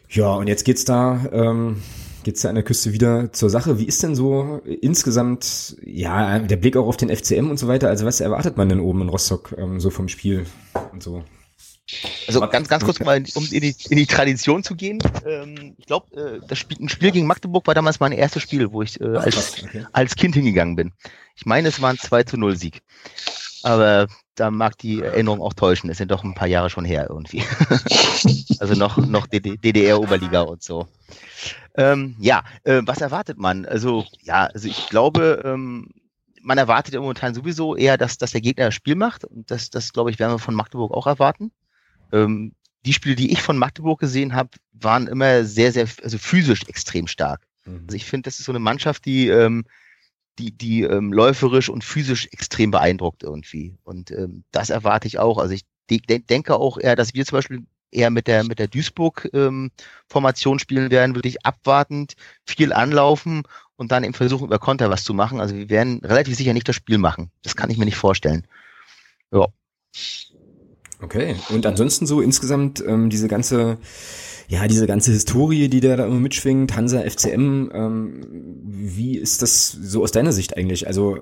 Ja, 0.09 0.33
und 0.33 0.47
jetzt 0.47 0.65
geht's 0.65 0.83
da, 0.83 1.25
ähm, 1.31 1.81
geht's 2.23 2.41
da 2.41 2.49
an 2.49 2.55
der 2.55 2.63
Küste 2.63 2.93
wieder 2.93 3.31
zur 3.33 3.49
Sache. 3.49 3.79
Wie 3.79 3.85
ist 3.85 4.03
denn 4.03 4.15
so 4.15 4.61
insgesamt, 4.63 5.75
ja, 5.83 6.39
der 6.39 6.57
Blick 6.57 6.77
auch 6.77 6.87
auf 6.87 6.97
den 6.97 7.15
FCM 7.15 7.49
und 7.49 7.57
so 7.57 7.67
weiter? 7.67 7.89
Also 7.89 8.05
was 8.05 8.21
erwartet 8.21 8.57
man 8.57 8.69
denn 8.69 8.79
oben 8.79 9.01
in 9.01 9.09
Rostock 9.09 9.55
ähm, 9.57 9.79
so 9.79 9.89
vom 9.89 10.07
Spiel 10.07 10.45
und 10.91 11.03
so? 11.03 11.23
Also 12.27 12.39
ganz, 12.47 12.69
ganz 12.69 12.83
kurz 12.83 12.99
mal, 12.99 13.23
um 13.35 13.43
in 13.51 13.61
die, 13.61 13.75
in 13.89 13.97
die 13.97 14.05
Tradition 14.05 14.63
zu 14.63 14.75
gehen. 14.75 14.99
Ähm, 15.25 15.75
ich 15.77 15.85
glaube, 15.85 16.15
äh, 16.15 16.47
das 16.47 16.57
Spiel, 16.57 16.77
ein 16.79 16.89
Spiel 16.89 17.11
gegen 17.11 17.27
Magdeburg 17.27 17.67
war 17.67 17.73
damals 17.73 17.99
mein 17.99 18.13
erstes 18.13 18.43
Spiel, 18.43 18.71
wo 18.71 18.81
ich 18.81 18.99
äh, 19.01 19.17
als, 19.17 19.63
okay. 19.63 19.85
als 19.91 20.15
Kind 20.15 20.35
hingegangen 20.35 20.75
bin. 20.75 20.93
Ich 21.35 21.45
meine, 21.45 21.67
es 21.67 21.81
war 21.81 21.89
ein 21.89 21.97
2 21.97 22.23
zu 22.23 22.37
0 22.37 22.55
Sieg. 22.55 22.81
Aber 23.63 24.07
da 24.35 24.49
mag 24.49 24.77
die 24.77 25.01
Erinnerung 25.01 25.41
auch 25.41 25.53
täuschen. 25.53 25.89
Es 25.89 25.97
sind 25.97 26.11
doch 26.11 26.23
ein 26.23 26.33
paar 26.33 26.47
Jahre 26.47 26.69
schon 26.69 26.85
her 26.85 27.07
irgendwie. 27.09 27.43
also 28.59 28.73
noch, 28.73 28.97
noch 28.97 29.27
DDR-Oberliga 29.27 30.41
und 30.41 30.63
so. 30.63 30.87
Ähm, 31.75 32.15
ja, 32.19 32.43
äh, 32.63 32.81
was 32.85 33.01
erwartet 33.01 33.37
man? 33.37 33.65
Also, 33.65 34.05
ja, 34.21 34.45
also 34.47 34.67
ich 34.67 34.89
glaube, 34.89 35.41
ähm, 35.45 35.89
man 36.41 36.57
erwartet 36.57 36.93
ja 36.93 36.99
momentan 36.99 37.33
sowieso 37.33 37.75
eher, 37.75 37.97
dass, 37.97 38.17
dass 38.17 38.31
der 38.31 38.41
Gegner 38.41 38.65
das 38.65 38.73
Spiel 38.73 38.95
macht. 38.95 39.23
Und 39.23 39.51
das, 39.51 39.69
das 39.69 39.93
glaube 39.93 40.11
ich, 40.11 40.19
werden 40.19 40.33
wir 40.33 40.39
von 40.39 40.55
Magdeburg 40.55 40.91
auch 40.91 41.07
erwarten. 41.07 41.51
Ähm, 42.11 42.53
die 42.85 42.93
Spiele, 42.93 43.15
die 43.15 43.31
ich 43.31 43.41
von 43.41 43.57
Magdeburg 43.57 43.99
gesehen 43.99 44.33
habe, 44.33 44.49
waren 44.73 45.07
immer 45.07 45.43
sehr, 45.43 45.71
sehr, 45.71 45.87
also 46.03 46.17
physisch 46.17 46.63
extrem 46.67 47.07
stark. 47.07 47.45
Mhm. 47.65 47.83
Also 47.85 47.95
ich 47.95 48.05
finde, 48.05 48.27
das 48.27 48.39
ist 48.39 48.45
so 48.45 48.51
eine 48.51 48.59
Mannschaft, 48.59 49.05
die 49.05 49.27
ähm, 49.27 49.65
die, 50.39 50.51
die 50.51 50.83
ähm, 50.83 51.13
läuferisch 51.13 51.69
und 51.69 51.83
physisch 51.83 52.27
extrem 52.31 52.71
beeindruckt 52.71 53.23
irgendwie. 53.23 53.75
Und 53.83 54.11
ähm, 54.11 54.43
das 54.51 54.69
erwarte 54.69 55.07
ich 55.07 55.19
auch. 55.19 55.37
Also 55.37 55.53
ich 55.53 55.63
de 55.89 56.19
denke 56.19 56.55
auch 56.55 56.77
eher, 56.77 56.95
dass 56.95 57.13
wir 57.13 57.25
zum 57.25 57.37
Beispiel 57.37 57.63
eher 57.91 58.09
mit 58.09 58.27
der 58.27 58.43
mit 58.43 58.59
der 58.59 58.67
Duisburg-Formation 58.67 60.55
ähm, 60.55 60.59
spielen 60.59 60.91
werden, 60.91 61.15
wirklich 61.15 61.45
abwartend, 61.45 62.15
viel 62.45 62.73
anlaufen 62.73 63.43
und 63.75 63.91
dann 63.91 64.03
eben 64.03 64.13
versuchen, 64.13 64.45
über 64.45 64.59
Konter 64.59 64.89
was 64.89 65.03
zu 65.03 65.13
machen. 65.13 65.39
Also 65.39 65.55
wir 65.55 65.69
werden 65.69 65.99
relativ 66.03 66.35
sicher 66.35 66.53
nicht 66.53 66.67
das 66.67 66.75
Spiel 66.75 66.97
machen. 66.97 67.31
Das 67.43 67.55
kann 67.55 67.69
ich 67.69 67.77
mir 67.77 67.85
nicht 67.85 67.97
vorstellen. 67.97 68.47
Ja. 69.31 69.47
Okay. 71.01 71.35
Und 71.49 71.65
ansonsten 71.65 72.05
so 72.05 72.21
insgesamt 72.21 72.83
ähm, 72.85 73.09
diese 73.09 73.27
ganze 73.27 73.77
ja, 74.51 74.67
diese 74.67 74.85
ganze 74.85 75.13
Historie, 75.13 75.69
die 75.69 75.79
da, 75.79 75.95
da 75.95 76.05
immer 76.05 76.19
mitschwingt, 76.19 76.75
Hansa, 76.75 76.99
FCM, 77.09 77.71
ähm, 77.73 78.21
wie 78.65 79.17
ist 79.17 79.41
das 79.41 79.69
so 79.69 80.03
aus 80.03 80.11
deiner 80.11 80.33
Sicht 80.33 80.57
eigentlich? 80.57 80.87
Also, 80.87 81.19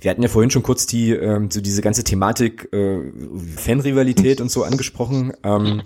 wir 0.00 0.10
hatten 0.10 0.20
ja 0.20 0.28
vorhin 0.28 0.50
schon 0.50 0.64
kurz 0.64 0.84
die, 0.86 1.12
ähm, 1.12 1.48
so 1.48 1.60
diese 1.60 1.80
ganze 1.80 2.02
Thematik 2.02 2.72
äh, 2.72 2.98
Fanrivalität 3.56 4.40
und 4.40 4.50
so 4.50 4.64
angesprochen. 4.64 5.32
Ähm, 5.44 5.82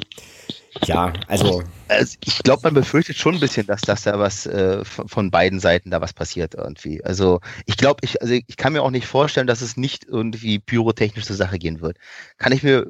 ja, 0.87 1.13
also. 1.27 1.63
also 1.89 2.17
ich 2.25 2.39
glaube, 2.43 2.63
man 2.65 2.73
befürchtet 2.73 3.19
schon 3.19 3.35
ein 3.35 3.41
bisschen, 3.41 3.67
dass, 3.67 3.83
dass 3.83 4.05
da 4.05 4.19
was 4.19 4.47
äh, 4.47 4.83
von 4.85 5.31
beiden 5.31 5.61
Seiten 5.61 5.91
da 5.91 6.01
was 6.01 6.15
passiert 6.15 6.55
irgendwie. 6.55 7.05
Also 7.05 7.41
ich 7.67 7.77
glaube, 7.77 8.01
ich, 8.05 8.23
also 8.23 8.33
ich 8.33 8.57
kann 8.57 8.73
mir 8.73 8.83
auch 8.83 8.91
nicht 8.91 9.07
vorstellen, 9.07 9.47
dass 9.47 9.61
es 9.61 9.77
nicht 9.77 10.07
irgendwie 10.09 10.59
pyrotechnisch 10.61 11.27
zur 11.27 11.37
Sache 11.37 11.59
gehen 11.59 11.83
wird. 11.83 11.99
Kann 12.39 12.53
ich 12.53 12.63
mir 12.63 12.87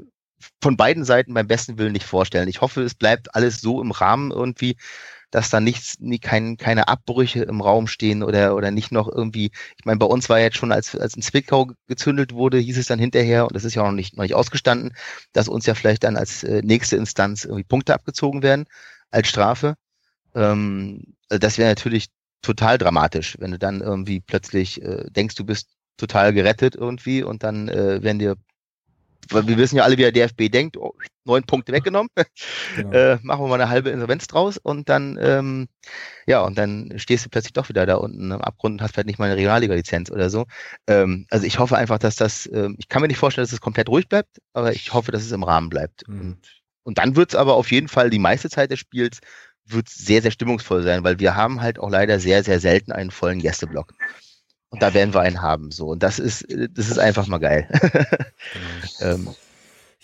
von 0.62 0.76
beiden 0.76 1.04
Seiten 1.04 1.34
beim 1.34 1.46
besten 1.46 1.78
Willen 1.78 1.92
nicht 1.92 2.06
vorstellen. 2.06 2.48
Ich 2.48 2.60
hoffe, 2.60 2.82
es 2.82 2.94
bleibt 2.94 3.34
alles 3.34 3.60
so 3.60 3.80
im 3.80 3.90
Rahmen 3.90 4.30
irgendwie, 4.30 4.76
dass 5.30 5.50
da 5.50 5.60
nichts, 5.60 5.98
nie, 5.98 6.18
kein, 6.18 6.56
keine 6.56 6.88
Abbrüche 6.88 7.42
im 7.42 7.60
Raum 7.60 7.88
stehen 7.88 8.22
oder, 8.22 8.54
oder 8.54 8.70
nicht 8.70 8.92
noch 8.92 9.08
irgendwie, 9.08 9.50
ich 9.76 9.84
meine, 9.84 9.98
bei 9.98 10.06
uns 10.06 10.28
war 10.28 10.38
jetzt 10.38 10.56
schon, 10.56 10.72
als, 10.72 10.96
als 10.96 11.16
ein 11.16 11.22
Zwickau 11.22 11.72
gezündelt 11.88 12.32
wurde, 12.32 12.58
hieß 12.58 12.78
es 12.78 12.86
dann 12.86 12.98
hinterher, 12.98 13.46
und 13.46 13.54
das 13.54 13.64
ist 13.64 13.74
ja 13.74 13.82
auch 13.82 13.86
noch 13.86 13.92
nicht, 13.92 14.16
noch 14.16 14.22
nicht 14.22 14.34
ausgestanden, 14.34 14.94
dass 15.32 15.48
uns 15.48 15.66
ja 15.66 15.74
vielleicht 15.74 16.04
dann 16.04 16.16
als 16.16 16.44
äh, 16.44 16.62
nächste 16.62 16.96
Instanz 16.96 17.44
irgendwie 17.44 17.64
Punkte 17.64 17.94
abgezogen 17.94 18.42
werden 18.42 18.66
als 19.10 19.28
Strafe. 19.28 19.74
Ähm, 20.34 21.02
das 21.28 21.58
wäre 21.58 21.68
natürlich 21.68 22.06
total 22.42 22.78
dramatisch, 22.78 23.36
wenn 23.40 23.50
du 23.50 23.58
dann 23.58 23.80
irgendwie 23.80 24.20
plötzlich 24.20 24.80
äh, 24.82 25.04
denkst, 25.10 25.34
du 25.34 25.44
bist 25.44 25.70
total 25.96 26.32
gerettet 26.32 26.76
irgendwie 26.76 27.22
und 27.22 27.42
dann 27.42 27.68
äh, 27.68 28.02
werden 28.02 28.18
dir 28.18 28.36
weil 29.30 29.46
wir 29.46 29.56
wissen 29.56 29.76
ja 29.76 29.84
alle, 29.84 29.96
wie 29.96 30.02
der 30.02 30.12
DFB 30.12 30.50
denkt, 30.50 30.76
oh, 30.76 30.94
neun 31.24 31.42
Punkte 31.44 31.72
weggenommen, 31.72 32.10
genau. 32.76 32.90
äh, 32.92 33.18
machen 33.22 33.44
wir 33.44 33.48
mal 33.48 33.60
eine 33.60 33.68
halbe 33.68 33.90
Insolvenz 33.90 34.26
draus 34.26 34.58
und 34.58 34.88
dann, 34.88 35.18
ähm, 35.20 35.68
ja, 36.26 36.40
und 36.40 36.56
dann 36.56 36.92
stehst 36.96 37.24
du 37.24 37.30
plötzlich 37.30 37.52
doch 37.52 37.68
wieder 37.68 37.86
da 37.86 37.96
unten 37.96 38.30
im 38.30 38.40
Abgrund 38.40 38.74
und 38.74 38.82
hast 38.82 38.94
vielleicht 38.94 39.08
nicht 39.08 39.18
mal 39.18 39.26
eine 39.26 39.36
Regionalliga-Lizenz 39.36 40.10
oder 40.10 40.30
so. 40.30 40.46
Ähm, 40.86 41.26
also 41.30 41.46
ich 41.46 41.58
hoffe 41.58 41.76
einfach, 41.76 41.98
dass 41.98 42.16
das, 42.16 42.48
ähm, 42.52 42.76
ich 42.78 42.88
kann 42.88 43.02
mir 43.02 43.08
nicht 43.08 43.18
vorstellen, 43.18 43.44
dass 43.44 43.52
es 43.52 43.60
komplett 43.60 43.88
ruhig 43.88 44.08
bleibt, 44.08 44.40
aber 44.52 44.72
ich 44.72 44.92
hoffe, 44.92 45.12
dass 45.12 45.22
es 45.22 45.32
im 45.32 45.42
Rahmen 45.42 45.68
bleibt. 45.68 46.08
Mhm. 46.08 46.20
Und, 46.20 46.62
und 46.84 46.98
dann 46.98 47.16
wird 47.16 47.30
es 47.30 47.34
aber 47.34 47.54
auf 47.54 47.70
jeden 47.70 47.88
Fall 47.88 48.10
die 48.10 48.18
meiste 48.18 48.48
Zeit 48.48 48.70
des 48.70 48.78
Spiels 48.78 49.20
wird 49.68 49.88
sehr, 49.88 50.22
sehr 50.22 50.30
stimmungsvoll 50.30 50.82
sein, 50.82 51.04
weil 51.04 51.18
wir 51.18 51.34
haben 51.34 51.60
halt 51.60 51.78
auch 51.78 51.90
leider 51.90 52.20
sehr, 52.20 52.44
sehr 52.44 52.60
selten 52.60 52.92
einen 52.92 53.10
vollen 53.10 53.40
Gästeblock. 53.40 53.92
Und 54.70 54.82
da 54.82 54.94
werden 54.94 55.14
wir 55.14 55.20
einen 55.20 55.42
haben. 55.42 55.70
So. 55.70 55.86
Und 55.88 56.02
das 56.02 56.18
ist, 56.18 56.46
das 56.48 56.90
ist 56.90 56.98
einfach 56.98 57.26
mal 57.26 57.38
geil. 57.38 57.68
genau. 57.70 58.04
ähm, 59.14 59.28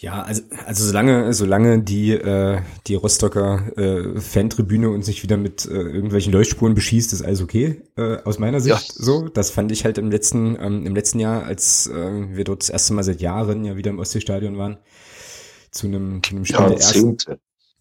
ja, 0.02 0.20
also, 0.22 0.42
also 0.66 0.84
solange, 0.84 1.32
solange 1.32 1.80
die, 1.80 2.10
äh, 2.10 2.60
die 2.88 2.96
Rostocker 2.96 3.76
äh, 3.76 4.20
Fantribüne 4.20 4.90
uns 4.90 5.06
nicht 5.06 5.22
wieder 5.22 5.36
mit 5.36 5.64
äh, 5.64 5.74
irgendwelchen 5.74 6.32
Leuchtspuren 6.32 6.74
beschießt, 6.74 7.12
ist 7.12 7.22
alles 7.22 7.40
okay, 7.40 7.82
äh, 7.96 8.16
aus 8.24 8.40
meiner 8.40 8.58
Sicht 8.60 8.88
ja. 8.88 9.04
so. 9.04 9.28
Das 9.28 9.50
fand 9.50 9.70
ich 9.70 9.84
halt 9.84 9.98
im 9.98 10.10
letzten, 10.10 10.56
ähm, 10.60 10.86
im 10.86 10.96
letzten 10.96 11.20
Jahr, 11.20 11.44
als 11.44 11.86
äh, 11.86 12.34
wir 12.34 12.42
dort 12.42 12.62
das 12.62 12.70
erste 12.70 12.94
Mal 12.94 13.04
seit 13.04 13.20
Jahren 13.20 13.64
ja 13.64 13.76
wieder 13.76 13.90
im 13.90 14.00
Ostseestadion 14.00 14.58
waren, 14.58 14.78
zu 15.70 15.86
einem, 15.86 16.20
zu 16.22 16.34
einem 16.34 16.44
Spiel 16.46 16.58
ja, 16.58 16.68
der 16.68 16.78
ersten. 16.78 17.16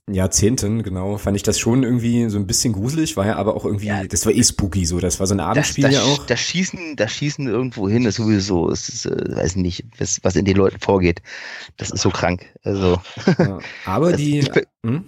Jahrzehnten, 0.10 0.84
genau, 0.84 1.18
fand 1.18 1.38
ich 1.38 1.44
das 1.44 1.60
schon 1.60 1.84
irgendwie 1.84 2.30
so 2.30 2.38
ein 2.38 2.48
bisschen 2.48 2.74
gruselig, 2.74 3.18
war 3.18 3.26
ja 3.26 3.36
aber 3.36 3.56
auch 3.56 3.66
irgendwie, 3.66 3.88
ja, 3.88 4.04
das 4.04 4.26
war 4.26 4.34
eh 4.34 4.44
spooky 4.44 4.86
so, 4.86 5.00
das 5.00 5.20
war 5.20 5.28
so 5.28 5.36
ein 5.36 5.40
Abendspiel 5.40 5.84
das, 5.84 5.94
das, 5.94 6.04
ja 6.04 6.12
auch. 6.12 6.26
Das 6.26 6.40
Schießen, 6.40 6.96
das 6.96 7.12
Schießen 7.12 7.48
irgendwo 7.48 7.88
hin 7.88 8.06
ist 8.06 8.16
sowieso, 8.16 8.70
es 8.70 8.90
ist, 8.90 9.06
äh, 9.06 9.36
weiß 9.36 9.56
nicht, 9.58 9.86
was, 9.98 10.20
was 10.24 10.36
in 10.36 10.46
den 10.46 10.58
Leuten 10.58 10.80
vorgeht. 10.80 11.22
Das 11.78 11.92
ist 11.92 12.02
so 12.02 12.10
krank. 12.10 12.46
Also. 12.64 13.00
Ja, 13.38 13.60
aber 13.86 14.14
die. 14.14 14.40
Ich, 14.40 14.52
hm? 14.86 15.06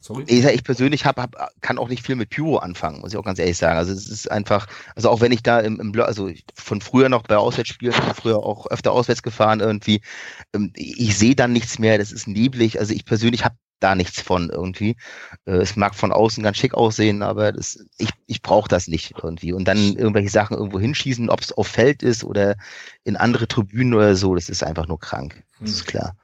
Sorry? 0.00 0.24
Ich, 0.26 0.44
ich 0.44 0.64
persönlich 0.64 1.06
hab, 1.06 1.16
hab, 1.18 1.36
kann 1.60 1.78
auch 1.78 1.88
nicht 1.88 2.04
viel 2.04 2.16
mit 2.16 2.30
Pyro 2.30 2.56
anfangen, 2.56 3.00
muss 3.00 3.12
ich 3.12 3.18
auch 3.18 3.24
ganz 3.24 3.38
ehrlich 3.38 3.56
sagen. 3.56 3.78
Also 3.78 3.92
es 3.92 4.08
ist 4.08 4.28
einfach, 4.28 4.66
also 4.96 5.08
auch 5.08 5.20
wenn 5.20 5.30
ich 5.30 5.44
da 5.44 5.60
im, 5.60 5.78
im 5.78 6.00
also 6.00 6.28
von 6.56 6.80
früher 6.80 7.08
noch 7.08 7.22
bei 7.22 7.36
Auswärtsspielen, 7.36 7.94
früher 8.16 8.38
auch 8.38 8.66
öfter 8.66 8.90
auswärts 8.90 9.22
gefahren 9.22 9.60
irgendwie, 9.60 10.00
ähm, 10.54 10.72
ich 10.74 11.16
sehe 11.16 11.36
dann 11.36 11.52
nichts 11.52 11.78
mehr, 11.78 11.98
das 11.98 12.10
ist 12.10 12.26
neblig. 12.26 12.80
Also 12.80 12.92
ich 12.94 13.04
persönlich 13.04 13.44
habe 13.44 13.54
da 13.82 13.94
nichts 13.94 14.20
von 14.20 14.50
irgendwie. 14.50 14.96
Äh, 15.44 15.56
es 15.56 15.76
mag 15.76 15.94
von 15.94 16.12
außen 16.12 16.42
ganz 16.42 16.56
schick 16.56 16.74
aussehen, 16.74 17.22
aber 17.22 17.52
das, 17.52 17.84
ich, 17.98 18.10
ich 18.26 18.42
brauche 18.42 18.68
das 18.68 18.88
nicht 18.88 19.14
irgendwie. 19.22 19.52
Und 19.52 19.66
dann 19.66 19.96
irgendwelche 19.96 20.30
Sachen 20.30 20.56
irgendwo 20.56 20.78
hinschießen, 20.78 21.30
ob 21.30 21.40
es 21.40 21.52
auf 21.52 21.66
Feld 21.66 22.02
ist 22.02 22.24
oder 22.24 22.56
in 23.04 23.16
andere 23.16 23.48
Tribünen 23.48 23.94
oder 23.94 24.14
so, 24.16 24.34
das 24.34 24.48
ist 24.48 24.62
einfach 24.62 24.86
nur 24.86 24.98
krank. 24.98 25.42
Das 25.60 25.70
ist 25.70 25.80
hm. 25.80 25.86
klar. 25.86 26.16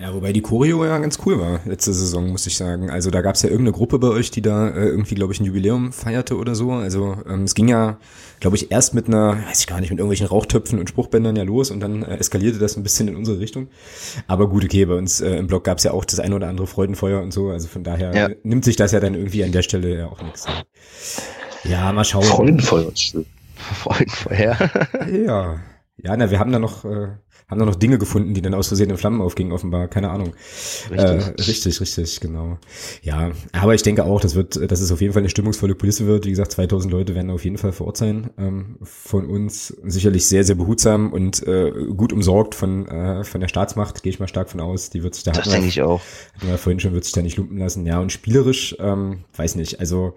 Ja, 0.00 0.14
wobei 0.14 0.32
die 0.32 0.42
Choreo 0.42 0.84
ja 0.84 0.96
ganz 0.98 1.18
cool 1.26 1.40
war 1.40 1.60
letzte 1.64 1.92
Saison, 1.92 2.30
muss 2.30 2.46
ich 2.46 2.56
sagen. 2.56 2.88
Also 2.88 3.10
da 3.10 3.20
gab's 3.20 3.42
ja 3.42 3.48
irgendeine 3.48 3.72
Gruppe 3.72 3.98
bei 3.98 4.06
euch, 4.06 4.30
die 4.30 4.42
da 4.42 4.68
äh, 4.68 4.86
irgendwie, 4.86 5.16
glaube 5.16 5.32
ich, 5.32 5.40
ein 5.40 5.44
Jubiläum 5.44 5.92
feierte 5.92 6.36
oder 6.36 6.54
so. 6.54 6.70
Also 6.70 7.16
ähm, 7.28 7.42
es 7.42 7.56
ging 7.56 7.66
ja, 7.66 7.98
glaube 8.38 8.54
ich, 8.54 8.70
erst 8.70 8.94
mit 8.94 9.08
einer, 9.08 9.36
weiß 9.48 9.58
ich 9.58 9.66
gar 9.66 9.80
nicht, 9.80 9.90
mit 9.90 9.98
irgendwelchen 9.98 10.28
Rauchtöpfen 10.28 10.78
und 10.78 10.88
Spruchbändern 10.88 11.34
ja 11.34 11.42
los 11.42 11.72
und 11.72 11.80
dann 11.80 12.04
äh, 12.04 12.16
eskalierte 12.16 12.60
das 12.60 12.76
ein 12.76 12.84
bisschen 12.84 13.08
in 13.08 13.16
unsere 13.16 13.40
Richtung. 13.40 13.68
Aber 14.28 14.48
gute 14.48 14.66
okay, 14.66 14.84
bei 14.84 14.94
uns 14.94 15.20
äh, 15.20 15.34
im 15.34 15.48
Blog 15.48 15.64
gab's 15.64 15.82
ja 15.82 15.90
auch 15.90 16.04
das 16.04 16.20
ein 16.20 16.32
oder 16.32 16.46
andere 16.46 16.68
Freudenfeuer 16.68 17.20
und 17.20 17.32
so. 17.32 17.48
Also 17.48 17.66
von 17.66 17.82
daher 17.82 18.14
ja. 18.14 18.28
nimmt 18.44 18.64
sich 18.64 18.76
das 18.76 18.92
ja 18.92 19.00
dann 19.00 19.14
irgendwie 19.14 19.42
an 19.42 19.50
der 19.50 19.62
Stelle 19.62 19.98
ja 19.98 20.06
auch 20.06 20.22
nichts. 20.22 20.46
Ja, 21.64 21.92
mal 21.92 22.04
schauen. 22.04 22.22
Freudenfeuer. 22.22 22.92
Freudenfeuer. 23.56 24.56
ja. 25.26 25.58
Ja, 26.00 26.16
na, 26.16 26.30
wir 26.30 26.38
haben 26.38 26.52
da 26.52 26.60
noch, 26.60 26.84
äh, 26.84 27.08
haben 27.48 27.58
da 27.58 27.64
noch 27.64 27.76
Dinge 27.76 27.98
gefunden, 27.98 28.34
die 28.34 28.42
dann 28.42 28.52
aus 28.52 28.68
Versehen 28.68 28.90
in 28.90 28.98
Flammen 28.98 29.22
aufgingen, 29.22 29.52
offenbar. 29.52 29.88
Keine 29.88 30.10
Ahnung. 30.10 30.34
Richtig. 30.90 30.98
Äh, 30.98 31.42
richtig, 31.42 31.80
richtig, 31.80 32.20
genau. 32.20 32.58
Ja, 33.02 33.30
aber 33.52 33.74
ich 33.74 33.82
denke 33.82 34.04
auch, 34.04 34.20
das 34.20 34.34
wird, 34.34 34.70
dass 34.70 34.80
es 34.80 34.92
auf 34.92 35.00
jeden 35.00 35.14
Fall 35.14 35.22
eine 35.22 35.30
stimmungsvolle 35.30 35.74
Kulisse 35.74 36.06
wird. 36.06 36.26
Wie 36.26 36.30
gesagt, 36.30 36.52
2000 36.52 36.92
Leute 36.92 37.14
werden 37.14 37.30
auf 37.30 37.44
jeden 37.44 37.56
Fall 37.56 37.72
vor 37.72 37.86
Ort 37.86 37.96
sein. 37.96 38.30
Ähm, 38.38 38.76
von 38.82 39.26
uns 39.26 39.68
sicherlich 39.82 40.26
sehr, 40.26 40.44
sehr 40.44 40.56
behutsam 40.56 41.10
und 41.10 41.46
äh, 41.46 41.72
gut 41.96 42.12
umsorgt 42.12 42.54
von, 42.54 42.86
äh, 42.86 43.24
von 43.24 43.40
der 43.40 43.48
Staatsmacht, 43.48 44.02
gehe 44.02 44.10
ich 44.10 44.20
mal 44.20 44.28
stark 44.28 44.50
von 44.50 44.60
aus. 44.60 44.90
Die 44.90 45.02
wird 45.02 45.14
sich 45.14 45.24
da, 45.24 45.32
das 45.32 45.48
denke 45.48 45.68
ich 45.68 45.80
auch. 45.80 46.02
Hatten 46.34 46.48
wir 46.48 46.58
vorhin 46.58 46.80
schon, 46.80 46.92
wird 46.92 47.04
sich 47.04 47.14
da 47.14 47.22
nicht 47.22 47.38
lumpen 47.38 47.56
lassen. 47.56 47.86
Ja, 47.86 47.98
und 47.98 48.12
spielerisch, 48.12 48.76
ähm, 48.78 49.24
weiß 49.36 49.54
nicht, 49.54 49.80
also, 49.80 50.14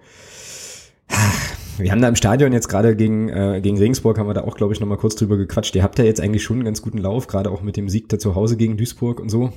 wir 1.78 1.90
haben 1.90 2.00
da 2.02 2.08
im 2.08 2.16
Stadion 2.16 2.52
jetzt 2.52 2.68
gerade 2.68 2.96
gegen, 2.96 3.28
äh, 3.28 3.60
gegen 3.62 3.78
Regensburg, 3.78 4.18
haben 4.18 4.28
wir 4.28 4.34
da 4.34 4.44
auch, 4.44 4.56
glaube 4.56 4.72
ich, 4.72 4.80
nochmal 4.80 4.98
kurz 4.98 5.14
drüber 5.16 5.36
gequatscht. 5.36 5.74
Ihr 5.74 5.82
habt 5.82 5.98
ja 5.98 6.04
jetzt 6.04 6.20
eigentlich 6.20 6.42
schon 6.42 6.56
einen 6.56 6.64
ganz 6.64 6.82
guten 6.82 6.98
Lauf, 6.98 7.26
gerade 7.26 7.50
auch 7.50 7.62
mit 7.62 7.76
dem 7.76 7.88
Sieg 7.88 8.08
da 8.08 8.18
zu 8.18 8.34
Hause 8.34 8.56
gegen 8.56 8.76
Duisburg 8.76 9.20
und 9.20 9.28
so. 9.28 9.52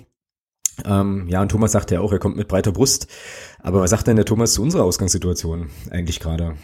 Ähm, 0.84 1.28
ja, 1.30 1.42
und 1.42 1.50
Thomas 1.50 1.72
sagt 1.72 1.92
ja 1.92 2.02
auch, 2.02 2.12
er 2.12 2.20
kommt 2.20 2.36
mit 2.36 2.48
breiter 2.48 2.72
Brust. 2.72 3.08
Aber 3.60 3.82
was 3.82 3.90
sagt 3.90 4.08
denn 4.08 4.18
der 4.18 4.26
Thomas 4.26 4.54
zu 4.54 4.62
unserer 4.62 4.84
Ausgangssituation 4.84 5.70
eigentlich 5.90 6.20
gerade? 6.20 6.56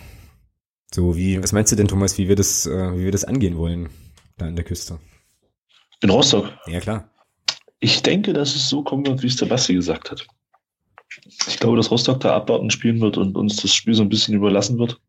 So, 0.93 1.15
wie, 1.15 1.41
was 1.41 1.53
meinst 1.53 1.71
du 1.71 1.77
denn, 1.77 1.87
Thomas, 1.87 2.17
wie 2.17 2.27
wir 2.27 2.35
das, 2.35 2.65
äh, 2.65 2.97
wie 2.97 3.05
wir 3.05 3.11
das 3.11 3.23
angehen 3.23 3.57
wollen 3.57 3.89
da 4.37 4.47
an 4.47 4.55
der 4.55 4.65
Küste? 4.65 4.99
In 6.01 6.09
Rostock? 6.09 6.51
Ja, 6.67 6.79
klar. 6.79 7.09
Ich 7.79 8.03
denke, 8.03 8.33
dass 8.33 8.55
es 8.55 8.67
so 8.67 8.83
kommen 8.83 9.05
wird, 9.05 9.23
wie 9.23 9.27
es 9.27 9.37
der 9.37 9.45
Basti 9.45 9.73
gesagt 9.73 10.11
hat. 10.11 10.27
Ich 11.47 11.59
glaube, 11.59 11.77
dass 11.77 11.91
Rostock 11.91 12.19
da 12.19 12.35
abwarten 12.35 12.69
spielen 12.69 13.01
wird 13.01 13.17
und 13.17 13.35
uns 13.35 13.57
das 13.57 13.73
Spiel 13.73 13.93
so 13.93 14.03
ein 14.03 14.09
bisschen 14.09 14.35
überlassen 14.35 14.77
wird. 14.79 14.99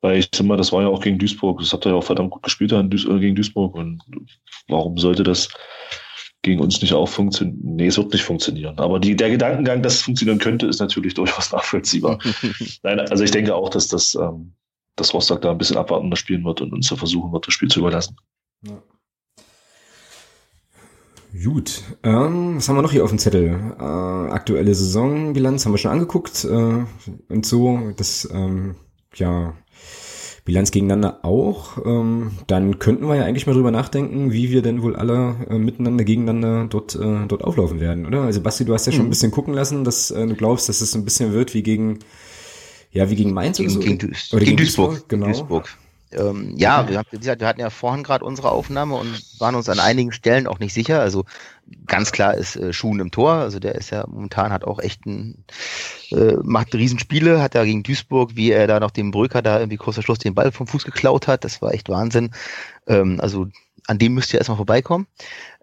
Weil 0.00 0.18
ich 0.18 0.28
sag 0.32 0.46
mal, 0.46 0.56
das 0.56 0.72
war 0.72 0.82
ja 0.82 0.88
auch 0.88 1.00
gegen 1.00 1.18
Duisburg. 1.18 1.58
Das 1.60 1.72
habt 1.72 1.86
ihr 1.86 1.90
ja 1.90 1.96
auch 1.96 2.04
verdammt 2.04 2.30
gut 2.30 2.42
gespielt 2.42 2.72
äh, 2.72 2.82
gegen 2.84 3.34
Duisburg. 3.34 3.74
Und 3.74 4.02
warum 4.68 4.96
sollte 4.96 5.24
das 5.24 5.48
gegen 6.42 6.60
uns 6.60 6.80
nicht 6.80 6.92
auch 6.92 7.08
funktionieren? 7.08 7.58
Nee, 7.76 7.88
es 7.88 7.98
wird 7.98 8.12
nicht 8.12 8.22
funktionieren. 8.22 8.78
Aber 8.78 9.00
die, 9.00 9.16
der 9.16 9.30
Gedankengang, 9.30 9.82
dass 9.82 9.94
es 9.94 10.02
funktionieren 10.02 10.38
könnte, 10.38 10.66
ist 10.66 10.78
natürlich 10.78 11.14
durchaus 11.14 11.52
nachvollziehbar. 11.52 12.18
Nein, 12.82 13.00
also 13.00 13.24
ich 13.24 13.32
denke 13.32 13.54
auch, 13.54 13.70
dass 13.70 13.88
das, 13.88 14.14
ähm, 14.14 14.52
dass 14.94 15.12
Rostock 15.12 15.42
da 15.42 15.50
ein 15.50 15.58
bisschen 15.58 15.76
abwartender 15.76 16.16
spielen 16.16 16.44
wird 16.44 16.60
und 16.60 16.72
uns 16.72 16.88
da 16.88 16.96
versuchen 16.96 17.32
wird, 17.32 17.46
das 17.46 17.54
Spiel 17.54 17.68
zu 17.68 17.80
überlassen. 17.80 18.16
Ja. 18.62 18.80
Gut, 21.44 21.82
ähm, 22.02 22.56
was 22.56 22.68
haben 22.68 22.76
wir 22.76 22.82
noch 22.82 22.92
hier 22.92 23.04
auf 23.04 23.10
dem 23.10 23.18
Zettel? 23.18 23.58
Äh, 23.78 23.82
aktuelle 23.82 24.74
Saisonbilanz 24.74 25.64
haben 25.64 25.72
wir 25.72 25.78
schon 25.78 25.92
angeguckt 25.92 26.44
äh, 26.44 26.84
und 27.28 27.46
so. 27.46 27.92
Das, 27.96 28.28
ähm, 28.32 28.76
ja, 29.14 29.54
Bilanz 30.44 30.70
gegeneinander 30.70 31.24
auch. 31.24 31.84
Ähm, 31.84 32.32
dann 32.46 32.78
könnten 32.78 33.06
wir 33.06 33.16
ja 33.16 33.24
eigentlich 33.24 33.46
mal 33.46 33.52
drüber 33.52 33.70
nachdenken, 33.70 34.32
wie 34.32 34.50
wir 34.50 34.62
denn 34.62 34.82
wohl 34.82 34.96
alle 34.96 35.36
äh, 35.50 35.58
miteinander 35.58 36.04
gegeneinander 36.04 36.66
dort, 36.68 36.94
äh, 36.94 37.26
dort 37.28 37.44
auflaufen 37.44 37.80
werden, 37.80 38.06
oder? 38.06 38.22
Also 38.22 38.40
Basti, 38.40 38.64
du 38.64 38.72
hast 38.72 38.86
ja 38.86 38.92
schon 38.92 39.02
ein 39.02 39.06
mhm. 39.06 39.10
bisschen 39.10 39.30
gucken 39.30 39.52
lassen, 39.52 39.84
dass 39.84 40.10
äh, 40.10 40.26
du 40.26 40.34
glaubst, 40.34 40.68
dass 40.68 40.80
es 40.80 40.94
ein 40.94 41.04
bisschen 41.04 41.34
wird 41.34 41.52
wie 41.52 41.62
gegen, 41.62 41.98
ja, 42.90 43.10
wie 43.10 43.16
gegen 43.16 43.32
Mainz 43.32 43.58
gegen, 43.58 43.70
oder 43.70 43.74
so. 43.74 43.86
Gegen, 43.86 43.98
oder 43.98 44.12
gegen, 44.12 44.40
gegen 44.40 44.56
Duisburg, 44.56 44.90
Duisburg, 44.90 45.08
genau. 45.08 45.26
Duisburg. 45.26 45.68
Ähm, 46.12 46.54
ja, 46.56 46.88
wir, 46.88 47.02
wie 47.10 47.18
gesagt, 47.18 47.40
wir 47.40 47.48
hatten 47.48 47.60
ja 47.60 47.70
vorhin 47.70 48.02
gerade 48.02 48.24
unsere 48.24 48.50
Aufnahme 48.50 48.94
und 48.94 49.22
waren 49.38 49.54
uns 49.54 49.68
an 49.68 49.78
einigen 49.78 50.12
Stellen 50.12 50.46
auch 50.46 50.58
nicht 50.58 50.72
sicher. 50.72 51.00
Also 51.00 51.24
ganz 51.86 52.12
klar 52.12 52.34
ist 52.34 52.56
äh, 52.56 52.72
Schuhen 52.72 53.00
im 53.00 53.10
Tor. 53.10 53.32
Also 53.32 53.58
der 53.58 53.74
ist 53.74 53.90
ja 53.90 54.04
momentan 54.06 54.52
hat 54.52 54.64
auch 54.64 54.78
echt 54.78 55.04
ein, 55.06 55.44
äh, 56.10 56.34
macht 56.42 56.74
Riesenspiele, 56.74 57.42
hat 57.42 57.54
da 57.54 57.64
gegen 57.64 57.82
Duisburg, 57.82 58.36
wie 58.36 58.50
er 58.50 58.66
da 58.66 58.80
noch 58.80 58.90
dem 58.90 59.10
Brücker 59.10 59.42
da 59.42 59.58
irgendwie 59.58 59.76
kurzer 59.76 60.02
Schluss 60.02 60.18
den 60.18 60.34
Ball 60.34 60.50
vom 60.52 60.66
Fuß 60.66 60.84
geklaut 60.84 61.26
hat. 61.26 61.44
Das 61.44 61.60
war 61.60 61.72
echt 61.72 61.88
Wahnsinn. 61.88 62.30
Ähm, 62.86 63.20
also 63.20 63.48
an 63.86 63.98
dem 63.98 64.14
müsst 64.14 64.32
ihr 64.32 64.38
erstmal 64.38 64.56
vorbeikommen. 64.56 65.06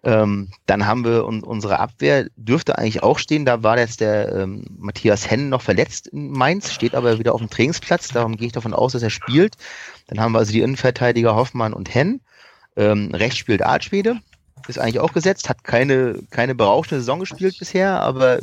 Ähm, 0.05 0.49
dann 0.67 0.85
haben 0.85 1.03
wir 1.03 1.25
un 1.25 1.43
unsere 1.43 1.79
Abwehr, 1.79 2.27
dürfte 2.35 2.77
eigentlich 2.77 3.01
auch 3.01 3.17
stehen. 3.17 3.43
Da 3.43 3.63
war 3.63 3.77
jetzt 3.77 4.01
der 4.01 4.33
ähm, 4.33 4.65
Matthias 4.77 5.29
Hennen 5.29 5.49
noch 5.49 5.63
verletzt 5.63 6.07
in 6.07 6.31
Mainz, 6.31 6.71
steht 6.71 6.93
aber 6.93 7.17
wieder 7.17 7.33
auf 7.33 7.41
dem 7.41 7.49
Trainingsplatz. 7.49 8.09
Darum 8.09 8.37
gehe 8.37 8.47
ich 8.47 8.53
davon 8.53 8.75
aus, 8.75 8.93
dass 8.93 9.01
er 9.01 9.09
spielt. 9.09 9.55
Dann 10.07 10.19
haben 10.19 10.33
wir 10.33 10.39
also 10.39 10.51
die 10.51 10.61
Innenverteidiger 10.61 11.35
Hoffmann 11.35 11.73
und 11.73 11.93
Henn. 11.93 12.21
Ähm, 12.77 13.09
rechts 13.13 13.37
spielt 13.37 13.63
Artschwede, 13.63 14.19
ist 14.67 14.77
eigentlich 14.77 14.99
auch 14.99 15.13
gesetzt, 15.13 15.49
hat 15.49 15.63
keine, 15.63 16.21
keine 16.29 16.55
berauschende 16.55 16.99
Saison 16.99 17.19
gespielt 17.19 17.57
bisher, 17.57 18.01
aber 18.01 18.39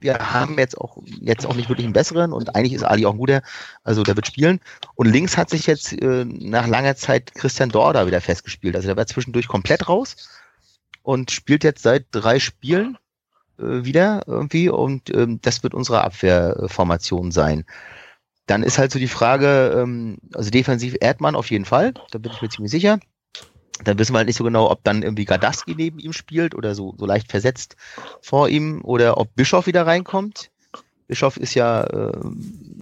wir 0.00 0.18
haben 0.32 0.58
jetzt 0.58 0.78
auch, 0.78 0.98
jetzt 1.20 1.46
auch 1.46 1.54
nicht 1.54 1.68
wirklich 1.68 1.86
einen 1.86 1.92
besseren 1.92 2.32
und 2.32 2.54
eigentlich 2.54 2.74
ist 2.74 2.84
Ali 2.84 3.04
auch 3.06 3.12
ein 3.12 3.18
guter, 3.18 3.42
also 3.82 4.02
der 4.02 4.16
wird 4.16 4.26
spielen. 4.26 4.60
Und 4.94 5.10
links 5.10 5.36
hat 5.36 5.50
sich 5.50 5.66
jetzt 5.66 5.92
äh, 5.92 6.24
nach 6.24 6.66
langer 6.66 6.94
Zeit 6.94 7.34
Christian 7.34 7.70
Dorda 7.70 8.06
wieder 8.06 8.20
festgespielt. 8.20 8.76
Also 8.76 8.86
der 8.86 8.96
war 8.96 9.06
zwischendurch 9.06 9.48
komplett 9.48 9.88
raus. 9.88 10.28
Und 11.02 11.30
spielt 11.30 11.64
jetzt 11.64 11.82
seit 11.82 12.06
drei 12.10 12.38
Spielen 12.38 12.98
äh, 13.58 13.84
wieder 13.84 14.22
irgendwie 14.26 14.68
und 14.68 15.14
ähm, 15.14 15.40
das 15.42 15.62
wird 15.62 15.74
unsere 15.74 16.04
Abwehrformation 16.04 17.32
sein. 17.32 17.64
Dann 18.46 18.62
ist 18.62 18.78
halt 18.78 18.92
so 18.92 18.98
die 18.98 19.08
Frage, 19.08 19.74
ähm, 19.76 20.18
also 20.34 20.50
defensiv 20.50 20.96
Erdmann 21.00 21.36
auf 21.36 21.50
jeden 21.50 21.64
Fall, 21.64 21.94
da 22.10 22.18
bin 22.18 22.32
ich 22.32 22.42
mir 22.42 22.48
ziemlich 22.48 22.72
sicher. 22.72 22.98
Dann 23.84 23.98
wissen 23.98 24.12
wir 24.12 24.18
halt 24.18 24.26
nicht 24.26 24.36
so 24.36 24.44
genau, 24.44 24.70
ob 24.70 24.82
dann 24.82 25.02
irgendwie 25.02 25.24
Gardaski 25.24 25.74
neben 25.76 25.98
ihm 26.00 26.12
spielt 26.12 26.54
oder 26.54 26.74
so, 26.74 26.94
so 26.98 27.06
leicht 27.06 27.30
versetzt 27.30 27.76
vor 28.20 28.48
ihm 28.48 28.80
oder 28.82 29.18
ob 29.18 29.34
Bischof 29.34 29.66
wieder 29.66 29.86
reinkommt. 29.86 30.50
Bischof 31.06 31.36
ist 31.36 31.54
ja, 31.54 31.84
äh, 31.84 32.20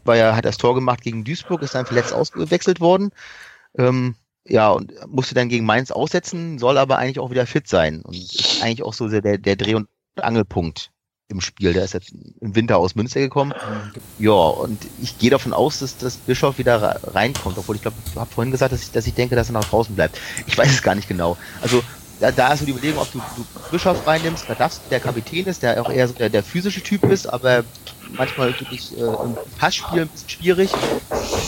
war 0.04 0.16
ja, 0.16 0.34
hat 0.34 0.44
das 0.44 0.56
Tor 0.56 0.74
gemacht 0.74 1.02
gegen 1.02 1.24
Duisburg, 1.24 1.62
ist 1.62 1.74
dann 1.74 1.86
verletzt 1.86 2.12
ausgewechselt 2.12 2.80
worden. 2.80 3.10
Ähm, 3.78 4.14
ja, 4.48 4.70
und 4.70 4.92
musste 5.08 5.34
dann 5.34 5.48
gegen 5.48 5.64
Mainz 5.64 5.90
aussetzen, 5.90 6.58
soll 6.58 6.78
aber 6.78 6.98
eigentlich 6.98 7.18
auch 7.18 7.30
wieder 7.30 7.46
fit 7.46 7.68
sein. 7.68 8.02
Und 8.02 8.14
ist 8.16 8.62
eigentlich 8.62 8.82
auch 8.82 8.94
so 8.94 9.08
der, 9.08 9.38
der 9.38 9.56
Dreh- 9.56 9.74
und 9.74 9.88
Angelpunkt 10.16 10.90
im 11.28 11.40
Spiel. 11.40 11.72
Der 11.72 11.84
ist 11.84 11.94
jetzt 11.94 12.12
im 12.12 12.54
Winter 12.54 12.78
aus 12.78 12.94
Münster 12.94 13.20
gekommen. 13.20 13.52
Ja, 14.16 14.32
und 14.32 14.88
ich 14.96 15.18
gehe 15.18 15.30
davon 15.30 15.52
aus, 15.52 15.78
dass 15.80 15.96
das 15.96 16.18
Bischof 16.18 16.58
wieder 16.58 17.00
reinkommt, 17.02 17.58
obwohl 17.58 17.76
ich 17.76 17.82
glaube, 17.82 17.98
ich 18.04 18.16
habe 18.16 18.32
vorhin 18.32 18.52
gesagt, 18.52 18.72
dass 18.72 18.82
ich, 18.82 18.90
dass 18.92 19.06
ich 19.06 19.14
denke, 19.14 19.34
dass 19.34 19.50
er 19.50 19.54
nach 19.54 19.64
draußen 19.64 19.94
bleibt. 19.94 20.20
Ich 20.46 20.56
weiß 20.56 20.70
es 20.70 20.82
gar 20.82 20.94
nicht 20.94 21.08
genau. 21.08 21.36
Also 21.60 21.84
da, 22.18 22.32
da 22.32 22.52
ist 22.52 22.60
so 22.60 22.64
die 22.64 22.70
Überlegung, 22.70 23.00
ob 23.00 23.10
du, 23.10 23.20
du 23.34 23.46
Bischof 23.70 24.06
reinnimmst, 24.06 24.46
Verdafft, 24.46 24.90
der 24.90 25.00
Kapitän 25.00 25.46
ist, 25.46 25.62
der 25.62 25.82
auch 25.82 25.90
eher 25.90 26.08
so 26.08 26.14
der, 26.14 26.30
der 26.30 26.44
physische 26.44 26.82
Typ 26.82 27.04
ist, 27.04 27.26
aber 27.26 27.64
manchmal 28.00 28.58
wirklich 28.58 28.96
äh, 28.96 29.00
im 29.00 29.36
Passspiel 29.56 30.02
ein 30.02 30.10
bisschen 30.10 30.28
schwierig. 30.30 30.70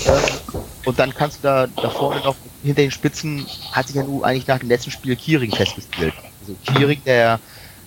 Ähm, 0.05 0.43
und 0.85 0.99
dann 0.99 1.15
kannst 1.15 1.39
du 1.39 1.43
da, 1.43 1.67
da 1.67 1.91
vorne 1.91 2.21
noch 2.21 2.37
hinter 2.63 2.83
den 2.83 2.91
Spitzen 2.91 3.47
hat 3.73 3.87
sich 3.87 3.97
ja 3.97 4.03
nun 4.03 4.25
eigentlich 4.25 4.47
nach 4.47 4.59
dem 4.59 4.69
letzten 4.69 4.91
Spiel 4.91 5.17
Kiering 5.17 5.55
festgespielt. 5.55 6.15
Also 6.41 6.57
Kiering, 6.67 7.03
der 7.05 7.41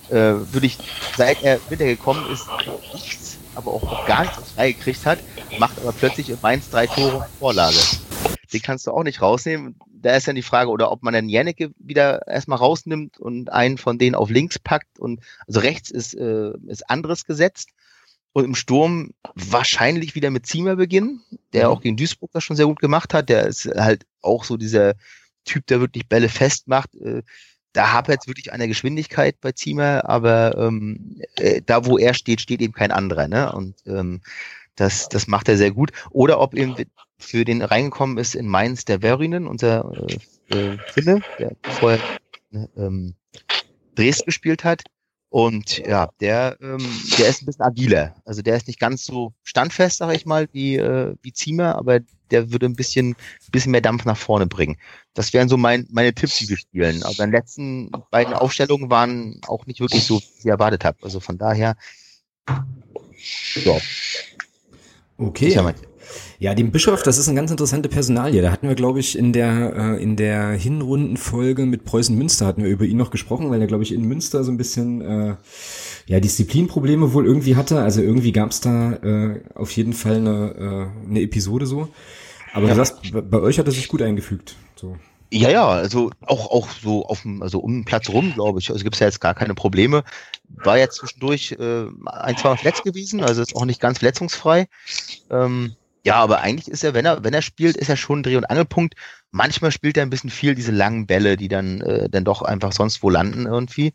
äh, 0.08 0.14
würde 0.14 0.66
ich, 0.66 0.78
seit 1.16 1.42
er 1.42 1.60
Winter 1.68 1.84
gekommen 1.84 2.24
ist, 2.32 2.46
nichts, 2.92 3.36
aber 3.54 3.72
auch, 3.72 3.82
auch 3.82 4.06
gar 4.06 4.22
nichts 4.22 4.52
frei 4.52 4.72
gekriegt 4.72 5.04
hat, 5.06 5.18
macht 5.58 5.78
aber 5.78 5.92
plötzlich 5.92 6.30
in 6.30 6.38
Mainz 6.42 6.70
drei 6.70 6.86
Tore 6.86 7.26
Vorlage. 7.38 7.76
Den 8.52 8.62
kannst 8.62 8.86
du 8.86 8.92
auch 8.92 9.02
nicht 9.02 9.22
rausnehmen. 9.22 9.76
Da 9.86 10.16
ist 10.16 10.28
dann 10.28 10.34
die 10.34 10.42
Frage, 10.42 10.70
oder 10.70 10.90
ob 10.90 11.02
man 11.02 11.14
dann 11.14 11.28
Janneke 11.28 11.72
wieder 11.78 12.26
erstmal 12.26 12.58
rausnimmt 12.58 13.18
und 13.18 13.50
einen 13.50 13.78
von 13.78 13.98
denen 13.98 14.14
auf 14.14 14.30
links 14.30 14.58
packt 14.58 14.98
und 14.98 15.20
also 15.46 15.60
rechts 15.60 15.90
ist, 15.90 16.14
äh, 16.14 16.50
ist 16.66 16.90
anderes 16.90 17.24
gesetzt. 17.24 17.70
Und 18.32 18.44
im 18.44 18.54
Sturm 18.54 19.10
wahrscheinlich 19.34 20.14
wieder 20.14 20.30
mit 20.30 20.46
Ziemer 20.46 20.76
beginnen, 20.76 21.22
der 21.52 21.66
mhm. 21.66 21.72
auch 21.74 21.80
gegen 21.82 21.96
Duisburg 21.96 22.30
das 22.32 22.44
schon 22.44 22.56
sehr 22.56 22.66
gut 22.66 22.80
gemacht 22.80 23.12
hat. 23.12 23.28
Der 23.28 23.46
ist 23.46 23.66
halt 23.66 24.06
auch 24.22 24.44
so 24.44 24.56
dieser 24.56 24.94
Typ, 25.44 25.66
der 25.66 25.80
wirklich 25.80 26.08
Bälle 26.08 26.28
festmacht. 26.28 26.94
Äh, 26.94 27.22
da 27.72 27.92
habe 27.92 28.12
jetzt 28.12 28.28
wirklich 28.28 28.52
eine 28.52 28.68
Geschwindigkeit 28.68 29.40
bei 29.40 29.52
Ziemer, 29.52 30.08
aber 30.08 30.56
ähm, 30.58 31.22
äh, 31.36 31.62
da, 31.64 31.86
wo 31.86 31.98
er 31.98 32.14
steht, 32.14 32.40
steht 32.40 32.60
eben 32.60 32.72
kein 32.74 32.90
anderer. 32.90 33.28
Ne? 33.28 33.52
Und 33.52 33.76
ähm, 33.86 34.20
das, 34.76 35.08
das 35.08 35.26
macht 35.26 35.48
er 35.48 35.56
sehr 35.56 35.70
gut. 35.70 35.92
Oder 36.10 36.40
ob 36.40 36.54
eben 36.54 36.74
für 37.18 37.44
den 37.44 37.62
reingekommen 37.62 38.18
ist 38.18 38.34
in 38.34 38.46
Mainz 38.46 38.84
der 38.84 39.00
Verinen, 39.00 39.46
unser 39.46 39.90
äh, 40.50 40.56
äh, 40.56 40.78
Finne, 40.92 41.22
der 41.38 41.56
vorher 41.62 42.00
ne, 42.50 42.68
ähm, 42.76 43.14
Dresden 43.94 44.26
gespielt 44.26 44.64
hat. 44.64 44.82
Und 45.32 45.78
ja, 45.78 46.10
der, 46.20 46.58
ähm, 46.60 46.86
der 47.18 47.28
ist 47.30 47.40
ein 47.40 47.46
bisschen 47.46 47.64
agiler. 47.64 48.14
Also 48.26 48.42
der 48.42 48.54
ist 48.54 48.66
nicht 48.66 48.78
ganz 48.78 49.02
so 49.02 49.32
standfest, 49.42 49.96
sag 49.96 50.14
ich 50.14 50.26
mal, 50.26 50.46
wie, 50.52 50.76
äh, 50.76 51.14
wie 51.22 51.32
Ziemer, 51.32 51.76
aber 51.76 52.00
der 52.30 52.52
würde 52.52 52.66
ein 52.66 52.76
bisschen, 52.76 53.16
bisschen 53.50 53.72
mehr 53.72 53.80
Dampf 53.80 54.04
nach 54.04 54.18
vorne 54.18 54.46
bringen. 54.46 54.76
Das 55.14 55.32
wären 55.32 55.48
so 55.48 55.56
mein, 55.56 55.88
meine 55.90 56.12
Tipps, 56.12 56.36
die 56.36 56.50
wir 56.50 56.58
spielen. 56.58 57.02
Aber 57.02 57.24
die 57.24 57.32
letzten 57.32 57.90
beiden 58.10 58.34
Aufstellungen 58.34 58.90
waren 58.90 59.40
auch 59.46 59.64
nicht 59.64 59.80
wirklich 59.80 60.04
so, 60.04 60.20
wie 60.20 60.40
ich 60.40 60.46
erwartet 60.46 60.84
habe. 60.84 60.98
Also 61.00 61.18
von 61.18 61.38
daher, 61.38 61.76
ja. 63.64 63.78
Okay. 65.16 65.56
Ja, 66.42 66.56
den 66.56 66.72
Bischof, 66.72 67.04
das 67.04 67.18
ist 67.18 67.28
eine 67.28 67.36
ganz 67.36 67.52
interessante 67.52 67.88
Personalie. 67.88 68.42
Da 68.42 68.50
hatten 68.50 68.66
wir, 68.66 68.74
glaube 68.74 68.98
ich, 68.98 69.16
in 69.16 69.32
der, 69.32 69.76
äh, 69.76 70.02
in 70.02 70.16
der 70.16 70.48
Hinrundenfolge 70.48 71.66
mit 71.66 71.84
Preußen 71.84 72.18
Münster 72.18 72.46
hatten 72.46 72.64
wir 72.64 72.68
über 72.68 72.84
ihn 72.84 72.96
noch 72.96 73.12
gesprochen, 73.12 73.48
weil 73.48 73.60
er, 73.60 73.68
glaube 73.68 73.84
ich, 73.84 73.94
in 73.94 74.02
Münster 74.02 74.42
so 74.42 74.50
ein 74.50 74.56
bisschen 74.56 75.02
äh, 75.02 75.36
ja, 76.06 76.18
Disziplinprobleme 76.18 77.12
wohl 77.12 77.26
irgendwie 77.26 77.54
hatte. 77.54 77.80
Also 77.80 78.02
irgendwie 78.02 78.32
gab 78.32 78.50
es 78.50 78.60
da 78.60 78.94
äh, 78.94 79.40
auf 79.54 79.70
jeden 79.70 79.92
Fall 79.92 80.16
eine, 80.16 80.90
äh, 81.06 81.08
eine 81.08 81.20
Episode 81.20 81.64
so. 81.64 81.90
Aber 82.52 82.66
ja. 82.66 82.74
du 82.74 82.84
sagst, 82.84 82.96
bei 83.12 83.38
euch 83.38 83.60
hat 83.60 83.66
er 83.66 83.72
sich 83.72 83.86
gut 83.86 84.02
eingefügt. 84.02 84.56
So. 84.74 84.96
Ja, 85.30 85.48
ja, 85.48 85.68
also 85.68 86.10
auch, 86.22 86.50
auch 86.50 86.70
so 86.70 87.06
auf 87.06 87.22
dem, 87.22 87.40
also 87.44 87.60
um 87.60 87.72
den 87.72 87.84
Platz 87.84 88.08
rum, 88.08 88.32
glaube 88.34 88.58
ich. 88.58 88.68
Also 88.72 88.82
gibt 88.82 88.96
es 88.96 89.00
ja 89.00 89.06
jetzt 89.06 89.20
gar 89.20 89.34
keine 89.34 89.54
Probleme. 89.54 90.02
War 90.48 90.76
jetzt 90.76 90.96
zwischendurch 90.96 91.52
äh, 91.52 91.84
ein, 92.04 92.36
zwei 92.36 92.48
Mal 92.48 92.56
verletzt 92.56 92.82
gewesen, 92.82 93.22
also 93.22 93.42
ist 93.42 93.54
auch 93.54 93.64
nicht 93.64 93.80
ganz 93.80 94.00
verletzungsfrei. 94.00 94.66
Ähm, 95.30 95.76
ja, 96.04 96.16
aber 96.16 96.40
eigentlich 96.40 96.68
ist 96.68 96.82
er, 96.82 96.94
wenn 96.94 97.06
er, 97.06 97.22
wenn 97.22 97.34
er 97.34 97.42
spielt, 97.42 97.76
ist 97.76 97.88
er 97.88 97.96
schon 97.96 98.22
Dreh- 98.22 98.36
und 98.36 98.44
Angelpunkt. 98.50 98.94
Manchmal 99.30 99.70
spielt 99.70 99.96
er 99.96 100.02
ein 100.02 100.10
bisschen 100.10 100.30
viel 100.30 100.54
diese 100.54 100.72
langen 100.72 101.06
Bälle, 101.06 101.36
die 101.36 101.48
dann, 101.48 101.80
äh, 101.80 102.08
dann 102.10 102.24
doch 102.24 102.42
einfach 102.42 102.72
sonst 102.72 103.02
wo 103.02 103.10
landen 103.10 103.46
irgendwie. 103.46 103.92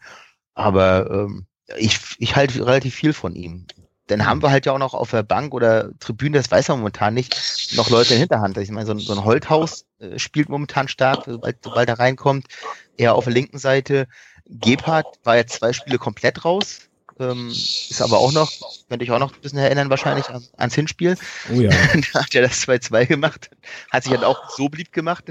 Aber 0.53 1.09
ähm, 1.11 1.47
ich, 1.77 1.99
ich 2.19 2.35
halte 2.35 2.65
relativ 2.65 2.95
viel 2.95 3.13
von 3.13 3.35
ihm. 3.35 3.67
Dann 4.07 4.25
haben 4.25 4.41
wir 4.41 4.51
halt 4.51 4.65
ja 4.65 4.71
auch 4.71 4.77
noch 4.77 4.93
auf 4.93 5.11
der 5.11 5.23
Bank 5.23 5.53
oder 5.53 5.91
Tribüne, 5.99 6.37
das 6.37 6.49
weiß 6.49 6.69
man 6.69 6.79
momentan 6.79 7.13
nicht, 7.13 7.75
noch 7.75 7.89
Leute 7.89 8.13
in 8.13 8.21
Hinterhand. 8.21 8.57
Ich 8.57 8.71
meine, 8.71 8.85
so 8.85 8.93
ein, 8.93 8.99
so 8.99 9.11
ein 9.11 9.25
Holthaus 9.25 9.85
äh, 9.99 10.17
spielt 10.17 10.47
momentan 10.47 10.87
stark, 10.87 11.25
sobald, 11.25 11.57
sobald 11.61 11.89
er 11.89 11.99
reinkommt. 11.99 12.47
Er 12.95 13.15
auf 13.15 13.25
der 13.25 13.33
linken 13.33 13.59
Seite. 13.59 14.07
Gebhardt 14.45 15.19
war 15.23 15.35
jetzt 15.35 15.55
zwei 15.55 15.73
Spiele 15.73 15.97
komplett 15.97 16.45
raus. 16.45 16.87
Ähm, 17.19 17.49
ist 17.49 18.01
aber 18.01 18.19
auch 18.19 18.31
noch, 18.31 18.51
könnte 18.89 19.03
ich 19.03 19.11
auch 19.11 19.19
noch 19.19 19.33
ein 19.33 19.41
bisschen 19.41 19.57
erinnern, 19.57 19.89
wahrscheinlich 19.89 20.29
an, 20.29 20.43
ans 20.57 20.75
Hinspiel. 20.75 21.17
Oh 21.51 21.59
ja. 21.59 21.69
da 22.13 22.21
hat 22.21 22.35
er 22.35 22.43
das 22.43 22.67
2-2 22.67 23.07
gemacht. 23.07 23.49
Hat 23.91 24.03
sich 24.03 24.11
halt 24.11 24.23
auch 24.23 24.49
so 24.49 24.69
beliebt 24.69 24.93
gemacht 24.93 25.25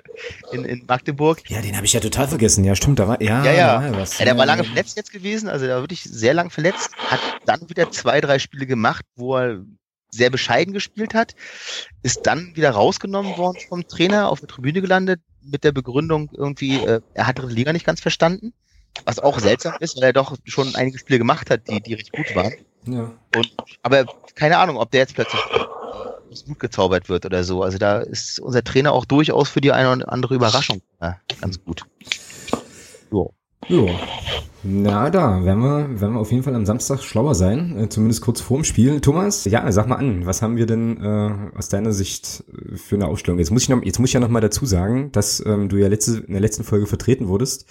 in, 0.52 0.64
in 0.64 0.84
Magdeburg. 0.86 1.48
Ja, 1.48 1.60
den 1.60 1.76
habe 1.76 1.86
ich 1.86 1.92
ja 1.92 2.00
total 2.00 2.28
vergessen. 2.28 2.64
Ja, 2.64 2.74
stimmt, 2.74 2.98
da 2.98 3.08
war, 3.08 3.22
ja, 3.22 3.44
ja, 3.44 3.52
ja. 3.52 3.80
Da 3.80 3.92
war 3.92 4.00
was. 4.00 4.18
Ja, 4.18 4.24
der 4.24 4.36
war 4.36 4.46
lange 4.46 4.64
verletzt 4.64 4.96
jetzt 4.96 5.12
gewesen, 5.12 5.48
also 5.48 5.66
der 5.66 5.76
war 5.76 5.82
wirklich 5.82 6.02
sehr 6.02 6.34
lang 6.34 6.50
verletzt. 6.50 6.90
Hat 6.96 7.20
dann 7.46 7.68
wieder 7.68 7.90
zwei, 7.90 8.20
drei 8.20 8.38
Spiele 8.38 8.66
gemacht, 8.66 9.04
wo 9.14 9.36
er 9.36 9.60
sehr 10.10 10.30
bescheiden 10.30 10.72
gespielt 10.72 11.14
hat, 11.14 11.34
ist 12.02 12.26
dann 12.26 12.56
wieder 12.56 12.70
rausgenommen 12.70 13.36
worden 13.36 13.58
vom 13.68 13.86
Trainer, 13.86 14.30
auf 14.30 14.40
der 14.40 14.48
Tribüne 14.48 14.80
gelandet, 14.80 15.20
mit 15.42 15.64
der 15.64 15.72
Begründung 15.72 16.30
irgendwie, 16.32 16.76
äh, 16.76 17.00
er 17.14 17.26
hat 17.26 17.38
die 17.38 17.42
Liga 17.42 17.72
nicht 17.72 17.86
ganz 17.86 18.00
verstanden. 18.00 18.52
Was 19.04 19.18
auch 19.18 19.38
seltsam 19.38 19.74
ist, 19.80 19.96
weil 19.96 20.04
er 20.04 20.12
doch 20.12 20.36
schon 20.44 20.74
einige 20.74 20.98
Spiele 20.98 21.18
gemacht 21.18 21.50
hat, 21.50 21.68
die, 21.68 21.80
die 21.80 21.94
recht 21.94 22.12
gut 22.12 22.34
waren. 22.34 22.52
Ja. 22.86 23.12
Und, 23.36 23.54
aber 23.82 24.06
keine 24.34 24.58
Ahnung, 24.58 24.76
ob 24.76 24.90
der 24.90 25.00
jetzt 25.00 25.14
plötzlich 25.14 25.40
aus 26.30 26.42
Blut 26.42 26.58
gezaubert 26.58 27.08
wird 27.08 27.24
oder 27.24 27.44
so. 27.44 27.62
Also 27.62 27.78
da 27.78 28.00
ist 28.00 28.40
unser 28.40 28.62
Trainer 28.62 28.92
auch 28.92 29.04
durchaus 29.04 29.48
für 29.48 29.60
die 29.60 29.72
eine 29.72 29.92
oder 29.92 30.12
andere 30.12 30.34
Überraschung 30.34 30.80
ja, 31.00 31.16
ganz 31.40 31.62
gut. 31.64 31.84
So. 33.10 33.32
Ja. 33.68 33.86
Na, 34.64 35.08
da 35.10 35.44
werden 35.44 35.62
wir, 35.62 36.00
werden 36.00 36.14
wir 36.14 36.20
auf 36.20 36.32
jeden 36.32 36.42
Fall 36.42 36.54
am 36.54 36.66
Samstag 36.66 37.00
schlauer 37.02 37.34
sein, 37.34 37.78
äh, 37.78 37.88
zumindest 37.88 38.22
kurz 38.22 38.40
vorm 38.40 38.64
Spiel. 38.64 39.00
Thomas, 39.00 39.44
ja, 39.44 39.70
sag 39.70 39.86
mal 39.86 39.96
an, 39.96 40.26
was 40.26 40.42
haben 40.42 40.56
wir 40.56 40.66
denn 40.66 41.00
äh, 41.00 41.56
aus 41.56 41.68
deiner 41.68 41.92
Sicht 41.92 42.44
äh, 42.52 42.76
für 42.76 42.96
eine 42.96 43.06
Ausstellung? 43.06 43.38
Jetzt 43.38 43.50
muss 43.50 43.62
ich 43.62 43.68
noch, 43.68 43.82
jetzt 43.82 44.00
muss 44.00 44.10
ich 44.10 44.14
ja 44.14 44.20
noch 44.20 44.28
mal 44.28 44.40
dazu 44.40 44.66
sagen, 44.66 45.12
dass 45.12 45.44
ähm, 45.46 45.68
du 45.68 45.76
ja 45.76 45.86
letzte, 45.88 46.18
in 46.18 46.32
der 46.32 46.40
letzten 46.40 46.64
Folge 46.64 46.86
vertreten 46.86 47.28
wurdest 47.28 47.66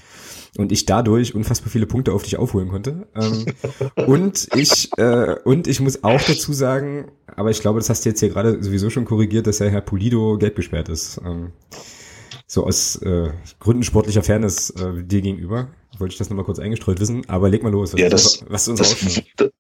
und 0.58 0.72
ich 0.72 0.86
dadurch 0.86 1.36
unfassbar 1.36 1.70
viele 1.70 1.86
Punkte 1.86 2.14
auf 2.14 2.24
dich 2.24 2.38
aufholen 2.38 2.70
konnte. 2.70 3.08
Ähm, 3.16 3.46
und 4.08 4.48
ich 4.56 4.90
äh, 4.98 5.36
und 5.44 5.68
ich 5.68 5.80
muss 5.80 6.04
auch 6.04 6.22
dazu 6.22 6.54
sagen, 6.54 7.12
aber 7.36 7.52
ich 7.52 7.62
glaube, 7.62 7.80
das 7.80 7.90
hast 7.90 8.06
du 8.06 8.10
jetzt 8.10 8.20
hier 8.20 8.30
gerade 8.30 8.64
sowieso 8.64 8.90
schon 8.90 9.06
korrigiert, 9.06 9.48
dass 9.48 9.58
der 9.58 9.70
Herr 9.70 9.82
Pulido 9.82 10.38
gelb 10.38 10.56
gesperrt 10.56 10.90
ist. 10.90 11.20
Ähm, 11.26 11.52
so 12.46 12.66
aus 12.66 12.96
äh, 13.02 13.32
Gründen 13.60 13.84
sportlicher 13.84 14.24
Fairness 14.24 14.70
äh, 14.72 15.04
dir 15.04 15.22
gegenüber 15.22 15.70
wollte 16.00 16.14
ich 16.14 16.18
das 16.18 16.30
nochmal 16.30 16.46
kurz 16.46 16.60
eingestreut 16.60 17.00
wissen. 17.00 17.24
Aber 17.28 17.50
leg 17.50 17.64
mal 17.64 17.72
los. 17.72 17.94
Was 17.94 18.00
ja, 18.00 18.10
das, 18.10 18.46
was 18.48 18.68
ist 18.68 18.80
das, 18.80 18.96
das, 19.36 19.50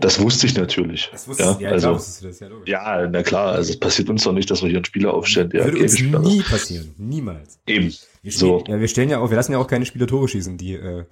das 0.00 0.20
wusste 0.20 0.46
ich 0.46 0.56
natürlich. 0.56 1.08
Das 1.12 1.28
wusste 1.28 1.42
ja, 1.42 1.58
ja, 1.60 1.70
also, 1.70 1.92
das, 1.92 2.40
ja, 2.40 2.48
ja, 2.66 3.08
na 3.08 3.22
klar, 3.22 3.52
also 3.52 3.72
es 3.72 3.78
passiert 3.78 4.08
uns 4.08 4.24
doch 4.24 4.32
nicht, 4.32 4.50
dass 4.50 4.62
wir 4.62 4.68
hier 4.68 4.78
einen 4.78 4.84
Spieler 4.84 5.14
aufstellen, 5.14 5.50
der 5.50 5.64
Würde 5.64 5.82
uns 5.82 6.00
nie 6.00 6.42
passieren, 6.42 6.94
niemals. 6.98 7.58
Eben. 7.66 7.94
Wir 8.22 8.32
so. 8.32 8.64
ja, 8.66 8.80
wir 8.80 8.88
stellen 8.88 9.10
ja 9.10 9.18
auch, 9.18 9.30
wir 9.30 9.36
lassen 9.36 9.52
ja 9.52 9.58
auch 9.58 9.66
keine 9.66 9.86
Spieler 9.86 10.06
Tore 10.06 10.28
schießen, 10.28 10.58
die 10.58 10.74
äh, 10.74 11.04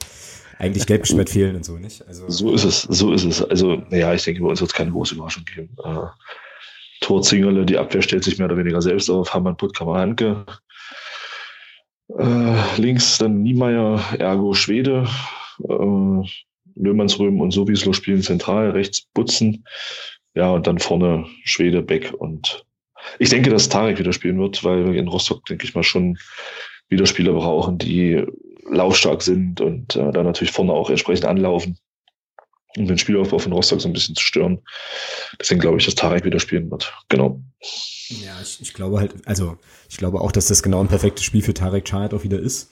eigentlich 0.58 0.86
gelb 0.86 1.02
gesperrt 1.02 1.30
fehlen 1.30 1.56
und 1.56 1.64
so, 1.64 1.78
nicht? 1.78 2.06
Also, 2.06 2.28
so 2.28 2.52
ist 2.52 2.64
es, 2.64 2.82
so 2.82 3.12
ist 3.12 3.24
es. 3.24 3.42
Also, 3.42 3.82
naja, 3.90 4.12
ich 4.14 4.24
denke, 4.24 4.42
bei 4.42 4.48
uns 4.48 4.60
wird 4.60 4.70
es 4.70 4.76
keine 4.76 4.90
große 4.90 5.14
Überraschung 5.14 5.44
geben. 5.44 5.76
Äh, 5.84 6.06
Tor 7.00 7.22
Zingerle, 7.22 7.66
die 7.66 7.78
Abwehr 7.78 8.02
stellt 8.02 8.24
sich 8.24 8.38
mehr 8.38 8.46
oder 8.46 8.56
weniger 8.56 8.80
selbst 8.80 9.10
auf, 9.10 9.32
Hammann, 9.34 9.56
Puttkammer, 9.56 9.98
Hanke. 9.98 10.44
Äh, 12.18 12.76
links 12.76 13.18
dann 13.18 13.42
Niemeyer, 13.42 14.02
Ergo 14.18 14.54
Schwede. 14.54 15.06
Äh, 15.68 16.28
Löhmannsröhm 16.76 17.40
und 17.40 17.50
Sowieslo 17.50 17.92
spielen 17.92 18.22
zentral, 18.22 18.70
rechts 18.70 19.02
Butzen. 19.14 19.64
Ja, 20.34 20.50
und 20.50 20.66
dann 20.66 20.78
vorne 20.78 21.26
Schwede, 21.44 21.82
Beck 21.82 22.12
und 22.12 22.64
ich 23.18 23.28
denke, 23.28 23.50
dass 23.50 23.68
Tarek 23.68 23.98
wieder 23.98 24.12
spielen 24.12 24.38
wird, 24.38 24.64
weil 24.64 24.92
wir 24.92 24.98
in 24.98 25.08
Rostock, 25.08 25.44
denke 25.46 25.64
ich 25.64 25.74
mal, 25.74 25.82
schon 25.82 26.18
wieder 26.88 27.06
Spieler 27.06 27.32
brauchen, 27.32 27.78
die 27.78 28.24
laufstark 28.70 29.22
sind 29.22 29.60
und 29.60 29.96
äh, 29.96 30.10
dann 30.10 30.26
natürlich 30.26 30.52
vorne 30.52 30.72
auch 30.72 30.90
entsprechend 30.90 31.26
anlaufen, 31.26 31.78
um 32.76 32.86
den 32.86 32.98
Spielaufbau 32.98 33.38
von 33.38 33.52
Rostock 33.52 33.80
so 33.80 33.88
ein 33.88 33.92
bisschen 33.92 34.14
zu 34.14 34.22
stören. 34.22 34.60
Deswegen 35.38 35.60
glaube 35.60 35.78
ich, 35.78 35.84
dass 35.84 35.94
Tarek 35.94 36.24
wieder 36.24 36.40
spielen 36.40 36.70
wird. 36.70 36.92
Genau. 37.08 37.42
Ja, 38.08 38.36
ich, 38.42 38.60
ich 38.60 38.74
glaube 38.74 38.98
halt, 38.98 39.14
also 39.26 39.58
ich 39.88 39.96
glaube 39.96 40.20
auch, 40.20 40.32
dass 40.32 40.48
das 40.48 40.62
genau 40.62 40.80
ein 40.80 40.88
perfektes 40.88 41.24
Spiel 41.24 41.42
für 41.42 41.54
Tarek 41.54 41.84
Chart 41.84 42.12
auch 42.14 42.24
wieder 42.24 42.38
ist. 42.38 42.70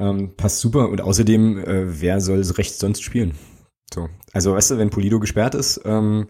Ähm, 0.00 0.34
passt 0.36 0.60
super 0.60 0.88
und 0.88 1.00
außerdem, 1.00 1.58
äh, 1.58 2.00
wer 2.00 2.20
soll 2.20 2.40
rechts 2.40 2.78
sonst 2.78 3.02
spielen? 3.02 3.34
So. 3.92 4.08
Also 4.32 4.54
weißt 4.54 4.72
du, 4.72 4.78
wenn 4.78 4.90
Polido 4.90 5.20
gesperrt 5.20 5.54
ist, 5.54 5.80
ähm, 5.84 6.28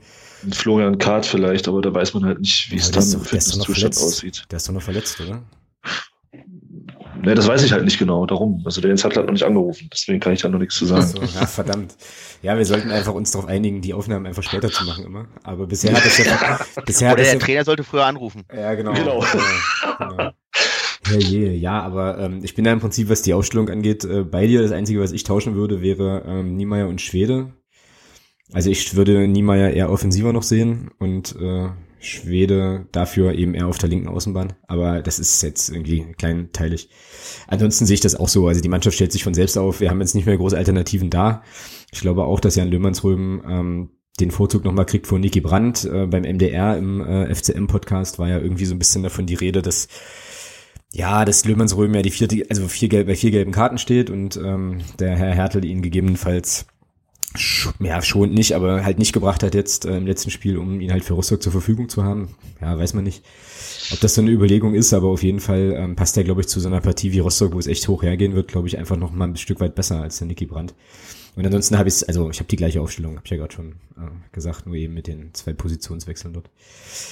Florian 0.52 0.98
Kart 0.98 1.26
vielleicht, 1.26 1.68
aber 1.68 1.82
da 1.82 1.94
weiß 1.94 2.14
man 2.14 2.24
halt 2.24 2.40
nicht, 2.40 2.70
wie 2.70 2.76
es 2.76 2.90
dann 2.90 3.02
im 3.02 3.20
Fitnesszustand 3.20 3.96
aussieht. 3.96 4.44
Der 4.50 4.56
ist 4.56 4.68
doch 4.68 4.72
noch 4.72 4.82
verletzt, 4.82 5.20
oder? 5.20 5.42
Ne, 7.22 7.34
das 7.34 7.46
weiß 7.46 7.62
ich 7.62 7.72
halt 7.72 7.84
nicht 7.84 7.98
genau, 7.98 8.24
darum. 8.24 8.62
Also 8.64 8.80
der 8.80 8.88
Jens 8.88 9.04
hat 9.04 9.14
halt 9.14 9.26
noch 9.26 9.32
nicht 9.34 9.44
angerufen, 9.44 9.90
deswegen 9.92 10.20
kann 10.20 10.32
ich 10.32 10.40
da 10.40 10.48
noch 10.48 10.58
nichts 10.58 10.76
zu 10.76 10.86
sagen. 10.86 11.06
So, 11.06 11.20
ja, 11.20 11.46
verdammt. 11.46 11.94
Ja, 12.40 12.56
wir 12.56 12.64
sollten 12.64 12.90
einfach 12.90 13.12
uns 13.12 13.30
darauf 13.30 13.46
einigen, 13.48 13.82
die 13.82 13.92
Aufnahmen 13.92 14.26
einfach 14.26 14.42
später 14.42 14.70
zu 14.70 14.84
machen 14.84 15.04
immer. 15.04 15.26
Aber 15.42 15.66
bisher 15.66 15.92
hat 15.94 16.04
das 16.04 16.16
ja... 16.16 16.58
bisher 16.86 17.12
Oder 17.12 17.22
der 17.22 17.34
ja, 17.34 17.38
Trainer 17.38 17.64
sollte 17.64 17.84
früher 17.84 18.06
anrufen. 18.06 18.44
Ja, 18.54 18.74
genau. 18.74 18.94
Genau. 18.94 19.22
Ja, 19.22 19.96
genau. 19.98 20.30
Ja, 21.07 21.16
je, 21.16 21.53
ja, 21.53 21.80
aber 21.80 22.18
ähm, 22.18 22.40
ich 22.42 22.55
bin 22.55 22.64
da 22.64 22.72
im 22.72 22.80
Prinzip, 22.80 23.09
was 23.09 23.22
die 23.22 23.34
Ausstellung 23.34 23.68
angeht, 23.68 24.05
äh, 24.05 24.22
bei 24.22 24.46
dir. 24.46 24.62
Das 24.62 24.72
Einzige, 24.72 25.01
was 25.01 25.12
ich 25.12 25.24
tauschen 25.24 25.55
würde, 25.55 25.82
wäre 25.82 26.24
ähm, 26.26 26.57
Niemeyer 26.57 26.88
und 26.88 27.01
Schwede. 27.01 27.55
Also 28.53 28.70
ich 28.70 28.94
würde 28.96 29.26
Niemeyer 29.28 29.70
eher 29.70 29.90
offensiver 29.90 30.32
noch 30.32 30.42
sehen 30.42 30.90
und 30.98 31.36
äh, 31.40 31.68
Schwede 32.01 32.86
dafür 32.92 33.34
eben 33.34 33.55
eher 33.55 33.66
auf 33.66 33.78
der 33.78 33.88
linken 33.88 34.09
Außenbahn. 34.09 34.55
Aber 34.66 35.03
das 35.03 35.18
ist 35.18 35.42
jetzt 35.42 35.68
irgendwie 35.68 36.12
kleinteilig. 36.18 36.88
Ansonsten 37.46 37.86
sehe 37.86 37.94
ich 37.94 38.01
das 38.01 38.16
auch 38.16 38.28
so. 38.28 38.48
Also 38.48 38.61
die 38.61 38.68
Mannschaft 38.68 38.94
stellt 38.94 39.12
sich 39.12 39.22
von 39.22 39.34
selbst 39.34 39.57
auf. 39.57 39.80
Wir 39.80 39.90
haben 39.90 40.01
jetzt 40.01 40.14
nicht 40.14 40.26
mehr 40.26 40.36
große 40.36 40.57
Alternativen 40.57 41.11
da. 41.11 41.42
Ich 41.92 42.01
glaube 42.01 42.24
auch, 42.24 42.40
dass 42.40 42.57
Jan 42.57 42.70
Löhmannsröben 42.70 43.42
ähm, 43.46 43.90
den 44.18 44.30
Vorzug 44.30 44.64
nochmal 44.64 44.86
kriegt 44.86 45.07
vor 45.07 45.18
Niki 45.18 45.40
Brandt. 45.40 45.84
Äh, 45.84 46.07
beim 46.07 46.22
MDR 46.22 46.76
im 46.76 47.01
äh, 47.01 47.34
FCM-Podcast 47.34 48.18
war 48.18 48.28
ja 48.28 48.38
irgendwie 48.38 48.64
so 48.64 48.74
ein 48.74 48.78
bisschen 48.78 49.03
davon 49.03 49.26
die 49.26 49.34
Rede, 49.34 49.62
dass 49.62 49.88
ja, 50.93 51.24
dass 51.24 51.45
Löhmannsröben 51.45 51.95
ja 51.95 52.03
die 52.03 52.11
vierte, 52.11 52.45
also 52.49 52.66
vier 52.68 52.88
gelb, 52.88 53.07
bei 53.07 53.16
vier 53.16 53.30
gelben 53.30 53.53
Karten 53.53 53.78
steht 53.78 54.11
und 54.11 54.36
ähm, 54.36 54.78
der 54.99 55.16
Herr 55.16 55.34
Hertel 55.34 55.64
ihn 55.64 55.82
gegebenenfalls 55.82 56.66
ja, 57.78 58.03
schon 58.03 58.32
nicht, 58.32 58.57
aber 58.57 58.84
halt 58.84 58.99
nicht 58.99 59.12
gebracht 59.12 59.45
hat 59.45 59.55
jetzt 59.55 59.84
äh, 59.84 59.97
im 59.97 60.07
letzten 60.07 60.30
Spiel, 60.30 60.59
um 60.59 60.80
ihn 60.80 60.91
halt 60.91 61.05
für 61.05 61.14
Rostock 61.14 61.41
zur 61.41 61.53
Verfügung 61.53 61.88
zu 61.88 62.03
haben. 62.03 62.34
Ja, 62.61 62.76
weiß 62.76 62.95
man 62.95 63.05
nicht, 63.05 63.24
ob 63.93 64.01
das 64.01 64.14
so 64.14 64.20
eine 64.20 64.32
Überlegung 64.32 64.74
ist, 64.74 64.93
aber 64.93 65.09
auf 65.09 65.22
jeden 65.22 65.38
Fall 65.38 65.74
ähm, 65.76 65.95
passt 65.95 66.16
er, 66.16 66.24
glaube 66.24 66.41
ich, 66.41 66.49
zu 66.49 66.59
so 66.59 66.68
einer 66.68 66.80
Partie 66.80 67.12
wie 67.12 67.20
Rostock, 67.20 67.55
wo 67.55 67.59
es 67.61 67.68
echt 67.68 67.86
hoch 67.86 68.03
hergehen 68.03 68.34
wird, 68.34 68.49
glaube 68.49 68.66
ich, 68.66 68.78
einfach 68.78 68.97
noch 68.97 69.12
mal 69.12 69.28
ein 69.28 69.36
Stück 69.36 69.61
weit 69.61 69.76
besser 69.76 70.03
als 70.03 70.18
der 70.18 70.26
Niki 70.26 70.47
Brandt. 70.47 70.74
Und 71.41 71.47
ansonsten 71.47 71.78
habe 71.78 71.88
ich 71.88 72.07
also 72.07 72.28
ich 72.28 72.38
habe 72.38 72.49
die 72.49 72.57
gleiche 72.57 72.82
Aufstellung, 72.82 73.16
habe 73.16 73.22
ich 73.24 73.30
ja 73.30 73.38
gerade 73.38 73.55
schon 73.55 73.72
äh, 73.97 74.11
gesagt, 74.30 74.66
nur 74.66 74.74
eben 74.74 74.93
mit 74.93 75.07
den 75.07 75.32
zwei 75.32 75.55
Positionswechseln 75.55 76.34
dort. 76.34 76.51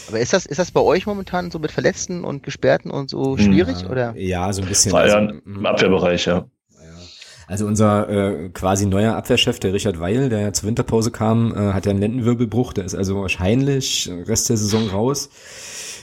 Aber 0.08 0.20
ist 0.20 0.34
das 0.34 0.44
ist 0.44 0.58
das 0.58 0.70
bei 0.70 0.82
euch 0.82 1.06
momentan 1.06 1.50
so 1.50 1.58
mit 1.58 1.72
Verletzten 1.72 2.24
und 2.24 2.42
Gesperrten 2.42 2.90
und 2.90 3.08
so 3.08 3.38
schwierig 3.38 3.80
ja, 3.80 3.88
oder? 3.88 4.14
Ja, 4.18 4.52
so 4.52 4.60
ein 4.60 4.68
bisschen. 4.68 4.92
War 4.92 5.06
ja 5.06 5.16
also, 5.16 5.40
im 5.46 5.64
Abwehrbereich, 5.64 6.26
ja. 6.26 6.46
Also 7.46 7.64
unser 7.64 8.10
äh, 8.10 8.50
quasi 8.50 8.84
neuer 8.84 9.14
Abwehrchef, 9.14 9.58
der 9.60 9.72
Richard 9.72 9.98
Weil, 9.98 10.28
der 10.28 10.40
ja 10.40 10.52
zur 10.52 10.68
Winterpause 10.68 11.10
kam, 11.10 11.54
äh, 11.54 11.72
hat 11.72 11.86
ja 11.86 11.90
einen 11.90 12.00
Lendenwirbelbruch, 12.00 12.74
der 12.74 12.84
ist 12.84 12.94
also 12.94 13.22
wahrscheinlich 13.22 14.10
Rest 14.26 14.50
der 14.50 14.58
Saison 14.58 14.90
raus. 14.90 15.30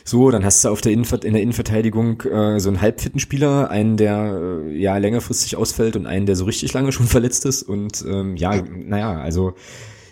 So, 0.07 0.29
dann 0.29 0.45
hast 0.45 0.63
du 0.63 0.69
auf 0.69 0.81
der 0.81 0.91
Innenver 0.91 1.23
in 1.23 1.33
der 1.33 1.41
Innenverteidigung 1.41 2.21
äh, 2.21 2.59
so 2.59 2.69
einen 2.69 2.79
halbfitten 2.79 3.19
Spieler, 3.19 3.71
einen, 3.71 3.97
der 3.97 4.61
äh, 4.63 4.77
ja 4.77 4.95
längerfristig 4.97 5.55
ausfällt 5.55 5.95
und 5.95 6.05
einen, 6.05 6.27
der 6.27 6.35
so 6.35 6.45
richtig 6.45 6.71
lange 6.73 6.91
schon 6.91 7.07
verletzt 7.07 7.43
ist. 7.45 7.63
Und 7.63 8.05
ähm, 8.07 8.37
ja, 8.37 8.61
naja, 8.61 9.19
also 9.19 9.55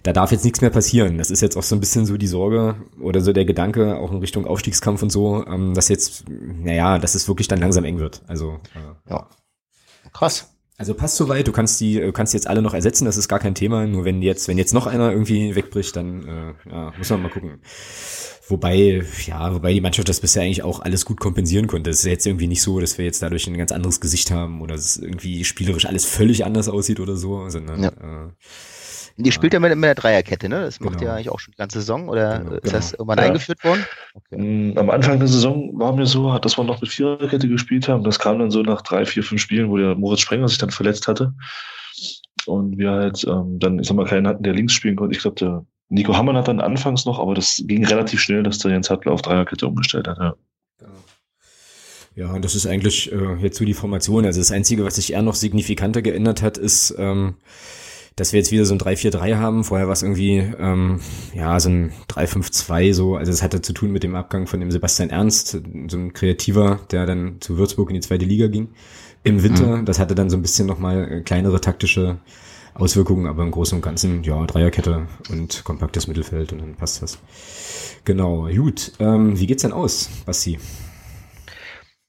da 0.02 0.12
darf 0.12 0.32
jetzt 0.32 0.46
nichts 0.46 0.62
mehr 0.62 0.72
passieren. 0.72 1.20
Das 1.20 1.30
ist 1.30 1.42
jetzt 1.42 1.56
auch 1.56 1.64
so 1.64 1.76
ein 1.76 1.80
bisschen 1.80 2.08
so 2.08 2.18
die 2.18 2.28
Sorge 2.28 2.76
oder 3.00 3.22
so 3.22 3.34
der 3.34 3.46
Gedanke, 3.46 3.98
auch 3.98 4.12
in 4.12 4.18
Richtung 4.18 4.48
Aufstiegskampf 4.48 5.04
und 5.04 5.12
so, 5.12 5.46
ähm, 5.46 5.76
dass 5.76 5.90
jetzt, 5.90 6.26
naja, 6.28 6.98
dass 6.98 7.14
es 7.14 7.28
wirklich 7.28 7.48
dann 7.48 7.60
langsam 7.60 7.86
eng 7.86 8.00
wird. 8.00 8.24
Also 8.28 8.60
äh, 8.74 9.12
ja. 9.12 9.30
Krass. 10.12 10.53
Also 10.78 10.96
passt 10.96 11.18
soweit, 11.18 11.48
du 11.48 11.52
kannst 11.52 11.80
die, 11.82 12.00
du 12.00 12.12
kannst 12.12 12.34
jetzt 12.34 12.48
alle 12.48 12.62
noch 12.62 12.74
ersetzen, 12.74 13.06
das 13.06 13.16
ist 13.16 13.28
gar 13.28 13.40
kein 13.40 13.54
Thema. 13.54 13.86
Nur 13.86 14.06
wenn 14.06 14.22
jetzt, 14.22 14.48
wenn 14.48 14.58
jetzt 14.58 14.74
noch 14.74 14.88
einer 14.88 15.12
irgendwie 15.12 15.56
wegbricht, 15.56 15.96
dann 15.96 16.28
äh, 16.28 16.70
ja, 16.70 16.94
muss 16.98 17.10
man 17.12 17.22
mal 17.22 17.30
gucken. 17.30 17.62
Wobei, 18.48 19.04
ja, 19.26 19.54
wobei 19.54 19.74
die 19.74 19.82
Mannschaft 19.82 20.10
das 20.10 20.20
bisher 20.20 20.44
eigentlich 20.44 20.64
auch 20.64 20.82
alles 20.82 21.06
gut 21.06 21.20
kompensieren 21.20 21.68
konnte. 21.68 21.92
Es 21.92 22.00
ist 22.00 22.06
jetzt 22.06 22.26
irgendwie 22.28 22.48
nicht 22.48 22.62
so, 22.62 22.80
dass 22.80 22.98
wir 22.98 23.06
jetzt 23.06 23.22
dadurch 23.22 23.48
ein 23.48 23.58
ganz 23.58 23.72
anderes 23.72 24.02
Gesicht 24.02 24.32
haben 24.32 24.62
oder 24.62 24.76
es 24.76 24.98
irgendwie 24.98 25.46
spielerisch 25.46 25.86
alles 25.86 26.06
völlig 26.06 26.44
anders 26.44 26.68
aussieht 26.68 27.00
oder 27.00 27.16
so, 27.16 27.48
sondern 27.50 27.84
ja. 27.84 27.90
äh, 27.90 28.32
die 29.18 29.32
spielt 29.32 29.54
ja 29.54 29.60
mit, 29.60 29.76
mit 29.76 29.84
der 29.84 29.96
Dreierkette, 29.96 30.50
ne? 30.50 30.62
Das 30.62 30.80
macht 30.80 30.98
genau. 30.98 31.12
ja 31.12 31.16
eigentlich 31.16 31.30
auch 31.30 31.40
schon 31.40 31.52
die 31.52 31.58
ganze 31.58 31.80
Saison 31.80 32.10
oder 32.10 32.40
genau. 32.40 32.56
ist 32.56 32.74
das 32.74 32.92
genau. 32.92 33.02
irgendwann 33.02 33.18
ja. 33.20 33.24
eingeführt 33.26 33.64
worden? 33.64 33.86
Okay. 34.14 34.38
Mm, 34.42 34.78
am 34.78 34.90
Anfang 34.90 35.20
der 35.20 35.28
Saison 35.28 35.78
war 35.78 35.94
mir 35.94 36.06
so, 36.06 36.38
dass 36.40 36.58
wir 36.58 36.64
noch 36.64 36.82
mit 36.82 36.90
Viererkette 36.90 37.48
gespielt 37.48 37.88
haben. 37.88 38.04
Das 38.04 38.20
kam 38.20 38.40
dann 38.40 38.52
so 38.52 38.62
nach 38.62 38.82
drei, 38.82 39.06
vier, 39.06 39.24
fünf 39.24 39.42
Spielen, 39.42 39.70
wo 39.70 39.78
der 39.78 39.96
Moritz 39.96 40.22
Sprenger 40.22 40.48
sich 40.48 40.58
dann 40.58 40.72
verletzt 40.72 41.08
hatte. 41.08 41.34
Und 42.46 42.78
wir 42.78 42.92
halt 42.92 43.24
ähm, 43.28 43.60
dann, 43.60 43.80
ich 43.80 43.88
sag 43.88 43.96
mal, 43.96 44.06
keinen 44.06 44.28
hatten, 44.28 44.44
der 44.44 44.54
links 44.54 44.74
spielen 44.74 44.96
konnte. 44.96 45.16
Ich 45.16 45.22
glaube, 45.22 45.36
der 45.36 45.66
Nico 45.90 46.18
Hammann 46.18 46.36
hat 46.36 46.48
dann 46.48 46.60
anfangs 46.60 47.06
noch, 47.06 47.20
aber 47.20 47.36
das 47.36 47.64
ging 47.66 47.86
relativ 47.86 48.20
schnell, 48.20 48.44
dass 48.44 48.58
der 48.58 48.72
Jens 48.72 48.90
Hattler 48.90 49.12
auf 49.12 49.22
Dreierkette 49.22 49.68
umgestellt 49.68 50.08
hat. 50.08 50.18
Ja. 50.18 50.36
Ja, 52.16 52.32
und 52.32 52.46
das 52.46 52.54
ist 52.54 52.68
eigentlich 52.68 53.12
äh, 53.12 53.36
jetzt 53.42 53.58
so 53.58 53.66
die 53.66 53.74
Formation. 53.74 54.26
Also 54.26 54.40
das 54.40 54.52
Einzige, 54.52 54.86
was 54.86 54.96
sich 54.96 55.14
eher 55.14 55.24
noch 55.24 55.34
signifikanter 55.34 56.04
geändert 56.04 56.44
hat, 56.44 56.60
ist, 56.60 56.94
ähm, 57.00 57.36
dass 58.16 58.34
wir 58.34 58.40
jetzt 58.40 58.52
wieder 58.52 58.66
so 58.66 58.76
ein 58.76 58.80
3-4-3 58.80 59.38
haben. 59.38 59.64
Vorher 59.64 59.88
war 59.88 59.94
es 59.94 60.04
irgendwie, 60.04 60.38
ähm, 60.38 61.00
ja, 61.34 61.60
so 61.60 61.70
ein 61.70 61.92
3-5-2 62.10 62.94
so. 62.94 63.16
Also 63.16 63.32
es 63.32 63.42
hatte 63.42 63.62
zu 63.62 63.74
tun 63.74 63.92
mit 63.92 64.04
dem 64.04 64.16
Abgang 64.16 64.48
von 64.48 64.60
dem 64.60 64.72
Sebastian 64.72 65.10
Ernst, 65.10 65.60
so 65.88 65.98
ein 65.98 66.14
Kreativer, 66.14 66.80
der 66.92 67.06
dann 67.06 67.38
zu 67.40 67.58
Würzburg 67.58 67.90
in 67.90 67.96
die 67.96 68.02
zweite 68.02 68.26
Liga 68.26 68.48
ging 68.48 68.70
im 69.24 69.42
Winter. 69.42 69.78
Mhm. 69.78 69.86
Das 69.86 70.00
hatte 70.00 70.16
dann 70.16 70.30
so 70.30 70.38
ein 70.38 70.42
bisschen 70.42 70.68
nochmal 70.68 71.12
äh, 71.12 71.22
kleinere 71.22 71.62
taktische 71.62 72.18
Auswirkungen, 72.74 73.28
aber 73.28 73.44
im 73.44 73.52
Großen 73.52 73.76
und 73.76 73.82
Ganzen, 73.82 74.24
ja, 74.24 74.44
Dreierkette 74.46 75.08
und 75.30 75.64
kompaktes 75.64 76.08
Mittelfeld 76.08 76.54
und 76.54 76.60
dann 76.60 76.76
passt 76.76 77.02
das. 77.02 77.20
Genau, 78.04 78.48
gut. 78.50 78.94
Ähm, 79.00 79.40
wie 79.40 79.48
geht's 79.48 79.62
denn 79.62 79.72
aus, 79.72 80.10
Basti? 80.26 80.60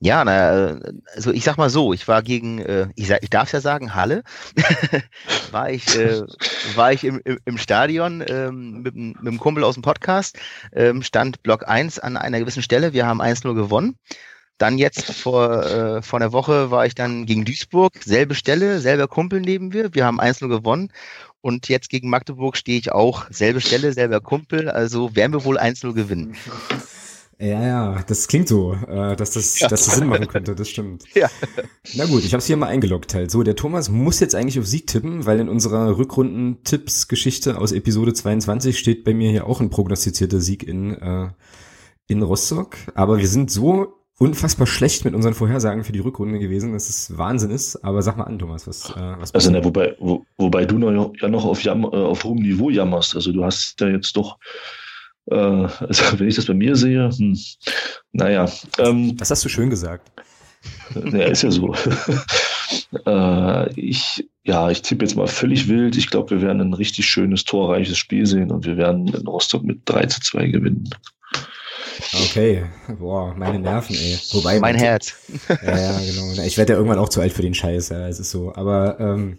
Ja, 0.04 0.22
na, 0.22 0.78
also 1.14 1.32
ich 1.32 1.44
sag 1.44 1.56
mal 1.56 1.70
so, 1.70 1.94
ich 1.94 2.06
war 2.06 2.22
gegen, 2.22 2.58
äh, 2.58 2.88
ich, 2.94 3.08
ich 3.08 3.30
darf 3.30 3.50
ja 3.54 3.62
sagen, 3.62 3.94
Halle, 3.94 4.22
war 5.50 5.70
ich, 5.70 5.98
äh, 5.98 6.20
war 6.74 6.92
ich 6.92 7.04
im, 7.04 7.22
im, 7.24 7.38
im 7.46 7.56
Stadion 7.56 8.22
ähm, 8.28 8.82
mit, 8.82 8.94
mit 8.94 9.18
einem 9.18 9.38
Kumpel 9.38 9.64
aus 9.64 9.76
dem 9.76 9.82
Podcast, 9.82 10.38
ähm, 10.74 11.02
stand 11.02 11.42
Block 11.42 11.66
1 11.66 12.00
an 12.00 12.18
einer 12.18 12.38
gewissen 12.38 12.62
Stelle, 12.62 12.92
wir 12.92 13.06
haben 13.06 13.22
1-0 13.22 13.54
gewonnen. 13.54 13.96
Dann 14.58 14.76
jetzt 14.76 15.10
vor, 15.10 15.64
äh, 15.64 16.02
vor 16.02 16.20
einer 16.20 16.32
Woche 16.32 16.70
war 16.70 16.84
ich 16.84 16.94
dann 16.94 17.24
gegen 17.24 17.46
Duisburg, 17.46 17.94
selbe 18.04 18.34
Stelle, 18.34 18.80
selber 18.80 19.08
Kumpel 19.08 19.40
neben 19.40 19.68
mir, 19.68 19.94
wir 19.94 20.04
haben 20.04 20.20
1-0 20.20 20.48
gewonnen. 20.48 20.92
Und 21.40 21.70
jetzt 21.70 21.88
gegen 21.88 22.10
Magdeburg 22.10 22.58
stehe 22.58 22.78
ich 22.78 22.92
auch, 22.92 23.24
selbe 23.30 23.62
Stelle, 23.62 23.94
selber 23.94 24.20
Kumpel, 24.20 24.68
also 24.68 25.16
werden 25.16 25.32
wir 25.32 25.46
wohl 25.46 25.58
1-0 25.58 25.94
gewinnen. 25.94 26.36
Ja, 27.38 27.66
ja, 27.66 28.04
das 28.06 28.28
klingt 28.28 28.48
so, 28.48 28.74
äh, 28.74 29.16
dass 29.16 29.32
das, 29.32 29.58
ja. 29.58 29.68
dass 29.68 29.86
das 29.86 29.96
Sinn 29.96 30.06
machen 30.06 30.28
könnte, 30.28 30.54
das 30.54 30.68
stimmt. 30.68 31.04
Ja. 31.14 31.30
Na 31.94 32.06
gut, 32.06 32.24
ich 32.24 32.32
habe 32.32 32.38
es 32.38 32.46
hier 32.46 32.56
mal 32.56 32.66
eingeloggt 32.66 33.14
halt. 33.14 33.30
So, 33.30 33.42
der 33.42 33.56
Thomas 33.56 33.88
muss 33.88 34.20
jetzt 34.20 34.34
eigentlich 34.34 34.58
auf 34.58 34.66
Sieg 34.66 34.86
tippen, 34.86 35.26
weil 35.26 35.38
in 35.38 35.48
unserer 35.48 35.96
Rückrunden-Tipps-Geschichte 35.96 37.58
aus 37.58 37.72
Episode 37.72 38.12
22 38.12 38.78
steht 38.78 39.04
bei 39.04 39.14
mir 39.14 39.30
hier 39.30 39.46
auch 39.46 39.60
ein 39.60 39.70
prognostizierter 39.70 40.40
Sieg 40.40 40.64
in, 40.64 40.94
äh, 40.94 41.28
in 42.08 42.22
Rostock. 42.22 42.76
Aber 42.94 43.18
wir 43.18 43.28
sind 43.28 43.50
so 43.50 43.94
unfassbar 44.18 44.66
schlecht 44.66 45.04
mit 45.04 45.14
unseren 45.14 45.34
Vorhersagen 45.34 45.84
für 45.84 45.92
die 45.92 46.00
Rückrunde 46.00 46.38
gewesen, 46.38 46.72
dass 46.72 46.88
es 46.88 47.16
Wahnsinn 47.16 47.50
ist. 47.50 47.76
Aber 47.84 48.02
sag 48.02 48.16
mal 48.16 48.24
an, 48.24 48.38
Thomas, 48.38 48.66
was, 48.66 48.90
äh, 48.90 49.14
was 49.18 49.34
Also, 49.34 49.50
ne, 49.50 49.64
wobei, 49.64 49.96
wo, 49.98 50.24
wobei 50.36 50.64
du 50.64 50.78
noch, 50.78 51.12
ja 51.20 51.28
noch 51.28 51.44
auf, 51.44 51.62
Jam, 51.62 51.84
äh, 51.84 51.86
auf 51.86 52.24
hohem 52.24 52.38
Niveau 52.38 52.70
jammerst. 52.70 53.14
Also 53.14 53.32
du 53.32 53.44
hast 53.44 53.80
ja 53.80 53.88
jetzt 53.88 54.16
doch 54.16 54.38
äh, 55.30 55.34
also 55.34 56.18
wenn 56.18 56.28
ich 56.28 56.36
das 56.36 56.46
bei 56.46 56.54
mir 56.54 56.76
sehe, 56.76 57.10
hm, 57.10 57.38
naja. 58.12 58.50
Ähm, 58.78 59.16
das 59.16 59.30
hast 59.30 59.44
du 59.44 59.48
schön 59.48 59.70
gesagt. 59.70 60.10
Ja, 60.94 61.26
ist 61.26 61.42
ja 61.42 61.50
so. 61.50 61.74
äh, 63.06 63.80
ich, 63.80 64.28
ja, 64.44 64.70
ich 64.70 64.82
tippe 64.82 65.04
jetzt 65.04 65.16
mal 65.16 65.26
völlig 65.26 65.68
wild. 65.68 65.96
Ich 65.96 66.10
glaube, 66.10 66.30
wir 66.30 66.42
werden 66.42 66.60
ein 66.60 66.74
richtig 66.74 67.06
schönes, 67.06 67.44
torreiches 67.44 67.98
Spiel 67.98 68.26
sehen 68.26 68.50
und 68.50 68.64
wir 68.64 68.76
werden 68.76 69.08
in 69.08 69.26
Rostock 69.26 69.64
mit 69.64 69.80
3 69.84 70.06
zu 70.06 70.20
2 70.20 70.46
gewinnen. 70.48 70.90
Okay, 72.12 72.64
boah, 72.98 73.34
meine 73.36 73.58
Nerven, 73.60 73.94
ey. 73.94 74.18
Wobei, 74.32 74.58
mein 74.58 74.74
Herz. 74.74 75.14
Ja, 75.48 75.78
ja, 75.78 76.00
genau. 76.00 76.42
Ich 76.44 76.58
werde 76.58 76.72
ja 76.72 76.78
irgendwann 76.78 76.98
auch 76.98 77.08
zu 77.08 77.20
alt 77.20 77.32
für 77.32 77.42
den 77.42 77.54
Scheiß, 77.54 77.90
ja, 77.90 78.08
es 78.08 78.18
ist 78.18 78.30
so. 78.30 78.52
Aber 78.54 78.98
ähm, 78.98 79.38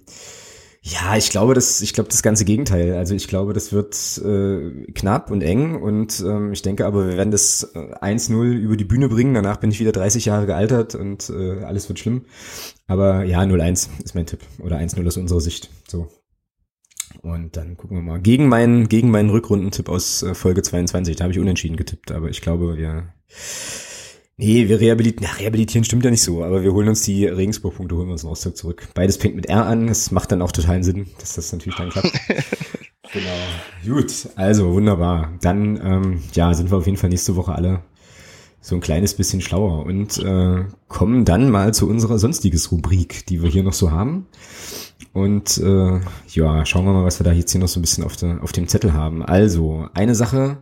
Ja, 0.87 1.17
ich 1.17 1.31
glaube, 1.31 1.55
das, 1.55 1.81
ich 1.81 1.93
glaube 1.93 2.09
das 2.09 2.21
ganze 2.21 2.45
Gegenteil. 2.45 2.93
Also 2.93 3.15
ich 3.15 3.27
glaube, 3.27 3.53
das 3.53 3.73
wird 3.73 3.95
äh, 4.23 4.91
knapp 4.91 5.31
und 5.31 5.41
eng 5.41 5.81
und 5.81 6.19
ähm, 6.19 6.53
ich 6.53 6.61
denke 6.61 6.85
aber, 6.85 7.07
wir 7.07 7.17
werden 7.17 7.31
das 7.31 7.73
1-0 7.73 8.31
äh, 8.31 8.53
über 8.53 8.77
die 8.77 8.83
Bühne 8.83 9.09
bringen. 9.09 9.33
Danach 9.33 9.57
bin 9.57 9.71
ich 9.71 9.79
wieder 9.79 9.91
30 9.91 10.25
Jahre 10.25 10.45
gealtert 10.45 10.93
und 10.93 11.27
äh, 11.31 11.63
alles 11.63 11.89
wird 11.89 11.97
schlimm. 11.97 12.25
Aber 12.85 13.23
ja, 13.23 13.41
0-1 13.41 13.89
ist 14.03 14.13
mein 14.13 14.27
Tipp. 14.27 14.41
Oder 14.59 14.77
1-0 14.77 15.07
aus 15.07 15.17
unserer 15.17 15.41
Sicht. 15.41 15.71
So. 15.87 16.07
Und 17.23 17.57
dann 17.57 17.77
gucken 17.77 17.97
wir 17.97 18.03
mal. 18.03 18.21
Gegen 18.21 18.47
meinen, 18.47 18.87
gegen 18.87 19.09
meinen 19.09 19.31
Rückrundentipp 19.31 19.89
aus 19.89 20.21
äh, 20.21 20.35
Folge 20.35 20.61
22, 20.61 21.15
da 21.15 21.23
habe 21.23 21.33
ich 21.33 21.39
unentschieden 21.39 21.77
getippt, 21.77 22.11
aber 22.11 22.29
ich 22.29 22.41
glaube, 22.41 22.77
wir. 22.77 23.11
Nee, 24.37 24.67
wir 24.67 24.81
rehabilitieren, 24.81 25.29
na, 25.31 25.37
rehabilitieren 25.39 25.85
stimmt 25.85 26.03
ja 26.03 26.11
nicht 26.11 26.21
so, 26.21 26.43
aber 26.43 26.61
wir 26.61 26.73
holen 26.73 26.89
uns 26.89 27.03
die 27.03 27.25
Regensburg-Punkte, 27.25 27.95
holen 27.95 28.07
wir 28.07 28.13
uns 28.13 28.23
in 28.23 28.29
Rostock 28.29 28.57
zurück. 28.57 28.89
Beides 28.93 29.15
fängt 29.15 29.35
mit 29.35 29.45
R 29.45 29.65
an, 29.65 29.87
das 29.87 30.11
macht 30.11 30.31
dann 30.31 30.41
auch 30.41 30.51
totalen 30.51 30.83
Sinn, 30.83 31.07
dass 31.19 31.35
das 31.35 31.53
natürlich 31.53 31.77
dann 31.77 31.89
klappt. 31.89 32.11
genau. 33.13 33.95
Gut, 33.95 34.27
also 34.35 34.73
wunderbar. 34.73 35.33
Dann, 35.41 35.79
ähm, 35.81 36.23
ja, 36.33 36.53
sind 36.53 36.69
wir 36.69 36.77
auf 36.77 36.85
jeden 36.85 36.97
Fall 36.97 37.09
nächste 37.09 37.37
Woche 37.37 37.55
alle 37.55 37.83
so 38.59 38.75
ein 38.75 38.81
kleines 38.81 39.13
bisschen 39.13 39.39
schlauer 39.39 39.85
und 39.85 40.17
äh, 40.17 40.65
kommen 40.89 41.23
dann 41.23 41.49
mal 41.49 41.73
zu 41.73 41.87
unserer 41.87 42.19
sonstiges 42.19 42.71
Rubrik, 42.71 43.25
die 43.27 43.41
wir 43.41 43.49
hier 43.49 43.63
noch 43.63 43.73
so 43.73 43.91
haben. 43.91 44.25
Und 45.13 45.59
äh, 45.59 46.01
ja, 46.33 46.65
schauen 46.65 46.85
wir 46.85 46.91
mal, 46.91 47.05
was 47.05 47.19
wir 47.19 47.23
da 47.23 47.31
jetzt 47.31 47.51
hier 47.51 47.61
noch 47.61 47.69
so 47.69 47.79
ein 47.79 47.83
bisschen 47.83 48.03
auf, 48.03 48.17
der, 48.17 48.43
auf 48.43 48.51
dem 48.51 48.67
Zettel 48.67 48.91
haben. 48.91 49.23
Also, 49.23 49.87
eine 49.93 50.15
Sache, 50.15 50.57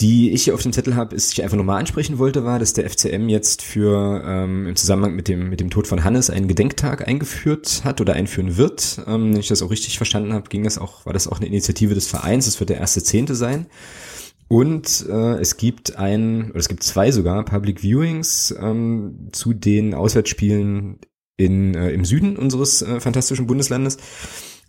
die 0.00 0.32
ich 0.32 0.44
hier 0.44 0.54
auf 0.54 0.62
dem 0.62 0.72
Zettel 0.72 0.96
habe, 0.96 1.14
ist, 1.14 1.32
ich 1.32 1.42
einfach 1.42 1.56
nochmal 1.56 1.78
ansprechen 1.78 2.18
wollte, 2.18 2.44
war, 2.44 2.58
dass 2.58 2.72
der 2.72 2.88
FCM 2.88 3.28
jetzt 3.28 3.62
für 3.62 4.22
ähm, 4.26 4.66
im 4.66 4.76
Zusammenhang 4.76 5.14
mit 5.14 5.28
dem 5.28 5.48
mit 5.48 5.60
dem 5.60 5.70
Tod 5.70 5.86
von 5.86 6.02
Hannes 6.04 6.30
einen 6.30 6.48
Gedenktag 6.48 7.06
eingeführt 7.06 7.82
hat 7.84 8.00
oder 8.00 8.14
einführen 8.14 8.56
wird. 8.56 9.00
Ähm, 9.06 9.32
wenn 9.32 9.40
ich 9.40 9.48
das 9.48 9.62
auch 9.62 9.70
richtig 9.70 9.96
verstanden 9.96 10.32
habe, 10.32 10.48
ging 10.48 10.64
das 10.64 10.78
auch, 10.78 11.06
war 11.06 11.12
das 11.12 11.28
auch 11.28 11.38
eine 11.38 11.46
Initiative 11.46 11.94
des 11.94 12.08
Vereins. 12.08 12.46
Es 12.46 12.58
wird 12.58 12.70
der 12.70 12.78
erste 12.78 13.02
Zehnte 13.02 13.34
sein. 13.34 13.66
Und 14.48 15.06
äh, 15.08 15.40
es 15.40 15.56
gibt 15.56 15.96
ein, 15.96 16.50
oder 16.50 16.58
es 16.58 16.68
gibt 16.68 16.82
zwei 16.82 17.10
sogar 17.10 17.42
Public 17.44 17.82
Viewings 17.82 18.54
ähm, 18.60 19.30
zu 19.32 19.54
den 19.54 19.94
Auswärtsspielen 19.94 20.98
in, 21.38 21.74
äh, 21.74 21.90
im 21.90 22.04
Süden 22.04 22.36
unseres 22.36 22.82
äh, 22.82 23.00
fantastischen 23.00 23.46
Bundeslandes, 23.46 23.96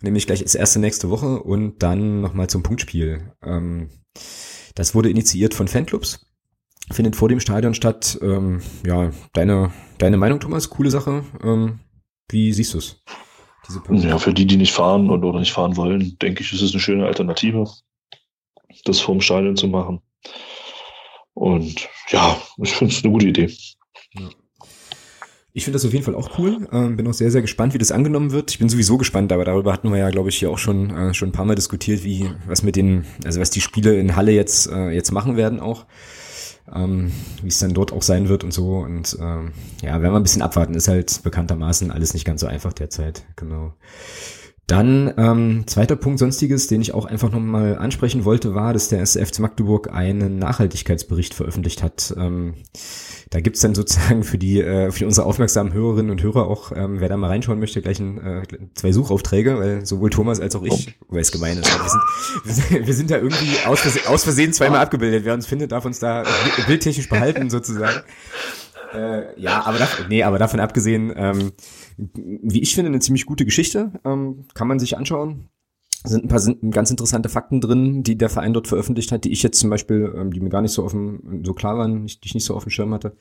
nämlich 0.00 0.26
gleich 0.26 0.42
das 0.42 0.54
erste 0.54 0.78
nächste 0.78 1.10
Woche 1.10 1.42
und 1.42 1.82
dann 1.82 2.22
nochmal 2.22 2.48
zum 2.48 2.62
Punktspiel. 2.62 3.32
Ähm, 3.42 3.90
das 4.74 4.94
wurde 4.94 5.10
initiiert 5.10 5.54
von 5.54 5.68
Fanclubs, 5.68 6.26
findet 6.90 7.16
vor 7.16 7.28
dem 7.28 7.40
Stadion 7.40 7.74
statt. 7.74 8.18
Ähm, 8.22 8.62
ja, 8.84 9.10
deine, 9.32 9.72
deine 9.98 10.16
Meinung, 10.16 10.40
Thomas, 10.40 10.70
coole 10.70 10.90
Sache. 10.90 11.24
Ähm, 11.42 11.80
wie 12.28 12.52
siehst 12.52 12.74
du 12.74 12.78
es? 12.78 13.02
Ja, 13.90 14.18
für 14.18 14.34
die, 14.34 14.46
die 14.46 14.56
nicht 14.56 14.72
fahren 14.72 15.08
und 15.08 15.24
oder 15.24 15.40
nicht 15.40 15.52
fahren 15.52 15.76
wollen, 15.76 16.18
denke 16.20 16.42
ich, 16.42 16.52
ist 16.52 16.60
es 16.60 16.72
eine 16.72 16.80
schöne 16.80 17.06
Alternative, 17.06 17.66
das 18.84 19.00
vorm 19.00 19.20
Stadion 19.20 19.56
zu 19.56 19.68
machen. 19.68 20.00
Und 21.32 21.88
ja, 22.08 22.36
ich 22.62 22.72
finde 22.74 22.92
es 22.92 23.02
eine 23.02 23.12
gute 23.12 23.28
Idee. 23.28 23.54
Ja. 24.12 24.28
Ich 25.56 25.62
finde 25.62 25.76
das 25.76 25.84
auf 25.84 25.92
jeden 25.92 26.04
Fall 26.04 26.16
auch 26.16 26.36
cool. 26.36 26.66
Ähm, 26.72 26.96
bin 26.96 27.06
auch 27.06 27.14
sehr, 27.14 27.30
sehr 27.30 27.40
gespannt, 27.40 27.74
wie 27.74 27.78
das 27.78 27.92
angenommen 27.92 28.32
wird. 28.32 28.50
Ich 28.50 28.58
bin 28.58 28.68
sowieso 28.68 28.98
gespannt, 28.98 29.32
aber 29.32 29.44
darüber 29.44 29.72
hatten 29.72 29.88
wir 29.88 29.98
ja, 29.98 30.10
glaube 30.10 30.28
ich, 30.28 30.36
hier 30.36 30.50
auch 30.50 30.58
schon, 30.58 30.90
äh, 30.90 31.14
schon 31.14 31.28
ein 31.28 31.32
paar 31.32 31.44
Mal 31.44 31.54
diskutiert, 31.54 32.02
wie, 32.02 32.28
was 32.48 32.64
mit 32.64 32.74
den, 32.74 33.04
also 33.24 33.40
was 33.40 33.50
die 33.50 33.60
Spiele 33.60 33.96
in 33.96 34.16
Halle 34.16 34.32
jetzt, 34.32 34.68
äh, 34.68 34.90
jetzt 34.90 35.12
machen 35.12 35.36
werden 35.36 35.60
auch. 35.60 35.86
Ähm, 36.74 37.12
wie 37.40 37.48
es 37.48 37.60
dann 37.60 37.72
dort 37.72 37.92
auch 37.92 38.02
sein 38.02 38.28
wird 38.28 38.42
und 38.42 38.52
so. 38.52 38.78
Und 38.78 39.16
ähm, 39.20 39.52
ja, 39.80 40.02
werden 40.02 40.12
wir 40.12 40.16
ein 40.16 40.24
bisschen 40.24 40.42
abwarten. 40.42 40.74
Ist 40.74 40.88
halt 40.88 41.22
bekanntermaßen 41.22 41.92
alles 41.92 42.14
nicht 42.14 42.24
ganz 42.24 42.40
so 42.40 42.48
einfach 42.48 42.72
derzeit. 42.72 43.24
Genau. 43.36 43.74
Dann 44.66 45.12
ähm, 45.18 45.64
zweiter 45.66 45.94
Punkt 45.94 46.18
sonstiges, 46.18 46.66
den 46.66 46.80
ich 46.80 46.94
auch 46.94 47.04
einfach 47.04 47.30
nochmal 47.30 47.76
ansprechen 47.76 48.24
wollte, 48.24 48.54
war, 48.54 48.72
dass 48.72 48.88
der 48.88 49.02
SFC 49.02 49.40
Magdeburg 49.40 49.92
einen 49.92 50.38
Nachhaltigkeitsbericht 50.38 51.34
veröffentlicht 51.34 51.82
hat. 51.82 52.12
Ähm, 52.16 52.54
da 53.34 53.40
gibt's 53.40 53.60
dann 53.60 53.74
sozusagen 53.74 54.22
für 54.22 54.38
die 54.38 54.60
äh, 54.60 54.92
für 54.92 55.06
unsere 55.06 55.26
aufmerksamen 55.26 55.72
Hörerinnen 55.72 56.12
und 56.12 56.22
Hörer 56.22 56.46
auch, 56.46 56.70
ähm, 56.70 57.00
wer 57.00 57.08
da 57.08 57.16
mal 57.16 57.26
reinschauen 57.26 57.58
möchte, 57.58 57.82
gleich 57.82 57.98
ein, 57.98 58.18
äh, 58.18 58.42
zwei 58.74 58.92
Suchaufträge, 58.92 59.58
weil 59.58 59.84
sowohl 59.84 60.10
Thomas 60.10 60.38
als 60.38 60.54
auch 60.54 60.62
ich, 60.62 60.96
weil 61.08 61.20
es 61.20 61.32
gemein 61.32 61.58
ist, 61.58 61.68
wir 62.44 62.54
sind, 62.54 62.70
wir 62.86 62.94
sind, 62.94 63.10
da 63.10 63.16
irgendwie 63.16 63.58
aus 63.66 63.80
Versehen, 63.80 64.06
aus 64.06 64.22
Versehen 64.22 64.52
zweimal 64.52 64.80
abgebildet. 64.80 65.24
Wer 65.24 65.34
uns 65.34 65.46
findet, 65.46 65.72
darf 65.72 65.84
uns 65.84 65.98
da 65.98 66.22
bildtechnisch 66.68 67.08
behalten 67.08 67.50
sozusagen. 67.50 68.02
Äh, 68.94 69.40
ja, 69.40 69.66
aber 69.66 69.78
davon, 69.78 70.06
nee, 70.08 70.22
aber 70.22 70.38
davon 70.38 70.60
abgesehen, 70.60 71.12
ähm, 71.16 71.50
wie 71.96 72.62
ich 72.62 72.76
finde, 72.76 72.90
eine 72.90 73.00
ziemlich 73.00 73.26
gute 73.26 73.44
Geschichte. 73.44 73.90
Ähm, 74.04 74.44
kann 74.54 74.68
man 74.68 74.78
sich 74.78 74.96
anschauen. 74.96 75.48
Sind 76.06 76.24
ein 76.24 76.28
paar 76.28 76.38
sind 76.38 76.70
ganz 76.70 76.90
interessante 76.90 77.30
Fakten 77.30 77.62
drin, 77.62 78.02
die 78.02 78.18
der 78.18 78.28
Verein 78.28 78.52
dort 78.52 78.68
veröffentlicht 78.68 79.10
hat, 79.10 79.24
die 79.24 79.32
ich 79.32 79.42
jetzt 79.42 79.58
zum 79.58 79.70
Beispiel, 79.70 80.12
ähm, 80.14 80.32
die 80.32 80.40
mir 80.40 80.50
gar 80.50 80.60
nicht 80.60 80.72
so 80.72 80.84
offen, 80.84 81.42
so 81.44 81.54
klar 81.54 81.78
waren, 81.78 82.06
die 82.06 82.18
ich 82.22 82.34
nicht 82.34 82.44
so 82.44 82.54
auf 82.54 82.64
dem 82.64 82.70
Schirm 82.70 82.92
hatte. 82.92 83.16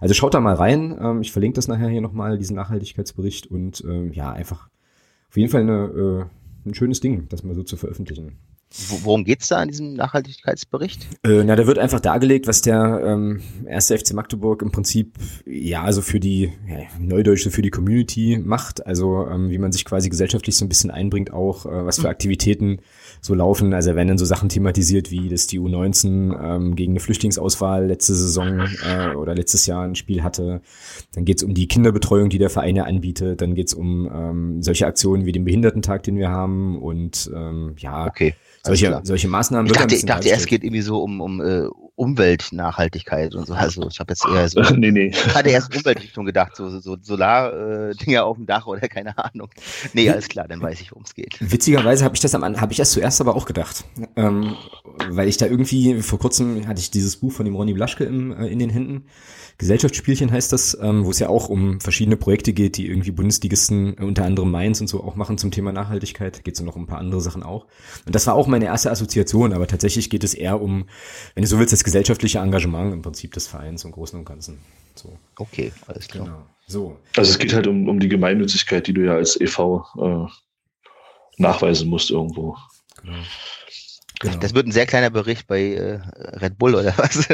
Also 0.00 0.12
schaut 0.12 0.34
da 0.34 0.40
mal 0.40 0.54
rein. 0.54 0.96
Ähm, 1.00 1.22
ich 1.22 1.32
verlinke 1.32 1.56
das 1.56 1.66
nachher 1.66 1.88
hier 1.88 2.02
nochmal, 2.02 2.36
diesen 2.36 2.56
Nachhaltigkeitsbericht 2.56 3.46
und 3.50 3.82
ähm, 3.88 4.12
ja, 4.12 4.32
einfach 4.32 4.68
auf 5.30 5.36
jeden 5.36 5.50
Fall 5.50 5.62
eine, 5.62 6.28
äh, 6.66 6.68
ein 6.68 6.74
schönes 6.74 7.00
Ding, 7.00 7.26
das 7.30 7.42
mal 7.42 7.54
so 7.54 7.62
zu 7.62 7.78
veröffentlichen. 7.78 8.36
Worum 9.02 9.24
geht's 9.24 9.48
da 9.48 9.62
in 9.62 9.68
diesem 9.68 9.94
Nachhaltigkeitsbericht? 9.94 11.06
Äh, 11.22 11.44
na, 11.44 11.54
da 11.54 11.66
wird 11.66 11.78
einfach 11.78 12.00
dargelegt, 12.00 12.46
was 12.48 12.60
der 12.60 13.00
ähm, 13.04 13.40
erste 13.64 13.96
FC 13.96 14.12
Magdeburg 14.12 14.60
im 14.60 14.72
Prinzip 14.72 15.14
ja 15.46 15.82
also 15.82 16.02
für 16.02 16.18
die 16.18 16.52
ja, 16.68 16.78
Neudeutsche 16.98 17.50
für 17.50 17.62
die 17.62 17.70
Community 17.70 18.38
macht, 18.44 18.84
also 18.84 19.28
ähm, 19.28 19.50
wie 19.50 19.58
man 19.58 19.70
sich 19.70 19.84
quasi 19.84 20.10
gesellschaftlich 20.10 20.56
so 20.56 20.64
ein 20.64 20.68
bisschen 20.68 20.90
einbringt, 20.90 21.32
auch 21.32 21.64
äh, 21.64 21.86
was 21.86 21.96
für 21.96 22.02
mhm. 22.02 22.10
Aktivitäten 22.10 22.80
so 23.20 23.34
laufen. 23.34 23.72
Also 23.72 23.94
werden 23.94 24.08
dann 24.08 24.18
so 24.18 24.24
Sachen 24.24 24.48
thematisiert, 24.48 25.12
wie 25.12 25.28
dass 25.28 25.46
die 25.46 25.60
U19 25.60 26.36
ähm, 26.38 26.74
gegen 26.74 26.92
eine 26.92 27.00
Flüchtlingsauswahl 27.00 27.86
letzte 27.86 28.14
Saison 28.14 28.66
äh, 28.84 29.14
oder 29.14 29.34
letztes 29.36 29.66
Jahr 29.66 29.84
ein 29.84 29.94
Spiel 29.94 30.24
hatte. 30.24 30.60
Dann 31.14 31.24
geht's 31.24 31.44
um 31.44 31.54
die 31.54 31.68
Kinderbetreuung, 31.68 32.30
die 32.30 32.38
der 32.38 32.50
Verein 32.50 32.76
ja 32.76 32.84
anbietet. 32.84 33.40
Dann 33.40 33.54
geht's 33.54 33.74
um 33.74 34.10
ähm, 34.12 34.62
solche 34.62 34.86
Aktionen 34.86 35.24
wie 35.24 35.32
den 35.32 35.44
Behindertentag, 35.44 36.02
den 36.02 36.18
wir 36.18 36.30
haben 36.30 36.78
und 36.82 37.30
ähm, 37.34 37.76
ja. 37.78 38.06
Okay 38.06 38.34
solche, 38.66 39.00
solche 39.02 39.28
Maßnahmen. 39.28 39.66
Ich 39.66 39.72
dachte, 39.76 39.94
ich 39.94 40.04
dachte 40.04 40.28
erst 40.28 40.46
geht 40.46 40.64
irgendwie 40.64 40.82
so 40.82 41.02
um, 41.02 41.20
um 41.20 41.40
uh, 41.40 41.70
Umweltnachhaltigkeit 41.96 43.34
und 43.34 43.46
so. 43.46 43.54
Also 43.54 43.88
ich 43.88 43.98
habe 43.98 44.12
jetzt 44.12 44.26
eher 44.26 44.48
so. 44.48 44.60
nee, 44.76 44.90
nee. 44.90 45.08
Ich 45.08 45.34
hatte 45.34 45.48
erst 45.48 45.74
Umweltrichtung 45.74 46.26
gedacht, 46.26 46.54
so, 46.54 46.78
so 46.78 46.96
Solar-Dinger 47.00 48.18
äh, 48.18 48.22
auf 48.22 48.36
dem 48.36 48.46
Dach 48.46 48.66
oder 48.66 48.86
keine 48.88 49.16
Ahnung. 49.18 49.48
Nee, 49.94 50.08
alles 50.10 50.28
klar, 50.28 50.46
dann 50.46 50.60
weiß 50.60 50.80
ich, 50.80 50.92
worum 50.92 51.04
es 51.04 51.14
geht. 51.14 51.38
Witzigerweise 51.40 52.04
habe 52.04 52.14
ich 52.14 52.20
das 52.20 52.34
am 52.34 52.60
habe 52.60 52.72
ich 52.72 52.78
erst 52.78 52.92
zuerst 52.92 53.20
aber 53.20 53.34
auch 53.34 53.46
gedacht. 53.46 53.84
Ähm, 54.14 54.56
weil 55.08 55.28
ich 55.28 55.38
da 55.38 55.46
irgendwie, 55.46 56.00
vor 56.02 56.18
kurzem 56.18 56.66
hatte 56.68 56.80
ich 56.80 56.90
dieses 56.90 57.16
Buch 57.16 57.32
von 57.32 57.44
dem 57.44 57.54
Ronny 57.54 57.72
Blaschke 57.72 58.04
im, 58.04 58.32
äh, 58.32 58.46
in 58.46 58.58
den 58.58 58.70
Händen. 58.70 59.04
Gesellschaftsspielchen 59.58 60.30
heißt 60.30 60.52
das, 60.52 60.76
ähm, 60.82 61.06
wo 61.06 61.10
es 61.10 61.18
ja 61.18 61.30
auch 61.30 61.48
um 61.48 61.80
verschiedene 61.80 62.18
Projekte 62.18 62.52
geht, 62.52 62.76
die 62.76 62.88
irgendwie 62.88 63.10
Bundesligisten, 63.10 63.94
unter 63.94 64.24
anderem 64.24 64.50
Mainz 64.50 64.82
und 64.82 64.86
so 64.86 65.02
auch 65.02 65.16
machen 65.16 65.38
zum 65.38 65.50
Thema 65.50 65.72
Nachhaltigkeit. 65.72 66.44
Geht 66.44 66.56
es 66.56 66.60
noch 66.60 66.76
um 66.76 66.82
ein 66.82 66.86
paar 66.86 66.98
andere 66.98 67.22
Sachen 67.22 67.42
auch. 67.42 67.66
Und 68.04 68.14
das 68.14 68.26
war 68.26 68.34
auch 68.34 68.48
meine 68.48 68.66
erste 68.66 68.90
Assoziation, 68.90 69.54
aber 69.54 69.66
tatsächlich 69.66 70.10
geht 70.10 70.24
es 70.24 70.34
eher 70.34 70.60
um, 70.60 70.84
wenn 71.34 71.42
du 71.42 71.48
so 71.48 71.58
willst, 71.58 71.72
das 71.72 71.84
gesellschaftliche 71.86 72.40
Engagement 72.40 72.92
im 72.92 73.00
Prinzip 73.00 73.32
des 73.32 73.46
Vereins 73.46 73.84
im 73.84 73.92
Großen 73.92 74.18
und 74.18 74.24
Ganzen. 74.24 74.58
So. 74.96 75.16
Okay, 75.38 75.72
alles 75.86 76.08
klar. 76.08 76.24
Genau. 76.24 76.46
So. 76.66 76.98
Also 77.16 77.30
es 77.30 77.38
geht 77.38 77.54
halt 77.54 77.68
um, 77.68 77.88
um 77.88 78.00
die 78.00 78.08
Gemeinnützigkeit, 78.08 78.88
die 78.88 78.92
du 78.92 79.06
ja 79.06 79.14
als 79.14 79.40
e.V. 79.40 79.86
Äh, 79.96 81.40
nachweisen 81.40 81.88
musst 81.88 82.10
irgendwo. 82.10 82.56
Genau. 83.00 83.18
Genau. 84.20 84.36
Das 84.38 84.54
wird 84.54 84.66
ein 84.66 84.72
sehr 84.72 84.86
kleiner 84.86 85.10
Bericht 85.10 85.46
bei 85.46 85.74
äh, 85.74 86.00
Red 86.38 86.58
Bull 86.58 86.74
oder 86.74 86.94
was? 86.96 87.28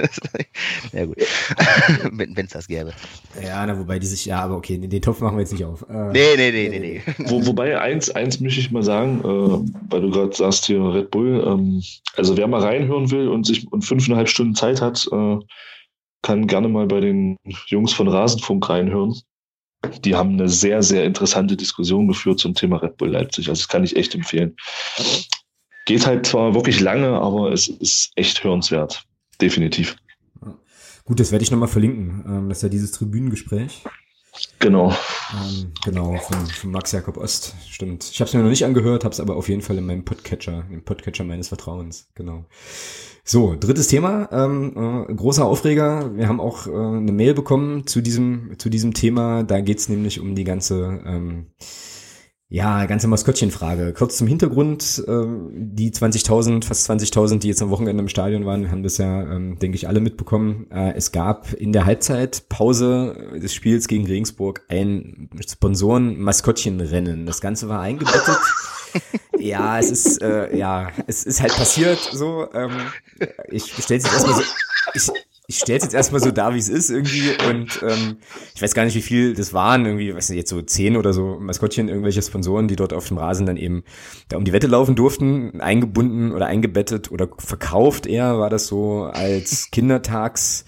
ja 0.93 1.05
gut, 1.05 1.16
wenn 2.11 2.47
es 2.47 2.53
das 2.53 2.66
gäbe. 2.66 2.93
Ja, 3.41 3.64
na, 3.64 3.78
wobei 3.78 4.01
die 4.01 4.07
sich, 4.07 4.26
ja, 4.26 4.41
aber 4.41 4.57
okay, 4.57 4.78
den, 4.78 4.91
den 4.91 5.03
Topf 5.03 5.20
machen 5.20 5.37
wir 5.37 5.43
jetzt 5.43 5.53
nicht 5.53 5.64
auf. 5.64 5.87
Äh, 5.89 6.11
nee, 6.12 6.37
nee, 6.37 6.51
nee, 6.51 6.68
nee, 6.68 6.78
nee. 6.78 7.03
Wo, 7.28 7.47
wobei, 7.47 7.80
eins, 7.80 8.11
eins 8.11 8.41
möchte 8.41 8.61
ich 8.61 8.72
mal 8.72 8.83
sagen, 8.83 9.20
äh, 9.20 9.91
weil 9.91 10.01
du 10.01 10.11
gerade 10.11 10.35
sagst 10.35 10.66
hier 10.66 10.83
Red 10.83 11.11
Bull, 11.12 11.45
ähm, 11.47 11.83
also 12.16 12.37
wer 12.37 12.49
mal 12.49 12.61
reinhören 12.61 13.11
will 13.12 13.28
und 13.28 13.47
sich 13.47 13.70
und 13.70 13.83
fünfeinhalb 13.83 14.28
Stunden 14.28 14.57
Zeit 14.57 14.80
hat, 14.80 15.09
äh, 15.12 15.39
kann 16.22 16.47
gerne 16.47 16.68
mal 16.68 16.87
bei 16.87 17.01
den 17.01 17.37
Jungs 17.66 17.93
von 17.93 18.09
Rasenfunk 18.09 18.68
reinhören. 18.68 19.14
Die 20.05 20.14
haben 20.14 20.35
eine 20.35 20.49
sehr, 20.49 20.83
sehr 20.83 21.05
interessante 21.05 21.57
Diskussion 21.57 22.07
geführt 22.07 22.39
zum 22.39 22.55
Thema 22.55 22.76
Red 22.76 22.97
Bull 22.97 23.11
Leipzig. 23.11 23.49
Also 23.49 23.62
das 23.62 23.68
kann 23.68 23.83
ich 23.83 23.97
echt 23.97 24.14
empfehlen. 24.14 24.57
Geht 25.87 26.07
halt 26.07 26.26
zwar 26.26 26.55
wirklich 26.55 26.80
lange, 26.80 27.20
aber 27.20 27.53
es 27.53 27.68
ist 27.68 28.12
echt 28.16 28.45
hörenswert. 28.45 29.05
Definitiv. 29.41 29.97
Gut, 31.05 31.18
das 31.18 31.33
werde 31.33 31.43
ich 31.43 31.51
nochmal 31.51 31.68
verlinken. 31.68 32.24
Ähm, 32.26 32.49
das 32.49 32.59
ist 32.59 32.62
ja 32.62 32.68
dieses 32.68 32.93
Tribünengespräch. 32.93 33.83
Genau. 34.61 34.95
Ähm, 35.35 35.72
genau, 35.85 36.16
von, 36.16 36.47
von, 36.47 36.70
Max 36.70 36.93
Jakob 36.93 37.18
Ost, 37.18 37.55
stimmt. 37.68 38.09
Ich 38.11 38.20
habe 38.20 38.28
es 38.28 38.35
mir 38.35 38.43
noch 38.43 38.49
nicht 38.49 38.64
angehört, 38.64 39.05
habe 39.05 39.12
es 39.12 39.20
aber 39.20 39.37
auf 39.37 39.49
jeden 39.49 39.61
Fall 39.61 39.76
in 39.76 39.85
meinem 39.85 40.05
Podcatcher, 40.05 40.64
im 40.70 40.85
Podcatcher 40.85 41.24
meines 41.24 41.49
Vertrauens, 41.49 42.09
genau. 42.14 42.47
So, 43.24 43.55
drittes 43.59 43.89
Thema, 43.89 44.28
ähm, 44.33 45.07
äh, 45.09 45.14
großer 45.14 45.45
Aufreger. 45.45 46.16
Wir 46.16 46.28
haben 46.28 46.41
auch 46.41 46.66
äh, 46.66 46.70
eine 46.70 47.12
Mail 47.12 47.35
bekommen 47.35 47.87
zu 47.87 48.01
diesem, 48.01 48.55
zu 48.59 48.70
diesem 48.70 48.95
Thema. 48.95 49.43
Da 49.43 49.61
geht's 49.61 49.89
nämlich 49.89 50.18
um 50.18 50.35
die 50.35 50.45
ganze 50.45 51.03
ähm, 51.05 51.53
Ja, 52.53 52.84
ganze 52.84 53.09
Maskottchenfrage. 53.09 53.94
Kurz 53.94 54.18
zum 54.18 54.26
Hintergrund. 54.26 55.03
Ähm, 55.09 55.48
die 55.55 55.90
20.000, 55.90 56.66
fast 56.66 56.90
20.000, 56.90 57.38
die 57.38 57.48
jetzt 57.48 57.62
am 57.62 57.70
Wochenende 57.70 58.03
im 58.03 58.11
Stadion 58.11 58.44
waren, 58.44 58.70
haben 58.70 58.82
das 58.82 58.98
ja, 58.98 59.22
ähm, 59.22 59.59
denke 59.59 59.76
ich, 59.76 59.88
alle 59.88 60.00
mitbekommen. 60.00 60.66
Äh, 60.70 60.92
es 60.92 61.12
gab 61.12 61.55
in 61.55 61.72
der 61.72 61.86
Halbzeitpause 61.86 63.38
des 63.42 63.55
Spiels 63.55 63.88
gegen 63.88 64.05
Regensburg 64.05 64.61
ein 64.68 65.30
Sponsoren-Maskottchenrennen. 65.40 67.24
Das 67.24 67.40
Ganze 67.40 67.70
war 67.70 67.80
eingebettet. 67.80 68.36
ja, 69.38 69.78
es 69.78 69.90
ist, 69.90 70.20
äh, 70.20 70.55
ja, 70.55 70.90
es 71.07 71.24
ist 71.24 71.40
halt 71.40 71.57
passiert 71.57 72.00
so. 72.12 72.53
Ähm, 72.53 72.72
ich 73.48 73.72
stelle 73.82 74.00
es 74.00 74.12
erstmal 74.12 74.34
so. 74.34 74.42
Ich, 74.92 75.11
ich 75.49 75.59
stelle 75.59 75.78
es 75.78 75.84
jetzt 75.84 75.95
erstmal 75.95 76.20
so 76.20 76.30
dar, 76.30 76.55
wie 76.55 76.59
es 76.59 76.68
ist 76.68 76.90
irgendwie. 76.90 77.30
Und 77.49 77.82
ähm, 77.82 78.18
ich 78.55 78.62
weiß 78.62 78.74
gar 78.74 78.84
nicht, 78.84 78.95
wie 78.95 79.03
viel 79.03 79.34
das 79.34 79.53
waren. 79.53 79.84
Irgendwie, 79.84 80.14
weiß 80.14 80.30
nicht, 80.30 80.38
jetzt 80.38 80.51
so 80.51 80.62
zehn 80.62 80.97
oder 80.97 81.12
so 81.12 81.38
Maskottchen, 81.40 81.88
irgendwelche 81.88 82.22
Sponsoren, 82.22 82.68
die 82.68 82.76
dort 82.76 82.93
auf 82.93 83.09
dem 83.09 83.18
Rasen 83.18 83.47
dann 83.47 83.57
eben 83.57 83.82
da 84.28 84.36
um 84.36 84.45
die 84.45 84.53
Wette 84.53 84.68
laufen 84.68 84.95
durften, 84.95 85.61
eingebunden 85.61 86.32
oder 86.32 86.47
eingebettet 86.47 87.11
oder 87.11 87.28
verkauft 87.38 88.07
eher, 88.07 88.38
war 88.38 88.51
das 88.51 88.66
so 88.66 89.05
als 89.05 89.70
Kindertags. 89.70 90.64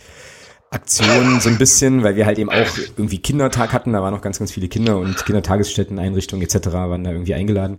Aktion 0.70 1.39
so 1.39 1.49
ein 1.49 1.57
bisschen, 1.57 2.03
weil 2.03 2.16
wir 2.16 2.27
halt 2.27 2.37
eben 2.37 2.51
auch 2.51 2.66
irgendwie 2.97 3.18
Kindertag 3.18 3.72
hatten, 3.72 3.93
da 3.93 4.03
waren 4.03 4.12
noch 4.12 4.22
ganz, 4.22 4.41
ganz 4.41 4.51
viele 4.51 4.66
Kinder 4.66 4.99
und 4.99 5.25
Kindertagesstätten, 5.25 6.01
Einrichtungen 6.01 6.43
etc. 6.43 6.72
waren 6.72 7.05
da 7.05 7.12
irgendwie 7.12 7.35
eingeladen. 7.35 7.79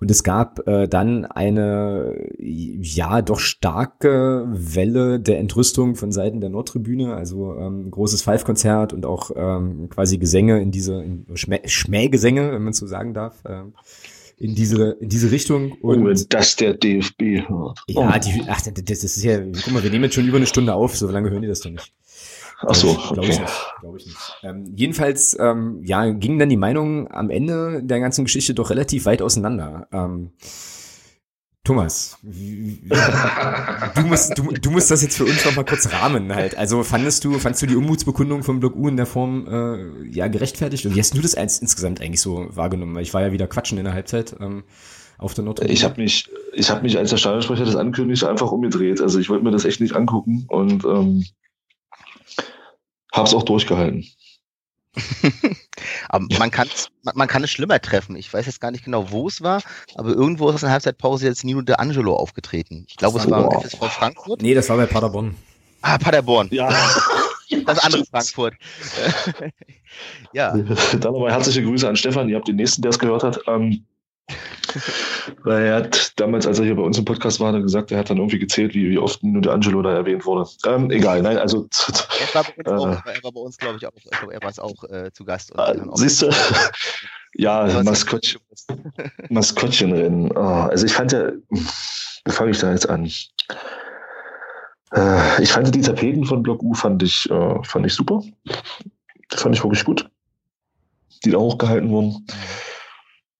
Und 0.00 0.10
es 0.12 0.22
gab 0.22 0.66
äh, 0.68 0.86
dann 0.86 1.24
eine, 1.24 2.28
ja, 2.38 3.20
doch 3.20 3.40
starke 3.40 4.46
Welle 4.48 5.18
der 5.18 5.40
Entrüstung 5.40 5.96
von 5.96 6.12
Seiten 6.12 6.40
der 6.40 6.50
Nordtribüne, 6.50 7.14
also 7.14 7.56
ähm, 7.56 7.90
großes 7.90 8.22
Five-Konzert 8.22 8.92
und 8.92 9.04
auch 9.04 9.32
ähm, 9.34 9.88
quasi 9.88 10.18
Gesänge 10.18 10.60
in 10.60 10.70
diese, 10.70 11.02
in 11.02 11.26
Schmäh 11.34 11.62
Schmähgesänge, 11.64 12.52
wenn 12.52 12.62
man 12.62 12.72
so 12.72 12.86
sagen 12.86 13.12
darf. 13.12 13.42
Ähm, 13.44 13.72
in 14.40 14.54
diese 14.54 14.92
in 15.00 15.08
diese 15.08 15.32
Richtung 15.32 15.72
und 15.72 16.02
oh, 16.02 16.06
wenn 16.06 16.26
das 16.28 16.54
der 16.54 16.74
DFB 16.74 17.48
hört. 17.48 17.82
Ja, 17.88 18.18
die, 18.20 18.44
ach, 18.46 18.60
das 18.62 19.02
ist 19.02 19.24
ja, 19.24 19.40
guck 19.40 19.72
mal, 19.72 19.82
wir 19.82 19.90
nehmen 19.90 20.04
jetzt 20.04 20.14
schon 20.14 20.28
über 20.28 20.36
eine 20.36 20.46
Stunde 20.46 20.74
auf, 20.74 20.96
so 20.96 21.10
lange 21.10 21.30
hören 21.30 21.42
die 21.42 21.48
das 21.48 21.60
doch 21.60 21.70
nicht. 21.70 21.92
Ach 22.60 22.74
so, 22.74 22.90
okay. 22.90 23.14
Glaube 23.14 23.28
ich 23.28 23.40
nicht. 23.40 23.74
Glaub 23.80 23.96
ich 23.96 24.06
nicht. 24.06 24.36
Ähm, 24.42 24.72
jedenfalls 24.74 25.36
ähm, 25.38 25.80
ja, 25.84 26.10
gingen 26.10 26.38
dann 26.38 26.48
die 26.48 26.56
Meinungen 26.56 27.08
am 27.10 27.30
Ende 27.30 27.82
der 27.82 28.00
ganzen 28.00 28.24
Geschichte 28.24 28.54
doch 28.54 28.70
relativ 28.70 29.06
weit 29.06 29.22
auseinander. 29.22 29.86
Ähm, 29.92 30.32
Thomas, 31.68 32.16
du 32.22 34.00
musst, 34.06 34.38
du, 34.38 34.52
du 34.52 34.70
musst 34.70 34.90
das 34.90 35.02
jetzt 35.02 35.18
für 35.18 35.26
uns 35.26 35.44
noch 35.44 35.54
mal 35.54 35.66
kurz 35.66 35.92
rahmen 35.92 36.34
halt. 36.34 36.56
Also 36.56 36.82
fandest 36.82 37.24
du, 37.24 37.38
fandest 37.38 37.62
du 37.62 37.66
die 37.66 37.76
Unmutsbekundung 37.76 38.42
von 38.42 38.58
Block 38.58 38.74
U 38.74 38.88
in 38.88 38.96
der 38.96 39.04
Form 39.04 39.46
äh, 39.46 40.08
ja 40.08 40.28
gerechtfertigt? 40.28 40.86
Und 40.86 40.96
wie 40.96 41.00
hast 41.00 41.14
du 41.14 41.20
das 41.20 41.34
eins, 41.34 41.58
insgesamt 41.58 42.00
eigentlich 42.00 42.22
so 42.22 42.48
wahrgenommen? 42.50 42.94
Weil 42.94 43.02
ich 43.02 43.12
war 43.12 43.20
ja 43.20 43.32
wieder 43.32 43.46
quatschen 43.46 43.76
in 43.76 43.84
der 43.84 43.92
Halbzeit 43.92 44.34
ähm, 44.40 44.64
auf 45.18 45.34
der 45.34 45.44
Nord. 45.44 45.62
Ich 45.62 45.84
habe 45.84 46.00
mich, 46.00 46.30
ich 46.54 46.70
habe 46.70 46.82
mich 46.82 46.96
als 46.96 47.10
der 47.10 47.18
Stadionsprecher 47.18 47.66
das 47.66 47.76
ankündigt 47.76 48.24
einfach 48.24 48.50
umgedreht. 48.50 49.02
Also 49.02 49.18
ich 49.18 49.28
wollte 49.28 49.44
mir 49.44 49.50
das 49.50 49.66
echt 49.66 49.82
nicht 49.82 49.94
angucken 49.94 50.46
und 50.48 50.86
ähm, 50.86 51.26
Hab's 53.12 53.34
auch 53.34 53.42
durchgehalten. 53.42 54.06
aber 56.08 56.26
man 56.38 56.50
kann, 56.50 56.68
man, 57.02 57.16
man, 57.16 57.28
kann 57.28 57.44
es 57.44 57.50
schlimmer 57.50 57.80
treffen. 57.80 58.16
Ich 58.16 58.32
weiß 58.32 58.46
jetzt 58.46 58.60
gar 58.60 58.70
nicht 58.70 58.84
genau, 58.84 59.10
wo 59.10 59.28
es 59.28 59.42
war, 59.42 59.62
aber 59.94 60.10
irgendwo 60.10 60.48
ist 60.48 60.56
aus 60.56 60.60
der 60.62 60.70
Halbzeitpause 60.70 61.26
jetzt 61.26 61.44
Nino 61.44 61.62
De 61.62 61.76
Angelo 61.76 62.16
aufgetreten. 62.16 62.84
Ich 62.88 62.96
glaube, 62.96 63.18
es 63.18 63.30
war 63.30 63.44
wow. 63.44 63.64
FSV 63.64 63.84
Frankfurt. 63.84 64.42
Nee, 64.42 64.54
das 64.54 64.68
war 64.68 64.76
bei 64.76 64.86
Paderborn. 64.86 65.36
Ah, 65.82 65.98
Paderborn. 65.98 66.48
Ja. 66.50 66.68
Das 67.64 67.78
andere 67.78 68.04
Frankfurt. 68.04 68.54
ja. 70.34 70.54
Dann 70.54 71.12
nochmal 71.12 71.32
herzliche 71.32 71.62
Grüße 71.62 71.88
an 71.88 71.96
Stefan. 71.96 72.28
Ihr 72.28 72.36
habt 72.36 72.46
den 72.46 72.56
nächsten, 72.56 72.82
der 72.82 72.90
es 72.90 72.98
gehört 72.98 73.24
hat. 73.24 73.40
Ähm, 73.46 73.86
weil 75.44 75.66
er 75.66 75.76
hat 75.76 76.18
damals, 76.20 76.46
als 76.46 76.58
er 76.58 76.64
hier 76.64 76.76
bei 76.76 76.82
uns 76.82 76.98
im 76.98 77.04
Podcast 77.04 77.40
war, 77.40 77.58
gesagt, 77.60 77.90
er 77.90 77.98
hat 77.98 78.10
dann 78.10 78.18
irgendwie 78.18 78.38
gezählt, 78.38 78.74
wie, 78.74 78.90
wie 78.90 78.98
oft 78.98 79.22
nur 79.22 79.42
der 79.42 79.52
Angelo 79.52 79.82
da 79.82 79.92
erwähnt 79.92 80.24
wurde. 80.26 80.48
Ähm, 80.66 80.90
egal, 80.90 81.22
nein, 81.22 81.38
also. 81.38 81.68
Er 82.20 82.34
war 82.34 82.44
bei 82.44 82.52
uns, 82.56 82.66
äh, 82.66 82.70
auch, 82.70 83.06
er 83.06 83.24
war 83.24 83.32
bei 83.32 83.40
uns 83.40 83.56
glaube 83.56 83.76
ich, 83.78 83.86
auch, 83.86 83.92
ich 83.94 84.04
glaub, 84.04 84.32
er 84.32 84.42
war 84.42 84.50
es 84.50 84.58
auch 84.58 84.84
äh, 84.84 85.12
zu 85.12 85.24
Gast. 85.24 85.52
Äh, 85.56 85.76
siehst 85.94 86.22
du? 86.22 86.30
ja, 87.34 87.82
Maskottchen, 87.82 88.40
Maskottchenrennen. 89.28 90.32
Oh, 90.32 90.68
also 90.68 90.84
ich 90.84 90.92
fand 90.92 91.12
ja, 91.12 91.30
wie 91.50 92.32
fange 92.32 92.50
ich 92.50 92.58
da 92.58 92.70
jetzt 92.72 92.88
an? 92.88 93.10
Äh, 94.92 95.42
ich 95.42 95.52
fand 95.52 95.74
die 95.74 95.80
Tapeten 95.80 96.24
von 96.24 96.42
Block 96.42 96.62
U 96.62 96.74
fand 96.74 97.02
ich, 97.02 97.30
äh, 97.30 97.62
fand 97.62 97.86
ich 97.86 97.94
super. 97.94 98.22
Fand 99.32 99.54
ich 99.54 99.62
wirklich 99.62 99.84
gut. 99.84 100.10
Die 101.24 101.30
da 101.30 101.38
hochgehalten 101.38 101.90
wurden. 101.90 102.08
Mhm 102.08 102.67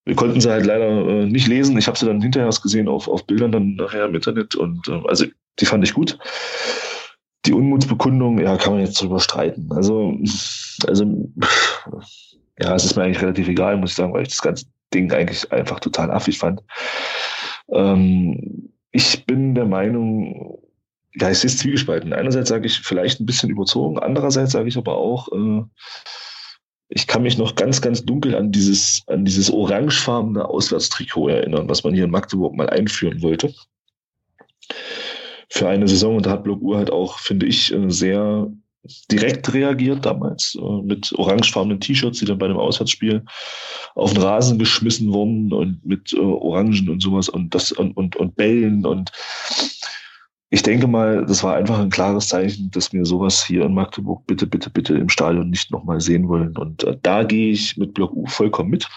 wir 0.09 0.17
konnten 0.17 0.41
sie 0.41 0.51
halt 0.51 0.65
leider 0.65 0.89
äh, 0.89 1.27
nicht 1.27 1.49
lesen. 1.49 1.77
Ich 1.77 1.87
habe 1.87 1.99
sie 1.99 2.07
dann 2.07 2.23
hinterher 2.23 2.49
gesehen 2.49 2.89
auf, 2.89 3.09
auf 3.09 3.27
Bildern 3.27 3.53
dann 3.53 3.75
nachher 3.75 4.07
im 4.07 4.15
Internet 4.15 4.55
und 4.55 4.89
äh, 4.89 5.03
also 5.07 5.27
die 5.61 5.67
fand 5.67 5.85
ich 5.85 5.93
gut. 5.93 6.19
Die 7.45 7.53
Unmutsbekundung, 7.53 8.41
ja, 8.41 8.57
kann 8.57 8.73
man 8.73 8.81
jetzt 8.81 9.03
drüber 9.03 9.21
streiten. 9.21 9.71
Also, 9.71 10.17
also 10.87 11.31
ja, 12.59 12.75
es 12.75 12.87
ist 12.87 12.97
mir 12.97 13.03
eigentlich 13.03 13.21
relativ 13.21 13.49
egal, 13.49 13.77
muss 13.77 13.91
ich 13.91 13.97
sagen, 13.97 14.15
weil 14.15 14.23
ich 14.23 14.29
das 14.29 14.41
ganze 14.41 14.65
Ding 14.95 15.13
eigentlich 15.13 15.53
einfach 15.53 15.79
total 15.79 16.11
affig 16.11 16.39
fand. 16.39 16.63
Ähm, 17.71 18.73
ich 18.93 19.27
bin 19.27 19.55
der 19.55 19.67
Meinung, 19.67 20.59
ja, 21.17 21.29
es 21.29 21.45
ist 21.45 21.59
zwiegespalten. 21.59 22.15
Einerseits 22.15 22.49
sage 22.49 22.67
ich 22.67 22.81
vielleicht 22.81 23.21
ein 23.21 23.27
bisschen 23.27 23.51
überzogen, 23.51 23.99
andererseits 23.99 24.53
sage 24.53 24.69
ich 24.69 24.79
aber 24.79 24.97
auch, 24.97 25.29
äh, 25.33 25.65
ich 26.89 27.07
kann 27.07 27.23
mich 27.23 27.37
noch 27.37 27.55
ganz, 27.55 27.81
ganz 27.83 28.05
dunkel 28.05 28.35
an 28.35 28.51
dieses, 28.51 29.03
an 29.07 29.25
dieses 29.25 29.51
orangefarbene 29.51 30.45
Auswärtstrikot 30.49 31.29
erinnern, 31.29 31.69
was 31.69 31.85
man 31.85 31.95
hier 31.95 32.05
in 32.05 32.11
Magdeburg 32.11 32.55
mal 32.55 32.71
einführen 32.71 33.23
wollte. 33.23 33.53
Für 35.51 35.69
eine 35.69 35.89
Saison 35.89 36.17
und 36.17 36.27
da 36.27 36.31
hat 36.31 36.45
Block 36.45 36.61
Uhr 36.63 36.77
halt 36.77 36.91
auch, 36.91 37.19
finde 37.19 37.47
ich, 37.47 37.73
äh, 37.73 37.91
sehr 37.91 38.51
direkt 39.11 39.53
reagiert 39.53 40.07
damals 40.07 40.57
äh, 40.61 40.83
mit 40.83 41.13
orangefarbenen 41.13 41.81
T-Shirts, 41.81 42.21
die 42.21 42.25
dann 42.25 42.39
bei 42.39 42.47
einem 42.47 42.57
Auswärtsspiel 42.57 43.25
auf 43.95 44.15
den 44.15 44.23
Rasen 44.23 44.59
geschmissen 44.59 45.13
wurden 45.13 45.53
und 45.53 45.85
mit 45.85 46.13
äh, 46.13 46.19
Orangen 46.19 46.89
und 46.89 47.03
sowas 47.03 47.29
und 47.29 47.55
das 47.55 47.73
und, 47.73 47.97
und, 47.97 48.17
und 48.17 48.37
Bällen 48.37 48.87
und 48.87 49.11
ich 50.51 50.63
denke 50.63 50.87
mal, 50.87 51.27
das 51.27 51.43
war 51.45 51.57
einfach 51.57 51.79
ein 51.79 51.91
klares 51.91 52.29
Zeichen, 52.29 52.71
dass 52.71 52.93
wir 52.93 53.05
sowas 53.05 53.45
hier 53.45 53.65
in 53.65 53.75
Magdeburg 53.75 54.27
bitte, 54.27 54.47
bitte, 54.47 54.71
bitte 54.71 54.95
im 54.95 55.09
Stadion 55.09 55.51
nicht 55.51 55.71
nochmal 55.71 56.01
sehen 56.01 56.29
wollen. 56.29 56.57
Und 56.57 56.85
äh, 56.85 56.97
da 57.03 57.23
gehe 57.23 57.53
ich 57.53 57.77
mit 57.77 57.93
Block 57.93 58.13
U 58.15 58.27
vollkommen 58.27 58.71
mit, 58.71 58.89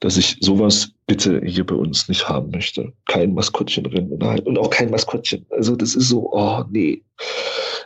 dass 0.00 0.16
ich 0.16 0.36
sowas 0.40 0.90
bitte 1.06 1.40
hier 1.44 1.64
bei 1.64 1.76
uns 1.76 2.08
nicht 2.08 2.28
haben 2.28 2.50
möchte. 2.50 2.92
Kein 3.06 3.34
Maskottchen 3.34 3.84
drin 3.84 4.10
und 4.10 4.58
auch 4.58 4.70
kein 4.70 4.90
Maskottchen. 4.90 5.46
Also 5.50 5.76
das 5.76 5.94
ist 5.94 6.08
so, 6.08 6.32
oh 6.32 6.64
nee. 6.70 7.04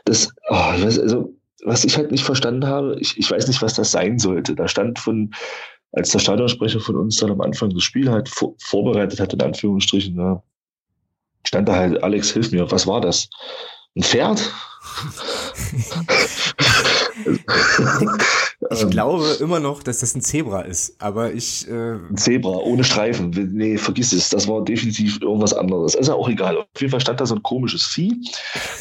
Das, 0.07 0.31
oh, 0.49 0.73
ich 0.77 0.83
weiß, 0.83 0.99
also 0.99 1.35
was 1.67 1.85
ich 1.85 1.97
halt 1.99 2.11
nicht 2.11 2.25
verstanden 2.25 2.67
habe, 2.67 2.97
ich, 3.01 3.19
ich 3.19 3.31
weiß 3.31 3.49
nicht, 3.49 3.61
was 3.61 3.75
das 3.75 3.91
sein 3.91 4.19
sollte. 4.19 4.55
Da 4.55 4.67
stand 4.67 4.99
von, 4.99 5.35
als 5.93 6.11
der 6.11 6.21
Stadionsprecher 6.21 6.81
von 6.81 6.97
uns 6.97 7.17
dann 7.17 7.33
am 7.33 7.41
Anfang 7.43 7.71
das 7.71 7.83
Spiel 7.83 8.11
halt 8.11 8.31
vor, 8.31 8.55
vorbereitet 8.59 9.21
hat, 9.21 9.35
in 9.35 9.43
Anführungsstrichen, 9.43 10.17
ja, 10.17 10.43
stand 11.47 11.69
da 11.69 11.77
halt, 11.77 12.03
Alex, 12.03 12.33
hilf 12.33 12.53
mir, 12.53 12.71
was 12.71 12.87
war 12.87 13.01
das? 13.01 13.29
Ein 13.97 14.03
Pferd? 14.03 14.43
ich 18.71 18.91
glaube 18.91 19.37
immer 19.41 19.61
noch, 19.61 19.83
dass 19.83 20.01
das 20.01 20.15
ein 20.15 20.21
Zebra 20.21 20.63
ist, 20.63 21.01
aber 21.01 21.33
ich. 21.33 21.69
Äh 21.69 21.95
ein 21.95 22.17
Zebra 22.17 22.57
ohne 22.59 22.85
Streifen. 22.85 23.31
Nee, 23.53 23.79
vergiss 23.79 24.13
es. 24.13 24.29
Das 24.31 24.47
war 24.49 24.65
definitiv 24.65 25.21
irgendwas 25.21 25.53
anderes. 25.53 25.95
Ist 25.95 26.09
ja 26.09 26.15
auch 26.15 26.29
egal. 26.29 26.59
Auf 26.59 26.67
jeden 26.79 26.91
Fall 26.91 27.01
stand 27.01 27.21
da 27.21 27.27
so 27.27 27.35
ein 27.35 27.43
komisches 27.43 27.85
Vieh. 27.85 28.15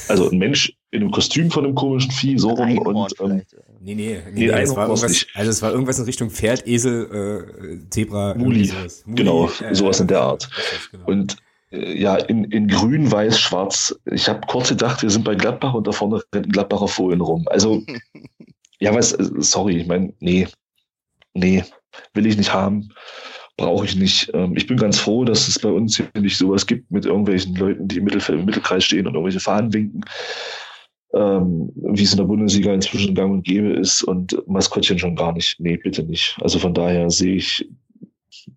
Also 0.07 0.29
ein 0.29 0.37
Mensch 0.37 0.73
in 0.91 1.01
einem 1.01 1.11
Kostüm 1.11 1.51
von 1.51 1.65
einem 1.65 1.75
komischen 1.75 2.11
Vieh, 2.11 2.37
so 2.37 2.49
rum. 2.49 2.77
Und, 2.77 3.13
ähm, 3.19 3.41
nee, 3.81 3.95
nee, 3.95 4.21
nee, 4.31 4.47
nee 4.47 4.47
es 4.47 4.75
war 4.75 4.87
irgendwas, 4.87 5.25
also 5.33 5.51
es 5.51 5.61
war 5.61 5.71
irgendwas 5.71 5.99
in 5.99 6.05
Richtung 6.05 6.29
Pferd, 6.29 6.67
Esel, 6.67 7.83
äh, 7.83 7.89
Zebra. 7.89 8.35
Muli. 8.35 8.71
Muli. 9.05 9.15
Genau, 9.17 9.49
äh, 9.61 9.75
sowas 9.75 9.99
in 9.99 10.07
der 10.07 10.21
Art. 10.21 10.49
Genau. 10.91 11.05
Und 11.05 11.37
ja, 11.75 12.15
in, 12.15 12.45
in 12.45 12.67
grün, 12.67 13.11
weiß, 13.11 13.39
schwarz. 13.39 13.99
Ich 14.05 14.27
habe 14.29 14.41
kurz 14.47 14.69
gedacht, 14.69 15.01
wir 15.01 15.09
sind 15.09 15.23
bei 15.23 15.35
Gladbach 15.35 15.73
und 15.73 15.87
da 15.87 15.91
vorne 15.91 16.21
rennt 16.33 16.47
ein 16.47 16.51
Gladbacher 16.51 16.87
Fohlen 16.87 17.21
rum. 17.21 17.45
Also, 17.49 17.83
ja, 18.79 18.93
was, 18.93 19.13
äh, 19.13 19.29
sorry, 19.39 19.77
ich 19.77 19.87
meine, 19.87 20.13
nee, 20.19 20.47
nee, 21.33 21.63
will 22.13 22.25
ich 22.25 22.37
nicht 22.37 22.53
haben, 22.53 22.89
brauche 23.57 23.85
ich 23.85 23.95
nicht. 23.95 24.31
Ähm, 24.33 24.55
ich 24.55 24.67
bin 24.67 24.77
ganz 24.77 24.99
froh, 24.99 25.23
dass 25.25 25.47
es 25.47 25.59
bei 25.59 25.69
uns 25.69 25.97
hier 25.97 26.09
nicht 26.19 26.37
sowas 26.37 26.65
gibt 26.65 26.91
mit 26.91 27.05
irgendwelchen 27.05 27.55
Leuten, 27.55 27.87
die 27.87 27.97
im, 27.97 28.05
Mittelfeld, 28.05 28.39
im 28.39 28.45
Mittelkreis 28.45 28.83
stehen 28.83 29.07
und 29.07 29.13
irgendwelche 29.13 29.39
Fahnen 29.39 29.73
winken, 29.73 30.01
ähm, 31.13 31.71
wie 31.75 32.03
es 32.03 32.11
in 32.11 32.17
der 32.17 32.25
Bundesliga 32.25 32.73
inzwischen 32.73 33.15
gang 33.15 33.31
und 33.31 33.43
gäbe 33.43 33.73
ist 33.73 34.03
und 34.03 34.37
Maskottchen 34.47 34.99
schon 34.99 35.15
gar 35.15 35.33
nicht. 35.33 35.59
Nee, 35.59 35.77
bitte 35.77 36.03
nicht. 36.03 36.37
Also 36.41 36.59
von 36.59 36.73
daher 36.73 37.09
sehe 37.09 37.35
ich, 37.35 37.67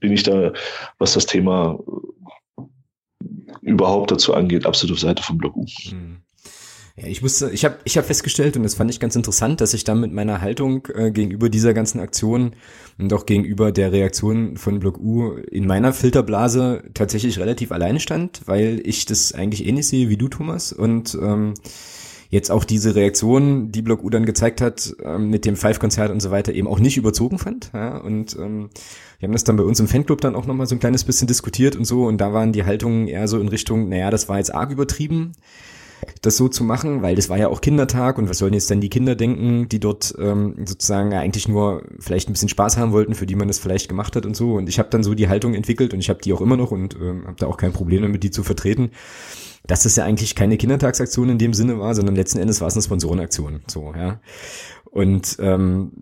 bin 0.01 0.13
ich 0.13 0.25
da, 0.25 0.53
was 0.99 1.15
das 1.15 1.27
Thema 1.27 1.79
überhaupt 3.69 4.11
dazu 4.11 4.35
angeht, 4.35 4.67
absolut 4.67 4.95
auf 4.95 5.01
Seite 5.01 5.23
von 5.23 5.39
Block 5.39 5.57
U. 5.57 5.67
Hm. 5.67 6.19
Ja, 7.01 7.07
ich 7.07 7.23
musste, 7.23 7.51
ich 7.51 7.65
habe 7.65 7.77
ich 7.85 7.97
hab 7.97 8.07
festgestellt, 8.07 8.57
und 8.57 8.65
das 8.65 8.75
fand 8.75 8.91
ich 8.91 8.99
ganz 8.99 9.15
interessant, 9.15 9.61
dass 9.61 9.73
ich 9.73 9.85
dann 9.85 10.01
mit 10.01 10.13
meiner 10.13 10.41
Haltung 10.41 10.87
äh, 10.95 11.13
gegenüber 11.13 11.49
dieser 11.49 11.73
ganzen 11.73 12.01
Aktion 12.01 12.57
und 12.99 13.13
auch 13.13 13.25
gegenüber 13.25 13.71
der 13.71 13.93
Reaktion 13.93 14.57
von 14.57 14.81
Block 14.81 14.99
U 14.99 15.35
in 15.35 15.67
meiner 15.67 15.93
Filterblase 15.93 16.83
tatsächlich 16.95 17.39
relativ 17.39 17.71
alleine 17.71 18.01
stand, 18.01 18.43
weil 18.47 18.81
ich 18.85 19.07
das 19.07 19.33
eigentlich 19.33 19.65
ähnlich 19.67 19.87
sehe 19.87 20.09
wie 20.09 20.17
du, 20.17 20.29
Thomas. 20.29 20.73
Und 20.73 21.17
ähm, 21.23 21.55
jetzt 22.31 22.51
auch 22.51 22.65
diese 22.65 22.95
Reaktion, 22.97 23.71
die 23.71 23.83
Block 23.83 24.03
U 24.03 24.11
dann 24.11 24.27
gezeigt 24.27 24.61
hat, 24.61 24.95
ähm, 25.03 25.31
mit 25.31 25.45
dem 25.45 25.57
Five-Konzert 25.57 26.11
und 26.11 26.21
so 26.21 26.31
weiter, 26.33 26.53
eben 26.53 26.67
auch 26.67 26.81
nicht 26.81 26.97
überzogen 26.97 27.39
fand. 27.39 27.71
Ja? 27.73 27.99
Und 27.99 28.37
ähm, 28.37 28.71
wir 29.19 29.27
haben 29.27 29.33
das 29.33 29.45
dann 29.45 29.57
bei 29.57 29.65
uns 29.65 29.81
im 29.81 29.89
Fanclub 29.89 30.21
dann 30.21 30.37
auch 30.37 30.47
nochmal 30.47 30.67
so 30.67 30.75
ein 30.75 30.81
kleines 30.81 31.05
bisschen 31.05 31.27
diskutiert 31.27 31.77
und 31.77 31.85
so. 31.85 32.07
Und 32.07 32.19
da 32.19 32.33
waren 32.33 32.53
die 32.53 32.65
Haltungen 32.65 33.09
eher 33.09 33.27
so 33.29 33.41
in 33.41 33.49
Richtung, 33.49 33.89
naja, 33.89 34.11
das 34.11 34.29
war 34.29 34.39
jetzt 34.39 34.55
arg 34.55 34.71
übertrieben 34.71 35.33
das 36.23 36.37
so 36.37 36.49
zu 36.49 36.65
machen, 36.65 37.03
weil 37.03 37.17
das 37.17 37.29
war 37.29 37.39
ja 37.39 37.49
auch 37.49 37.61
Kindertag 37.61 38.19
und 38.19 38.29
was 38.29 38.39
sollen 38.39 38.55
jetzt 38.55 38.71
dann 38.71 38.81
die 38.81 38.89
Kinder 38.89 39.15
denken, 39.15 39.69
die 39.69 39.81
dort 39.81 40.15
ähm, 40.19 40.55
sozusagen 40.65 41.13
eigentlich 41.13 41.49
nur 41.49 41.83
vielleicht 41.99 42.29
ein 42.29 42.33
bisschen 42.33 42.49
Spaß 42.49 42.77
haben 42.77 42.93
wollten, 42.93 43.15
für 43.15 43.27
die 43.27 43.35
man 43.35 43.49
das 43.49 43.59
vielleicht 43.59 43.89
gemacht 43.89 44.17
hat 44.17 44.27
und 44.27 44.37
so. 44.37 44.55
Und 44.55 44.69
ich 44.69 44.79
habe 44.79 44.89
dann 44.91 45.03
so 45.03 45.15
die 45.15 45.29
Haltung 45.29 45.55
entwickelt 45.55 45.93
und 45.95 46.01
ich 46.01 46.09
habe 46.09 46.21
die 46.21 46.33
auch 46.33 46.41
immer 46.41 46.57
noch 46.57 46.71
und 46.71 46.95
ähm, 46.97 47.25
habe 47.27 47.37
da 47.39 47.47
auch 47.47 47.57
kein 47.57 47.73
Problem 47.73 48.03
damit, 48.03 48.23
die 48.23 48.31
zu 48.31 48.43
vertreten 48.43 48.91
dass 49.67 49.83
das 49.83 49.97
ja 49.97 50.05
eigentlich 50.05 50.35
keine 50.35 50.57
Kindertagsaktion 50.57 51.29
in 51.29 51.37
dem 51.37 51.53
Sinne 51.53 51.79
war, 51.79 51.95
sondern 51.95 52.17
letzten 52.17 52.39
Endes 52.39 52.63
war 52.63 52.69
es 52.69 52.75
eine 52.75 52.83
Sponsorenaktion. 52.83 53.61
So, 53.67 53.93
ja. 53.95 54.19
Und 54.85 55.37
ähm, 55.41 55.93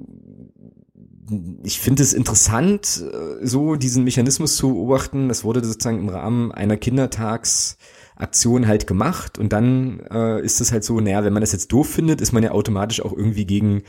ich 1.63 1.81
finde 1.81 2.03
es 2.03 2.13
interessant, 2.13 3.05
äh, 3.13 3.47
so 3.47 3.77
diesen 3.77 4.05
Mechanismus 4.05 4.57
zu 4.57 4.69
beobachten. 4.69 5.29
Das 5.29 5.45
wurde 5.45 5.65
sozusagen 5.65 5.99
im 5.99 6.09
Rahmen 6.09 6.53
einer 6.53 6.77
Kindertagsaktion 6.77 8.67
halt 8.67 8.87
gemacht 8.87 9.39
und 9.39 9.53
dann 9.53 10.01
äh, 10.11 10.41
ist 10.43 10.61
es 10.61 10.73
halt 10.73 10.85
so, 10.85 11.01
naja, 11.01 11.25
wenn 11.25 11.33
man 11.33 11.43
das 11.43 11.53
jetzt 11.53 11.73
doof 11.73 11.89
findet, 11.89 12.21
ist 12.21 12.33
man 12.33 12.43
ja 12.43 12.53
automatisch 12.53 13.01
auch 13.01 13.13
irgendwie 13.13 13.47
gegen 13.47 13.83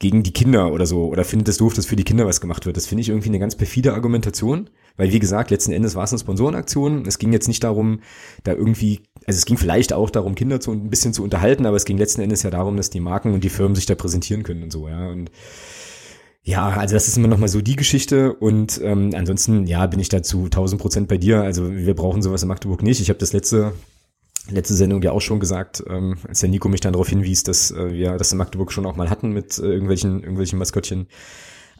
gegen 0.00 0.22
die 0.24 0.32
Kinder 0.32 0.72
oder 0.72 0.86
so 0.86 1.06
oder 1.06 1.24
findet 1.24 1.48
es 1.48 1.58
doof, 1.58 1.74
dass 1.74 1.86
für 1.86 1.96
die 1.96 2.04
Kinder 2.04 2.26
was 2.26 2.40
gemacht 2.40 2.66
wird. 2.66 2.76
Das 2.76 2.86
finde 2.86 3.02
ich 3.02 3.08
irgendwie 3.08 3.28
eine 3.28 3.38
ganz 3.38 3.54
perfide 3.54 3.94
Argumentation, 3.94 4.68
weil 4.96 5.12
wie 5.12 5.18
gesagt, 5.18 5.50
letzten 5.50 5.72
Endes 5.72 5.94
war 5.94 6.04
es 6.04 6.12
eine 6.12 6.18
Sponsorenaktion. 6.18 7.04
Es 7.06 7.18
ging 7.18 7.32
jetzt 7.32 7.48
nicht 7.48 7.62
darum, 7.62 8.00
da 8.42 8.52
irgendwie, 8.52 9.00
also 9.26 9.38
es 9.38 9.46
ging 9.46 9.56
vielleicht 9.56 9.92
auch 9.92 10.10
darum, 10.10 10.34
Kinder 10.34 10.60
zu 10.60 10.72
ein 10.72 10.90
bisschen 10.90 11.12
zu 11.12 11.22
unterhalten, 11.22 11.64
aber 11.64 11.76
es 11.76 11.84
ging 11.84 11.96
letzten 11.96 12.22
Endes 12.22 12.42
ja 12.42 12.50
darum, 12.50 12.76
dass 12.76 12.90
die 12.90 13.00
Marken 13.00 13.32
und 13.32 13.44
die 13.44 13.50
Firmen 13.50 13.76
sich 13.76 13.86
da 13.86 13.94
präsentieren 13.94 14.42
können 14.42 14.64
und 14.64 14.72
so, 14.72 14.88
ja. 14.88 15.08
Und 15.08 15.30
ja, 16.44 16.68
also 16.68 16.94
das 16.94 17.08
ist 17.08 17.16
immer 17.16 17.28
noch 17.28 17.38
mal 17.38 17.48
so 17.48 17.62
die 17.62 17.74
Geschichte 17.74 18.34
und 18.34 18.80
ähm, 18.82 19.12
ansonsten, 19.14 19.66
ja, 19.66 19.86
bin 19.86 19.98
ich 19.98 20.10
dazu 20.10 20.44
1000 20.44 20.80
Prozent 20.80 21.08
bei 21.08 21.16
dir. 21.16 21.42
Also 21.42 21.72
wir 21.72 21.94
brauchen 21.94 22.22
sowas 22.22 22.42
in 22.42 22.48
Magdeburg 22.48 22.82
nicht. 22.82 23.00
Ich 23.00 23.08
habe 23.08 23.18
das 23.18 23.32
letzte 23.32 23.72
letzte 24.50 24.74
Sendung 24.74 25.02
ja 25.02 25.12
auch 25.12 25.20
schon 25.20 25.40
gesagt, 25.40 25.82
ähm, 25.88 26.18
als 26.28 26.40
der 26.40 26.50
Nico 26.50 26.68
mich 26.68 26.80
dann 26.80 26.92
darauf 26.92 27.08
hinwies, 27.08 27.44
dass 27.44 27.70
äh, 27.70 27.92
wir 27.92 28.18
das 28.18 28.32
in 28.32 28.38
Magdeburg 28.38 28.72
schon 28.72 28.86
auch 28.86 28.96
mal 28.96 29.10
hatten 29.10 29.32
mit 29.32 29.58
äh, 29.58 29.62
irgendwelchen, 29.62 30.20
irgendwelchen 30.20 30.58
Maskottchen. 30.58 31.06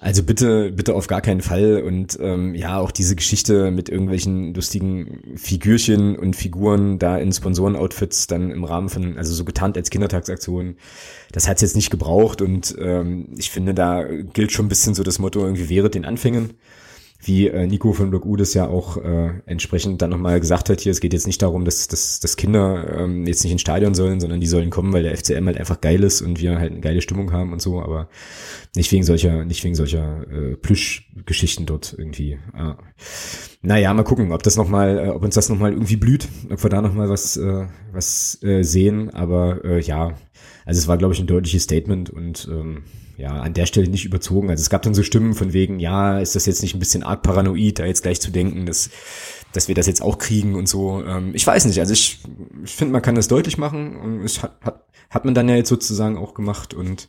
Also 0.04 0.22
bitte, 0.22 0.70
bitte 0.70 0.94
auf 0.94 1.06
gar 1.06 1.22
keinen 1.22 1.40
Fall. 1.40 1.82
Und 1.82 2.18
ähm, 2.20 2.54
ja, 2.54 2.78
auch 2.78 2.90
diese 2.90 3.16
Geschichte 3.16 3.70
mit 3.70 3.88
irgendwelchen 3.88 4.52
lustigen 4.52 5.22
Figürchen 5.36 6.18
und 6.18 6.36
Figuren 6.36 6.98
da 6.98 7.16
in 7.16 7.32
Sponsorenoutfits 7.32 8.26
dann 8.26 8.50
im 8.50 8.64
Rahmen 8.64 8.90
von, 8.90 9.16
also 9.16 9.32
so 9.32 9.46
getarnt 9.46 9.78
als 9.78 9.88
Kindertagsaktion, 9.88 10.76
das 11.32 11.48
hat's 11.48 11.62
jetzt 11.62 11.74
nicht 11.74 11.88
gebraucht. 11.88 12.42
Und 12.42 12.76
ähm, 12.78 13.28
ich 13.38 13.50
finde, 13.50 13.72
da 13.72 14.04
gilt 14.04 14.52
schon 14.52 14.66
ein 14.66 14.68
bisschen 14.68 14.92
so 14.92 15.04
das 15.04 15.18
Motto, 15.18 15.40
irgendwie 15.40 15.70
wäre 15.70 15.88
den 15.88 16.04
Anfängen 16.04 16.50
wie 17.26 17.48
äh, 17.48 17.66
Nico 17.66 17.92
von 17.92 18.10
Block 18.10 18.26
U 18.26 18.36
das 18.36 18.54
ja 18.54 18.68
auch 18.68 18.96
äh, 18.96 19.30
entsprechend 19.46 20.02
dann 20.02 20.10
nochmal 20.10 20.40
gesagt 20.40 20.68
hat 20.68 20.80
hier, 20.80 20.92
es 20.92 21.00
geht 21.00 21.12
jetzt 21.12 21.26
nicht 21.26 21.42
darum, 21.42 21.64
dass, 21.64 21.88
dass, 21.88 22.20
dass 22.20 22.36
Kinder 22.36 22.98
ähm, 22.98 23.26
jetzt 23.26 23.42
nicht 23.44 23.52
ins 23.52 23.60
Stadion 23.60 23.94
sollen, 23.94 24.20
sondern 24.20 24.40
die 24.40 24.46
sollen 24.46 24.70
kommen, 24.70 24.92
weil 24.92 25.02
der 25.02 25.16
FCM 25.16 25.46
halt 25.46 25.58
einfach 25.58 25.80
geil 25.80 26.02
ist 26.02 26.22
und 26.22 26.40
wir 26.40 26.58
halt 26.58 26.72
eine 26.72 26.80
geile 26.80 27.00
Stimmung 27.00 27.32
haben 27.32 27.52
und 27.52 27.62
so, 27.62 27.80
aber 27.80 28.08
nicht 28.76 28.90
wegen 28.92 29.04
solcher, 29.04 29.44
nicht 29.44 29.64
wegen 29.64 29.74
solcher 29.74 30.26
äh, 30.30 30.56
Plüschgeschichten 30.56 31.66
dort 31.66 31.94
irgendwie. 31.96 32.38
Ah. 32.52 32.76
Naja, 33.62 33.94
mal 33.94 34.04
gucken, 34.04 34.32
ob 34.32 34.42
das 34.42 34.56
nochmal, 34.56 34.98
äh, 34.98 35.08
ob 35.08 35.22
uns 35.22 35.34
das 35.34 35.48
nochmal 35.48 35.72
irgendwie 35.72 35.96
blüht, 35.96 36.28
ob 36.50 36.62
wir 36.62 36.70
da 36.70 36.82
nochmal 36.82 37.08
was, 37.08 37.36
äh, 37.36 37.66
was 37.92 38.42
äh, 38.42 38.62
sehen, 38.62 39.10
aber 39.10 39.64
äh, 39.64 39.80
ja, 39.80 40.14
also 40.66 40.78
es 40.78 40.88
war, 40.88 40.98
glaube 40.98 41.14
ich, 41.14 41.20
ein 41.20 41.26
deutliches 41.26 41.62
Statement 41.62 42.10
und 42.10 42.48
ähm, 42.50 42.82
ja, 43.16 43.40
an 43.40 43.54
der 43.54 43.66
Stelle 43.66 43.88
nicht 43.88 44.04
überzogen. 44.04 44.50
Also 44.50 44.62
es 44.62 44.70
gab 44.70 44.82
dann 44.82 44.94
so 44.94 45.02
Stimmen 45.02 45.34
von 45.34 45.52
wegen, 45.52 45.78
ja, 45.78 46.18
ist 46.18 46.34
das 46.34 46.46
jetzt 46.46 46.62
nicht 46.62 46.74
ein 46.74 46.78
bisschen 46.78 47.02
arg 47.02 47.22
paranoid, 47.22 47.78
da 47.78 47.86
jetzt 47.86 48.02
gleich 48.02 48.20
zu 48.20 48.30
denken, 48.30 48.66
dass, 48.66 48.90
dass 49.52 49.68
wir 49.68 49.74
das 49.74 49.86
jetzt 49.86 50.02
auch 50.02 50.18
kriegen 50.18 50.54
und 50.54 50.68
so. 50.68 51.04
Ähm, 51.04 51.32
ich 51.34 51.46
weiß 51.46 51.64
nicht, 51.66 51.78
also 51.80 51.92
ich, 51.92 52.20
ich 52.64 52.74
finde, 52.74 52.92
man 52.92 53.02
kann 53.02 53.14
das 53.14 53.28
deutlich 53.28 53.58
machen 53.58 53.96
und 53.96 54.24
es 54.24 54.42
hat, 54.42 54.56
hat, 54.62 54.84
hat 55.10 55.24
man 55.24 55.34
dann 55.34 55.48
ja 55.48 55.56
jetzt 55.56 55.68
sozusagen 55.68 56.16
auch 56.16 56.34
gemacht 56.34 56.74
und 56.74 57.08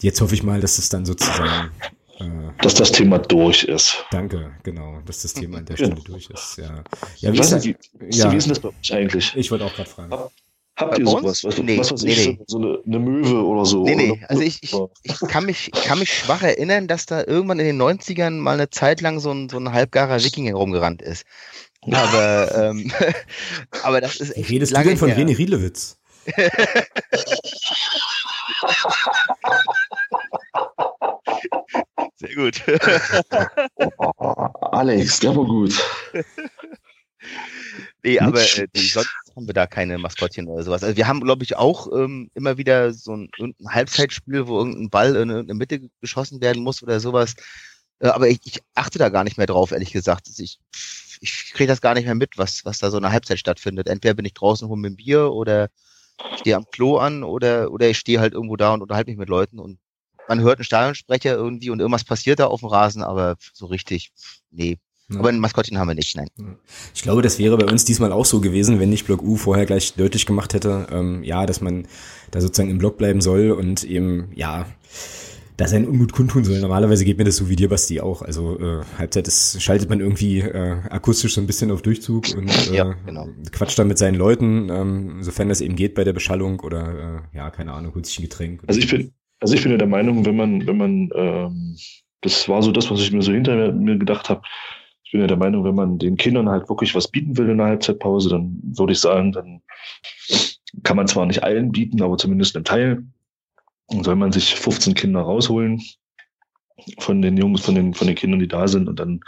jetzt 0.00 0.20
hoffe 0.20 0.34
ich 0.34 0.42
mal, 0.42 0.60
dass 0.60 0.78
es 0.78 0.88
dann 0.88 1.04
sozusagen 1.04 1.70
äh, 2.18 2.24
dass 2.62 2.74
das 2.74 2.90
Thema 2.90 3.18
durch 3.18 3.64
ist. 3.64 4.04
Danke, 4.10 4.52
genau, 4.62 5.00
dass 5.04 5.22
das 5.22 5.34
Thema 5.34 5.58
an 5.58 5.66
der 5.66 5.76
Stelle 5.76 5.96
ja. 5.96 6.02
durch 6.04 6.30
ist. 6.30 6.56
Ja, 6.56 6.82
ja 7.18 7.32
wie, 7.32 7.38
ist 7.38 7.52
das, 7.52 7.64
wie, 7.64 7.76
ja. 8.10 8.32
wie 8.32 8.36
ist 8.36 8.50
das 8.50 8.58
bei 8.58 8.70
euch 8.70 8.92
eigentlich? 8.92 9.36
Ich 9.36 9.50
wollte 9.50 9.64
auch 9.64 9.74
gerade 9.74 9.88
fragen. 9.88 10.12
Habt 10.78 10.98
ihr 10.98 11.06
sowas? 11.06 11.42
Was, 11.42 11.58
nee, 11.58 11.76
was 11.76 11.90
weiß 11.90 12.02
nee, 12.04 12.12
ich, 12.12 12.26
nee. 12.28 12.40
so 12.46 12.58
eine, 12.58 12.78
eine, 12.86 12.98
Möwe 13.00 13.44
oder 13.44 13.64
so? 13.66 13.82
Nee, 13.82 13.96
nee, 13.96 14.12
oder? 14.12 14.30
also 14.30 14.42
ich, 14.42 14.62
ich, 14.62 14.72
ich, 15.02 15.18
kann 15.28 15.44
mich, 15.44 15.72
ich 15.74 15.82
kann 15.82 15.98
mich 15.98 16.12
schwach 16.12 16.42
erinnern, 16.42 16.86
dass 16.86 17.04
da 17.06 17.24
irgendwann 17.24 17.58
in 17.58 17.66
den 17.66 17.82
90ern 17.82 18.30
mal 18.38 18.54
eine 18.54 18.70
Zeit 18.70 19.00
lang 19.00 19.18
so 19.18 19.32
ein, 19.32 19.48
so 19.48 19.58
ein 19.58 19.72
halbgarer 19.72 20.22
Wikinger 20.22 20.54
rumgerannt 20.54 21.02
ist. 21.02 21.26
Aber, 21.90 22.54
ähm, 22.54 22.92
aber 23.82 24.00
das 24.00 24.16
ist 24.16 24.36
echt. 24.36 24.50
Redest 24.50 24.76
du 24.76 24.82
denn 24.82 24.96
von 24.96 25.10
René 25.10 25.36
Riedlewitz? 25.36 25.98
Sehr 32.16 32.34
gut. 32.34 32.62
Alex, 34.60 35.20
der 35.20 35.36
war 35.36 35.44
gut. 35.44 35.72
Nee, 38.04 38.20
aber 38.20 38.40
äh, 38.40 38.68
sonst 38.74 39.10
haben 39.36 39.46
wir 39.46 39.54
da 39.54 39.66
keine 39.66 39.98
Maskottchen 39.98 40.46
oder 40.46 40.62
sowas. 40.62 40.82
Also 40.82 40.96
wir 40.96 41.08
haben, 41.08 41.20
glaube 41.20 41.42
ich, 41.42 41.56
auch 41.56 41.90
ähm, 41.92 42.30
immer 42.34 42.56
wieder 42.56 42.92
so 42.92 43.16
ein, 43.16 43.28
ein 43.40 43.54
Halbzeitspiel, 43.68 44.46
wo 44.46 44.58
irgendein 44.58 44.90
Ball 44.90 45.16
in, 45.16 45.30
in 45.30 45.46
der 45.46 45.56
Mitte 45.56 45.80
geschossen 46.00 46.40
werden 46.40 46.62
muss 46.62 46.82
oder 46.82 47.00
sowas. 47.00 47.34
Äh, 47.98 48.08
aber 48.08 48.28
ich, 48.28 48.40
ich 48.44 48.60
achte 48.74 48.98
da 48.98 49.08
gar 49.08 49.24
nicht 49.24 49.36
mehr 49.36 49.46
drauf, 49.46 49.72
ehrlich 49.72 49.92
gesagt. 49.92 50.28
Also 50.28 50.42
ich 50.42 50.60
ich 51.20 51.52
kriege 51.52 51.68
das 51.68 51.80
gar 51.80 51.94
nicht 51.94 52.04
mehr 52.04 52.14
mit, 52.14 52.38
was, 52.38 52.64
was 52.64 52.78
da 52.78 52.90
so 52.90 52.96
eine 52.96 53.12
Halbzeit 53.12 53.38
stattfindet. 53.38 53.88
Entweder 53.88 54.14
bin 54.14 54.24
ich 54.24 54.34
draußen 54.34 54.68
hol 54.68 54.76
mir 54.76 54.88
ein 54.88 54.96
Bier 54.96 55.32
oder 55.32 55.68
stehe 56.36 56.56
am 56.56 56.66
Klo 56.70 56.98
an 56.98 57.22
oder, 57.22 57.70
oder 57.70 57.88
ich 57.88 57.98
stehe 57.98 58.20
halt 58.20 58.34
irgendwo 58.34 58.56
da 58.56 58.74
und 58.74 58.82
unterhalte 58.82 59.10
mich 59.10 59.18
mit 59.18 59.28
Leuten 59.28 59.58
und 59.58 59.78
man 60.26 60.40
hört 60.40 60.58
einen 60.58 60.64
Stadionsprecher 60.64 61.34
irgendwie 61.34 61.70
und 61.70 61.80
irgendwas 61.80 62.04
passiert 62.04 62.38
da 62.38 62.46
auf 62.48 62.60
dem 62.60 62.68
Rasen, 62.68 63.02
aber 63.02 63.36
so 63.52 63.66
richtig, 63.66 64.12
nee, 64.50 64.78
ja. 65.10 65.18
Aber 65.18 65.28
ein 65.28 65.38
Maskottchen 65.38 65.78
haben 65.78 65.88
wir 65.88 65.94
nicht, 65.94 66.16
nein. 66.16 66.28
Ich 66.94 67.02
glaube, 67.02 67.22
das 67.22 67.38
wäre 67.38 67.56
bei 67.56 67.66
uns 67.66 67.84
diesmal 67.84 68.12
auch 68.12 68.26
so 68.26 68.40
gewesen, 68.40 68.80
wenn 68.80 68.90
nicht 68.90 69.06
Block 69.06 69.22
U 69.22 69.36
vorher 69.36 69.66
gleich 69.66 69.94
deutlich 69.94 70.26
gemacht 70.26 70.54
hätte, 70.54 70.86
ähm, 70.90 71.22
ja, 71.22 71.46
dass 71.46 71.60
man 71.60 71.86
da 72.30 72.40
sozusagen 72.40 72.70
im 72.70 72.78
Block 72.78 72.98
bleiben 72.98 73.20
soll 73.20 73.50
und 73.50 73.84
eben, 73.84 74.30
ja, 74.34 74.66
da 75.58 75.66
seinen 75.66 75.88
Unmut 75.88 76.12
kundtun 76.12 76.44
soll. 76.44 76.60
Normalerweise 76.60 77.04
geht 77.04 77.18
mir 77.18 77.24
das 77.24 77.36
so 77.36 77.48
wie 77.48 77.56
dir, 77.56 77.68
Basti, 77.68 78.00
auch. 78.00 78.22
Also 78.22 78.58
äh, 78.60 78.84
Halbzeit 78.96 79.26
ist, 79.26 79.60
schaltet 79.60 79.90
man 79.90 79.98
irgendwie 79.98 80.38
äh, 80.38 80.76
akustisch 80.88 81.34
so 81.34 81.40
ein 81.40 81.48
bisschen 81.48 81.72
auf 81.72 81.82
Durchzug 81.82 82.28
und 82.36 82.48
äh, 82.70 82.76
ja, 82.76 82.94
genau. 83.04 83.28
quatscht 83.50 83.76
dann 83.76 83.88
mit 83.88 83.98
seinen 83.98 84.14
Leuten, 84.14 84.68
ähm, 84.70 85.22
sofern 85.22 85.48
das 85.48 85.60
eben 85.60 85.74
geht 85.74 85.96
bei 85.96 86.04
der 86.04 86.12
Beschallung 86.12 86.60
oder 86.60 87.24
äh, 87.32 87.36
ja, 87.36 87.50
keine 87.50 87.72
Ahnung, 87.72 87.92
holt 87.96 88.06
sich 88.06 88.20
ein 88.20 88.22
Getränk. 88.22 88.62
Also 88.68 88.78
ich 88.78 88.88
bin, 88.88 89.12
also 89.40 89.54
ich 89.54 89.62
bin 89.62 89.72
ja 89.72 89.78
der 89.78 89.88
Meinung, 89.88 90.24
wenn 90.24 90.36
man, 90.36 90.64
wenn 90.64 90.76
man, 90.76 91.10
ähm, 91.12 91.76
das 92.20 92.48
war 92.48 92.62
so 92.62 92.70
das, 92.70 92.88
was 92.88 93.00
ich 93.00 93.10
mir 93.10 93.22
so 93.22 93.32
hinter 93.32 93.72
mir 93.72 93.98
gedacht 93.98 94.28
habe, 94.28 94.42
ich 95.08 95.12
bin 95.12 95.22
ja 95.22 95.26
der 95.26 95.38
Meinung, 95.38 95.64
wenn 95.64 95.74
man 95.74 95.98
den 95.98 96.18
Kindern 96.18 96.50
halt 96.50 96.68
wirklich 96.68 96.94
was 96.94 97.08
bieten 97.08 97.38
will 97.38 97.48
in 97.48 97.56
der 97.56 97.68
Halbzeitpause, 97.68 98.28
dann 98.28 98.60
würde 98.62 98.92
ich 98.92 99.00
sagen, 99.00 99.32
dann 99.32 99.62
kann 100.82 100.98
man 100.98 101.08
zwar 101.08 101.24
nicht 101.24 101.42
allen 101.42 101.72
bieten, 101.72 102.02
aber 102.02 102.18
zumindest 102.18 102.54
einen 102.56 102.66
Teil. 102.66 103.02
Dann 103.88 104.04
soll 104.04 104.16
man 104.16 104.32
sich 104.32 104.54
15 104.54 104.92
Kinder 104.92 105.20
rausholen 105.20 105.82
von 106.98 107.22
den 107.22 107.38
Jungs, 107.38 107.62
von 107.62 107.74
den, 107.74 107.94
von 107.94 108.06
den 108.06 108.16
Kindern, 108.16 108.38
die 108.38 108.48
da 108.48 108.68
sind. 108.68 108.86
Und 108.86 109.00
dann 109.00 109.20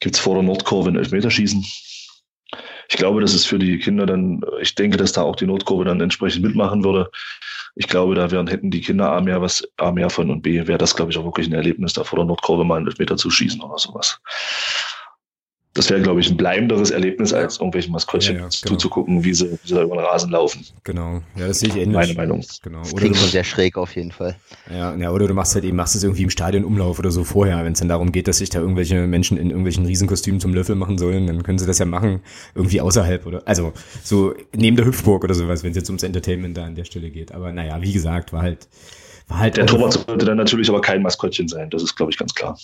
gibt's 0.00 0.18
vor 0.18 0.34
der 0.34 0.42
Nordkurve 0.42 0.90
ein 0.90 0.96
Elfmeterschießen. 0.96 1.64
Ich 2.88 2.96
glaube, 2.96 3.20
das 3.20 3.34
ist 3.34 3.46
für 3.46 3.60
die 3.60 3.78
Kinder 3.78 4.06
dann, 4.06 4.40
ich 4.60 4.74
denke, 4.74 4.96
dass 4.96 5.12
da 5.12 5.22
auch 5.22 5.36
die 5.36 5.46
Nordkurve 5.46 5.84
dann 5.84 6.00
entsprechend 6.00 6.42
mitmachen 6.42 6.82
würde. 6.82 7.08
Ich 7.76 7.86
glaube, 7.86 8.16
da 8.16 8.32
wären, 8.32 8.48
hätten 8.48 8.72
die 8.72 8.80
Kinder 8.80 9.12
A 9.12 9.20
mehr 9.20 9.40
was, 9.40 9.62
A 9.76 9.92
mehr 9.92 10.10
von 10.10 10.28
und 10.28 10.42
B 10.42 10.66
wäre 10.66 10.78
das, 10.78 10.96
glaube 10.96 11.12
ich, 11.12 11.18
auch 11.18 11.24
wirklich 11.24 11.46
ein 11.46 11.54
Erlebnis, 11.54 11.92
da 11.92 12.02
vor 12.02 12.18
der 12.18 12.26
Nordkurve 12.26 12.64
mal 12.64 12.78
einen 12.78 12.88
Elfmeter 12.88 13.16
zu 13.16 13.30
schießen 13.30 13.60
oder 13.60 13.78
sowas. 13.78 14.20
Das 15.74 15.90
wäre, 15.90 16.00
glaube 16.00 16.20
ich, 16.20 16.30
ein 16.30 16.36
bleibenderes 16.36 16.92
Erlebnis, 16.92 17.32
als 17.32 17.58
irgendwelche 17.58 17.90
Maskottchen 17.90 18.36
ja, 18.36 18.42
ja, 18.42 18.48
genau. 18.48 18.74
zuzugucken, 18.74 19.24
wie 19.24 19.34
sie, 19.34 19.50
wie 19.50 19.68
sie 19.68 19.74
da 19.74 19.82
über 19.82 19.96
den 19.96 20.04
Rasen 20.04 20.30
laufen. 20.30 20.64
Genau, 20.84 21.20
ja, 21.36 21.48
das 21.48 21.58
sehe 21.58 21.68
ich 21.68 21.76
ähnlich. 21.76 21.96
Meine 21.96 22.14
Meinung. 22.14 22.44
Genau. 22.62 22.78
Das 22.78 22.94
klingt 22.94 23.16
schon 23.16 23.28
sehr 23.28 23.42
schräg 23.42 23.76
auf 23.76 23.96
jeden 23.96 24.12
Fall. 24.12 24.36
Ja, 24.70 24.94
ja, 24.94 25.10
oder 25.10 25.26
du 25.26 25.34
machst 25.34 25.56
halt 25.56 25.64
eben, 25.64 25.76
machst 25.76 25.96
es 25.96 26.04
irgendwie 26.04 26.22
im 26.22 26.30
Stadionumlauf 26.30 27.00
oder 27.00 27.10
so 27.10 27.24
vorher, 27.24 27.64
wenn 27.64 27.72
es 27.72 27.80
dann 27.80 27.88
darum 27.88 28.12
geht, 28.12 28.28
dass 28.28 28.38
sich 28.38 28.50
da 28.50 28.60
irgendwelche 28.60 29.08
Menschen 29.08 29.36
in 29.36 29.50
irgendwelchen 29.50 29.84
Riesenkostümen 29.84 30.40
zum 30.40 30.54
Löffel 30.54 30.76
machen 30.76 30.96
sollen, 30.96 31.26
dann 31.26 31.42
können 31.42 31.58
sie 31.58 31.66
das 31.66 31.80
ja 31.80 31.86
machen, 31.86 32.20
irgendwie 32.54 32.80
außerhalb 32.80 33.26
oder, 33.26 33.42
also 33.44 33.72
so 34.04 34.32
neben 34.54 34.76
der 34.76 34.86
Hüpfburg 34.86 35.24
oder 35.24 35.34
sowas, 35.34 35.64
wenn 35.64 35.72
es 35.72 35.76
jetzt 35.76 35.88
ums 35.88 36.04
Entertainment 36.04 36.56
da 36.56 36.66
an 36.66 36.76
der 36.76 36.84
Stelle 36.84 37.10
geht. 37.10 37.32
Aber 37.32 37.52
naja, 37.52 37.82
wie 37.82 37.92
gesagt, 37.92 38.32
war 38.32 38.42
halt, 38.42 38.68
war 39.26 39.40
halt. 39.40 39.56
Der 39.56 39.66
Torwart 39.66 39.94
sollte 39.94 40.24
dann 40.24 40.36
natürlich 40.36 40.68
aber 40.68 40.80
kein 40.80 41.02
Maskottchen 41.02 41.48
sein, 41.48 41.68
das 41.70 41.82
ist, 41.82 41.96
glaube 41.96 42.12
ich, 42.12 42.18
ganz 42.18 42.32
klar. 42.32 42.56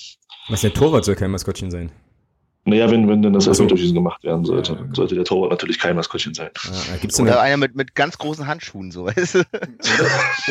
Was, 0.49 0.61
der 0.61 0.73
Torwart 0.73 1.05
soll 1.05 1.17
kein 1.17 1.33
Maskottchen 1.33 1.73
sein? 1.73 1.91
Naja, 2.65 2.91
wenn, 2.91 3.09
wenn 3.09 3.23
dann 3.23 3.33
das 3.33 3.45
so. 3.45 3.51
Elfmeterschießen 3.51 3.95
gemacht 3.95 4.23
werden 4.23 4.45
sollte, 4.45 4.75
ja, 4.75 4.95
sollte 4.95 5.15
der 5.15 5.25
Torwart 5.25 5.51
natürlich 5.51 5.79
kein 5.79 5.97
Maskottchen 5.97 6.35
sein. 6.35 6.51
Ja, 6.65 6.97
gibt's 7.01 7.19
oder 7.19 7.33
eine... 7.33 7.41
einer 7.41 7.57
mit, 7.57 7.75
mit 7.75 7.95
ganz 7.95 8.19
großen 8.19 8.47
Handschuhen, 8.47 8.91
so 8.91 9.07
weißt 9.07 9.37
du? 9.37 9.39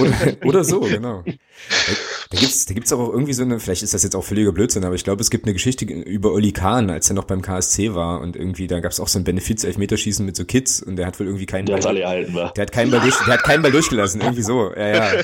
oder, 0.01 0.13
oder 0.45 0.63
so, 0.63 0.79
genau. 0.81 1.23
Da 2.31 2.37
gibt's, 2.37 2.67
da 2.67 2.75
gibt's 2.75 2.93
auch 2.93 3.11
irgendwie 3.11 3.33
so 3.33 3.41
eine, 3.41 3.59
vielleicht 3.59 3.81
ist 3.81 3.95
das 3.95 4.03
jetzt 4.03 4.15
auch 4.15 4.23
völliger 4.23 4.51
Blödsinn, 4.51 4.83
aber 4.85 4.93
ich 4.93 5.03
glaube, 5.03 5.19
es 5.19 5.31
gibt 5.31 5.45
eine 5.45 5.53
Geschichte 5.53 5.85
über 5.85 6.31
Oli 6.31 6.51
Kahn, 6.51 6.91
als 6.91 7.09
er 7.09 7.15
noch 7.15 7.23
beim 7.23 7.41
KSC 7.41 7.95
war 7.95 8.21
und 8.21 8.35
irgendwie, 8.35 8.67
da 8.67 8.81
gab's 8.81 8.99
auch 8.99 9.07
so 9.07 9.17
ein 9.17 9.23
Benefiz-Elfmeterschießen 9.23 10.23
mit 10.23 10.35
so 10.35 10.45
Kids 10.45 10.79
und 10.83 10.97
der 10.97 11.07
hat 11.07 11.19
wohl 11.19 11.25
irgendwie 11.25 11.47
keinen 11.47 11.65
der 11.65 11.77
Ball. 11.77 11.87
alle 11.87 12.01
erhalten, 12.01 12.35
war. 12.35 12.53
Der 12.53 12.61
hat 12.61 12.71
keinen 12.71 12.91
Ball, 12.91 12.99
durch, 12.99 13.17
der 13.17 13.33
hat 13.33 13.43
keinen 13.43 13.63
Ball 13.63 13.71
durchgelassen, 13.71 14.21
irgendwie 14.21 14.43
so, 14.43 14.71
ja, 14.75 14.87
ja. 14.87 15.11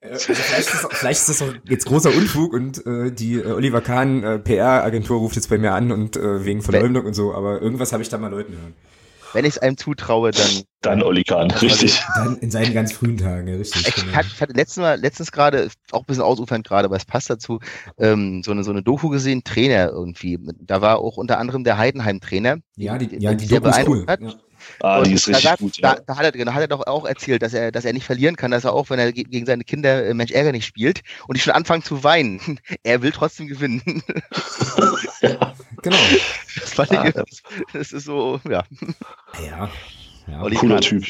Also 0.00 0.32
vielleicht, 0.34 0.58
ist 0.58 0.84
das, 0.84 0.86
vielleicht 0.90 1.20
ist 1.20 1.28
das 1.28 1.42
auch 1.42 1.52
jetzt 1.68 1.84
großer 1.86 2.10
Unfug 2.14 2.52
und 2.52 2.86
äh, 2.86 3.10
die 3.10 3.34
äh, 3.34 3.46
Oliver 3.46 3.80
Kahn 3.80 4.22
äh, 4.22 4.38
PR-Agentur 4.38 5.18
ruft 5.18 5.34
jetzt 5.36 5.48
bei 5.48 5.58
mir 5.58 5.72
an 5.72 5.90
und 5.90 6.16
äh, 6.16 6.44
wegen 6.44 6.62
Verleumdung 6.62 7.06
und 7.06 7.14
so, 7.14 7.34
aber 7.34 7.60
irgendwas 7.60 7.92
habe 7.92 8.04
ich 8.04 8.08
da 8.08 8.16
mal 8.16 8.30
Leuten 8.30 8.52
hören. 8.52 8.74
Wenn 9.32 9.44
ich 9.44 9.56
es 9.56 9.58
einem 9.58 9.76
zutraue, 9.76 10.30
dann. 10.30 10.62
Dann 10.82 11.02
Oli 11.02 11.24
Kahn, 11.24 11.50
richtig. 11.50 12.02
Dann 12.14 12.36
in 12.38 12.50
seinen 12.50 12.72
ganz 12.72 12.92
frühen 12.92 13.16
Tagen, 13.16 13.48
ja, 13.48 13.56
richtig. 13.56 13.88
Ich, 13.88 13.94
genau. 13.94 14.12
hatte, 14.12 14.28
ich 14.32 14.40
hatte 14.40 14.52
letztens, 14.52 14.82
mal, 14.82 15.00
letztens 15.00 15.32
gerade, 15.32 15.68
auch 15.90 16.00
ein 16.00 16.06
bisschen 16.06 16.22
ausufernd 16.22 16.66
gerade, 16.66 16.86
aber 16.86 16.96
es 16.96 17.04
passt 17.04 17.28
dazu, 17.28 17.58
ähm, 17.98 18.42
so, 18.42 18.52
eine, 18.52 18.62
so 18.62 18.70
eine 18.70 18.82
Doku 18.82 19.08
gesehen, 19.08 19.42
Trainer 19.42 19.88
irgendwie. 19.88 20.38
Da 20.60 20.80
war 20.80 20.98
auch 20.98 21.16
unter 21.16 21.38
anderem 21.38 21.64
der 21.64 21.78
Heidenheim-Trainer. 21.78 22.58
Ja, 22.76 22.98
die, 22.98 23.16
ja, 23.18 23.34
die, 23.34 23.46
die 23.46 23.54
Doku 23.54 23.68
ist 23.68 23.88
cool. 23.88 24.04
Hat. 24.06 24.20
Ja. 24.20 24.34
Ah, 24.80 25.02
die 25.02 25.12
ist 25.12 25.28
richtig 25.28 25.44
da, 25.44 25.56
gut. 25.56 25.76
Ja. 25.78 25.94
Da, 25.94 26.02
da, 26.06 26.16
hat 26.16 26.34
er, 26.34 26.44
da 26.44 26.54
hat 26.54 26.60
er 26.60 26.68
doch 26.68 26.86
auch 26.86 27.04
erzählt, 27.04 27.42
dass 27.42 27.54
er, 27.54 27.72
dass 27.72 27.84
er 27.84 27.92
nicht 27.92 28.04
verlieren 28.04 28.36
kann, 28.36 28.50
dass 28.50 28.64
er 28.64 28.72
auch, 28.72 28.90
wenn 28.90 28.98
er 28.98 29.12
gegen 29.12 29.46
seine 29.46 29.64
Kinder 29.64 30.04
äh, 30.04 30.14
Mensch 30.14 30.32
Ärger 30.32 30.52
nicht 30.52 30.66
spielt 30.66 31.02
und 31.26 31.36
die 31.36 31.40
schon 31.40 31.52
anfangen 31.52 31.82
zu 31.82 32.04
weinen, 32.04 32.40
er 32.82 33.02
will 33.02 33.12
trotzdem 33.12 33.46
gewinnen. 33.46 33.82
ja. 35.22 35.54
Genau. 35.82 35.96
Das, 36.54 36.74
fand 36.74 36.92
ah, 36.92 37.06
ich, 37.06 37.14
das 37.72 37.92
ist 37.92 38.04
so, 38.04 38.40
ja. 38.48 38.64
Ja. 39.44 39.70
ja. 40.26 40.50
Cooler 40.56 40.80
Typ. 40.80 41.04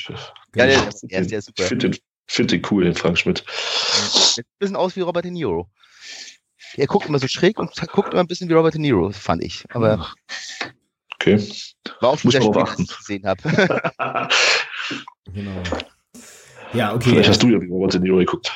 Ja, 0.54 0.66
der, 0.66 0.90
der, 1.02 1.20
ist 1.20 1.30
ja 1.30 1.40
super. 1.40 1.62
Ich 1.62 1.68
finde 1.68 1.90
den, 1.90 2.00
find 2.26 2.50
den 2.50 2.62
cool, 2.70 2.84
den 2.84 2.94
Frank 2.94 3.18
Schmidt. 3.18 3.44
Sieht 3.48 4.46
ein 4.46 4.58
bisschen 4.58 4.76
aus 4.76 4.96
wie 4.96 5.00
Robert 5.00 5.24
De 5.24 5.30
Niro. 5.30 5.68
Er 6.76 6.86
guckt 6.86 7.08
immer 7.08 7.18
so 7.18 7.28
schräg 7.28 7.58
und 7.58 7.70
guckt 7.92 8.12
immer 8.12 8.20
ein 8.20 8.26
bisschen 8.26 8.48
wie 8.48 8.54
Robert 8.54 8.74
De 8.74 8.80
Niro, 8.80 9.10
fand 9.12 9.42
ich. 9.42 9.64
Aber 9.70 10.12
Okay. 11.26 11.42
War 12.00 12.10
auch 12.10 12.18
schon 12.18 12.30
sehr 12.30 12.42
spät, 12.42 12.56
dass 12.56 12.78
ich 12.78 12.96
gesehen 12.98 13.26
habe. 13.26 13.42
genau. 15.32 15.62
Ja, 16.72 16.94
okay. 16.94 17.10
Vielleicht 17.10 17.30
hast 17.30 17.42
du 17.42 17.48
ja 17.48 17.58
Robert 17.58 17.94
De 17.94 18.00
Niro 18.00 18.18
geguckt. 18.18 18.52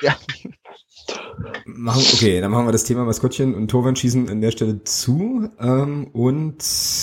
Ja. 0.00 0.16
Machen, 1.66 2.02
okay, 2.14 2.40
dann 2.40 2.50
machen 2.50 2.66
wir 2.66 2.72
das 2.72 2.84
Thema 2.84 3.04
Maskottchen 3.04 3.54
und 3.54 3.68
Torwandschießen 3.68 4.28
an 4.28 4.40
der 4.40 4.50
Stelle 4.50 4.82
zu. 4.84 5.48
Ähm, 5.60 6.08
und 6.12 6.58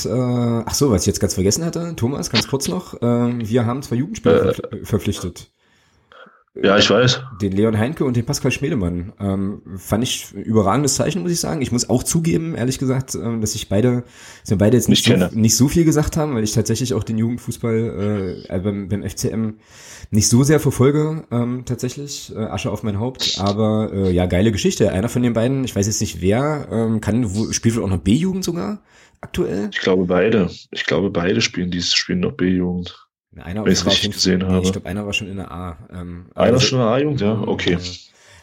äh, 0.06 0.10
ach 0.66 0.74
so, 0.74 0.92
was 0.92 1.04
ich 1.04 1.08
jetzt 1.08 1.20
ganz 1.20 1.36
vergessen 1.36 1.64
hatte, 1.64 1.94
Thomas, 1.96 2.30
ganz 2.30 2.48
kurz 2.48 2.68
noch. 2.68 2.96
Äh, 3.02 3.48
wir 3.48 3.66
haben 3.66 3.82
zwei 3.84 3.96
Jugendspieler 3.98 4.74
äh, 4.74 4.86
verpflichtet. 4.86 5.52
Ja, 6.56 6.78
ich 6.78 6.88
weiß. 6.88 7.22
Den 7.42 7.52
Leon 7.52 7.80
Heinke 7.80 8.06
und 8.06 8.16
den 8.16 8.26
Pascal 8.26 8.52
Schmelemann. 8.52 9.12
Ähm, 9.20 9.64
fand 9.78 10.04
ich 10.04 10.34
ein 10.36 10.44
überragendes 10.44 10.94
Zeichen, 10.96 11.24
muss 11.24 11.32
ich 11.32 11.40
sagen. 11.40 11.64
Ich 11.64 11.72
muss 11.72 11.90
auch 11.90 12.04
zugeben, 12.04 12.54
ehrlich 12.54 12.78
gesagt, 12.78 13.16
ähm, 13.16 13.42
dass 13.42 13.56
ich 13.56 13.70
beide, 13.70 14.04
dass 14.42 14.52
wir 14.52 14.58
beide 14.60 14.78
jetzt 14.78 14.88
nicht, 14.88 15.04
so, 15.04 15.14
nicht 15.32 15.58
so 15.58 15.68
viel 15.68 15.84
gesagt 15.84 16.16
haben, 16.16 16.36
weil 16.36 16.44
ich 16.44 16.52
tatsächlich 16.52 16.94
auch 16.94 17.04
den 17.04 17.18
Jugendfußball 17.18 18.46
äh, 18.48 18.60
beim, 18.60 18.88
beim 18.88 19.02
FCM 19.02 19.56
nicht 20.12 20.30
so 20.30 20.44
sehr 20.44 20.60
verfolge, 20.60 21.24
ähm, 21.32 21.64
tatsächlich. 21.66 22.32
Äh, 22.36 22.44
Asche 22.44 22.70
auf 22.70 22.84
mein 22.84 23.00
Haupt. 23.00 23.40
Aber 23.40 23.92
äh, 23.92 24.12
ja, 24.12 24.28
geile 24.28 24.52
Geschichte. 24.52 24.92
Einer 24.92 25.10
von 25.10 25.24
den 25.24 25.34
beiden, 25.34 25.64
ich 25.64 25.76
weiß 25.76 25.88
jetzt 25.88 26.02
nicht 26.02 26.22
wer, 26.22 26.68
ähm, 26.72 27.02
kann, 27.02 27.34
wo, 27.34 27.52
spielt 27.52 27.76
wohl 27.76 27.84
auch 27.84 27.90
noch 27.90 27.98
B-Jugend 27.98 28.44
sogar 28.44 28.84
aktuell? 29.22 29.70
Ich 29.72 29.80
glaube 29.80 30.06
beide. 30.06 30.52
Ich 30.70 30.86
glaube 30.86 31.10
beide 31.10 31.42
spielen 31.42 31.72
dieses 31.72 31.96
Spielen 31.96 32.20
noch 32.20 32.34
B-Jugend. 32.34 33.03
Einer 33.42 33.66
Wenn 33.66 33.74
ich 33.74 33.86
richtig 33.86 34.12
gesehen 34.12 34.40
nee, 34.40 34.46
habe. 34.46 34.64
Ich 34.64 34.72
glaube, 34.72 34.88
einer 34.88 35.06
war 35.06 35.14
schon 35.14 35.28
in 35.28 35.38
der 35.38 35.52
A. 35.52 35.78
Ähm, 35.92 36.26
einer 36.36 36.54
also, 36.54 36.66
schon 36.68 36.80
in 36.80 36.86
der 36.86 36.94
A-Jugend, 36.94 37.22
ja, 37.22 37.42
okay. 37.46 37.74
Äh, 37.74 37.80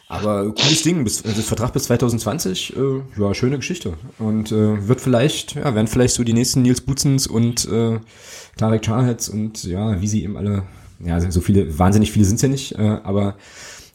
aber 0.09 0.53
cooles 0.53 0.83
Ding, 0.83 1.05
bis, 1.05 1.23
also 1.23 1.41
Vertrag 1.41 1.71
bis 1.71 1.83
2020, 1.83 2.75
äh, 2.75 2.81
ja, 3.17 3.33
schöne 3.33 3.55
Geschichte. 3.55 3.93
Und 4.19 4.51
äh, 4.51 4.87
wird 4.87 4.99
vielleicht, 4.99 5.55
ja, 5.55 5.73
werden 5.73 5.87
vielleicht 5.87 6.15
so 6.15 6.25
die 6.25 6.33
nächsten 6.33 6.63
Nils 6.63 6.81
Butzens 6.81 7.27
und 7.27 7.65
äh, 7.69 7.99
Tarek 8.57 8.85
Charheads 8.85 9.29
und 9.29 9.63
ja, 9.63 10.01
wie 10.01 10.07
sie 10.07 10.23
eben 10.23 10.35
alle, 10.35 10.63
ja, 10.99 11.19
so 11.31 11.39
viele, 11.39 11.79
wahnsinnig 11.79 12.11
viele 12.11 12.25
sind 12.25 12.35
es 12.35 12.41
ja 12.41 12.49
nicht, 12.49 12.73
äh, 12.73 12.99
aber 13.03 13.35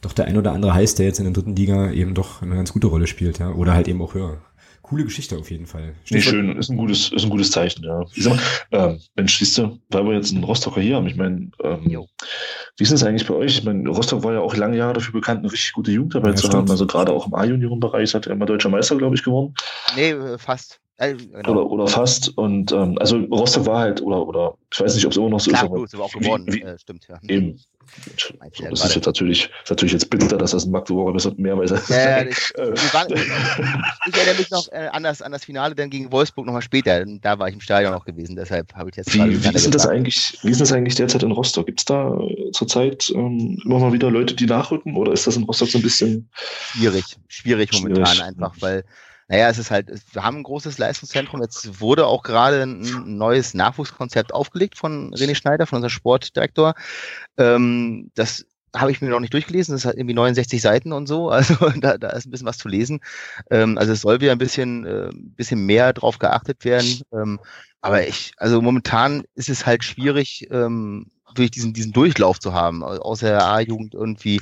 doch 0.00 0.14
der 0.14 0.24
ein 0.24 0.38
oder 0.38 0.52
andere 0.52 0.72
heißt, 0.72 0.98
der 0.98 1.04
jetzt 1.06 1.18
in 1.18 1.24
der 1.24 1.34
dritten 1.34 1.54
Liga 1.54 1.90
eben 1.90 2.14
doch 2.14 2.40
eine 2.40 2.56
ganz 2.56 2.72
gute 2.72 2.86
Rolle 2.86 3.06
spielt, 3.06 3.38
ja, 3.38 3.50
oder 3.50 3.74
halt 3.74 3.86
eben 3.86 4.00
auch 4.00 4.14
höher 4.14 4.38
coole 4.88 5.04
Geschichte 5.04 5.36
auf 5.36 5.50
jeden 5.50 5.66
Fall. 5.66 5.94
Nee, 6.10 6.20
schön, 6.20 6.56
ist 6.56 6.70
ein 6.70 6.76
gutes, 6.76 7.10
ist 7.10 7.24
ein 7.24 7.30
gutes 7.30 7.50
Zeichen, 7.50 7.84
ja. 7.84 8.04
Ich 8.14 8.22
sag 8.22 8.36
mal, 8.36 8.42
ähm, 8.72 9.00
Mensch, 9.16 9.38
siehst 9.38 9.58
du, 9.58 9.78
weil 9.90 10.04
wir 10.04 10.14
jetzt 10.14 10.32
einen 10.32 10.44
Rostocker 10.44 10.80
hier 10.80 10.96
haben, 10.96 11.06
ich 11.06 11.16
meine, 11.16 11.50
ähm, 11.62 12.06
wie 12.76 12.82
ist 12.82 12.92
das 12.92 13.02
eigentlich 13.02 13.26
bei 13.26 13.34
euch? 13.34 13.58
Ich 13.58 13.64
meine, 13.64 13.88
Rostock 13.88 14.22
war 14.22 14.34
ja 14.34 14.40
auch 14.40 14.54
lange 14.54 14.76
Jahre 14.76 14.94
dafür 14.94 15.12
bekannt, 15.12 15.40
eine 15.40 15.52
richtig 15.52 15.72
gute 15.72 15.90
Jugendarbeit 15.90 16.40
ja, 16.40 16.50
zu 16.50 16.56
haben. 16.56 16.70
Also 16.70 16.86
gerade 16.86 17.12
auch 17.12 17.26
im 17.26 17.34
A-Junioren-Bereich 17.34 18.14
hat 18.14 18.26
er 18.26 18.32
immer 18.32 18.46
deutscher 18.46 18.68
Meister, 18.68 18.96
glaube 18.96 19.16
ich, 19.16 19.22
gewonnen. 19.22 19.54
Nee, 19.96 20.10
äh, 20.10 20.38
fast. 20.38 20.80
Äh, 20.98 21.14
genau. 21.14 21.50
Oder, 21.50 21.70
oder 21.70 21.86
fast. 21.88 22.36
Und 22.38 22.72
ähm, 22.72 22.96
also 22.98 23.18
Rostock 23.18 23.66
war 23.66 23.80
halt, 23.80 24.02
oder, 24.02 24.26
oder 24.26 24.54
ich 24.72 24.80
weiß 24.80 24.94
nicht, 24.94 25.04
ob 25.04 25.12
es 25.12 25.18
immer 25.18 25.30
noch 25.30 25.40
so 25.40 25.50
Klar, 25.50 25.64
ist. 25.64 25.70
Aber 25.70 25.78
gut, 25.78 25.94
aber 25.94 26.04
auch 26.04 26.12
geworden, 26.12 26.44
wie, 26.46 26.54
wie, 26.54 26.62
äh, 26.62 26.78
stimmt, 26.78 27.06
ja. 27.08 27.18
Eben. 27.26 27.58
Das 28.70 28.84
ist 28.84 28.94
jetzt 28.94 29.06
natürlich, 29.06 29.50
ist 29.62 29.70
natürlich 29.70 29.92
jetzt 29.92 30.10
bitter, 30.10 30.36
dass 30.36 30.52
das 30.52 30.64
ein 30.64 30.70
Magdeburger 30.70 31.32
mehrmals. 31.36 31.70
Ja, 31.88 32.20
ja, 32.20 32.22
ich, 32.28 32.36
ich 32.36 32.54
erinnere 32.54 34.34
mich 34.38 34.50
noch 34.50 34.70
äh, 34.72 34.88
an, 34.92 35.02
das, 35.02 35.22
an 35.22 35.32
das 35.32 35.44
Finale 35.44 35.74
dann 35.74 35.90
gegen 35.90 36.10
Wolfsburg 36.12 36.46
nochmal 36.46 36.62
später. 36.62 37.04
Da 37.04 37.38
war 37.38 37.48
ich 37.48 37.54
im 37.54 37.60
Stadion 37.60 37.94
auch 37.94 38.04
gewesen, 38.04 38.36
deshalb 38.36 38.74
habe 38.74 38.90
ich 38.90 38.96
jetzt. 38.96 39.12
Wie, 39.14 39.44
wie, 39.44 39.54
ist 39.54 39.74
das 39.74 39.86
eigentlich, 39.86 40.38
wie 40.42 40.50
ist 40.50 40.60
das 40.60 40.72
eigentlich 40.72 40.94
derzeit 40.94 41.22
in 41.22 41.32
Rostock? 41.32 41.66
Gibt 41.66 41.80
es 41.80 41.84
da 41.84 42.14
äh, 42.14 42.50
zurzeit 42.52 43.10
ähm, 43.14 43.60
immer 43.64 43.78
mal 43.78 43.92
wieder 43.92 44.10
Leute, 44.10 44.34
die 44.34 44.46
nachrücken 44.46 44.96
oder 44.96 45.12
ist 45.12 45.26
das 45.26 45.36
in 45.36 45.44
Rostock 45.44 45.68
so 45.68 45.78
ein 45.78 45.82
bisschen. 45.82 46.28
Schwierig, 46.72 47.04
schwierig 47.28 47.72
momentan 47.72 48.06
schwierig. 48.06 48.22
einfach, 48.22 48.54
weil 48.60 48.84
naja, 49.28 49.48
es 49.48 49.58
ist 49.58 49.70
halt, 49.70 49.90
wir 50.12 50.22
haben 50.22 50.38
ein 50.38 50.42
großes 50.44 50.78
Leistungszentrum. 50.78 51.42
Jetzt 51.42 51.80
wurde 51.80 52.06
auch 52.06 52.22
gerade 52.22 52.62
ein 52.62 53.16
neues 53.16 53.54
Nachwuchskonzept 53.54 54.32
aufgelegt 54.32 54.78
von 54.78 55.12
René 55.14 55.34
Schneider, 55.34 55.66
von 55.66 55.76
unserem 55.76 55.90
Sportdirektor. 55.90 56.74
Ähm, 57.36 58.10
das 58.14 58.46
habe 58.74 58.92
ich 58.92 59.00
mir 59.00 59.08
noch 59.08 59.20
nicht 59.20 59.32
durchgelesen. 59.32 59.74
Das 59.74 59.84
hat 59.84 59.96
irgendwie 59.96 60.14
69 60.14 60.62
Seiten 60.62 60.92
und 60.92 61.06
so. 61.06 61.30
Also 61.36 61.54
da, 61.80 61.98
da 61.98 62.10
ist 62.10 62.26
ein 62.26 62.30
bisschen 62.30 62.46
was 62.46 62.58
zu 62.58 62.68
lesen. 62.68 63.00
Ähm, 63.50 63.78
also 63.78 63.92
es 63.92 64.02
soll 64.02 64.20
wieder 64.20 64.32
ein 64.32 64.38
bisschen, 64.38 64.86
äh, 64.86 65.10
bisschen 65.12 65.66
mehr 65.66 65.92
drauf 65.92 66.18
geachtet 66.18 66.64
werden. 66.64 67.00
Ähm, 67.12 67.40
aber 67.80 68.06
ich, 68.06 68.32
also 68.36 68.62
momentan 68.62 69.24
ist 69.34 69.48
es 69.48 69.66
halt 69.66 69.84
schwierig, 69.84 70.48
ähm, 70.50 71.10
durch 71.38 71.50
diesen, 71.50 71.72
diesen 71.72 71.92
Durchlauf 71.92 72.38
zu 72.38 72.52
haben, 72.52 72.82
aus 72.82 73.20
der 73.20 73.44
A-Jugend 73.44 73.94
irgendwie 73.94 74.40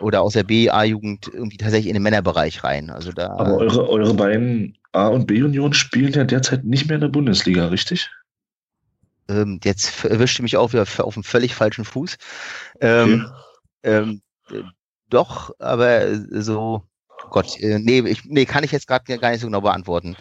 oder 0.00 0.22
aus 0.22 0.32
der 0.32 0.44
B-A-Jugend 0.44 1.28
irgendwie 1.32 1.56
tatsächlich 1.56 1.88
in 1.88 1.94
den 1.94 2.02
Männerbereich 2.02 2.64
rein. 2.64 2.90
Also 2.90 3.12
da, 3.12 3.30
Aber 3.30 3.58
eure, 3.58 3.88
eure 3.88 4.14
beiden 4.14 4.76
A- 4.92 5.08
und 5.08 5.26
B-Union 5.26 5.74
spielen 5.74 6.12
ja 6.12 6.24
derzeit 6.24 6.64
nicht 6.64 6.86
mehr 6.88 6.96
in 6.96 7.02
der 7.02 7.08
Bundesliga, 7.08 7.66
richtig? 7.68 8.10
Ähm, 9.28 9.60
jetzt 9.62 10.04
erwischte 10.04 10.42
mich 10.42 10.56
auch 10.56 10.72
wieder 10.72 10.82
auf 10.82 11.16
einem 11.16 11.24
völlig 11.24 11.54
falschen 11.54 11.84
Fuß. 11.84 12.16
Ähm, 12.80 13.26
okay. 13.26 13.42
ähm, 13.82 14.22
doch, 15.10 15.52
aber 15.58 16.14
so, 16.42 16.82
Gott, 17.30 17.58
äh, 17.60 17.78
nee, 17.78 18.00
ich, 18.00 18.24
nee, 18.24 18.46
kann 18.46 18.64
ich 18.64 18.72
jetzt 18.72 18.86
gerade 18.86 19.18
gar 19.18 19.30
nicht 19.30 19.40
so 19.40 19.46
genau 19.46 19.60
beantworten. 19.60 20.16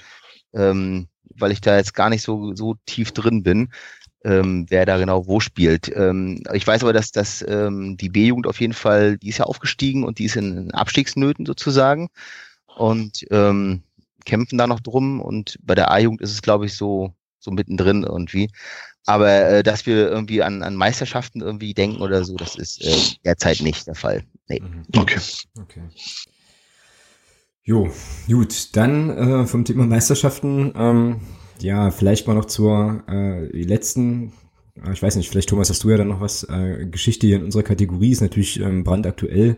Ähm, 0.53 1.07
weil 1.39 1.51
ich 1.51 1.61
da 1.61 1.77
jetzt 1.77 1.93
gar 1.93 2.09
nicht 2.09 2.23
so, 2.23 2.55
so 2.55 2.75
tief 2.85 3.11
drin 3.11 3.43
bin 3.43 3.69
ähm, 4.27 4.65
wer 4.69 4.85
da 4.85 4.97
genau 4.97 5.25
wo 5.25 5.39
spielt. 5.39 5.91
Ähm, 5.95 6.43
ich 6.53 6.67
weiß 6.67 6.83
aber, 6.83 6.93
dass, 6.93 7.11
dass 7.11 7.43
ähm, 7.47 7.95
die 7.97 8.09
B-Jugend 8.09 8.45
auf 8.45 8.59
jeden 8.59 8.73
Fall, 8.73 9.17
die 9.17 9.29
ist 9.29 9.37
ja 9.37 9.45
aufgestiegen 9.45 10.03
und 10.03 10.19
die 10.19 10.25
ist 10.25 10.35
in 10.35 10.71
Abstiegsnöten 10.71 11.45
sozusagen 11.45 12.09
und 12.75 13.25
ähm, 13.31 13.83
kämpfen 14.25 14.57
da 14.57 14.67
noch 14.67 14.81
drum 14.81 15.21
und 15.21 15.57
bei 15.63 15.75
der 15.75 15.89
A-Jugend 15.91 16.21
ist 16.21 16.31
es, 16.31 16.41
glaube 16.41 16.65
ich, 16.65 16.75
so, 16.75 17.13
so 17.39 17.51
mittendrin 17.51 18.03
irgendwie. 18.03 18.49
Aber 19.05 19.31
äh, 19.31 19.63
dass 19.63 19.85
wir 19.85 20.09
irgendwie 20.09 20.43
an, 20.43 20.61
an 20.61 20.75
Meisterschaften 20.75 21.39
irgendwie 21.39 21.73
denken 21.73 22.01
oder 22.01 22.25
so, 22.25 22.35
das 22.35 22.55
ist 22.55 22.83
äh, 22.83 23.15
derzeit 23.23 23.61
nicht 23.61 23.87
der 23.87 23.95
Fall. 23.95 24.23
Nee. 24.49 24.59
Mhm. 24.59 24.83
Okay. 24.97 25.19
okay. 25.57 25.81
Jo, 27.63 27.89
gut, 28.27 28.75
dann 28.75 29.09
äh, 29.09 29.47
vom 29.47 29.63
Thema 29.63 29.85
Meisterschaften, 29.85 30.73
ähm, 30.75 31.21
ja, 31.61 31.91
vielleicht 31.91 32.27
mal 32.27 32.33
noch 32.33 32.45
zur 32.45 33.03
äh, 33.09 33.45
letzten, 33.61 34.33
äh, 34.85 34.93
ich 34.93 35.01
weiß 35.01 35.15
nicht, 35.15 35.29
vielleicht 35.29 35.49
Thomas, 35.49 35.69
hast 35.69 35.83
du 35.83 35.89
ja 35.89 35.97
dann 35.97 36.09
noch 36.09 36.21
was, 36.21 36.43
äh, 36.43 36.85
Geschichte 36.89 37.27
hier 37.27 37.37
in 37.37 37.43
unserer 37.43 37.63
Kategorie 37.63 38.11
ist 38.11 38.21
natürlich 38.21 38.59
ähm, 38.59 38.83
brandaktuell. 38.83 39.57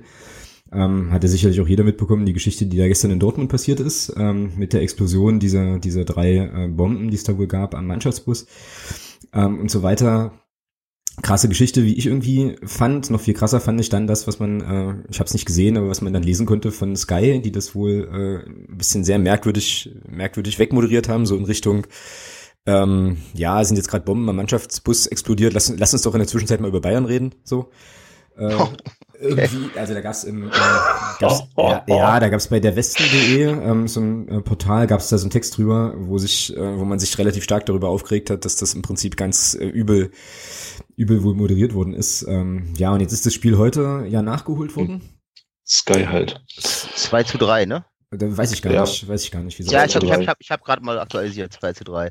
Ähm, 0.71 1.11
hat 1.11 1.23
ja 1.23 1.29
sicherlich 1.29 1.59
auch 1.61 1.67
jeder 1.67 1.83
mitbekommen, 1.83 2.27
die 2.27 2.33
Geschichte, 2.33 2.67
die 2.67 2.77
da 2.77 2.87
gestern 2.87 3.09
in 3.09 3.19
Dortmund 3.19 3.49
passiert 3.49 3.79
ist, 3.79 4.13
ähm, 4.17 4.51
mit 4.55 4.73
der 4.73 4.81
Explosion 4.81 5.39
dieser, 5.39 5.79
dieser 5.79 6.05
drei 6.05 6.35
äh, 6.35 6.67
Bomben, 6.67 7.09
die 7.09 7.15
es 7.15 7.23
da 7.23 7.37
wohl 7.37 7.47
gab 7.47 7.73
am 7.73 7.87
Mannschaftsbus 7.87 8.45
ähm, 9.33 9.59
und 9.59 9.71
so 9.71 9.81
weiter 9.81 10.31
krasse 11.21 11.49
Geschichte, 11.49 11.83
wie 11.83 11.95
ich 11.95 12.05
irgendwie 12.05 12.55
fand. 12.63 13.09
Noch 13.09 13.21
viel 13.21 13.33
krasser 13.33 13.59
fand 13.59 13.79
ich 13.81 13.89
dann 13.89 14.07
das, 14.07 14.27
was 14.27 14.39
man, 14.39 14.61
äh, 14.61 14.95
ich 15.09 15.19
habe 15.19 15.27
es 15.27 15.33
nicht 15.33 15.45
gesehen, 15.45 15.77
aber 15.77 15.89
was 15.89 16.01
man 16.01 16.13
dann 16.13 16.23
lesen 16.23 16.45
konnte 16.45 16.71
von 16.71 16.95
Sky, 16.95 17.41
die 17.41 17.51
das 17.51 17.75
wohl 17.75 18.09
äh, 18.11 18.49
ein 18.49 18.77
bisschen 18.77 19.03
sehr 19.03 19.19
merkwürdig, 19.19 19.91
merkwürdig 20.07 20.59
wegmoderiert 20.59 21.09
haben, 21.09 21.25
so 21.25 21.35
in 21.35 21.45
Richtung, 21.45 21.87
ähm, 22.65 23.17
ja, 23.33 23.63
sind 23.63 23.77
jetzt 23.77 23.89
gerade 23.89 24.05
Bomben 24.05 24.29
am 24.29 24.35
Mannschaftsbus 24.35 25.07
explodiert, 25.07 25.53
lass, 25.53 25.73
lass 25.77 25.93
uns 25.93 26.03
doch 26.03 26.13
in 26.13 26.19
der 26.19 26.27
Zwischenzeit 26.27 26.61
mal 26.61 26.67
über 26.67 26.81
Bayern 26.81 27.05
reden, 27.05 27.35
so. 27.43 27.71
Äh, 28.37 28.55
oh, 29.21 29.25
Irgendwie, 29.25 29.77
also 29.77 29.93
da 29.93 30.01
gab's 30.01 30.23
im, 30.23 30.47
äh, 30.47 30.51
gab's, 31.19 31.43
ja, 31.57 31.83
ja, 31.87 32.19
da 32.19 32.29
gab's 32.29 32.47
bei 32.47 32.59
der 32.59 32.75
Westen.de 32.75 33.43
ähm, 33.43 33.87
so 33.87 33.99
ein 33.99 34.27
äh, 34.29 34.41
Portal, 34.41 34.87
gab's 34.87 35.09
da 35.09 35.17
so 35.17 35.25
einen 35.25 35.31
Text 35.31 35.57
drüber, 35.57 35.93
wo 35.97 36.17
sich, 36.17 36.55
äh, 36.55 36.79
wo 36.79 36.85
man 36.85 36.99
sich 36.99 37.17
relativ 37.17 37.43
stark 37.43 37.65
darüber 37.65 37.89
aufgeregt 37.89 38.29
hat, 38.29 38.45
dass 38.45 38.55
das 38.55 38.73
im 38.73 38.81
Prinzip 38.81 39.17
ganz 39.17 39.55
äh, 39.55 39.65
übel 39.65 40.11
übel 40.95 41.23
wohl 41.23 41.33
moderiert 41.33 41.73
worden 41.73 41.93
ist. 41.93 42.23
Ähm, 42.27 42.73
ja, 42.77 42.91
und 42.91 42.99
jetzt 42.99 43.13
ist 43.13 43.25
das 43.25 43.33
Spiel 43.33 43.57
heute 43.57 44.05
ja 44.09 44.21
nachgeholt 44.21 44.75
worden. 44.75 45.01
Sky 45.65 46.05
halt. 46.05 46.41
2 46.57 47.23
zu 47.23 47.37
3, 47.37 47.65
ne? 47.65 47.85
Da 48.11 48.37
weiß 48.37 48.51
ich 48.53 48.61
gar 48.61 48.73
ja. 48.73 48.81
nicht, 48.81 49.07
weiß 49.07 49.23
ich 49.23 49.31
gar 49.31 49.41
nicht, 49.41 49.59
wie 49.59 49.63
Ja, 49.63 49.85
ich 49.85 49.95
habe 49.95 50.05
ich 50.05 50.11
hab, 50.11 50.21
ich 50.21 50.27
hab, 50.27 50.41
ich 50.41 50.51
hab 50.51 50.63
gerade 50.63 50.83
mal 50.83 50.99
aktualisiert, 50.99 51.53
2 51.53 51.73
zu 51.73 51.83
3. 51.83 52.09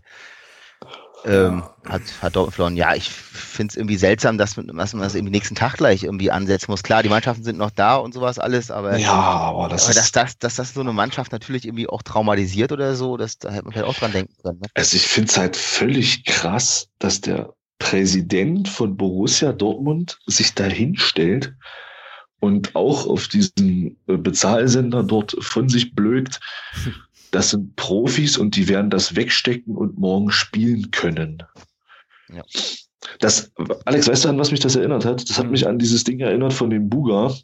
Ähm, 1.24 1.64
hat, 1.84 2.02
hat 2.22 2.36
Dortmund 2.36 2.54
verloren. 2.54 2.76
Ja, 2.76 2.94
ich 2.94 3.10
finde 3.10 3.72
es 3.72 3.76
irgendwie 3.76 3.96
seltsam, 3.96 4.38
dass 4.38 4.56
man, 4.56 4.68
das 4.76 4.92
irgendwie 4.94 5.30
nächsten 5.30 5.54
Tag 5.54 5.76
gleich 5.76 6.04
irgendwie 6.04 6.30
ansetzen 6.30 6.70
muss. 6.70 6.82
Klar, 6.82 7.02
die 7.02 7.08
Mannschaften 7.08 7.42
sind 7.42 7.58
noch 7.58 7.70
da 7.70 7.96
und 7.96 8.14
sowas 8.14 8.38
alles, 8.38 8.70
aber, 8.70 8.96
ja, 8.98 9.12
aber, 9.12 9.68
das 9.68 9.86
aber 9.86 9.94
dass, 9.94 10.12
dass, 10.12 10.38
dass 10.38 10.56
das 10.56 10.74
so 10.74 10.80
eine 10.80 10.92
Mannschaft 10.92 11.32
natürlich 11.32 11.64
irgendwie 11.64 11.88
auch 11.88 12.02
traumatisiert 12.02 12.72
oder 12.72 12.94
so, 12.94 13.16
das, 13.16 13.38
da 13.38 13.50
hätte 13.50 13.64
man 13.64 13.72
vielleicht 13.72 13.88
auch 13.88 13.98
dran 13.98 14.12
denken 14.12 14.34
können. 14.42 14.60
Ne? 14.60 14.68
Also 14.74 14.96
ich 14.96 15.06
finde 15.06 15.30
es 15.30 15.36
halt 15.36 15.56
völlig 15.56 16.24
krass, 16.24 16.88
dass 16.98 17.20
der 17.20 17.52
Präsident 17.78 18.68
von 18.68 18.96
Borussia 18.96 19.52
Dortmund 19.52 20.18
sich 20.26 20.54
da 20.54 20.64
hinstellt 20.64 21.54
und 22.40 22.76
auch 22.76 23.06
auf 23.06 23.28
diesen 23.28 23.98
äh, 24.06 24.16
Bezahlsender 24.16 25.02
dort 25.02 25.36
von 25.40 25.68
sich 25.68 25.94
blökt. 25.94 26.40
Das 27.30 27.50
sind 27.50 27.76
Profis 27.76 28.38
und 28.38 28.56
die 28.56 28.68
werden 28.68 28.90
das 28.90 29.16
wegstecken 29.16 29.76
und 29.76 29.98
morgen 29.98 30.30
spielen 30.30 30.90
können. 30.90 31.42
Ja. 32.32 32.42
Das, 33.20 33.52
Alex, 33.84 34.08
weißt 34.08 34.24
du, 34.24 34.28
an 34.28 34.38
was 34.38 34.50
mich 34.50 34.60
das 34.60 34.76
erinnert 34.76 35.04
hat? 35.04 35.28
Das 35.28 35.38
hat 35.38 35.46
mhm. 35.46 35.52
mich 35.52 35.66
an 35.66 35.78
dieses 35.78 36.04
Ding 36.04 36.20
erinnert 36.20 36.52
von 36.52 36.70
dem 36.70 36.88
Buga, 36.88 37.34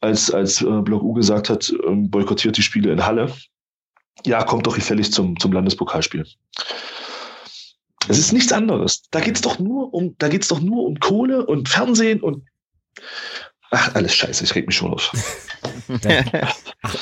als, 0.00 0.30
als 0.30 0.62
äh, 0.62 0.80
Block 0.82 1.02
U 1.02 1.12
gesagt 1.12 1.50
hat, 1.50 1.72
ähm, 1.86 2.10
boykottiert 2.10 2.56
die 2.56 2.62
Spiele 2.62 2.92
in 2.92 3.04
Halle. 3.04 3.32
Ja, 4.26 4.42
kommt 4.44 4.66
doch 4.66 4.74
gefällig 4.74 5.12
zum, 5.12 5.38
zum 5.38 5.52
Landespokalspiel. 5.52 6.26
Es 8.08 8.18
ist 8.18 8.32
nichts 8.32 8.52
anderes. 8.52 9.02
Da 9.10 9.20
geht's 9.20 9.42
doch 9.42 9.58
nur 9.58 9.92
um, 9.92 10.16
da 10.18 10.28
geht's 10.28 10.48
doch 10.48 10.60
nur 10.60 10.84
um 10.84 10.98
Kohle 10.98 11.44
und 11.44 11.68
Fernsehen 11.68 12.20
und 12.20 12.46
ach, 13.70 13.94
alles 13.94 14.14
scheiße, 14.14 14.44
ich 14.44 14.54
reg 14.54 14.66
mich 14.66 14.76
schon 14.76 14.92
auf. 14.92 15.12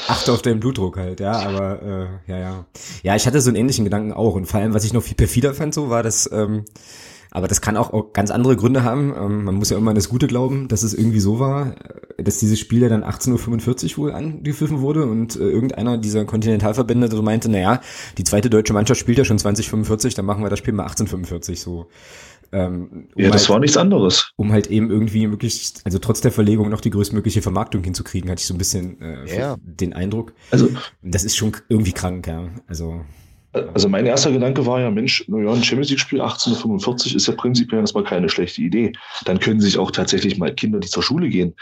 Achte 0.09 0.33
auf 0.33 0.43
deinen 0.43 0.61
Blutdruck 0.61 0.97
halt, 0.97 1.21
ja, 1.21 1.33
aber 1.33 1.83
äh, 1.83 2.31
ja, 2.31 2.39
ja. 2.39 2.67
Ja, 3.03 3.17
ich 3.17 3.27
hatte 3.27 3.41
so 3.41 3.51
einen 3.51 3.57
ähnlichen 3.57 3.85
Gedanken 3.85 4.13
auch. 4.13 4.35
Und 4.35 4.47
vor 4.47 4.61
allem, 4.61 4.75
was 4.75 4.85
ich 4.85 4.93
noch 4.93 5.03
viel 5.03 5.17
perfider 5.17 5.55
fand, 5.55 5.75
so 5.75 5.91
war 5.91 6.03
das, 6.03 6.31
ähm, 6.33 6.65
aber 7.31 7.49
das 7.49 7.61
kann 7.61 7.77
auch, 7.77 7.93
auch 7.93 8.13
ganz 8.13 8.31
andere 8.31 8.57
Gründe 8.57 8.83
haben. 8.83 9.15
Ähm, 9.17 9.45
man 9.45 9.55
muss 9.57 9.71
ja 9.71 9.77
immer 9.77 9.91
an 9.91 9.97
das 9.97 10.09
Gute 10.09 10.27
glauben, 10.27 10.69
dass 10.69 10.83
es 10.83 10.95
irgendwie 10.95 11.21
so 11.21 11.39
war, 11.39 11.75
äh, 12.17 12.23
dass 12.23 12.39
dieses 12.39 12.59
Spiel 12.59 12.83
ja 12.83 12.89
dann 12.89 13.05
18.45 13.05 13.93
Uhr 13.93 14.05
wohl 14.05 14.13
angepfiffen 14.13 14.81
wurde 14.81 15.07
und 15.07 15.37
äh, 15.37 15.41
irgendeiner 15.41 15.99
dieser 15.99 16.25
Kontinentalverbände 16.25 17.11
so 17.11 17.23
meinte, 17.23 17.51
naja, 17.51 17.81
die 18.17 18.25
zweite 18.25 18.49
deutsche 18.49 18.73
Mannschaft 18.73 19.01
spielt 19.01 19.19
ja 19.19 19.25
schon 19.25 19.39
2045, 19.39 20.15
dann 20.15 20.25
machen 20.25 20.43
wir 20.43 20.51
das 20.51 20.59
Spiel 20.59 20.73
mal 20.73 20.85
1845 20.85 21.61
so. 21.61 21.89
Ähm, 22.53 23.09
um 23.15 23.23
ja, 23.23 23.31
das 23.31 23.43
halt, 23.43 23.51
war 23.51 23.61
nichts 23.61 23.77
anderes. 23.77 24.33
Um 24.37 24.53
halt 24.53 24.69
eben 24.69 24.91
irgendwie 24.91 25.27
möglichst, 25.27 25.83
also 25.85 25.99
trotz 25.99 26.21
der 26.21 26.33
Verlegung 26.33 26.69
noch 26.71 26.81
die 26.81 26.91
größtmögliche 26.91 27.43
Vermarktung 27.43 27.83
hinzukriegen, 27.83 28.31
hatte 28.31 28.41
ich 28.41 28.47
so 28.47 28.55
ein 28.55 28.59
bisschen 28.59 29.01
äh, 29.01 29.39
ja. 29.39 29.57
den 29.61 29.93
Eindruck. 29.93 30.33
Also 30.51 30.69
das 31.03 31.25
ist 31.25 31.37
schon 31.37 31.57
irgendwie 31.69 31.93
krank, 31.93 32.27
ja. 32.27 32.49
Also 32.67 33.03
also 33.75 33.89
mein 33.89 34.07
erster 34.07 34.33
Gedanke 34.33 34.67
war 34.67 34.81
ja, 34.81 34.91
Mensch, 34.91 35.25
ja, 35.29 35.53
ein 35.53 35.63
Champions 35.63 35.91
League-Spiel 35.91 36.21
1845 36.21 37.15
ist 37.15 37.27
ja 37.27 37.35
prinzipiell 37.35 37.81
erstmal 37.81 38.05
keine 38.05 38.29
schlechte 38.29 38.61
Idee. 38.61 38.93
Dann 39.25 39.41
können 39.41 39.61
sich 39.61 39.79
auch 39.79 39.91
tatsächlich 39.91 40.39
mal 40.39 40.55
Kinder, 40.55 40.79
die 40.79 40.89
zur 40.89 41.03
Schule 41.03 41.29
gehen 41.29 41.55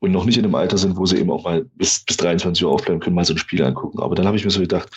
und 0.00 0.12
noch 0.12 0.24
nicht 0.24 0.38
in 0.38 0.44
einem 0.44 0.54
Alter 0.54 0.78
sind, 0.78 0.96
wo 0.96 1.06
sie 1.06 1.18
eben 1.18 1.30
auch 1.30 1.44
mal 1.44 1.64
bis, 1.74 2.00
bis 2.04 2.16
23 2.16 2.64
Uhr 2.64 2.72
aufbleiben 2.72 3.00
können, 3.00 3.14
mal 3.14 3.24
so 3.24 3.34
ein 3.34 3.38
Spiel 3.38 3.62
angucken. 3.62 4.00
Aber 4.00 4.14
dann 4.14 4.26
habe 4.26 4.36
ich 4.36 4.44
mir 4.44 4.50
so 4.50 4.60
gedacht, 4.60 4.88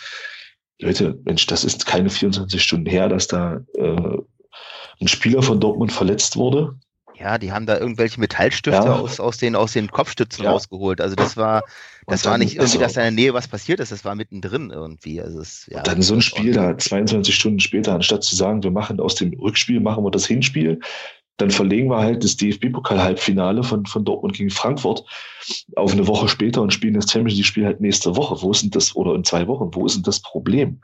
Leute, 0.80 1.18
Mensch, 1.24 1.46
das 1.46 1.64
ist 1.64 1.86
keine 1.86 2.10
24 2.10 2.62
Stunden 2.62 2.86
her, 2.86 3.08
dass 3.08 3.26
da 3.26 3.60
äh, 3.74 4.18
ein 5.00 5.08
Spieler 5.08 5.42
von 5.42 5.60
Dortmund 5.60 5.92
verletzt 5.92 6.36
wurde. 6.36 6.74
Ja, 7.18 7.36
die 7.36 7.52
haben 7.52 7.66
da 7.66 7.78
irgendwelche 7.78 8.18
Metallstifte 8.18 8.70
ja. 8.70 8.94
aus, 8.94 9.20
aus, 9.20 9.36
den, 9.36 9.54
aus 9.54 9.74
den 9.74 9.90
Kopfstützen 9.90 10.44
ja. 10.44 10.52
rausgeholt. 10.52 11.02
Also 11.02 11.16
das 11.16 11.36
war, 11.36 11.62
das 12.06 12.22
dann, 12.22 12.30
war 12.30 12.38
nicht 12.38 12.54
irgendwie, 12.54 12.62
also, 12.62 12.78
dass 12.78 12.94
da 12.94 13.02
in 13.02 13.14
der 13.14 13.24
Nähe 13.24 13.34
was 13.34 13.46
passiert 13.46 13.78
ist, 13.78 13.92
das 13.92 14.06
war 14.06 14.14
mittendrin 14.14 14.70
irgendwie. 14.70 15.20
Also 15.20 15.40
es, 15.40 15.66
ja, 15.70 15.78
und 15.78 15.86
dann 15.86 16.00
so 16.00 16.14
ein 16.14 16.22
Spiel 16.22 16.52
da 16.52 16.78
22 16.78 17.34
Stunden 17.34 17.60
später, 17.60 17.94
anstatt 17.94 18.24
zu 18.24 18.34
sagen, 18.34 18.62
wir 18.62 18.70
machen 18.70 19.00
aus 19.00 19.16
dem 19.16 19.34
Rückspiel, 19.34 19.80
machen 19.80 20.02
wir 20.02 20.10
das 20.10 20.26
Hinspiel, 20.26 20.80
dann 21.36 21.50
verlegen 21.50 21.90
wir 21.90 21.98
halt 21.98 22.24
das 22.24 22.36
DFB-Pokal-Halbfinale 22.36 23.62
von, 23.64 23.84
von 23.84 24.04
Dortmund 24.04 24.36
gegen 24.36 24.50
Frankfurt 24.50 25.04
auf 25.76 25.92
eine 25.92 26.06
Woche 26.06 26.28
später 26.28 26.62
und 26.62 26.72
spielen 26.72 26.94
das 26.94 27.10
Champions 27.10 27.36
League-Spiel 27.36 27.66
halt 27.66 27.80
nächste 27.80 28.16
Woche. 28.16 28.40
Wo 28.42 28.50
ist 28.50 28.62
denn 28.62 28.70
das, 28.70 28.94
oder 28.96 29.14
in 29.14 29.24
zwei 29.24 29.46
Wochen, 29.46 29.70
wo 29.72 29.86
ist 29.86 29.96
denn 29.96 30.02
das 30.02 30.20
Problem? 30.20 30.80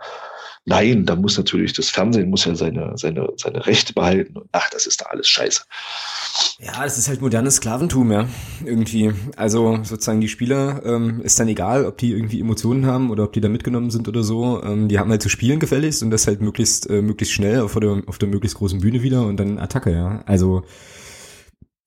Nein, 0.69 1.07
da 1.07 1.15
muss 1.15 1.39
natürlich, 1.39 1.75
das 1.75 1.91
Fernsehen 1.91 2.29
muss 2.29 2.45
ja 2.45 2.57
seine, 2.57 2.95
seine, 2.97 3.29
seine 3.37 3.65
Rechte 3.67 3.93
behalten. 3.93 4.37
Und 4.37 4.49
ach, 4.51 4.69
das 4.71 4.87
ist 4.87 5.01
da 5.01 5.07
alles 5.07 5.29
scheiße. 5.29 5.63
Ja, 6.59 6.83
das 6.83 6.99
ist 6.99 7.07
halt 7.07 7.21
modernes 7.21 7.57
Sklaventum, 7.57 8.11
ja. 8.11 8.29
Irgendwie. 8.65 9.13
Also 9.37 9.79
sozusagen 9.85 10.21
die 10.21 10.29
Spieler 10.29 10.83
ähm, 10.85 11.21
ist 11.21 11.39
dann 11.39 11.47
egal, 11.47 11.87
ob 11.87 11.99
die 11.99 12.11
irgendwie 12.11 12.41
Emotionen 12.41 12.85
haben 12.85 13.11
oder 13.11 13.23
ob 13.23 13.33
die 13.33 13.41
da 13.41 13.49
mitgenommen 13.49 13.91
sind 13.91 14.09
oder 14.09 14.25
so. 14.25 14.61
Ähm, 14.65 14.89
die 14.89 14.99
haben 14.99 15.09
halt 15.11 15.23
zu 15.23 15.29
spielen 15.29 15.61
gefälligst 15.61 16.03
und 16.03 16.11
das 16.11 16.27
halt 16.27 16.41
möglichst, 16.41 16.91
äh, 16.91 17.01
möglichst 17.01 17.35
schnell 17.35 17.61
auf 17.61 17.79
der, 17.79 18.03
auf 18.09 18.19
der 18.19 18.29
möglichst 18.29 18.59
großen 18.59 18.81
Bühne 18.81 19.05
wieder 19.05 19.25
und 19.25 19.37
dann 19.37 19.61
Attacke, 19.61 19.93
ja. 19.93 20.25
Also 20.27 20.65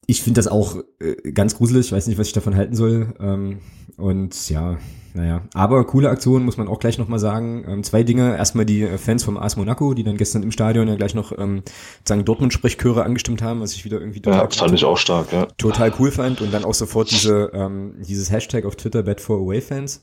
ich 0.08 0.24
finde 0.24 0.40
das 0.40 0.48
auch 0.48 0.78
äh, 1.02 1.34
ganz 1.34 1.56
gruselig, 1.56 1.88
ich 1.88 1.92
weiß 1.92 2.08
nicht, 2.08 2.18
was 2.18 2.28
ich 2.28 2.34
davon 2.34 2.56
halten 2.56 2.76
soll. 2.76 3.14
Ähm, 3.20 3.60
und 3.98 4.50
ja, 4.50 4.78
naja, 5.14 5.42
aber 5.54 5.86
coole 5.86 6.10
Aktion, 6.10 6.46
muss 6.46 6.58
man 6.58 6.68
auch 6.68 6.80
gleich 6.80 6.98
nochmal 6.98 7.20
sagen. 7.20 7.66
Ähm, 7.68 7.84
zwei 7.84 8.04
Dinge. 8.04 8.38
Erstmal 8.38 8.66
die 8.66 8.84
äh, 8.84 8.98
Fans 8.98 9.24
vom 9.24 9.38
AS 9.38 9.58
Monaco, 9.58 9.94
die 9.94 10.04
dann 10.04 10.18
gestern 10.18 10.44
im 10.44 10.52
Stadion 10.52 10.88
ja 10.88 10.96
gleich 10.96 11.16
noch 11.16 11.38
ähm, 11.38 11.64
sagen 12.08 12.26
Dortmund-Sprechchöre 12.26 13.04
angestimmt 13.04 13.42
haben, 13.42 13.62
was 13.62 13.74
ich 13.74 13.86
wieder 13.86 14.00
irgendwie 14.00 14.22
total, 14.22 14.44
ja, 14.44 14.50
fand 14.50 14.74
ich 14.74 14.86
auch 14.86 14.98
stark, 14.98 15.32
ja. 15.32 15.48
total 15.58 15.94
cool 16.00 16.12
fand. 16.12 16.42
Und 16.42 16.54
dann 16.54 16.64
auch 16.64 16.74
sofort 16.74 17.12
diese, 17.12 17.52
ähm, 17.54 17.94
dieses 18.00 18.32
Hashtag 18.32 18.66
auf 18.66 18.76
Twitter, 18.76 19.04
Bad 19.04 19.22
for 19.22 19.38
Away 19.38 19.62
Fans 19.62 20.02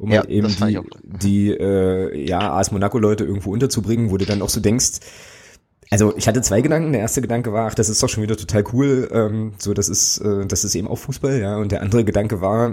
um 0.00 0.10
ja, 0.10 0.20
halt 0.20 0.30
eben 0.30 0.48
die, 0.48 0.80
die 1.02 1.50
äh, 1.50 2.26
ja, 2.26 2.54
AS 2.54 2.72
Monaco-Leute 2.72 3.24
irgendwo 3.24 3.52
unterzubringen, 3.52 4.10
wo 4.10 4.16
du 4.16 4.24
dann 4.24 4.40
auch 4.40 4.48
so 4.48 4.60
denkst, 4.60 5.00
also 5.92 6.16
ich 6.16 6.28
hatte 6.28 6.40
zwei 6.40 6.60
Gedanken. 6.60 6.92
Der 6.92 7.00
erste 7.00 7.20
Gedanke 7.20 7.52
war, 7.52 7.68
ach, 7.68 7.74
das 7.74 7.88
ist 7.88 8.00
doch 8.00 8.08
schon 8.08 8.22
wieder 8.22 8.36
total 8.36 8.64
cool. 8.72 9.08
Ähm, 9.12 9.54
so, 9.58 9.74
das 9.74 9.88
ist, 9.88 10.18
äh, 10.18 10.46
das 10.46 10.62
ist 10.62 10.76
eben 10.76 10.86
auch 10.86 10.96
Fußball, 10.96 11.40
ja. 11.40 11.56
Und 11.56 11.72
der 11.72 11.82
andere 11.82 12.04
Gedanke 12.04 12.40
war, 12.40 12.72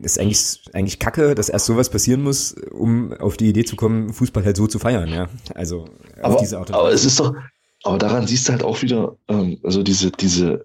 ist 0.00 0.18
eigentlich 0.18 0.62
eigentlich 0.72 0.98
Kacke, 0.98 1.34
dass 1.34 1.50
erst 1.50 1.66
sowas 1.66 1.90
passieren 1.90 2.22
muss, 2.22 2.54
um 2.72 3.12
auf 3.12 3.36
die 3.36 3.48
Idee 3.48 3.64
zu 3.64 3.76
kommen, 3.76 4.14
Fußball 4.14 4.44
halt 4.46 4.56
so 4.56 4.66
zu 4.66 4.78
feiern, 4.78 5.10
ja. 5.10 5.28
Also 5.54 5.84
aber, 6.22 6.34
auf 6.34 6.40
diese 6.40 6.58
Art 6.58 6.70
und 6.70 6.76
Weise. 6.76 6.80
Aber 6.80 6.92
es 6.92 7.04
ist 7.04 7.20
doch, 7.20 7.34
aber 7.82 7.98
daran 7.98 8.26
siehst 8.26 8.48
du 8.48 8.52
halt 8.52 8.62
auch 8.62 8.80
wieder, 8.80 9.18
ähm, 9.28 9.58
also 9.62 9.82
diese 9.82 10.10
diese 10.10 10.64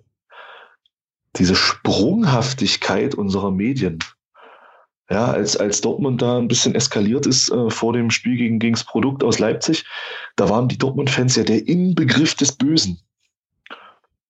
diese 1.36 1.56
Sprunghaftigkeit 1.56 3.14
unserer 3.14 3.52
Medien. 3.52 4.00
Ja, 5.10 5.32
als, 5.32 5.58
als 5.58 5.82
Dortmund 5.82 6.22
da 6.22 6.38
ein 6.38 6.48
bisschen 6.48 6.76
eskaliert 6.76 7.26
ist 7.26 7.50
äh, 7.50 7.70
vor 7.72 7.94
dem 7.94 8.12
Spiel 8.12 8.38
gegen, 8.38 8.60
gegen 8.60 8.76
das 8.76 8.84
Produkt 8.84 9.24
aus 9.24 9.40
Leipzig, 9.40 9.86
da 10.36 10.50
waren 10.50 10.68
die 10.68 10.78
Dortmund-Fans 10.78 11.36
ja 11.36 11.44
der 11.44 11.68
Inbegriff 11.68 12.36
des 12.36 12.52
Bösen. 12.52 13.00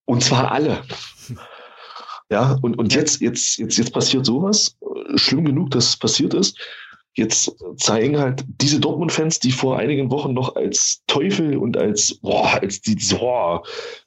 Und 0.06 0.24
zwar 0.24 0.52
alle. 0.52 0.82
Ja, 2.32 2.58
und, 2.62 2.78
und 2.78 2.94
jetzt, 2.94 3.22
jetzt, 3.22 3.58
jetzt, 3.58 3.78
jetzt 3.78 3.92
passiert 3.92 4.26
sowas. 4.26 4.78
Schlimm 5.16 5.46
genug, 5.46 5.72
dass 5.72 5.90
es 5.90 5.98
passiert 5.98 6.34
ist. 6.34 6.58
Jetzt 7.14 7.54
zeigen 7.78 8.18
halt 8.18 8.46
diese 8.62 8.80
Dortmund-Fans, 8.80 9.40
die 9.40 9.52
vor 9.52 9.78
einigen 9.78 10.12
Wochen 10.12 10.34
noch 10.34 10.56
als 10.56 11.02
Teufel 11.08 11.58
und 11.58 11.76
als, 11.76 12.14
boah, 12.22 12.62
als 12.62 12.82
die, 12.82 12.96
boah, 12.96 13.64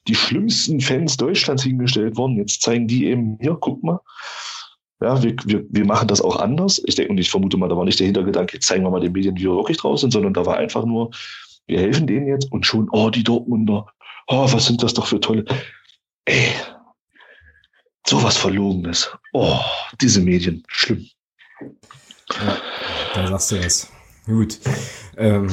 die 0.08 0.14
schlimmsten 0.14 0.80
Fans 0.80 1.16
Deutschlands 1.16 1.64
hingestellt 1.64 2.16
wurden, 2.16 2.36
jetzt 2.36 2.62
zeigen 2.62 2.86
die 2.86 3.06
eben, 3.06 3.38
hier, 3.40 3.56
guck 3.60 3.82
mal, 3.82 4.00
Ja, 5.02 5.22
wir, 5.22 5.34
wir, 5.44 5.64
wir 5.68 5.84
machen 5.84 6.08
das 6.08 6.20
auch 6.20 6.36
anders. 6.36 6.80
Ich 6.86 6.94
denke, 6.94 7.12
und 7.12 7.18
ich 7.18 7.30
vermute 7.30 7.56
mal, 7.56 7.68
da 7.68 7.76
war 7.76 7.84
nicht 7.84 7.98
der 7.98 8.06
Hintergedanke, 8.06 8.60
zeigen 8.60 8.84
wir 8.84 8.90
mal 8.90 9.00
den 9.00 9.12
Medien, 9.12 9.36
wie 9.36 9.42
wir 9.42 9.56
wirklich 9.56 9.78
drauf 9.78 9.98
sind, 9.98 10.12
sondern 10.12 10.34
da 10.34 10.46
war 10.46 10.56
einfach 10.56 10.84
nur, 10.84 11.10
wir 11.66 11.80
helfen 11.80 12.06
denen 12.06 12.26
jetzt 12.26 12.50
und 12.52 12.66
schon, 12.66 12.88
oh, 12.92 13.10
die 13.10 13.24
Dortmunder, 13.24 13.86
oh, 14.28 14.52
was 14.52 14.66
sind 14.66 14.82
das 14.82 14.94
doch 14.94 15.06
für 15.06 15.20
tolle. 15.20 15.44
Ey, 16.24 16.52
sowas 18.06 18.36
Verlogenes. 18.36 19.10
Oh, 19.32 19.58
diese 20.00 20.20
Medien, 20.20 20.62
schlimm. 20.68 21.06
Ja, 21.60 22.56
da 23.14 23.26
sagst 23.26 23.52
du 23.52 23.64
was. 23.64 23.91
Gut. 24.24 24.60
Ähm, 25.16 25.48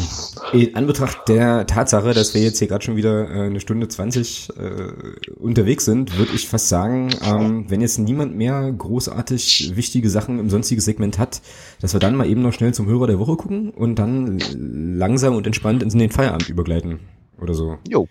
in 0.54 0.76
Anbetracht 0.76 1.28
der 1.28 1.66
Tatsache, 1.66 2.14
dass 2.14 2.36
wir 2.36 2.42
jetzt 2.44 2.60
hier 2.60 2.68
gerade 2.68 2.86
schon 2.86 2.96
wieder 2.96 3.28
äh, 3.28 3.46
eine 3.48 3.60
Stunde 3.60 3.88
20 3.88 4.50
äh, 4.58 4.92
unterwegs 5.40 5.86
sind, 5.86 6.16
würde 6.20 6.34
ich 6.36 6.48
fast 6.48 6.70
sagen, 6.70 7.10
ähm, 7.24 7.66
wenn 7.68 7.82
jetzt 7.82 7.98
niemand 7.98 8.36
mehr 8.36 8.72
großartig 8.72 9.76
wichtige 9.76 10.10
Sachen 10.10 10.38
im 10.38 10.52
sonstigen 10.52 10.82
Segment 10.82 11.18
hat, 11.18 11.42
dass 11.82 11.94
wir 11.94 12.00
dann 12.00 12.16
mal 12.16 12.28
eben 12.28 12.44
noch 12.44 12.54
schnell 12.54 12.74
zum 12.74 12.86
Hörer 12.86 13.08
der 13.08 13.18
Woche 13.18 13.38
gucken 13.38 13.72
und 13.72 13.96
dann 13.96 14.38
langsam 14.38 15.36
und 15.36 15.48
entspannt 15.48 15.82
in 15.82 15.90
den 15.90 16.12
Feierabend 16.12 16.50
übergleiten 16.50 17.00
oder 17.42 17.56
so. 17.56 17.80
Jo. 17.88 18.08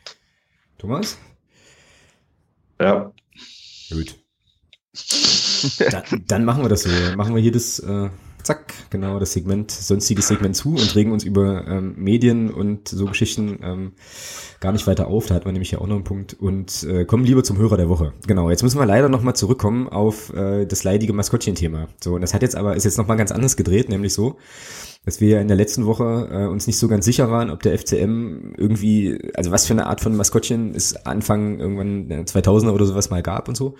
Thomas? 0.78 1.18
Ja. 2.80 3.12
Gut. 3.90 4.16
dann, 5.90 6.24
dann 6.26 6.44
machen 6.44 6.64
wir 6.64 6.68
das 6.68 6.82
so. 6.82 6.90
Machen 7.16 7.34
wir 7.36 7.42
hier 7.42 7.52
das 7.52 7.78
äh, 7.78 8.10
zack, 8.48 8.72
genau 8.88 9.18
das 9.18 9.34
Segment, 9.34 9.70
sonstiges 9.70 10.28
Segment 10.28 10.56
zu 10.56 10.70
und 10.70 10.96
regen 10.96 11.12
uns 11.12 11.22
über 11.22 11.66
ähm, 11.68 11.94
Medien 11.98 12.50
und 12.50 12.88
so 12.88 13.04
Geschichten 13.04 13.58
ähm, 13.62 13.92
gar 14.60 14.72
nicht 14.72 14.86
weiter 14.86 15.08
auf. 15.08 15.26
Da 15.26 15.34
hat 15.34 15.44
man 15.44 15.52
nämlich 15.52 15.70
ja 15.70 15.80
auch 15.80 15.86
noch 15.86 15.96
einen 15.96 16.04
Punkt. 16.04 16.32
Und 16.32 16.82
äh, 16.84 17.04
kommen 17.04 17.24
lieber 17.24 17.44
zum 17.44 17.58
Hörer 17.58 17.76
der 17.76 17.90
Woche. 17.90 18.14
Genau, 18.26 18.48
jetzt 18.48 18.62
müssen 18.62 18.78
wir 18.78 18.86
leider 18.86 19.10
nochmal 19.10 19.36
zurückkommen 19.36 19.86
auf 19.86 20.32
äh, 20.32 20.64
das 20.64 20.82
leidige 20.82 21.12
Maskottchen-Thema. 21.12 21.88
So, 22.02 22.14
und 22.14 22.22
das 22.22 22.32
hat 22.32 22.40
jetzt 22.40 22.56
aber, 22.56 22.74
ist 22.74 22.84
jetzt 22.84 22.96
nochmal 22.96 23.18
ganz 23.18 23.32
anders 23.32 23.54
gedreht, 23.58 23.90
nämlich 23.90 24.14
so, 24.14 24.38
dass 25.08 25.22
wir 25.22 25.40
in 25.40 25.48
der 25.48 25.56
letzten 25.56 25.86
Woche 25.86 26.28
äh, 26.30 26.46
uns 26.48 26.66
nicht 26.66 26.76
so 26.76 26.86
ganz 26.86 27.06
sicher 27.06 27.30
waren, 27.30 27.48
ob 27.48 27.62
der 27.62 27.78
FCM 27.78 28.52
irgendwie, 28.58 29.18
also 29.32 29.50
was 29.50 29.66
für 29.66 29.72
eine 29.72 29.86
Art 29.86 30.02
von 30.02 30.14
Maskottchen 30.14 30.74
es 30.74 31.06
Anfang 31.06 31.58
irgendwann 31.58 32.26
2000er 32.26 32.72
oder 32.72 32.84
sowas 32.84 33.08
mal 33.08 33.22
gab 33.22 33.48
und 33.48 33.56
so. 33.56 33.74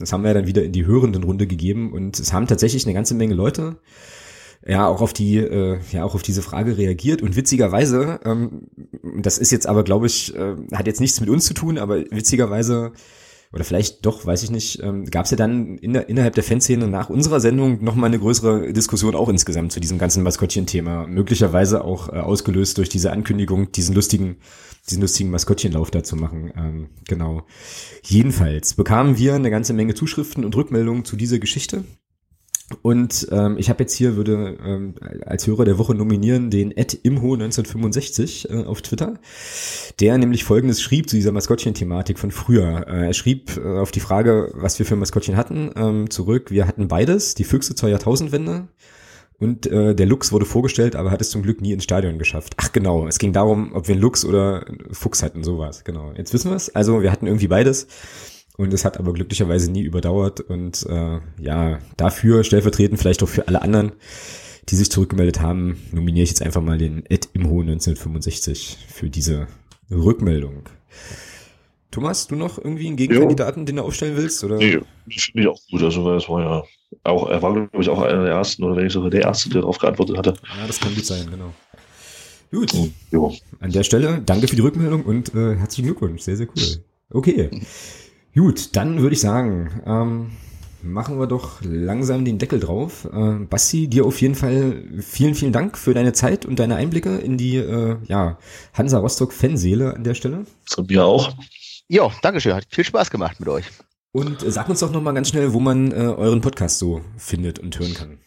Das 0.00 0.12
haben 0.12 0.24
wir 0.24 0.34
dann 0.34 0.48
wieder 0.48 0.64
in 0.64 0.72
die 0.72 0.84
hörenden 0.84 1.22
Runde 1.22 1.46
gegeben 1.46 1.92
und 1.92 2.18
es 2.18 2.32
haben 2.32 2.48
tatsächlich 2.48 2.86
eine 2.86 2.94
ganze 2.94 3.14
Menge 3.14 3.34
Leute 3.34 3.76
ja 4.66 4.88
auch 4.88 5.00
auf 5.00 5.12
die 5.12 5.36
äh, 5.36 5.78
ja 5.92 6.02
auch 6.02 6.16
auf 6.16 6.22
diese 6.22 6.42
Frage 6.42 6.76
reagiert 6.76 7.22
und 7.22 7.36
witzigerweise 7.36 8.18
ähm, 8.24 8.62
das 9.18 9.38
ist 9.38 9.52
jetzt 9.52 9.68
aber 9.68 9.84
glaube 9.84 10.06
ich 10.06 10.34
äh, 10.34 10.56
hat 10.72 10.88
jetzt 10.88 11.00
nichts 11.00 11.20
mit 11.20 11.28
uns 11.28 11.44
zu 11.44 11.54
tun 11.54 11.78
aber 11.78 11.98
witzigerweise 12.10 12.92
oder 13.54 13.62
vielleicht 13.62 14.04
doch, 14.04 14.26
weiß 14.26 14.42
ich 14.42 14.50
nicht, 14.50 14.82
ähm, 14.82 15.04
gab 15.06 15.26
es 15.26 15.30
ja 15.30 15.36
dann 15.36 15.78
in 15.78 15.92
der, 15.92 16.08
innerhalb 16.08 16.34
der 16.34 16.42
Fanszene 16.42 16.88
nach 16.88 17.08
unserer 17.08 17.38
Sendung 17.38 17.82
nochmal 17.84 18.08
eine 18.08 18.18
größere 18.18 18.72
Diskussion 18.72 19.14
auch 19.14 19.28
insgesamt 19.28 19.70
zu 19.70 19.78
diesem 19.78 19.96
ganzen 19.96 20.24
Maskottchen-Thema. 20.24 21.06
Möglicherweise 21.06 21.84
auch 21.84 22.08
äh, 22.08 22.16
ausgelöst 22.16 22.78
durch 22.78 22.88
diese 22.88 23.12
Ankündigung, 23.12 23.70
diesen 23.70 23.94
lustigen, 23.94 24.38
diesen 24.90 25.00
lustigen 25.00 25.30
Maskottchenlauf 25.30 25.92
da 25.92 26.02
zu 26.02 26.16
machen. 26.16 26.52
Ähm, 26.56 26.88
genau. 27.06 27.46
Jedenfalls 28.02 28.74
bekamen 28.74 29.18
wir 29.18 29.34
eine 29.34 29.50
ganze 29.50 29.72
Menge 29.72 29.94
Zuschriften 29.94 30.44
und 30.44 30.56
Rückmeldungen 30.56 31.04
zu 31.04 31.14
dieser 31.14 31.38
Geschichte. 31.38 31.84
Und 32.80 33.28
ähm, 33.30 33.56
ich 33.58 33.68
habe 33.68 33.82
jetzt 33.82 33.94
hier, 33.94 34.16
würde 34.16 34.56
ähm, 34.64 34.94
als 35.26 35.46
Hörer 35.46 35.66
der 35.66 35.76
Woche 35.76 35.94
nominieren, 35.94 36.50
den 36.50 36.70
Ed 36.70 36.98
Imho 37.02 37.34
1965 37.34 38.50
äh, 38.50 38.64
auf 38.64 38.80
Twitter, 38.80 39.14
der 40.00 40.16
nämlich 40.16 40.44
folgendes 40.44 40.80
schrieb 40.80 41.10
zu 41.10 41.16
dieser 41.16 41.32
Maskottchen-Thematik 41.32 42.18
von 42.18 42.30
früher. 42.30 42.86
Äh, 42.88 43.06
er 43.08 43.12
schrieb 43.12 43.58
äh, 43.58 43.78
auf 43.78 43.90
die 43.90 44.00
Frage, 44.00 44.50
was 44.54 44.78
wir 44.78 44.86
für 44.86 44.96
Maskottchen 44.96 45.36
hatten, 45.36 45.72
ähm, 45.76 46.10
zurück, 46.10 46.50
wir 46.50 46.66
hatten 46.66 46.88
beides, 46.88 47.34
die 47.34 47.44
Füchse 47.44 47.74
zur 47.74 47.90
Jahrtausendwende 47.90 48.68
und 49.38 49.66
äh, 49.66 49.94
der 49.94 50.06
Lux 50.06 50.32
wurde 50.32 50.46
vorgestellt, 50.46 50.96
aber 50.96 51.10
hat 51.10 51.20
es 51.20 51.28
zum 51.28 51.42
Glück 51.42 51.60
nie 51.60 51.72
ins 51.72 51.84
Stadion 51.84 52.18
geschafft. 52.18 52.54
Ach 52.56 52.72
genau, 52.72 53.06
es 53.06 53.18
ging 53.18 53.34
darum, 53.34 53.74
ob 53.74 53.88
wir 53.88 53.94
einen 53.94 54.02
Lux 54.02 54.24
oder 54.24 54.66
einen 54.66 54.94
Fuchs 54.94 55.22
hatten, 55.22 55.44
sowas, 55.44 55.84
genau. 55.84 56.12
Jetzt 56.16 56.32
wissen 56.32 56.50
wir 56.50 56.56
es, 56.56 56.74
also 56.74 57.02
wir 57.02 57.12
hatten 57.12 57.26
irgendwie 57.26 57.48
beides. 57.48 57.88
Und 58.56 58.72
es 58.72 58.84
hat 58.84 58.98
aber 58.98 59.12
glücklicherweise 59.12 59.70
nie 59.70 59.82
überdauert. 59.82 60.40
Und 60.40 60.86
äh, 60.88 61.20
ja, 61.40 61.78
dafür 61.96 62.44
stellvertretend 62.44 63.00
vielleicht 63.00 63.22
auch 63.22 63.28
für 63.28 63.48
alle 63.48 63.62
anderen, 63.62 63.92
die 64.68 64.76
sich 64.76 64.90
zurückgemeldet 64.90 65.40
haben, 65.40 65.82
nominiere 65.92 66.24
ich 66.24 66.30
jetzt 66.30 66.42
einfach 66.42 66.62
mal 66.62 66.78
den 66.78 67.04
Ed 67.06 67.28
Imho 67.32 67.60
1965 67.60 68.78
für 68.88 69.10
diese 69.10 69.48
Rückmeldung. 69.90 70.68
Thomas, 71.90 72.26
du 72.26 72.34
noch 72.34 72.58
irgendwie 72.58 72.88
einen 72.88 72.96
Gegenkandidaten, 72.96 73.62
jo. 73.62 73.66
den 73.66 73.76
du 73.76 73.82
aufstellen 73.82 74.16
willst? 74.16 74.42
Oder? 74.42 74.56
Nee, 74.56 74.80
finde 75.08 75.40
ich 75.40 75.46
auch 75.46 75.60
gut. 75.70 75.82
Also, 75.82 76.12
das 76.12 76.28
war 76.28 76.40
ja 76.42 76.64
auch, 77.04 77.28
er 77.28 77.42
war, 77.42 77.52
glaube 77.52 77.70
ich, 77.80 77.88
auch 77.88 78.00
einer 78.02 78.24
der 78.24 78.32
ersten 78.32 78.64
oder 78.64 78.76
wenn 78.76 78.84
nicht 78.84 78.92
sogar 78.92 79.10
der 79.10 79.22
erste, 79.22 79.48
der 79.50 79.60
darauf 79.60 79.78
geantwortet 79.78 80.16
hatte. 80.16 80.34
Ja, 80.42 80.66
das 80.66 80.80
kann 80.80 80.94
gut 80.94 81.06
sein, 81.06 81.28
genau. 81.30 81.52
Gut. 82.50 82.72
Jo. 83.10 83.34
An 83.60 83.72
der 83.72 83.82
Stelle 83.82 84.22
danke 84.24 84.48
für 84.48 84.56
die 84.56 84.62
Rückmeldung 84.62 85.04
und 85.04 85.34
äh, 85.34 85.56
herzlichen 85.56 85.86
Glückwunsch. 85.86 86.22
Sehr, 86.22 86.36
sehr 86.36 86.46
cool. 86.48 86.84
Okay. 87.10 87.50
Gut, 88.34 88.74
dann 88.74 89.00
würde 89.00 89.14
ich 89.14 89.20
sagen, 89.20 89.82
ähm, 89.86 90.30
machen 90.82 91.18
wir 91.20 91.26
doch 91.26 91.60
langsam 91.62 92.24
den 92.24 92.38
Deckel 92.38 92.58
drauf. 92.58 93.08
Äh, 93.12 93.44
Basti, 93.48 93.88
dir 93.88 94.04
auf 94.04 94.20
jeden 94.20 94.34
Fall 94.34 94.82
vielen, 95.00 95.34
vielen 95.34 95.52
Dank 95.52 95.78
für 95.78 95.94
deine 95.94 96.12
Zeit 96.12 96.44
und 96.44 96.58
deine 96.58 96.76
Einblicke 96.76 97.16
in 97.18 97.38
die 97.38 97.56
äh, 97.56 97.96
ja, 98.06 98.38
Hansa 98.72 98.98
Rostock 98.98 99.32
Fanseele 99.32 99.94
an 99.94 100.02
der 100.02 100.14
Stelle. 100.14 100.46
Zu 100.66 100.82
mir 100.82 101.04
auch. 101.04 101.32
Ja, 101.88 102.10
Dankeschön. 102.22 102.54
Hat 102.54 102.66
viel 102.68 102.84
Spaß 102.84 103.10
gemacht 103.10 103.38
mit 103.38 103.48
euch. 103.48 103.66
Und 104.10 104.42
äh, 104.42 104.50
sag 104.50 104.68
uns 104.68 104.80
doch 104.80 104.90
nochmal 104.90 105.14
ganz 105.14 105.28
schnell, 105.28 105.52
wo 105.52 105.60
man 105.60 105.92
äh, 105.92 105.94
euren 105.94 106.40
Podcast 106.40 106.78
so 106.78 107.02
findet 107.16 107.58
und 107.58 107.78
hören 107.78 107.94
kann. 107.94 108.18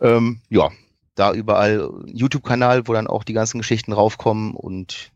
Ähm, 0.00 0.40
ja, 0.50 0.70
da 1.14 1.32
überall 1.32 1.90
YouTube-Kanal, 2.06 2.86
wo 2.86 2.92
dann 2.92 3.06
auch 3.06 3.24
die 3.24 3.32
ganzen 3.32 3.58
Geschichten 3.58 3.92
raufkommen 3.92 4.54
und 4.54 5.12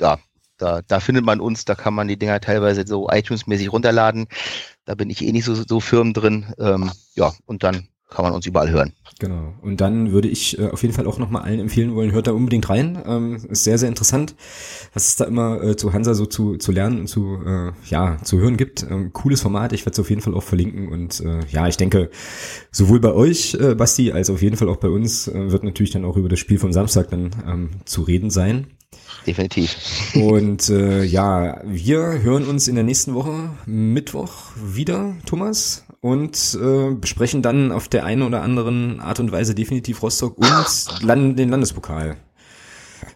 ja, 0.00 0.18
da, 0.56 0.82
da 0.82 1.00
findet 1.00 1.24
man 1.24 1.40
uns, 1.40 1.64
da 1.64 1.74
kann 1.74 1.94
man 1.94 2.08
die 2.08 2.18
Dinger 2.18 2.40
teilweise 2.40 2.86
so 2.86 3.08
iTunes-mäßig 3.08 3.72
runterladen. 3.72 4.26
Da 4.84 4.94
bin 4.94 5.10
ich 5.10 5.22
eh 5.22 5.32
nicht 5.32 5.44
so, 5.44 5.54
so 5.54 5.80
firm 5.80 6.12
drin. 6.12 6.54
Ähm, 6.58 6.90
ja, 7.14 7.32
und 7.46 7.64
dann 7.64 7.88
kann 8.10 8.24
man 8.24 8.32
uns 8.32 8.46
überall 8.46 8.70
hören. 8.70 8.92
Genau. 9.18 9.54
Und 9.62 9.80
dann 9.80 10.12
würde 10.12 10.28
ich 10.28 10.58
äh, 10.58 10.68
auf 10.68 10.82
jeden 10.82 10.94
Fall 10.94 11.06
auch 11.06 11.18
nochmal 11.18 11.42
allen 11.42 11.60
empfehlen 11.60 11.94
wollen, 11.94 12.12
hört 12.12 12.26
da 12.26 12.32
unbedingt 12.32 12.68
rein. 12.68 12.98
Ähm, 13.06 13.36
ist 13.48 13.64
sehr, 13.64 13.78
sehr 13.78 13.88
interessant, 13.88 14.34
was 14.92 15.08
es 15.08 15.16
da 15.16 15.24
immer 15.24 15.62
äh, 15.62 15.76
zu 15.76 15.92
Hansa 15.92 16.14
so 16.14 16.26
zu, 16.26 16.56
zu 16.56 16.72
lernen 16.72 17.00
und 17.00 17.06
zu, 17.06 17.38
äh, 17.46 17.72
ja, 17.86 18.18
zu 18.22 18.38
hören 18.38 18.56
gibt. 18.56 18.84
Ähm, 18.88 19.12
cooles 19.12 19.40
Format, 19.40 19.72
ich 19.72 19.82
werde 19.82 19.92
es 19.92 20.00
auf 20.00 20.10
jeden 20.10 20.22
Fall 20.22 20.34
auch 20.34 20.42
verlinken. 20.42 20.88
Und 20.88 21.20
äh, 21.20 21.40
ja, 21.50 21.68
ich 21.68 21.76
denke, 21.76 22.10
sowohl 22.70 23.00
bei 23.00 23.12
euch, 23.12 23.54
äh, 23.54 23.74
Basti, 23.74 24.12
als 24.12 24.30
auf 24.30 24.42
jeden 24.42 24.56
Fall 24.56 24.68
auch 24.68 24.76
bei 24.76 24.88
uns 24.88 25.28
äh, 25.28 25.50
wird 25.50 25.64
natürlich 25.64 25.92
dann 25.92 26.04
auch 26.04 26.16
über 26.16 26.28
das 26.28 26.38
Spiel 26.38 26.58
vom 26.58 26.72
Samstag 26.72 27.10
dann 27.10 27.30
ähm, 27.46 27.70
zu 27.84 28.02
reden 28.02 28.30
sein. 28.30 28.66
Definitiv. 29.26 29.76
Und 30.14 30.68
äh, 30.68 31.02
ja, 31.02 31.60
wir 31.64 32.22
hören 32.22 32.44
uns 32.44 32.68
in 32.68 32.74
der 32.74 32.84
nächsten 32.84 33.14
Woche 33.14 33.50
Mittwoch 33.66 34.52
wieder, 34.56 35.14
Thomas 35.24 35.83
und 36.04 36.58
äh, 36.60 36.94
besprechen 36.94 37.40
dann 37.40 37.72
auf 37.72 37.88
der 37.88 38.04
einen 38.04 38.20
oder 38.20 38.42
anderen 38.42 39.00
Art 39.00 39.20
und 39.20 39.32
Weise 39.32 39.54
definitiv 39.54 40.02
Rostock 40.02 40.36
und 40.36 41.02
Land 41.02 41.38
den 41.38 41.48
Landespokal. 41.48 42.18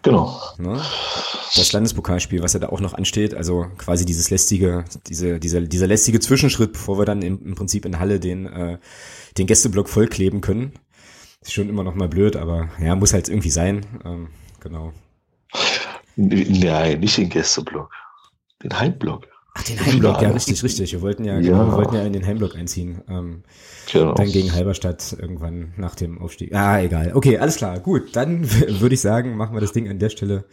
Genau. 0.01 0.41
Ne? 0.57 0.81
Das 1.55 1.71
Landespokalspiel, 1.71 2.41
was 2.41 2.53
ja 2.53 2.59
da 2.59 2.69
auch 2.69 2.79
noch 2.79 2.95
ansteht, 2.95 3.35
also 3.35 3.67
quasi 3.77 4.05
dieses 4.05 4.31
lästige, 4.31 4.85
diese, 5.05 5.39
dieser, 5.39 5.61
dieser 5.61 5.85
lästige 5.85 6.19
Zwischenschritt, 6.19 6.73
bevor 6.73 6.97
wir 6.97 7.05
dann 7.05 7.21
im, 7.21 7.39
im 7.45 7.53
Prinzip 7.53 7.85
in 7.85 7.99
Halle 7.99 8.19
den, 8.19 8.47
äh, 8.47 8.79
den 9.37 9.45
Gästeblock 9.45 9.87
vollkleben 9.87 10.41
können. 10.41 10.73
Ist 11.41 11.53
schon 11.53 11.69
immer 11.69 11.83
noch 11.83 11.93
mal 11.93 12.09
blöd, 12.09 12.35
aber 12.35 12.69
ja, 12.81 12.95
muss 12.95 13.13
halt 13.13 13.29
irgendwie 13.29 13.51
sein. 13.51 13.85
Ähm, 14.03 14.29
genau. 14.61 14.93
Nein, 16.15 17.01
nicht 17.01 17.17
den 17.17 17.29
Gästeblock. 17.29 17.91
Den 18.63 18.79
Heimblock. 18.79 19.27
Ach, 19.53 19.63
den 19.63 19.83
Heimblock, 19.83 20.21
ja, 20.21 20.29
richtig, 20.29 20.63
richtig. 20.63 20.93
Wir 20.93 21.01
wollten 21.01 21.23
ja, 21.23 21.35
ja. 21.35 21.41
Genau, 21.41 21.67
wir 21.67 21.73
wollten 21.77 21.95
ja 21.95 22.03
in 22.03 22.13
den 22.13 22.25
Heimblock 22.25 22.55
einziehen. 22.55 23.01
Ähm, 23.09 23.43
genau. 23.91 24.13
Dann 24.13 24.31
gegen 24.31 24.53
Halberstadt 24.53 25.15
irgendwann 25.19 25.73
nach 25.75 25.95
dem 25.95 26.19
Aufstieg. 26.21 26.53
Ah, 26.53 26.79
egal. 26.79 27.11
Okay, 27.15 27.37
alles 27.39 27.57
klar. 27.57 27.79
Gut, 27.79 28.15
dann 28.15 28.49
würde 28.79 28.95
ich 28.95 29.01
sagen, 29.01 29.35
machen 29.35 29.55
wir 29.55 29.61
das 29.61 29.71
Ding 29.71 29.89
an 29.89 29.99
der 29.99 30.09
Stelle 30.09 30.45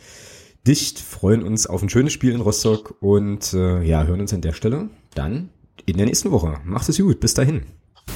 dicht, 0.66 0.98
freuen 0.98 1.42
uns 1.42 1.66
auf 1.66 1.82
ein 1.82 1.88
schönes 1.88 2.12
Spiel 2.12 2.32
in 2.32 2.40
Rostock 2.40 2.96
und 3.00 3.52
äh, 3.54 3.82
ja, 3.82 4.04
hören 4.04 4.20
uns 4.20 4.32
an 4.34 4.40
der 4.40 4.52
Stelle 4.52 4.88
dann 5.14 5.50
in 5.84 5.96
der 5.96 6.06
nächsten 6.06 6.32
Woche. 6.32 6.60
Macht 6.64 6.88
es 6.88 6.98
gut, 6.98 7.20
bis 7.20 7.34
dahin. 7.34 7.62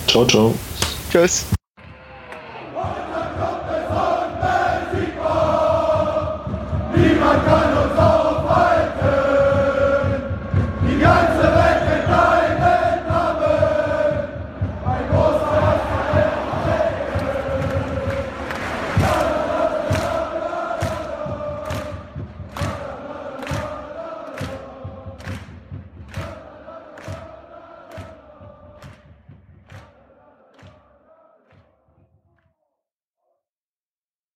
Ciao, 0.07 0.27
ciao. 0.27 0.55
Tschüss. 1.11 1.47
Niemand 6.97 7.47
kann 7.47 7.70